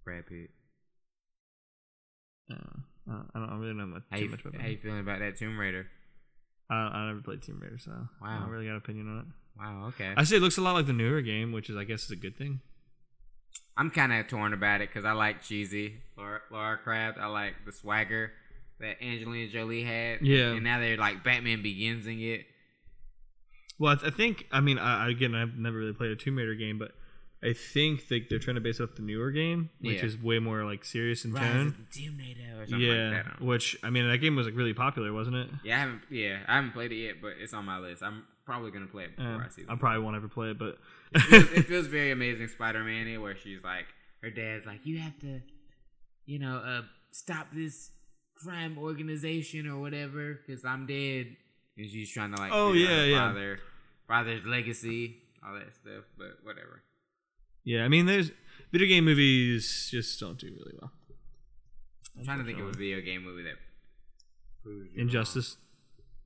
Brad 0.05 0.27
Pitt. 0.27 0.51
Uh, 2.51 2.55
I 3.09 3.13
don't, 3.13 3.31
I 3.35 3.39
don't 3.41 3.61
really 3.61 3.75
know 3.75 3.87
much, 3.87 4.03
How 4.11 4.17
too 4.17 4.25
you, 4.25 4.31
much 4.31 4.45
about 4.45 4.61
how 4.61 4.69
you 4.69 4.79
feeling 4.79 5.01
about 5.01 5.21
that 5.21 5.37
Tomb 5.37 5.59
Raider? 5.59 5.87
I, 6.71 6.75
I 6.75 7.07
never 7.07 7.21
played 7.21 7.43
Tomb 7.43 7.61
Raider, 7.61 7.79
so 7.79 7.93
I 8.23 8.39
don't 8.39 8.49
really 8.49 8.65
got 8.65 8.73
an 8.73 8.77
opinion 8.79 9.09
on 9.09 9.19
it. 9.21 9.25
Wow, 9.59 9.87
okay. 9.89 10.15
I 10.17 10.25
say 10.25 10.37
it 10.37 10.43
looks 10.43 10.59
a 10.59 10.63
lot 10.63 10.73
like 10.73 10.87
the 10.87 10.93
newer 10.93 11.21
game, 11.21 11.53
which 11.53 11.71
is 11.71 11.77
I 11.77 11.85
guess 11.85 12.05
is 12.05 12.11
a 12.11 12.17
good 12.17 12.37
thing. 12.37 12.61
I'm 13.77 13.91
kind 13.91 14.13
of 14.13 14.29
torn 14.29 14.53
about 14.53 14.81
it 14.81 14.89
because 14.89 15.05
I 15.05 15.13
like 15.13 15.43
cheesy 15.43 15.97
Laura, 16.17 16.41
Laura 16.51 16.79
Croft. 16.79 17.19
I 17.19 17.27
like 17.27 17.55
the 17.67 17.73
swagger 17.73 18.33
that 18.81 19.03
Angelina 19.03 19.51
Jolie 19.51 19.83
had. 19.83 20.23
Yeah. 20.23 20.53
And 20.53 20.65
now 20.65 20.79
they're 20.79 20.97
like 20.97 21.25
Batman 21.25 21.63
Begins 21.63 22.07
in 22.07 22.21
it. 22.21 22.47
Well, 23.79 23.93
I, 23.93 23.97
th- 23.97 24.13
I 24.13 24.17
think 24.17 24.47
I 24.53 24.61
mean 24.61 24.79
I, 24.79 25.11
again 25.11 25.35
I've 25.35 25.57
never 25.57 25.79
really 25.79 25.93
played 25.93 26.11
a 26.11 26.17
Tomb 26.17 26.37
Raider 26.37 26.55
game, 26.55 26.79
but 26.79 26.93
I 27.45 27.53
think 27.53 28.09
that 28.09 28.29
they're 28.31 28.39
trying 28.39 28.55
to 28.55 28.61
base 28.61 28.81
off 28.81 28.95
the 28.97 29.03
newer 29.03 29.31
game, 29.31 29.71
which 29.81 29.99
Yeah. 29.99 30.07
is 30.07 30.17
way 30.17 30.39
more 30.39 30.65
like 30.65 30.85
serious 30.85 31.25
in 31.25 31.33
Rise 31.33 31.43
tone. 31.43 31.67
of 31.69 31.77
the 31.93 32.57
or 32.59 32.67
something 32.67 32.81
Yeah, 32.81 33.11
like 33.11 33.25
that. 33.27 33.41
which 33.43 33.77
I 33.83 33.91
mean 33.91 34.09
that 34.09 34.19
game 34.19 34.35
was 34.37 34.47
like 34.47 34.57
really 34.57 34.73
popular, 34.75 35.13
wasn't 35.13 35.37
it? 35.37 35.49
Yeah, 35.63 35.77
I 35.77 35.81
haven't. 35.81 36.03
Yeah, 36.11 36.39
I 36.49 36.55
haven't 36.57 36.73
played 36.73 36.93
it 36.93 36.97
yet, 36.97 37.17
but 37.21 37.35
it's 37.39 37.53
on 37.53 37.65
my 37.65 37.79
list. 37.79 38.03
I'm 38.03 38.25
probably 38.47 38.71
gonna 38.71 38.87
play 38.87 39.05
it 39.05 39.17
before 39.17 39.43
I 39.45 39.49
see. 39.49 39.63
I 39.69 39.75
probably 39.77 40.03
won't 40.03 40.17
ever 40.17 40.29
play 40.29 40.51
it, 40.51 40.59
but 40.59 40.79
it, 41.15 41.21
feels, 41.21 41.51
it 41.53 41.67
feels 41.67 41.87
very 41.87 42.11
amazing 42.11 42.49
Spider-Man 42.49 43.21
where 43.21 43.37
she's 43.37 43.63
like, 43.63 43.87
her 44.23 44.31
dad's 44.31 44.65
like, 44.67 44.81
you 44.85 44.99
have 44.99 45.19
to, 45.21 45.41
you 46.27 46.39
know, 46.39 46.57
uh, 46.59 46.83
stop 47.11 47.49
this 47.53 47.91
crime 48.43 48.77
organization 48.79 49.67
or 49.67 49.79
whatever 49.81 50.35
because 50.47 50.65
I'm 50.65 50.87
dead, 50.87 51.37
and 51.77 51.91
she's 51.91 52.11
trying 52.11 52.35
to 52.35 52.41
like, 52.41 52.53
Oh, 52.53 52.73
yeah, 52.73 52.87
her 52.89 53.07
yeah. 53.07 53.29
father, 53.29 53.59
father's 54.09 54.45
legacy, 54.47 55.19
all 55.47 55.55
that 55.55 55.75
stuff. 55.75 56.05
But 56.19 56.39
whatever. 56.43 56.83
Yeah, 57.65 57.85
I 57.85 57.89
mean 57.89 58.07
there's 58.07 58.31
video 58.73 58.89
game 58.89 59.05
movies 59.05 59.89
just 59.91 60.19
don't 60.21 60.39
do 60.39 60.47
really 60.47 60.75
well. 60.81 60.93
I'm 62.19 62.25
trying 62.25 62.39
to 62.39 62.45
think 62.45 62.59
of 62.61 62.67
a 62.69 62.73
video 62.73 63.01
game 63.01 63.25
movie 63.25 63.43
that 63.45 63.55
proves 64.63 64.89
you 64.95 65.01
Injustice. 65.03 65.57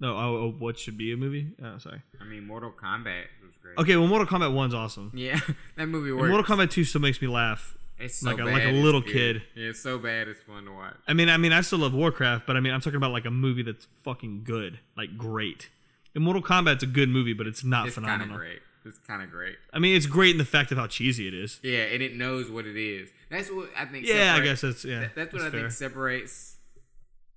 No, 0.01 0.15
oh, 0.17 0.37
oh, 0.37 0.55
what 0.59 0.79
should 0.79 0.97
be 0.97 1.13
a 1.13 1.17
movie? 1.17 1.49
Oh, 1.61 1.77
sorry. 1.79 2.03
wrong. 2.21 2.29
I 2.29 2.31
mean, 2.31 2.47
Mortal 2.47 2.71
Kombat 2.71 3.25
was 3.43 3.53
great. 3.61 3.77
Okay, 3.79 3.97
well, 3.97 4.07
Mortal 4.07 4.29
Kombat 4.29 4.55
One's 4.55 4.73
awesome. 4.75 5.11
Yeah, 5.13 5.41
that 5.77 5.87
movie 5.87 6.11
And 6.11 6.19
works. 6.21 6.31
Mortal 6.31 6.57
Kombat 6.57 6.71
Two 6.71 6.85
still 6.85 7.01
makes 7.01 7.21
me 7.21 7.27
laugh. 7.27 7.77
It's 7.99 8.21
so 8.21 8.27
like 8.31 8.39
a- 8.39 8.45
bad, 8.45 8.53
like 8.53 8.63
a 8.63 8.69
it's 8.69 8.85
little 8.85 9.01
good. 9.01 9.13
kid. 9.13 9.43
Yeah, 9.57 9.71
it's 9.71 9.81
so 9.81 9.99
bad. 9.99 10.29
It's 10.29 10.41
fun 10.43 10.67
to 10.67 10.73
watch. 10.73 10.95
I 11.09 11.15
mean, 11.15 11.29
I 11.29 11.37
mean, 11.37 11.53
I 11.53 11.63
still 11.63 11.81
love 11.81 11.95
Warcraft, 11.95 12.47
but 12.47 12.57
I 12.57 12.61
mean, 12.61 12.73
I'm 12.73 12.81
talking 12.81 12.97
about 12.97 13.11
like 13.11 13.25
a 13.25 13.31
movie 13.33 13.63
that's 13.65 13.89
fucking 14.05 14.45
good, 14.45 14.79
like 14.97 15.17
great. 15.19 15.69
And 16.15 16.23
Mortal 16.23 16.43
Kombat's 16.43 16.85
a 16.85 16.87
good 16.87 17.09
movie, 17.09 17.33
but 17.33 17.49
it's 17.49 17.65
not 17.65 17.89
It's 17.89 17.97
kind 17.97 18.05
phenomenal. 18.07 18.37
of 18.37 18.41
great. 18.41 18.61
It's 18.85 18.99
kind 18.99 19.23
of 19.23 19.31
great. 19.31 19.57
I 19.73 19.79
mean, 19.79 19.97
it's 19.97 20.07
great 20.07 20.31
in 20.33 20.39
the 20.39 20.45
fact 20.45 20.73
of 20.73 20.79
how 20.79 20.87
cheesy 20.87 21.27
it 21.29 21.35
is. 21.35 21.61
Yeah, 21.63 21.81
and 21.85 22.03
it 22.03 22.15
knows 22.17 22.51
what 22.51 22.65
it 22.67 22.77
is. 22.77 23.11
That's 23.31 23.51
what 23.51 23.71
I 23.77 23.85
think. 23.87 24.07
Yeah, 24.07 24.35
I 24.37 24.41
guess 24.41 24.61
that's 24.63 24.85
yeah. 24.85 25.01
that- 25.01 25.15
that's 25.15 25.33
what 25.33 25.43
I 25.43 25.51
fair. 25.51 25.61
think 25.63 25.73
separates 25.73 26.57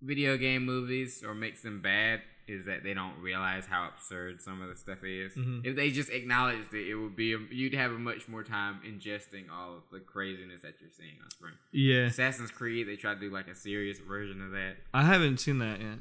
video 0.01 0.37
game 0.37 0.65
movies 0.65 1.23
or 1.25 1.33
makes 1.35 1.61
them 1.61 1.81
bad 1.81 2.21
is 2.47 2.65
that 2.65 2.83
they 2.83 2.93
don't 2.93 3.17
realize 3.21 3.65
how 3.67 3.87
absurd 3.87 4.41
some 4.41 4.61
of 4.61 4.67
the 4.67 4.75
stuff 4.75 5.03
is. 5.03 5.33
Mhm. 5.35 5.65
If 5.65 5.75
they 5.75 5.91
just 5.91 6.09
acknowledged 6.09 6.73
it, 6.73 6.87
it 6.89 6.95
would 6.95 7.15
be 7.15 7.33
a, 7.33 7.37
you'd 7.49 7.75
have 7.75 7.91
a 7.91 7.99
much 7.99 8.27
more 8.27 8.43
time 8.43 8.79
ingesting 8.85 9.49
all 9.51 9.75
of 9.77 9.83
the 9.91 9.99
craziness 9.99 10.61
that 10.61 10.75
you're 10.81 10.89
seeing 10.89 11.15
on 11.23 11.29
screen. 11.29 11.53
Yeah, 11.71 12.05
Assassin's 12.07 12.51
Creed, 12.51 12.87
they 12.87 12.95
tried 12.95 13.15
to 13.15 13.19
do 13.21 13.29
like 13.29 13.47
a 13.47 13.55
serious 13.55 13.99
version 13.99 14.41
of 14.41 14.51
that. 14.51 14.77
I 14.93 15.03
haven't 15.03 15.39
seen 15.39 15.59
that 15.59 15.79
yet. 15.79 15.99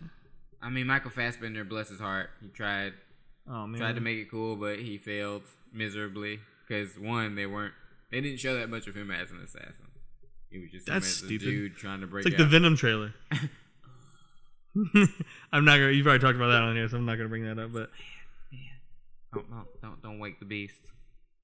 I 0.62 0.70
mean, 0.70 0.86
Michael 0.86 1.10
Fassbender, 1.10 1.62
bless 1.64 1.88
his 1.90 2.00
heart, 2.00 2.30
he 2.42 2.48
tried 2.48 2.94
Oh 3.48 3.66
man, 3.66 3.80
tried 3.80 3.94
to 3.96 4.00
make 4.00 4.18
it 4.18 4.30
cool, 4.30 4.56
but 4.56 4.78
he 4.78 4.98
failed 4.98 5.42
miserably 5.72 6.40
because 6.66 6.98
one, 6.98 7.34
they 7.34 7.46
weren't 7.46 7.74
they 8.10 8.20
didn't 8.20 8.38
show 8.40 8.54
that 8.58 8.68
much 8.68 8.86
of 8.86 8.94
him 8.94 9.10
as 9.10 9.30
an 9.30 9.40
assassin. 9.42 9.86
He 10.50 10.58
was 10.58 10.70
just 10.70 10.86
That's 10.86 11.06
stupid. 11.06 11.42
a 11.46 11.50
dude 11.50 11.76
trying 11.76 12.00
to 12.00 12.06
break 12.06 12.26
it's 12.26 12.32
like 12.32 12.38
the. 12.38 12.44
Venom 12.46 12.76
trailer. 12.76 13.14
I'm 15.52 15.64
not 15.64 15.78
gonna. 15.78 15.90
You've 15.90 16.06
already 16.06 16.22
talked 16.22 16.36
about 16.36 16.48
that 16.48 16.62
on 16.62 16.76
here, 16.76 16.88
so 16.88 16.96
I'm 16.96 17.06
not 17.06 17.16
gonna 17.16 17.28
bring 17.28 17.44
that 17.44 17.58
up. 17.58 17.72
But 17.72 17.90
don't, 19.32 19.50
don't 19.50 19.66
don't 19.82 20.02
don't 20.02 20.18
wake 20.18 20.38
the 20.38 20.46
beast. 20.46 20.80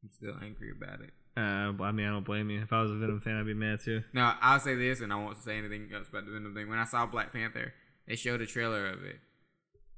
I'm 0.03 0.11
still 0.11 0.35
angry 0.43 0.71
about 0.71 1.01
it. 1.01 1.11
uh, 1.37 1.83
I 1.83 1.93
mean, 1.93 2.07
I 2.07 2.11
don't 2.11 2.25
blame 2.25 2.51
you. 2.51 2.63
If 2.63 2.73
I 2.73 2.83
was 2.83 2.91
a 2.91 2.95
Venom 2.95 3.21
fan, 3.21 3.37
I'd 3.37 3.47
be 3.47 3.55
mad 3.55 3.81
too. 3.85 4.03
Now 4.13 4.37
I'll 4.41 4.61
say 4.61 4.75
this, 4.75 5.01
and 5.01 5.13
I 5.13 5.17
won't 5.17 5.43
say 5.43 5.59
anything 5.59 5.89
else 5.95 6.09
about 6.09 6.27
the 6.27 6.33
Venom 6.33 6.55
thing. 6.55 6.69
When 6.69 6.79
I 6.79 6.85
saw 6.85 7.07
Black 7.07 7.33
Panther, 7.33 7.75
they 8.07 8.17
showed 8.17 8.41
a 8.41 8.47
trailer 8.47 8.89
of 8.89 9.05
it, 9.05 9.17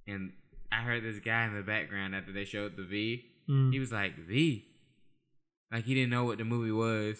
and 0.06 0.32
I 0.72 0.76
heard 0.82 1.02
this 1.02 1.18
guy 1.18 1.44
in 1.46 1.54
the 1.54 1.62
background 1.62 2.14
after 2.14 2.32
they 2.32 2.44
showed 2.44 2.76
the 2.76 2.82
V. 2.84 3.24
Mm. 3.48 3.72
He 3.72 3.78
was 3.78 3.90
like 3.92 4.16
V, 4.18 4.66
like 5.72 5.84
he 5.84 5.94
didn't 5.94 6.10
know 6.10 6.24
what 6.24 6.38
the 6.38 6.44
movie 6.44 6.70
was, 6.72 7.18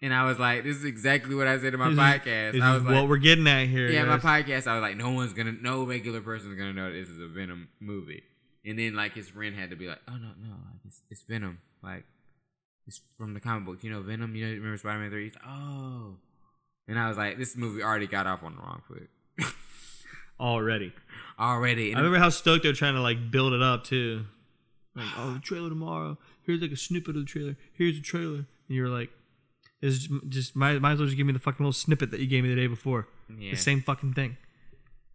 and 0.00 0.14
I 0.14 0.24
was 0.24 0.38
like, 0.38 0.62
"This 0.64 0.76
is 0.76 0.84
exactly 0.84 1.34
what 1.34 1.46
I 1.48 1.58
said 1.58 1.74
in 1.74 1.80
my 1.80 1.88
This 1.88 1.94
is- 1.98 1.98
podcast." 2.04 2.52
This 2.52 2.62
I 2.62 2.76
is 2.76 2.82
was 2.84 2.92
what 2.94 3.08
we're 3.08 3.16
getting 3.18 3.46
at 3.48 3.66
here. 3.66 3.88
"Yeah, 3.88 4.04
my 4.04 4.18
podcast." 4.18 4.66
I 4.68 4.74
was 4.74 4.82
like, 4.82 4.96
"No 4.96 5.10
one's 5.10 5.32
gonna, 5.32 5.52
no 5.52 5.84
regular 5.84 6.20
person's 6.20 6.56
gonna 6.56 6.72
know 6.72 6.92
this 6.92 7.08
is 7.08 7.18
a 7.18 7.26
Venom 7.26 7.68
movie." 7.80 8.22
And 8.64 8.78
then 8.78 8.94
like 8.94 9.14
his 9.14 9.28
friend 9.28 9.54
had 9.56 9.70
to 9.70 9.76
be 9.76 9.88
like, 9.88 10.00
"Oh 10.08 10.12
no, 10.16 10.28
no, 10.40 10.50
like 10.50 10.80
it's, 10.86 11.02
it's 11.10 11.22
Venom." 11.24 11.58
Like 11.82 12.04
it's 12.86 13.00
from 13.18 13.34
the 13.34 13.40
comic 13.40 13.66
book. 13.66 13.82
You 13.82 13.90
know, 13.90 14.02
Venom. 14.02 14.34
You 14.36 14.46
know, 14.46 14.52
remember 14.54 14.76
Spider 14.78 15.00
Man 15.00 15.10
three? 15.10 15.24
He's 15.24 15.34
like, 15.34 15.44
oh, 15.46 16.16
and 16.86 16.98
I 16.98 17.08
was 17.08 17.16
like, 17.18 17.38
this 17.38 17.56
movie 17.56 17.82
already 17.82 18.06
got 18.06 18.26
off 18.26 18.42
on 18.44 18.54
the 18.56 18.62
wrong 18.62 18.82
foot 18.86 19.08
Already. 20.40 20.92
Already. 21.38 21.90
And 21.90 21.96
I 21.98 22.00
remember 22.00 22.18
how 22.18 22.28
stoked 22.30 22.62
they 22.62 22.68
were 22.68 22.74
trying 22.74 22.94
to 22.94 23.00
like 23.00 23.30
build 23.30 23.52
it 23.52 23.62
up 23.62 23.84
too. 23.84 24.24
Like, 24.94 25.08
oh, 25.18 25.34
the 25.34 25.40
trailer 25.40 25.68
tomorrow. 25.68 26.18
Here's 26.44 26.60
like 26.60 26.70
a 26.70 26.76
snippet 26.76 27.16
of 27.16 27.22
the 27.22 27.26
trailer. 27.26 27.56
Here's 27.72 27.96
the 27.96 28.02
trailer. 28.02 28.36
And 28.36 28.46
you're 28.68 28.88
like, 28.88 29.10
it's 29.82 29.98
just, 30.06 30.28
just 30.28 30.56
might, 30.56 30.80
might 30.80 30.92
as 30.92 30.98
well 30.98 31.06
just 31.06 31.16
give 31.16 31.26
me 31.26 31.32
the 31.32 31.38
fucking 31.38 31.64
little 31.64 31.72
snippet 31.72 32.10
that 32.12 32.20
you 32.20 32.26
gave 32.26 32.44
me 32.44 32.50
the 32.50 32.60
day 32.60 32.66
before. 32.68 33.08
yeah. 33.36 33.50
The 33.50 33.56
same 33.56 33.82
fucking 33.82 34.14
thing. 34.14 34.36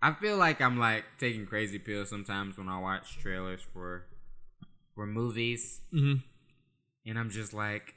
I 0.02 0.14
feel 0.14 0.38
like 0.38 0.62
I'm 0.62 0.80
like 0.80 1.06
taking 1.20 1.46
crazy 1.46 1.80
pills 1.80 2.10
sometimes 2.10 2.58
when 2.58 2.70
I 2.70 2.80
watch 2.80 3.18
trailers 3.20 3.62
for 3.62 4.06
for 4.96 5.06
movies, 5.06 5.82
hmm 5.92 6.16
and 7.06 7.18
I'm 7.18 7.30
just 7.30 7.54
like, 7.54 7.96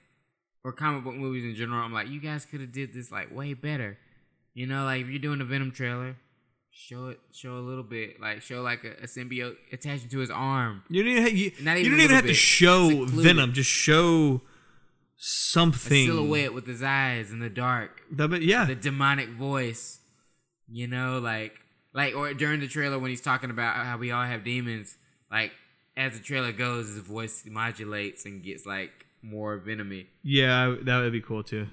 or 0.64 0.72
comic 0.72 1.04
book 1.04 1.14
movies 1.14 1.44
in 1.44 1.54
general. 1.54 1.84
I'm 1.84 1.92
like, 1.92 2.08
you 2.08 2.20
guys 2.20 2.44
could 2.44 2.60
have 2.60 2.72
did 2.72 2.94
this 2.94 3.12
like 3.12 3.34
way 3.34 3.54
better. 3.54 3.98
You 4.54 4.66
know, 4.66 4.84
like 4.84 5.02
if 5.02 5.08
you're 5.08 5.18
doing 5.18 5.40
a 5.40 5.44
Venom 5.44 5.70
trailer, 5.70 6.16
show 6.72 7.08
it, 7.08 7.20
show 7.32 7.54
a 7.56 7.60
little 7.60 7.84
bit, 7.84 8.20
like 8.20 8.42
show 8.42 8.62
like 8.62 8.84
a, 8.84 8.92
a 9.02 9.06
symbiote 9.06 9.56
attaching 9.72 10.08
to 10.08 10.18
his 10.18 10.30
arm, 10.30 10.82
You 10.88 11.02
don't 11.04 11.12
even, 11.12 11.36
you, 11.36 11.52
Not 11.60 11.78
you 11.78 11.84
even 11.86 11.92
don't 11.92 12.00
even 12.04 12.16
have 12.16 12.26
to 12.26 12.34
show 12.34 13.04
Venom. 13.06 13.52
Just 13.52 13.70
show 13.70 14.36
a 14.36 14.48
something. 15.16 16.06
silhouette 16.06 16.52
with 16.54 16.66
his 16.66 16.82
eyes 16.82 17.30
in 17.30 17.38
the 17.38 17.50
dark, 17.50 18.00
but 18.10 18.42
yeah. 18.42 18.64
the 18.64 18.74
demonic 18.74 19.28
voice. 19.30 20.00
You 20.74 20.86
know, 20.86 21.18
like 21.18 21.54
like 21.92 22.14
or 22.14 22.32
during 22.32 22.60
the 22.60 22.68
trailer 22.68 22.98
when 22.98 23.10
he's 23.10 23.20
talking 23.20 23.50
about 23.50 23.84
how 23.84 23.98
we 23.98 24.10
all 24.10 24.24
have 24.24 24.42
demons, 24.42 24.96
like 25.30 25.52
as 25.96 26.16
the 26.16 26.24
trailer 26.24 26.52
goes, 26.52 26.86
his 26.88 26.98
voice 26.98 27.44
modulates 27.46 28.24
and 28.24 28.42
gets 28.42 28.64
like 28.64 29.04
more 29.22 29.60
venomy. 29.60 30.06
yeah, 30.22 30.74
that 30.82 31.00
would 31.00 31.12
be 31.12 31.20
cool 31.20 31.42
too. 31.44 31.66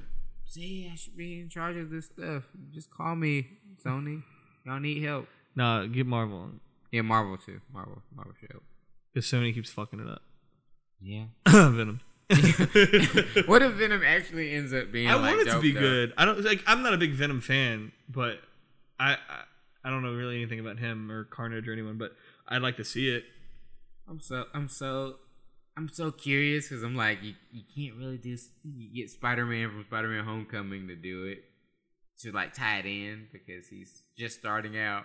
See, 0.45 0.89
I 0.91 0.95
should 0.95 1.15
be 1.15 1.39
in 1.39 1.49
charge 1.49 1.77
of 1.77 1.89
this 1.91 2.07
stuff. 2.07 2.43
Just 2.73 2.91
call 2.91 3.15
me, 3.15 3.47
Sony. 3.85 4.23
Y'all 4.69 4.79
need 4.79 5.01
help. 5.01 5.27
Nah, 5.55 5.87
get 5.87 6.05
Marvel. 6.05 6.51
Yeah, 6.91 7.01
Marvel 7.01 7.37
too. 7.37 7.59
Marvel, 7.73 8.03
Marvel 8.15 8.35
should 8.39 8.51
help. 8.51 8.61
Because 9.11 9.27
Sony 9.27 9.51
keeps 9.51 9.71
fucking 9.71 9.99
it 9.99 10.07
up. 10.07 10.21
Yeah. 11.01 11.23
Venom. 11.47 12.01
what 13.47 13.63
if 13.63 13.73
Venom 13.73 14.03
actually 14.05 14.53
ends 14.53 14.71
up 14.71 14.91
being? 14.91 15.09
I 15.09 15.15
like, 15.15 15.35
want 15.37 15.47
it 15.47 15.51
to 15.53 15.59
be 15.59 15.71
though? 15.71 15.79
good. 15.79 16.13
I 16.19 16.25
don't 16.25 16.43
like. 16.43 16.61
I'm 16.67 16.83
not 16.83 16.93
a 16.93 16.97
big 16.97 17.13
Venom 17.13 17.41
fan, 17.41 17.91
but 18.07 18.41
I, 18.99 19.13
I 19.13 19.17
I 19.85 19.89
don't 19.89 20.03
know 20.03 20.13
really 20.13 20.35
anything 20.35 20.59
about 20.59 20.77
him 20.77 21.11
or 21.11 21.23
Carnage 21.23 21.67
or 21.67 21.73
anyone. 21.73 21.97
But 21.97 22.11
I'd 22.47 22.61
like 22.61 22.77
to 22.77 22.85
see 22.85 23.09
it. 23.09 23.23
I'm 24.07 24.19
so 24.19 24.45
I'm 24.53 24.67
so 24.67 25.15
I'm 25.75 25.89
so 25.89 26.11
curious 26.11 26.69
because 26.69 26.83
I'm 26.83 26.95
like 26.95 27.23
you 27.23 27.33
you 27.51 27.63
can't 27.75 27.97
really 27.97 28.17
do 28.17 28.37
you 28.63 28.93
get 28.93 29.09
Spider 29.09 29.47
Man 29.47 29.71
from 29.71 29.83
Spider 29.85 30.09
Man 30.09 30.25
Homecoming 30.25 30.89
to 30.89 30.95
do 30.95 31.25
it 31.25 31.48
to 32.19 32.31
like 32.31 32.53
tie 32.53 32.79
it 32.79 32.85
in 32.85 33.27
because 33.31 33.67
he's 33.67 34.03
just 34.17 34.39
starting 34.39 34.77
out. 34.77 35.03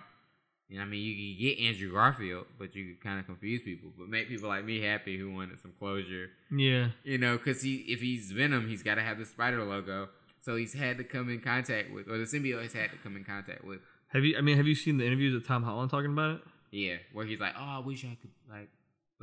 You 0.67 0.77
know, 0.77 0.83
I 0.83 0.85
mean, 0.87 1.03
you 1.03 1.13
can 1.13 1.41
get 1.41 1.59
Andrew 1.59 1.93
Garfield, 1.93 2.47
but 2.57 2.73
you 2.73 2.85
can 2.85 2.97
kind 3.03 3.19
of 3.19 3.27
confuse 3.27 3.61
people, 3.61 3.91
but 3.95 4.07
make 4.07 4.27
people 4.27 4.49
like 4.49 4.65
me 4.65 4.81
happy 4.81 5.15
who 5.17 5.31
wanted 5.31 5.59
some 5.59 5.73
closure. 5.77 6.29
Yeah. 6.51 6.89
You 7.03 7.19
know, 7.19 7.37
because 7.37 7.61
he 7.61 7.75
if 7.87 8.01
he's 8.01 8.31
Venom, 8.31 8.67
he's 8.67 8.81
got 8.81 8.95
to 8.95 9.01
have 9.01 9.19
the 9.19 9.25
spider 9.25 9.63
logo, 9.63 10.09
so 10.41 10.55
he's 10.55 10.73
had 10.73 10.97
to 10.97 11.03
come 11.03 11.29
in 11.29 11.39
contact 11.39 11.91
with, 11.91 12.07
or 12.07 12.17
the 12.17 12.25
symbiote 12.25 12.63
has 12.63 12.73
had 12.73 12.91
to 12.91 12.97
come 12.97 13.15
in 13.15 13.23
contact 13.23 13.63
with. 13.63 13.79
Have 14.09 14.23
you? 14.23 14.37
I 14.37 14.41
mean, 14.41 14.57
have 14.57 14.67
you 14.67 14.75
seen 14.75 14.97
the 14.97 15.05
interviews 15.05 15.33
with 15.33 15.47
Tom 15.47 15.63
Holland 15.63 15.91
talking 15.91 16.11
about 16.11 16.37
it? 16.37 16.41
Yeah, 16.71 16.95
where 17.13 17.25
he's 17.25 17.39
like, 17.39 17.53
oh, 17.57 17.63
I 17.63 17.79
wish 17.79 18.03
I 18.03 18.17
could 18.19 18.31
like. 18.49 18.69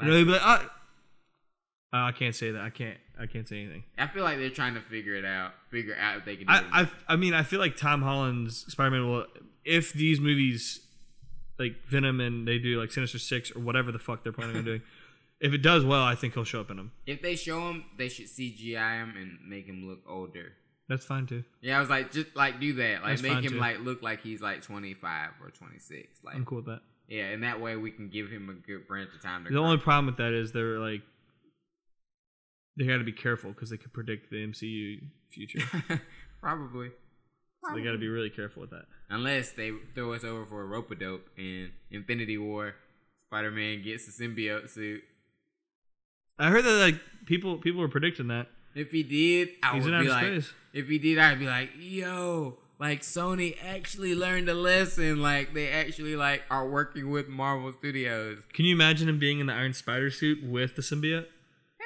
You 0.00 0.08
know, 0.08 0.16
he'd 0.16 0.24
be 0.24 0.30
like, 0.30 0.42
I, 0.42 0.66
Uh, 1.92 2.04
I 2.04 2.12
can't 2.12 2.34
say 2.34 2.50
that. 2.52 2.62
I 2.62 2.70
can't. 2.70 2.96
I 3.20 3.26
can't 3.26 3.46
say 3.46 3.60
anything. 3.62 3.84
I 3.98 4.06
feel 4.06 4.24
like 4.24 4.38
they're 4.38 4.50
trying 4.50 4.74
to 4.74 4.80
figure 4.80 5.14
it 5.14 5.24
out, 5.24 5.52
figure 5.70 5.94
out 6.00 6.16
if 6.16 6.24
they 6.24 6.36
can. 6.36 6.46
Do 6.46 6.52
it. 6.52 6.64
I, 6.72 6.80
I, 6.82 6.90
I 7.08 7.16
mean, 7.16 7.34
I 7.34 7.42
feel 7.42 7.60
like 7.60 7.76
Tom 7.76 8.02
Holland's 8.02 8.64
Spider-Man 8.72 9.06
will, 9.06 9.26
if 9.64 9.92
these 9.92 10.18
movies, 10.18 10.80
like 11.58 11.76
Venom 11.86 12.20
and 12.20 12.48
they 12.48 12.58
do 12.58 12.80
like 12.80 12.90
Sinister 12.90 13.18
Six 13.18 13.54
or 13.54 13.60
whatever 13.60 13.92
the 13.92 13.98
fuck 13.98 14.24
they're 14.24 14.32
planning 14.32 14.56
on 14.56 14.64
doing, 14.64 14.82
if 15.40 15.52
it 15.52 15.58
does 15.62 15.84
well, 15.84 16.02
I 16.02 16.14
think 16.14 16.34
he'll 16.34 16.44
show 16.44 16.60
up 16.62 16.70
in 16.70 16.78
them. 16.78 16.92
If 17.06 17.20
they 17.20 17.36
show 17.36 17.68
him, 17.68 17.84
they 17.98 18.08
should 18.08 18.26
CGI 18.26 19.02
him 19.02 19.14
and 19.16 19.38
make 19.46 19.66
him 19.66 19.86
look 19.86 20.00
older. 20.08 20.54
That's 20.88 21.04
fine 21.04 21.26
too. 21.26 21.44
Yeah, 21.60 21.76
I 21.76 21.80
was 21.80 21.90
like, 21.90 22.10
just 22.10 22.34
like 22.34 22.58
do 22.58 22.72
that, 22.74 23.02
like 23.02 23.10
That's 23.20 23.22
make 23.22 23.44
him 23.44 23.52
too. 23.52 23.58
like 23.58 23.80
look 23.80 24.02
like 24.02 24.22
he's 24.22 24.40
like 24.40 24.62
twenty 24.62 24.94
five 24.94 25.30
or 25.42 25.50
twenty 25.50 25.78
six, 25.78 26.20
like 26.24 26.34
I'm 26.34 26.44
cool 26.46 26.56
with 26.56 26.66
that. 26.66 26.80
yeah, 27.06 27.26
and 27.26 27.44
that 27.44 27.60
way 27.60 27.76
we 27.76 27.90
can 27.90 28.08
give 28.08 28.30
him 28.30 28.48
a 28.48 28.54
good 28.54 28.88
branch 28.88 29.10
of 29.14 29.22
time 29.22 29.44
to. 29.44 29.50
The 29.50 29.54
grow. 29.54 29.64
only 29.64 29.76
problem 29.78 30.06
with 30.06 30.16
that 30.16 30.32
is 30.32 30.52
they're 30.52 30.78
like, 30.78 31.02
they 32.76 32.86
got 32.86 32.98
to 32.98 33.04
be 33.04 33.12
careful 33.12 33.50
because 33.50 33.70
they 33.70 33.76
could 33.76 33.92
predict 33.92 34.30
the 34.30 34.36
MCU 34.46 35.00
future. 35.30 35.60
probably, 36.40 36.90
so 37.68 37.74
they 37.74 37.82
got 37.82 37.92
to 37.92 37.98
be 37.98 38.08
really 38.08 38.30
careful 38.30 38.60
with 38.62 38.70
that. 38.70 38.84
unless 39.10 39.50
they 39.52 39.72
throw 39.94 40.12
us 40.14 40.24
over 40.24 40.44
for 40.46 40.62
a 40.62 40.66
rope 40.66 40.90
a 40.90 40.94
dope 40.94 41.28
in 41.36 41.70
Infinity 41.90 42.38
War, 42.38 42.74
Spider 43.26 43.50
Man 43.50 43.82
gets 43.82 44.06
the 44.06 44.24
symbiote 44.24 44.68
suit. 44.70 45.02
I 46.38 46.50
heard 46.50 46.64
that 46.64 46.70
like 46.78 47.00
people 47.26 47.58
people 47.58 47.80
were 47.80 47.88
predicting 47.88 48.28
that. 48.28 48.48
If 48.74 48.90
he 48.90 49.02
did, 49.02 49.50
I 49.62 49.74
He's 49.76 49.86
in 49.86 49.92
would 49.92 50.00
be 50.02 50.10
outer 50.10 50.26
like, 50.26 50.42
space. 50.42 50.52
if 50.72 50.88
he 50.88 50.98
did, 50.98 51.18
I'd 51.18 51.38
be 51.38 51.46
like, 51.46 51.70
yo, 51.78 52.56
like 52.78 53.02
Sony 53.02 53.54
actually 53.62 54.14
learned 54.14 54.48
a 54.48 54.54
lesson. 54.54 55.20
Like 55.20 55.52
they 55.52 55.70
actually 55.70 56.16
like 56.16 56.42
are 56.50 56.66
working 56.68 57.10
with 57.10 57.28
Marvel 57.28 57.70
Studios. 57.72 58.38
Can 58.54 58.64
you 58.64 58.74
imagine 58.74 59.08
him 59.10 59.18
being 59.18 59.40
in 59.40 59.46
the 59.46 59.52
Iron 59.52 59.74
Spider 59.74 60.10
suit 60.10 60.42
with 60.42 60.74
the 60.74 60.82
symbiote? 60.82 61.26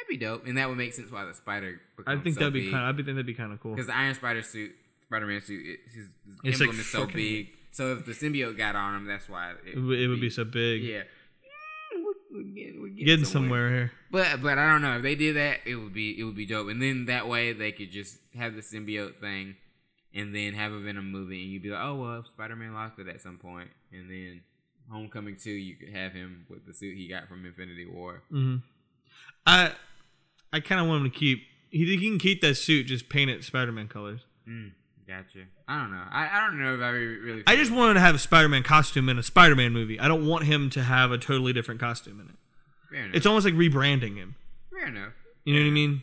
That'd 0.08 0.20
be 0.20 0.24
dope, 0.24 0.46
and 0.46 0.56
that 0.58 0.68
would 0.68 0.78
make 0.78 0.92
sense 0.94 1.10
why 1.10 1.24
the 1.24 1.34
spider. 1.34 1.80
I 2.06 2.16
think 2.16 2.34
so 2.34 2.40
that'd 2.40 2.52
be 2.54 2.62
big. 2.62 2.70
kind. 2.72 2.84
Of, 2.88 2.94
I 2.94 2.96
think 2.96 3.06
that'd 3.06 3.26
be 3.26 3.34
kind 3.34 3.52
of 3.52 3.60
cool. 3.60 3.72
because 3.74 3.86
the 3.88 3.96
Iron 3.96 4.14
Spider 4.14 4.42
suit, 4.42 4.72
Spider 5.02 5.26
Man 5.26 5.40
suit, 5.40 5.64
it, 5.66 5.80
his, 5.86 5.94
his 5.94 6.10
It's, 6.44 6.60
emblem 6.60 6.76
like, 6.76 6.78
is 6.80 6.86
so 6.90 7.00
fucking- 7.00 7.14
big. 7.16 7.48
So 7.72 7.92
if 7.92 8.06
the 8.06 8.12
symbiote 8.12 8.56
got 8.56 8.74
on 8.74 8.94
him, 8.96 9.06
that's 9.06 9.28
why 9.28 9.50
it, 9.50 9.56
It 9.74 9.78
would, 9.78 9.98
it 9.98 10.08
would 10.08 10.20
be 10.20 10.30
so 10.30 10.44
big. 10.44 10.82
Yeah, 10.82 11.02
Mm, 11.02 12.02
we're, 12.30 12.38
we're 12.38 12.54
getting, 12.54 12.80
we're 12.80 12.88
Getting 13.04 13.24
somewhere 13.26 13.68
here. 13.70 13.92
But 14.10 14.40
but 14.42 14.58
I 14.58 14.66
don't 14.72 14.80
know 14.82 14.96
if 14.96 15.02
they 15.02 15.14
did 15.14 15.36
that, 15.36 15.58
it 15.66 15.74
would 15.76 15.92
be 15.92 16.18
it 16.18 16.24
would 16.24 16.36
be 16.36 16.46
dope. 16.46 16.68
And 16.68 16.80
then 16.80 17.04
that 17.06 17.28
way 17.28 17.52
they 17.52 17.72
could 17.72 17.90
just 17.90 18.16
have 18.34 18.54
the 18.54 18.62
symbiote 18.62 19.20
thing, 19.20 19.56
and 20.14 20.34
then 20.34 20.54
have 20.54 20.72
a 20.72 20.80
Venom 20.80 21.10
movie, 21.12 21.42
and 21.42 21.52
you'd 21.52 21.62
be 21.64 21.68
like, 21.70 21.82
oh 21.82 21.96
well, 21.96 22.24
Spider 22.24 22.56
Man 22.56 22.72
lost 22.72 22.98
it 22.98 23.08
at 23.08 23.20
some 23.20 23.36
point, 23.38 23.68
and 23.92 24.08
then 24.10 24.40
Homecoming 24.90 25.36
two, 25.36 25.50
you 25.50 25.74
could 25.74 25.88
have 25.90 26.12
him 26.12 26.46
with 26.48 26.64
the 26.64 26.72
suit 26.72 26.96
he 26.96 27.08
got 27.08 27.28
from 27.28 27.44
Infinity 27.44 27.86
War. 27.86 28.22
hmm 28.30 28.56
I 29.44 29.72
I 30.52 30.60
kind 30.60 30.80
of 30.80 30.86
want 30.86 31.04
him 31.04 31.10
to 31.10 31.16
keep. 31.18 31.42
He, 31.70 31.84
he 31.96 32.08
can 32.08 32.18
keep 32.18 32.40
that 32.42 32.54
suit, 32.56 32.84
just 32.86 33.08
paint 33.08 33.30
it 33.30 33.44
Spider-Man 33.44 33.88
colors. 33.88 34.20
Mm, 34.48 34.72
gotcha. 35.06 35.44
I 35.68 35.78
don't 35.80 35.90
know. 35.90 36.02
I, 36.10 36.28
I 36.32 36.46
don't 36.46 36.58
know 36.58 36.74
if 36.74 36.80
I 36.80 36.90
re- 36.90 37.06
really. 37.18 37.42
I 37.46 37.56
just 37.56 37.70
want 37.72 37.90
him 37.90 37.94
to 37.96 38.00
have 38.00 38.14
a 38.14 38.18
Spider-Man 38.18 38.62
costume 38.62 39.08
in 39.08 39.18
a 39.18 39.22
Spider-Man 39.22 39.72
movie. 39.72 39.98
I 40.00 40.08
don't 40.08 40.26
want 40.26 40.44
him 40.44 40.70
to 40.70 40.82
have 40.82 41.10
a 41.10 41.18
totally 41.18 41.52
different 41.52 41.80
costume 41.80 42.20
in 42.20 42.28
it. 42.28 42.34
fair 42.90 43.04
enough. 43.04 43.16
It's 43.16 43.26
almost 43.26 43.44
like 43.44 43.54
rebranding 43.54 44.16
him. 44.16 44.36
fair 44.70 44.86
enough. 44.88 45.12
You 45.44 45.54
know 45.54 45.60
what 45.60 45.66
I 45.66 45.70
mean? 45.72 46.02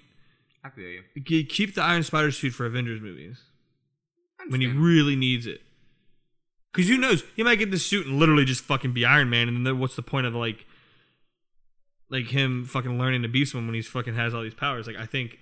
I 0.63 0.69
feel 0.69 0.85
you. 0.87 1.01
Ke- 1.45 1.49
Keep 1.49 1.75
the 1.75 1.81
Iron 1.81 2.03
Spider 2.03 2.31
suit 2.31 2.51
for 2.53 2.65
Avengers 2.65 3.01
movies 3.01 3.37
when 4.49 4.61
he 4.61 4.67
really 4.67 5.15
needs 5.15 5.45
it. 5.47 5.61
Because 6.71 6.89
who 6.89 6.97
knows? 6.97 7.23
He 7.35 7.43
might 7.43 7.59
get 7.59 7.71
the 7.71 7.77
suit 7.77 8.07
and 8.07 8.17
literally 8.19 8.45
just 8.45 8.63
fucking 8.63 8.93
be 8.93 9.05
Iron 9.05 9.29
Man, 9.29 9.47
and 9.47 9.65
then 9.65 9.79
what's 9.79 9.95
the 9.95 10.01
point 10.01 10.25
of 10.27 10.33
like, 10.35 10.65
like 12.13 12.27
him 12.27 12.63
fucking 12.65 12.97
learning 12.97 13.23
to 13.23 13.27
be 13.27 13.43
someone 13.43 13.67
when 13.67 13.75
he's 13.75 13.87
fucking 13.87 14.13
has 14.15 14.33
all 14.33 14.43
these 14.43 14.53
powers? 14.53 14.87
Like 14.87 14.95
I 14.95 15.05
think, 15.05 15.39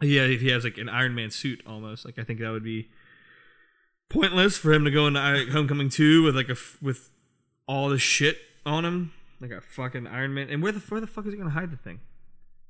yeah, 0.00 0.22
if 0.22 0.40
he 0.40 0.48
has 0.48 0.64
like 0.64 0.78
an 0.78 0.88
Iron 0.88 1.14
Man 1.14 1.30
suit 1.30 1.62
almost, 1.66 2.04
like 2.04 2.18
I 2.18 2.24
think 2.24 2.40
that 2.40 2.50
would 2.50 2.64
be 2.64 2.88
pointless 4.10 4.56
for 4.56 4.72
him 4.72 4.84
to 4.84 4.90
go 4.90 5.06
into 5.06 5.20
I- 5.20 5.46
Homecoming 5.50 5.88
two 5.90 6.22
with 6.22 6.34
like 6.34 6.48
a 6.48 6.52
f- 6.52 6.78
with 6.82 7.10
all 7.68 7.88
the 7.88 7.98
shit 7.98 8.38
on 8.66 8.84
him, 8.84 9.12
like 9.40 9.50
a 9.50 9.60
fucking 9.60 10.06
Iron 10.06 10.34
Man. 10.34 10.48
And 10.50 10.62
where 10.62 10.72
the 10.72 10.80
where 10.80 11.00
the 11.00 11.06
fuck 11.06 11.26
is 11.26 11.32
he 11.32 11.38
gonna 11.38 11.50
hide 11.50 11.70
the 11.70 11.76
thing? 11.76 12.00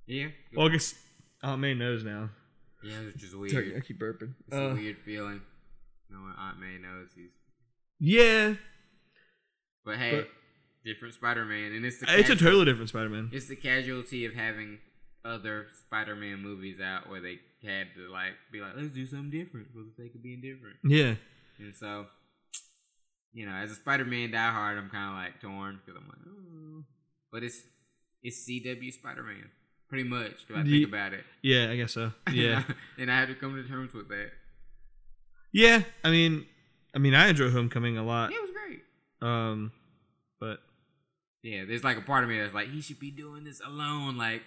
Yeah. 0.07 0.28
August. 0.57 0.97
Aunt 1.43 1.61
May 1.61 1.74
knows 1.74 2.05
now. 2.05 2.31
Yeah, 2.82 2.99
it's 3.09 3.20
just 3.20 3.35
I 3.35 3.81
keep 3.81 3.99
burping. 4.01 4.35
It's 4.47 4.55
Uh, 4.57 4.70
a 4.70 4.74
weird 4.74 4.97
feeling. 5.05 5.41
No 6.11 6.20
one 6.20 6.35
Aunt 6.39 6.59
May 6.61 6.78
knows 6.78 7.09
he's. 7.15 7.31
yeah, 8.01 8.55
But 9.85 9.99
hey, 9.99 10.16
But- 10.16 10.31
different 10.85 11.15
Spider-Man, 11.15 11.73
and 11.73 11.85
it's 11.85 12.01
the 12.01 12.06
it's 12.19 12.31
a 12.31 12.36
totally 12.36 12.65
different 12.65 12.90
Spider-Man. 12.90 13.31
it's 13.32 13.47
the 13.47 13.56
casualty 13.56 14.24
of 14.27 14.35
having 14.35 14.78
other 15.24 15.66
Spider-Man 15.86 16.40
movies 16.43 16.81
out 16.81 17.09
where 17.09 17.20
they 17.20 17.39
had 17.66 17.86
to 17.97 18.11
like 18.12 18.32
be 18.52 18.61
like, 18.61 18.73
let's 18.77 18.90
do 18.90 19.06
something 19.06 19.31
different 19.31 19.69
for 19.73 19.78
the 19.78 19.93
sake 19.97 20.15
of 20.15 20.23
being 20.23 20.40
different. 20.40 20.77
Yeah, 20.85 21.15
And 21.59 21.74
so, 21.74 22.06
you 23.32 23.47
know, 23.47 23.52
as 23.52 23.70
a 23.70 23.74
Spider-Man 23.74 24.32
diehard, 24.32 24.78
I'm 24.78 24.90
kind 24.90 25.11
of 25.11 25.15
like 25.16 25.40
torn 25.40 25.81
because 25.85 26.01
I'm 26.01 26.09
like, 26.09 26.19
oh. 26.27 26.85
but 27.32 27.43
it's 27.43 27.62
it's 28.23 28.48
CW 28.48 28.93
Spider-Man, 28.93 29.51
pretty 29.89 30.05
much. 30.05 30.47
Do 30.47 30.56
I 30.56 30.62
think 30.62 30.89
about 30.89 31.12
it? 31.15 31.24
yeah, 31.43 31.70
I 31.70 31.77
guess 31.77 31.93
so. 31.93 32.12
Yeah, 32.31 32.62
and 32.98 33.11
I 33.11 33.19
had 33.19 33.28
to 33.28 33.35
come 33.35 33.55
to 33.56 33.66
terms 33.69 33.94
with 33.94 34.09
that. 34.09 34.31
yeah. 35.52 35.82
I 36.02 36.11
mean, 36.11 36.47
I 36.94 36.98
mean, 36.98 37.15
I 37.15 37.28
enjoy 37.28 37.51
Homecoming 37.51 37.97
a 37.98 38.05
lot. 38.05 38.31
Yeah, 38.31 38.39
it 38.39 38.43
was 38.43 38.51
great. 38.51 38.82
Um, 39.23 39.73
but 40.40 40.59
Yeah, 41.45 41.65
there's 41.69 41.85
like 41.85 41.99
a 41.99 42.01
part 42.01 42.25
of 42.25 42.31
me 42.31 42.41
that's 42.41 42.55
like, 42.55 42.71
he 42.71 42.81
should 42.81 42.99
be 42.99 43.11
doing 43.11 43.45
this 43.45 43.61
alone. 43.61 44.16
Like, 44.16 44.43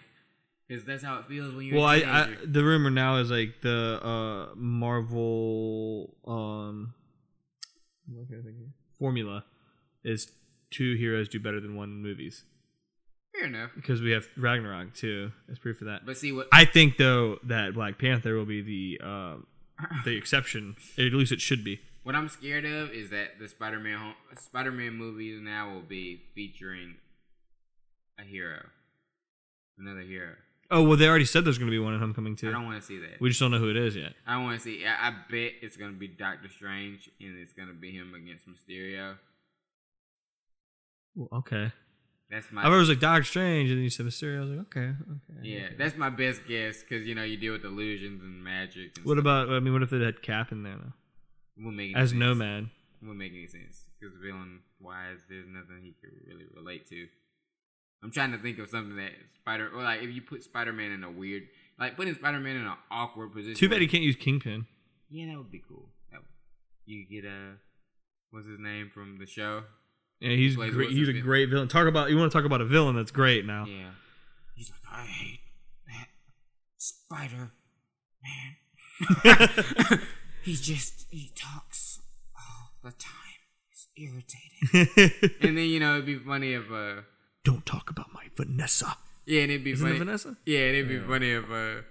Because 0.68 0.84
that's 0.84 1.04
how 1.04 1.20
it 1.20 1.26
feels 1.28 1.54
when 1.54 1.68
you're 1.68 1.78
Well, 1.78 1.88
a 1.88 2.04
I, 2.04 2.36
the 2.44 2.64
rumor 2.64 2.90
now 2.90 3.18
is 3.18 3.30
like 3.32 3.62
the 3.62 4.00
uh 4.04 4.56
Marvel 4.56 6.16
um 6.26 6.94
what 8.08 8.28
can 8.28 8.40
I 8.40 8.42
think 8.44 8.56
formula 8.98 9.44
is 10.04 10.32
two 10.72 10.96
heroes 10.96 11.30
do 11.30 11.40
better 11.40 11.60
than 11.60 11.76
one 11.76 11.90
in 11.90 12.02
movies 12.02 12.44
Fair 13.36 13.46
enough. 13.46 13.72
because 13.76 14.02
we 14.02 14.12
have 14.12 14.26
Ragnarok 14.36 14.96
too 14.96 15.32
as 15.52 15.60
proof 15.60 15.82
of 15.82 15.88
that. 15.88 16.06
But 16.06 16.18
see 16.18 16.32
what 16.32 16.48
I 16.52 16.66
think 16.66 16.98
though 16.98 17.38
that 17.44 17.74
Black 17.76 18.00
Panther 18.00 18.36
will 18.36 18.46
be 18.46 18.62
the 18.62 19.06
uh, 19.06 19.36
the 20.06 20.18
exception. 20.18 20.76
At 20.98 21.14
least 21.14 21.32
it 21.32 21.42
should 21.42 21.64
be. 21.64 21.80
What 22.08 22.16
I'm 22.16 22.30
scared 22.30 22.64
of 22.64 22.92
is 22.92 23.10
that 23.10 23.38
the 23.38 23.50
Spider-Man 23.50 23.98
home, 23.98 24.14
Spider-Man 24.40 24.94
movies 24.94 25.42
now 25.42 25.74
will 25.74 25.82
be 25.82 26.22
featuring 26.34 26.96
a 28.18 28.24
hero, 28.24 28.62
another 29.78 30.00
hero. 30.00 30.36
Oh 30.72 30.84
well, 30.84 30.96
they 30.96 31.06
already 31.06 31.26
said 31.26 31.44
there's 31.44 31.58
going 31.58 31.70
to 31.70 31.76
be 31.76 31.80
one 31.80 31.94
in 31.94 32.00
Homecoming 32.00 32.38
too. 32.38 32.48
I 32.48 32.54
don't 32.54 32.64
want 32.64 32.80
to 32.80 32.86
see 32.88 32.98
that. 33.00 33.20
We 33.20 33.28
just 33.28 33.42
don't 33.42 33.52
know 33.52 33.58
who 33.58 33.70
it 33.70 33.76
is 33.76 33.94
yet. 33.98 34.14
I 34.26 34.36
don't 34.36 34.46
want 34.46 34.58
to 34.58 34.64
see. 34.64 34.86
I, 34.86 35.10
I 35.10 35.12
bet 35.30 35.52
it's 35.62 35.76
gonna 35.76 35.92
be 35.92 36.08
Doctor 36.08 36.48
Strange, 36.48 37.10
and 37.20 37.38
it's 37.40 37.52
gonna 37.52 37.74
be 37.74 37.92
him 37.92 38.14
against 38.14 38.46
Mysterio. 38.48 39.16
Well, 41.14 41.28
okay. 41.40 41.74
That's 42.32 42.50
my 42.54 42.62
I 42.62 42.64
remember 42.66 42.78
it 42.78 42.80
was 42.80 42.90
like 42.90 43.00
Doctor 43.02 43.24
Strange, 43.26 43.70
and 43.70 43.80
then 43.80 43.84
you 43.84 43.90
said 43.90 44.06
Mysterio. 44.06 44.38
I 44.38 44.40
was 44.42 44.50
like, 44.52 44.60
okay, 44.60 44.80
okay. 44.90 45.40
yeah. 45.44 45.68
That's 45.78 45.98
my 45.98 46.10
best 46.10 46.42
guess 46.48 46.84
because 46.84 47.06
you 47.06 47.16
know 47.16 47.24
you 47.24 47.36
deal 47.36 47.52
with 47.52 47.66
illusions 47.66 48.22
and 48.24 48.42
magic. 48.42 48.96
And 48.96 49.06
What 49.06 49.16
stuff. 49.16 49.20
about? 49.24 49.50
I 49.50 49.60
mean, 49.60 49.74
what 49.74 49.84
if 49.84 49.90
they 49.90 50.00
had 50.00 50.22
Cap 50.22 50.54
in 50.54 50.64
there 50.64 50.78
though, 50.78 50.94
as 51.96 52.10
sense. 52.10 52.14
Nomad? 52.14 52.70
It 53.02 53.06
won't 53.06 53.18
make 53.18 53.32
any 53.34 53.48
sense 53.48 53.86
because 54.00 54.16
villain 54.18 54.62
wise, 54.80 55.20
there's 55.30 55.46
nothing 55.48 55.82
he 55.84 55.94
could 56.02 56.12
really 56.28 56.46
relate 56.56 56.88
to. 56.90 57.08
I'm 58.04 58.12
trying 58.12 58.32
to 58.32 58.38
think 58.38 58.60
of 58.60 58.70
something 58.70 58.96
that 58.98 59.12
Spider, 59.36 59.70
or 59.74 59.84
like 59.84 60.02
if 60.02 60.14
you 60.14 60.22
put 60.22 60.44
Spider 60.44 60.74
Man 60.74 60.92
in 60.92 61.04
a 61.04 61.12
weird, 61.12 61.44
like 61.80 61.96
putting 61.96 62.14
Spider 62.16 62.40
Man 62.40 62.56
in 62.56 62.66
an 62.66 62.74
awkward 62.92 63.34
position. 63.34 63.56
Too 63.56 63.70
bad 63.70 63.82
he 63.82 63.88
can't 63.88 64.04
use 64.04 64.16
Kingpin. 64.16 64.66
Yeah, 65.10 65.28
that 65.28 65.38
would 65.38 65.52
be 65.52 65.62
cool. 65.68 65.90
Would, 66.12 66.22
you 66.86 67.06
get 67.10 67.26
a 67.26 67.56
what's 68.32 68.48
his 68.48 68.60
name 68.60 68.92
from 68.94 69.18
the 69.20 69.26
show? 69.26 69.64
Yeah, 70.20 70.36
he's 70.36 70.56
plays 70.56 70.74
great. 70.74 70.92
He's 70.92 71.10
a 71.10 71.14
Fisk. 71.14 71.24
great 71.24 71.50
villain. 71.50 71.68
Talk 71.68 71.88
about 71.88 72.10
you 72.10 72.18
want 72.18 72.32
to 72.32 72.38
talk 72.38 72.46
about 72.46 72.62
a 72.62 72.66
villain 72.66 72.96
that's 72.96 73.12
great 73.12 73.46
now. 73.46 73.66
Yeah, 73.66 73.92
he's 74.56 74.72
like, 74.72 74.80
I 74.92 75.06
hate 75.06 75.40
that 75.88 76.08
Spider 76.78 77.52
Man. 78.24 80.00
he 80.48 80.56
just 80.56 81.06
he 81.12 81.32
talks 81.36 82.00
all 82.36 82.72
the 82.84 82.92
time. 82.92 83.14
It's 83.72 83.88
irritating. 83.96 85.32
and 85.42 85.58
then 85.58 85.66
you 85.66 85.80
know 85.80 85.94
it'd 85.96 86.06
be 86.06 86.18
funny 86.18 86.54
if 86.54 86.72
uh 86.72 87.02
Don't 87.44 87.66
talk 87.66 87.90
about 87.90 88.12
my 88.14 88.24
Vanessa. 88.36 88.98
yeah, 89.26 89.42
and 89.42 89.52
it'd 89.52 89.64
be 89.64 89.72
Isn't 89.72 89.86
it 89.86 89.90
funny. 89.92 90.00
Vanessa? 90.00 90.38
Yeah, 90.46 90.60
and 90.68 90.76
it'd 90.78 90.88
be 90.90 90.96
Yeah. 90.96 91.08
funny 91.08 91.32
if 91.32 91.50
uh 91.52 91.82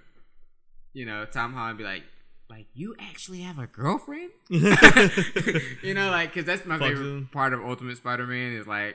you 0.93 1.05
know 1.07 1.24
Tom 1.27 1.53
Holland 1.55 1.78
be 1.78 1.85
like. 1.85 2.03
Like 2.49 2.66
you 2.74 2.95
actually 3.01 3.41
have 3.41 3.59
a 3.59 3.66
girlfriend, 3.66 4.31
you 4.49 5.95
know, 5.95 6.11
like 6.12 6.33
because 6.33 6.45
that's 6.47 6.65
my 6.65 6.78
favorite 6.78 7.05
him. 7.05 7.28
part 7.33 7.53
of 7.53 7.61
Ultimate 7.61 7.97
Spider-Man 7.97 8.53
is 8.53 8.69
like 8.69 8.95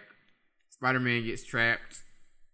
Spider-Man 0.70 1.24
gets 1.26 1.44
trapped 1.44 1.98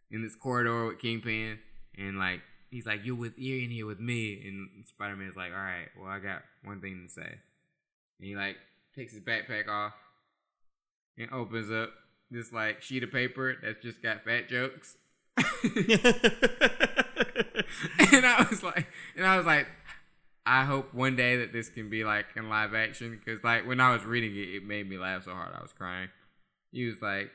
in 0.09 0.23
this 0.23 0.33
corridor 0.33 0.87
with 0.87 0.97
Kingpin, 0.99 1.59
and 1.99 2.17
like 2.17 2.41
he's 2.69 2.85
like, 2.85 3.05
"You're 3.05 3.15
with 3.15 3.33
you're 3.37 3.63
in 3.63 3.69
here 3.69 3.85
with 3.85 3.99
me," 3.99 4.41
and 4.45 4.85
Spider-Man's 4.85 5.35
like, 5.35 5.51
"All 5.51 5.57
right, 5.57 5.87
well, 5.99 6.09
I 6.09 6.19
got 6.19 6.43
one 6.63 6.81
thing 6.81 7.07
to 7.07 7.13
say," 7.13 7.39
and 8.19 8.27
he 8.27 8.35
like 8.35 8.57
takes 8.95 9.13
his 9.13 9.21
backpack 9.21 9.67
off 9.67 9.93
and 11.17 11.31
opens 11.31 11.71
up 11.71 11.91
this 12.29 12.51
like 12.51 12.81
sheet 12.81 13.03
of 13.03 13.11
paper 13.11 13.55
that's 13.61 13.81
just 13.81 14.01
got 14.01 14.23
fat 14.23 14.49
jokes, 14.49 14.97
and 15.37 15.45
I 18.25 18.45
was 18.49 18.63
like, 18.63 18.87
and 19.15 19.25
I 19.25 19.37
was 19.37 19.45
like. 19.45 19.67
I 20.49 20.63
hope 20.63 20.93
one 20.93 21.17
day 21.17 21.35
that 21.39 21.51
this 21.51 21.67
can 21.67 21.89
be 21.89 22.05
like 22.05 22.27
in 22.37 22.47
live 22.47 22.73
action 22.73 23.11
because 23.11 23.43
like 23.43 23.67
when 23.67 23.81
I 23.81 23.91
was 23.91 24.05
reading 24.05 24.31
it, 24.31 24.55
it 24.55 24.63
made 24.65 24.89
me 24.89 24.97
laugh 24.97 25.25
so 25.25 25.33
hard 25.33 25.53
I 25.53 25.61
was 25.61 25.73
crying. 25.73 26.07
He 26.71 26.85
was 26.85 27.01
like, 27.01 27.31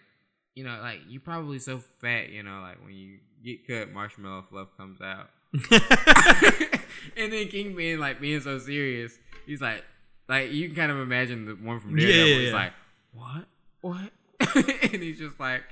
you 0.54 0.64
know, 0.64 0.78
like 0.80 1.00
you 1.08 1.20
probably 1.20 1.58
so 1.58 1.78
fat, 2.00 2.30
you 2.30 2.42
know, 2.42 2.60
like 2.60 2.82
when 2.84 2.94
you 2.94 3.18
get 3.44 3.66
cut, 3.66 3.92
marshmallow 3.92 4.44
fluff 4.50 4.68
comes 4.76 5.00
out. 5.00 5.30
and 7.16 7.32
then 7.32 7.48
Kingpin 7.48 7.98
like 8.00 8.20
being 8.20 8.40
so 8.40 8.58
serious, 8.58 9.18
he's 9.46 9.60
like, 9.60 9.84
like 10.28 10.50
you 10.52 10.68
can 10.68 10.76
kind 10.76 10.92
of 10.92 10.98
imagine 10.98 11.46
the 11.46 11.52
one 11.54 11.80
from 11.80 11.96
Daredevil. 11.96 12.26
yeah, 12.28 12.34
He's 12.38 12.48
yeah. 12.48 12.54
like, 12.54 12.72
what, 13.12 13.44
what? 13.80 14.10
and 14.92 15.02
he's 15.02 15.18
just 15.18 15.38
like, 15.40 15.62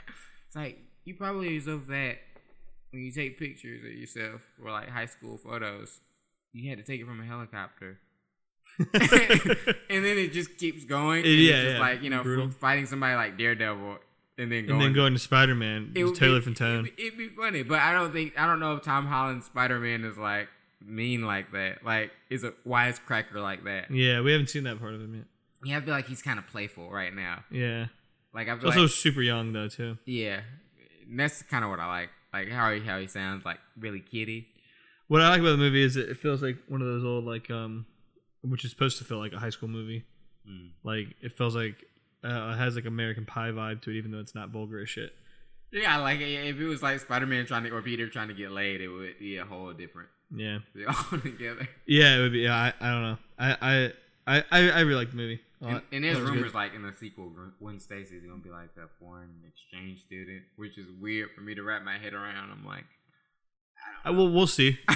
it's 0.46 0.56
like 0.56 0.78
you 1.04 1.14
probably 1.14 1.56
are 1.56 1.60
so 1.60 1.78
fat 1.78 2.18
when 2.90 3.02
you 3.02 3.12
take 3.12 3.38
pictures 3.38 3.84
of 3.84 3.90
yourself 3.92 4.40
or 4.62 4.70
like 4.70 4.88
high 4.88 5.06
school 5.06 5.36
photos. 5.38 6.00
You 6.52 6.68
had 6.68 6.78
to 6.78 6.84
take 6.84 7.00
it 7.00 7.06
from 7.06 7.20
a 7.20 7.24
helicopter. 7.24 7.98
and 8.78 10.04
then 10.04 10.18
it 10.18 10.32
just 10.32 10.56
keeps 10.58 10.84
going. 10.84 11.24
And 11.24 11.34
Yeah, 11.34 11.54
it's 11.54 11.62
just 11.64 11.74
yeah. 11.74 11.80
like, 11.80 12.02
you 12.02 12.10
know, 12.10 12.50
fighting 12.50 12.86
somebody 12.86 13.14
like 13.14 13.38
Daredevil 13.38 13.98
and 14.40 14.50
then 14.50 14.66
going 14.66 14.80
and 14.80 14.80
then 14.88 14.92
going 14.94 15.12
to 15.12 15.18
Spider 15.18 15.54
Man, 15.54 15.92
it 15.94 16.04
would 16.04 16.14
totally 16.14 16.40
be. 16.40 16.50
It'd, 16.52 16.96
be- 16.96 17.02
it'd 17.06 17.18
be 17.18 17.28
funny, 17.28 17.62
but 17.62 17.78
I 17.80 17.92
don't 17.92 18.12
think 18.12 18.34
I 18.38 18.46
don't 18.46 18.60
know 18.60 18.74
if 18.76 18.82
Tom 18.82 19.06
Holland's 19.06 19.46
Spider 19.46 19.78
Man 19.78 20.04
is 20.04 20.16
like 20.18 20.48
mean 20.84 21.22
like 21.22 21.52
that. 21.52 21.84
Like 21.84 22.10
is 22.30 22.42
a 22.44 22.52
wisecracker 22.66 23.34
like 23.36 23.64
that. 23.64 23.90
Yeah, 23.90 24.20
we 24.20 24.32
haven't 24.32 24.48
seen 24.48 24.64
that 24.64 24.80
part 24.80 24.94
of 24.94 25.00
him 25.00 25.14
yet. 25.14 25.24
Yeah, 25.62 25.76
I 25.78 25.80
feel 25.82 25.92
like 25.94 26.06
he's 26.06 26.22
kind 26.22 26.38
of 26.38 26.46
playful 26.46 26.90
right 26.90 27.14
now. 27.14 27.44
Yeah, 27.50 27.86
Like 28.32 28.48
I 28.48 28.52
He's 28.54 28.60
feel 28.62 28.68
also 28.70 28.82
like 28.82 28.90
super 28.90 29.20
young 29.22 29.52
though 29.52 29.68
too. 29.68 29.98
yeah, 30.06 30.40
and 31.08 31.20
that's 31.20 31.42
kind 31.42 31.64
of 31.64 31.70
what 31.70 31.80
I 31.80 31.86
like. 31.86 32.08
Like 32.32 32.48
how 32.50 32.72
he 32.72 32.80
how 32.80 32.98
he 32.98 33.06
sounds 33.08 33.44
like 33.44 33.58
really 33.78 34.00
kiddie. 34.00 34.46
What 35.08 35.20
I 35.22 35.28
like 35.30 35.40
about 35.40 35.50
the 35.50 35.56
movie 35.58 35.82
is 35.82 35.96
it 35.96 36.16
feels 36.16 36.40
like 36.42 36.56
one 36.68 36.80
of 36.80 36.86
those 36.86 37.04
old 37.04 37.24
like 37.24 37.50
um, 37.50 37.84
which 38.42 38.64
is 38.64 38.70
supposed 38.70 38.96
to 38.98 39.04
feel 39.04 39.18
like 39.18 39.32
a 39.32 39.38
high 39.38 39.50
school 39.50 39.68
movie. 39.68 40.04
Mm. 40.48 40.70
Like 40.84 41.08
it 41.20 41.32
feels 41.32 41.54
like 41.56 41.84
uh, 42.24 42.52
it 42.54 42.58
has 42.58 42.76
like 42.76 42.84
American 42.86 43.24
Pie 43.24 43.50
vibe 43.50 43.82
to 43.82 43.90
it, 43.90 43.96
even 43.96 44.10
though 44.10 44.18
it's 44.20 44.34
not 44.34 44.50
vulgar 44.50 44.80
as 44.80 44.88
shit. 44.88 45.14
Yeah, 45.72 45.98
like 45.98 46.20
if 46.20 46.58
it 46.58 46.66
was 46.66 46.82
like 46.82 47.00
Spider 47.00 47.26
Man 47.26 47.46
trying 47.46 47.64
to 47.64 47.70
or 47.70 47.82
Peter 47.82 48.08
trying 48.08 48.28
to 48.28 48.34
get 48.34 48.50
laid, 48.50 48.80
it 48.80 48.88
would 48.88 49.18
be 49.18 49.36
a 49.36 49.44
whole 49.44 49.72
different. 49.72 50.08
Yeah, 50.34 50.58
all 50.88 51.18
together. 51.18 51.68
yeah, 51.86 52.16
it 52.16 52.20
would 52.20 52.32
be. 52.32 52.40
Yeah, 52.40 52.56
I, 52.56 52.72
I 52.80 52.90
don't 52.90 53.02
know. 53.02 53.18
I 53.38 53.56
I 53.60 53.92
I 54.26 54.44
I, 54.50 54.70
I 54.70 54.80
really 54.80 54.96
like 54.96 55.10
the 55.10 55.16
movie. 55.16 55.40
And, 55.62 55.82
and 55.92 56.04
there's 56.04 56.18
was 56.18 56.30
good. 56.30 56.36
rumors 56.36 56.54
like 56.54 56.74
in 56.74 56.82
the 56.82 56.92
sequel, 56.92 57.30
Gwen 57.60 57.80
Stacy's 57.80 58.22
gonna 58.24 58.40
be 58.40 58.50
like 58.50 58.70
a 58.78 58.88
foreign 58.98 59.42
exchange 59.46 60.00
student, 60.00 60.42
which 60.56 60.78
is 60.78 60.86
weird 61.00 61.30
for 61.34 61.42
me 61.42 61.54
to 61.54 61.62
wrap 61.62 61.82
my 61.82 61.98
head 61.98 62.14
around. 62.14 62.50
I'm 62.50 62.64
like, 62.64 62.86
I 64.04 64.10
will. 64.10 64.32
We'll 64.32 64.46
see. 64.46 64.78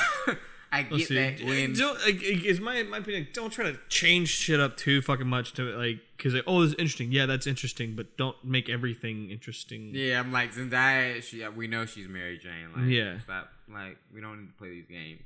I 0.79 0.83
get 0.83 1.09
that 1.11 1.39
Gwen. 1.39 1.73
Don't, 1.75 1.99
like, 2.05 2.23
is 2.23 2.61
my 2.61 2.83
my 2.85 2.99
opinion. 2.99 3.29
Don't 3.33 3.51
try 3.51 3.71
to 3.71 3.79
change 3.89 4.29
shit 4.29 4.61
up 4.61 4.77
too 4.77 5.03
fucking 5.03 5.27
much 5.27 5.53
to 5.55 5.63
like 5.77 6.01
because 6.17 6.35
like, 6.35 6.45
oh, 6.47 6.63
this 6.63 6.71
is 6.73 6.75
interesting. 6.79 7.13
Yeah, 7.13 7.27
that's 7.27 7.47
interesting, 7.47 7.95
but 7.97 8.17
don't 8.17 8.37
make 8.45 8.69
everything 8.69 9.31
interesting. 9.31 9.91
Yeah, 9.95 10.21
I'm 10.21 10.33
like 10.33 10.53
Zendaya. 10.55 11.23
She, 11.23 11.43
uh, 11.45 11.51
we 11.51 11.67
know 11.67 11.87
she's 11.87 12.09
Mary 12.09 12.39
Jane. 12.39 12.73
Like, 12.77 12.87
Yeah. 12.91 13.19
stop. 13.21 13.49
Like, 13.73 13.97
we 14.13 14.21
don't 14.21 14.41
need 14.41 14.47
to 14.49 14.53
play 14.55 14.71
these 14.71 14.87
games. 14.89 15.23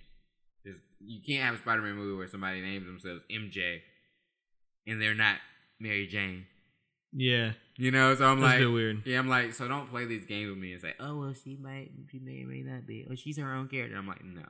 Just 0.64 0.78
you 1.00 1.20
can't 1.26 1.44
have 1.44 1.54
a 1.54 1.58
Spider-Man 1.58 1.94
movie 1.94 2.16
where 2.16 2.28
somebody 2.28 2.60
names 2.60 2.86
themselves 2.86 3.22
MJ, 3.30 3.80
and 4.86 5.00
they're 5.00 5.14
not 5.14 5.36
Mary 5.80 6.06
Jane. 6.06 6.46
Yeah, 7.10 7.52
You 7.78 7.90
know, 7.90 8.14
so 8.14 8.26
I'm 8.26 8.38
that's 8.40 8.60
like, 8.62 8.70
weird. 8.72 9.02
yeah, 9.06 9.18
I'm 9.18 9.28
like, 9.28 9.54
so 9.54 9.66
don't 9.66 9.88
play 9.88 10.04
these 10.04 10.26
games 10.26 10.50
with 10.50 10.58
me 10.58 10.72
and 10.72 10.82
say, 10.82 10.92
oh 11.00 11.16
well, 11.18 11.32
she 11.32 11.56
might, 11.56 11.90
she 12.12 12.18
may 12.18 12.42
or 12.44 12.48
may 12.48 12.60
not 12.60 12.86
be, 12.86 13.06
or 13.08 13.16
she's 13.16 13.38
her 13.38 13.54
own 13.54 13.66
character. 13.68 13.96
I'm 13.96 14.06
like, 14.06 14.22
no, 14.22 14.42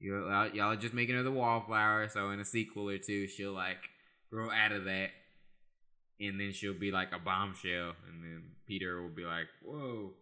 you're 0.00 0.20
y'all, 0.30 0.48
y'all 0.48 0.72
are 0.72 0.76
just 0.76 0.94
making 0.94 1.14
her 1.16 1.22
the 1.22 1.30
wallflower. 1.32 2.08
So 2.08 2.30
in 2.30 2.40
a 2.40 2.44
sequel 2.44 2.88
or 2.88 2.98
two, 2.98 3.26
she'll 3.26 3.52
like 3.52 3.88
grow 4.30 4.50
out 4.50 4.72
of 4.72 4.84
that, 4.84 5.10
and 6.20 6.38
then 6.40 6.52
she'll 6.52 6.74
be 6.78 6.90
like 6.90 7.12
a 7.12 7.18
bombshell, 7.18 7.92
and 8.08 8.22
then 8.22 8.42
Peter 8.66 9.00
will 9.02 9.08
be 9.10 9.24
like, 9.24 9.46
whoa. 9.64 10.12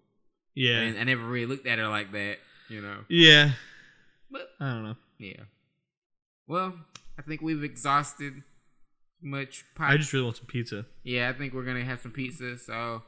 Yeah, 0.54 0.78
And 0.78 0.98
I 0.98 1.04
never 1.04 1.22
really 1.22 1.44
looked 1.46 1.66
at 1.66 1.78
her 1.78 1.88
like 1.88 2.12
that, 2.12 2.36
you 2.70 2.80
know. 2.80 3.04
yeah. 3.10 3.50
But 4.30 4.48
I 4.58 4.70
don't 4.70 4.84
know. 4.84 4.96
yeah. 5.18 5.42
Well, 6.46 6.74
I 7.18 7.22
think 7.22 7.42
we've 7.42 7.62
exhausted 7.62 8.42
much. 9.22 9.64
Pop- 9.74 9.90
I 9.90 9.96
just 9.96 10.12
really 10.12 10.24
want 10.24 10.36
some 10.38 10.46
pizza. 10.46 10.86
yeah, 11.02 11.28
I 11.28 11.32
think 11.32 11.52
we're 11.52 11.64
gonna 11.64 11.84
have 11.84 12.00
some 12.00 12.12
pizza. 12.12 12.56
So 12.58 13.02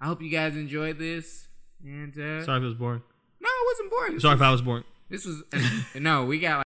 I 0.00 0.06
hope 0.06 0.22
you 0.22 0.30
guys 0.30 0.54
enjoyed 0.56 0.98
this. 0.98 1.46
And 1.84 2.12
uh, 2.12 2.44
Sorry 2.44 2.58
if 2.58 2.62
it 2.62 2.66
was 2.66 2.74
boring. 2.74 3.02
no, 3.40 3.48
it 3.48 3.66
wasn't 3.66 3.90
boring. 3.90 4.20
Sorry 4.20 4.34
if 4.36 4.42
I 4.42 4.50
was 4.52 4.62
boring. 4.62 4.84
This 5.12 5.26
was 5.26 5.44
no. 5.94 6.24
We 6.24 6.40
got. 6.40 6.58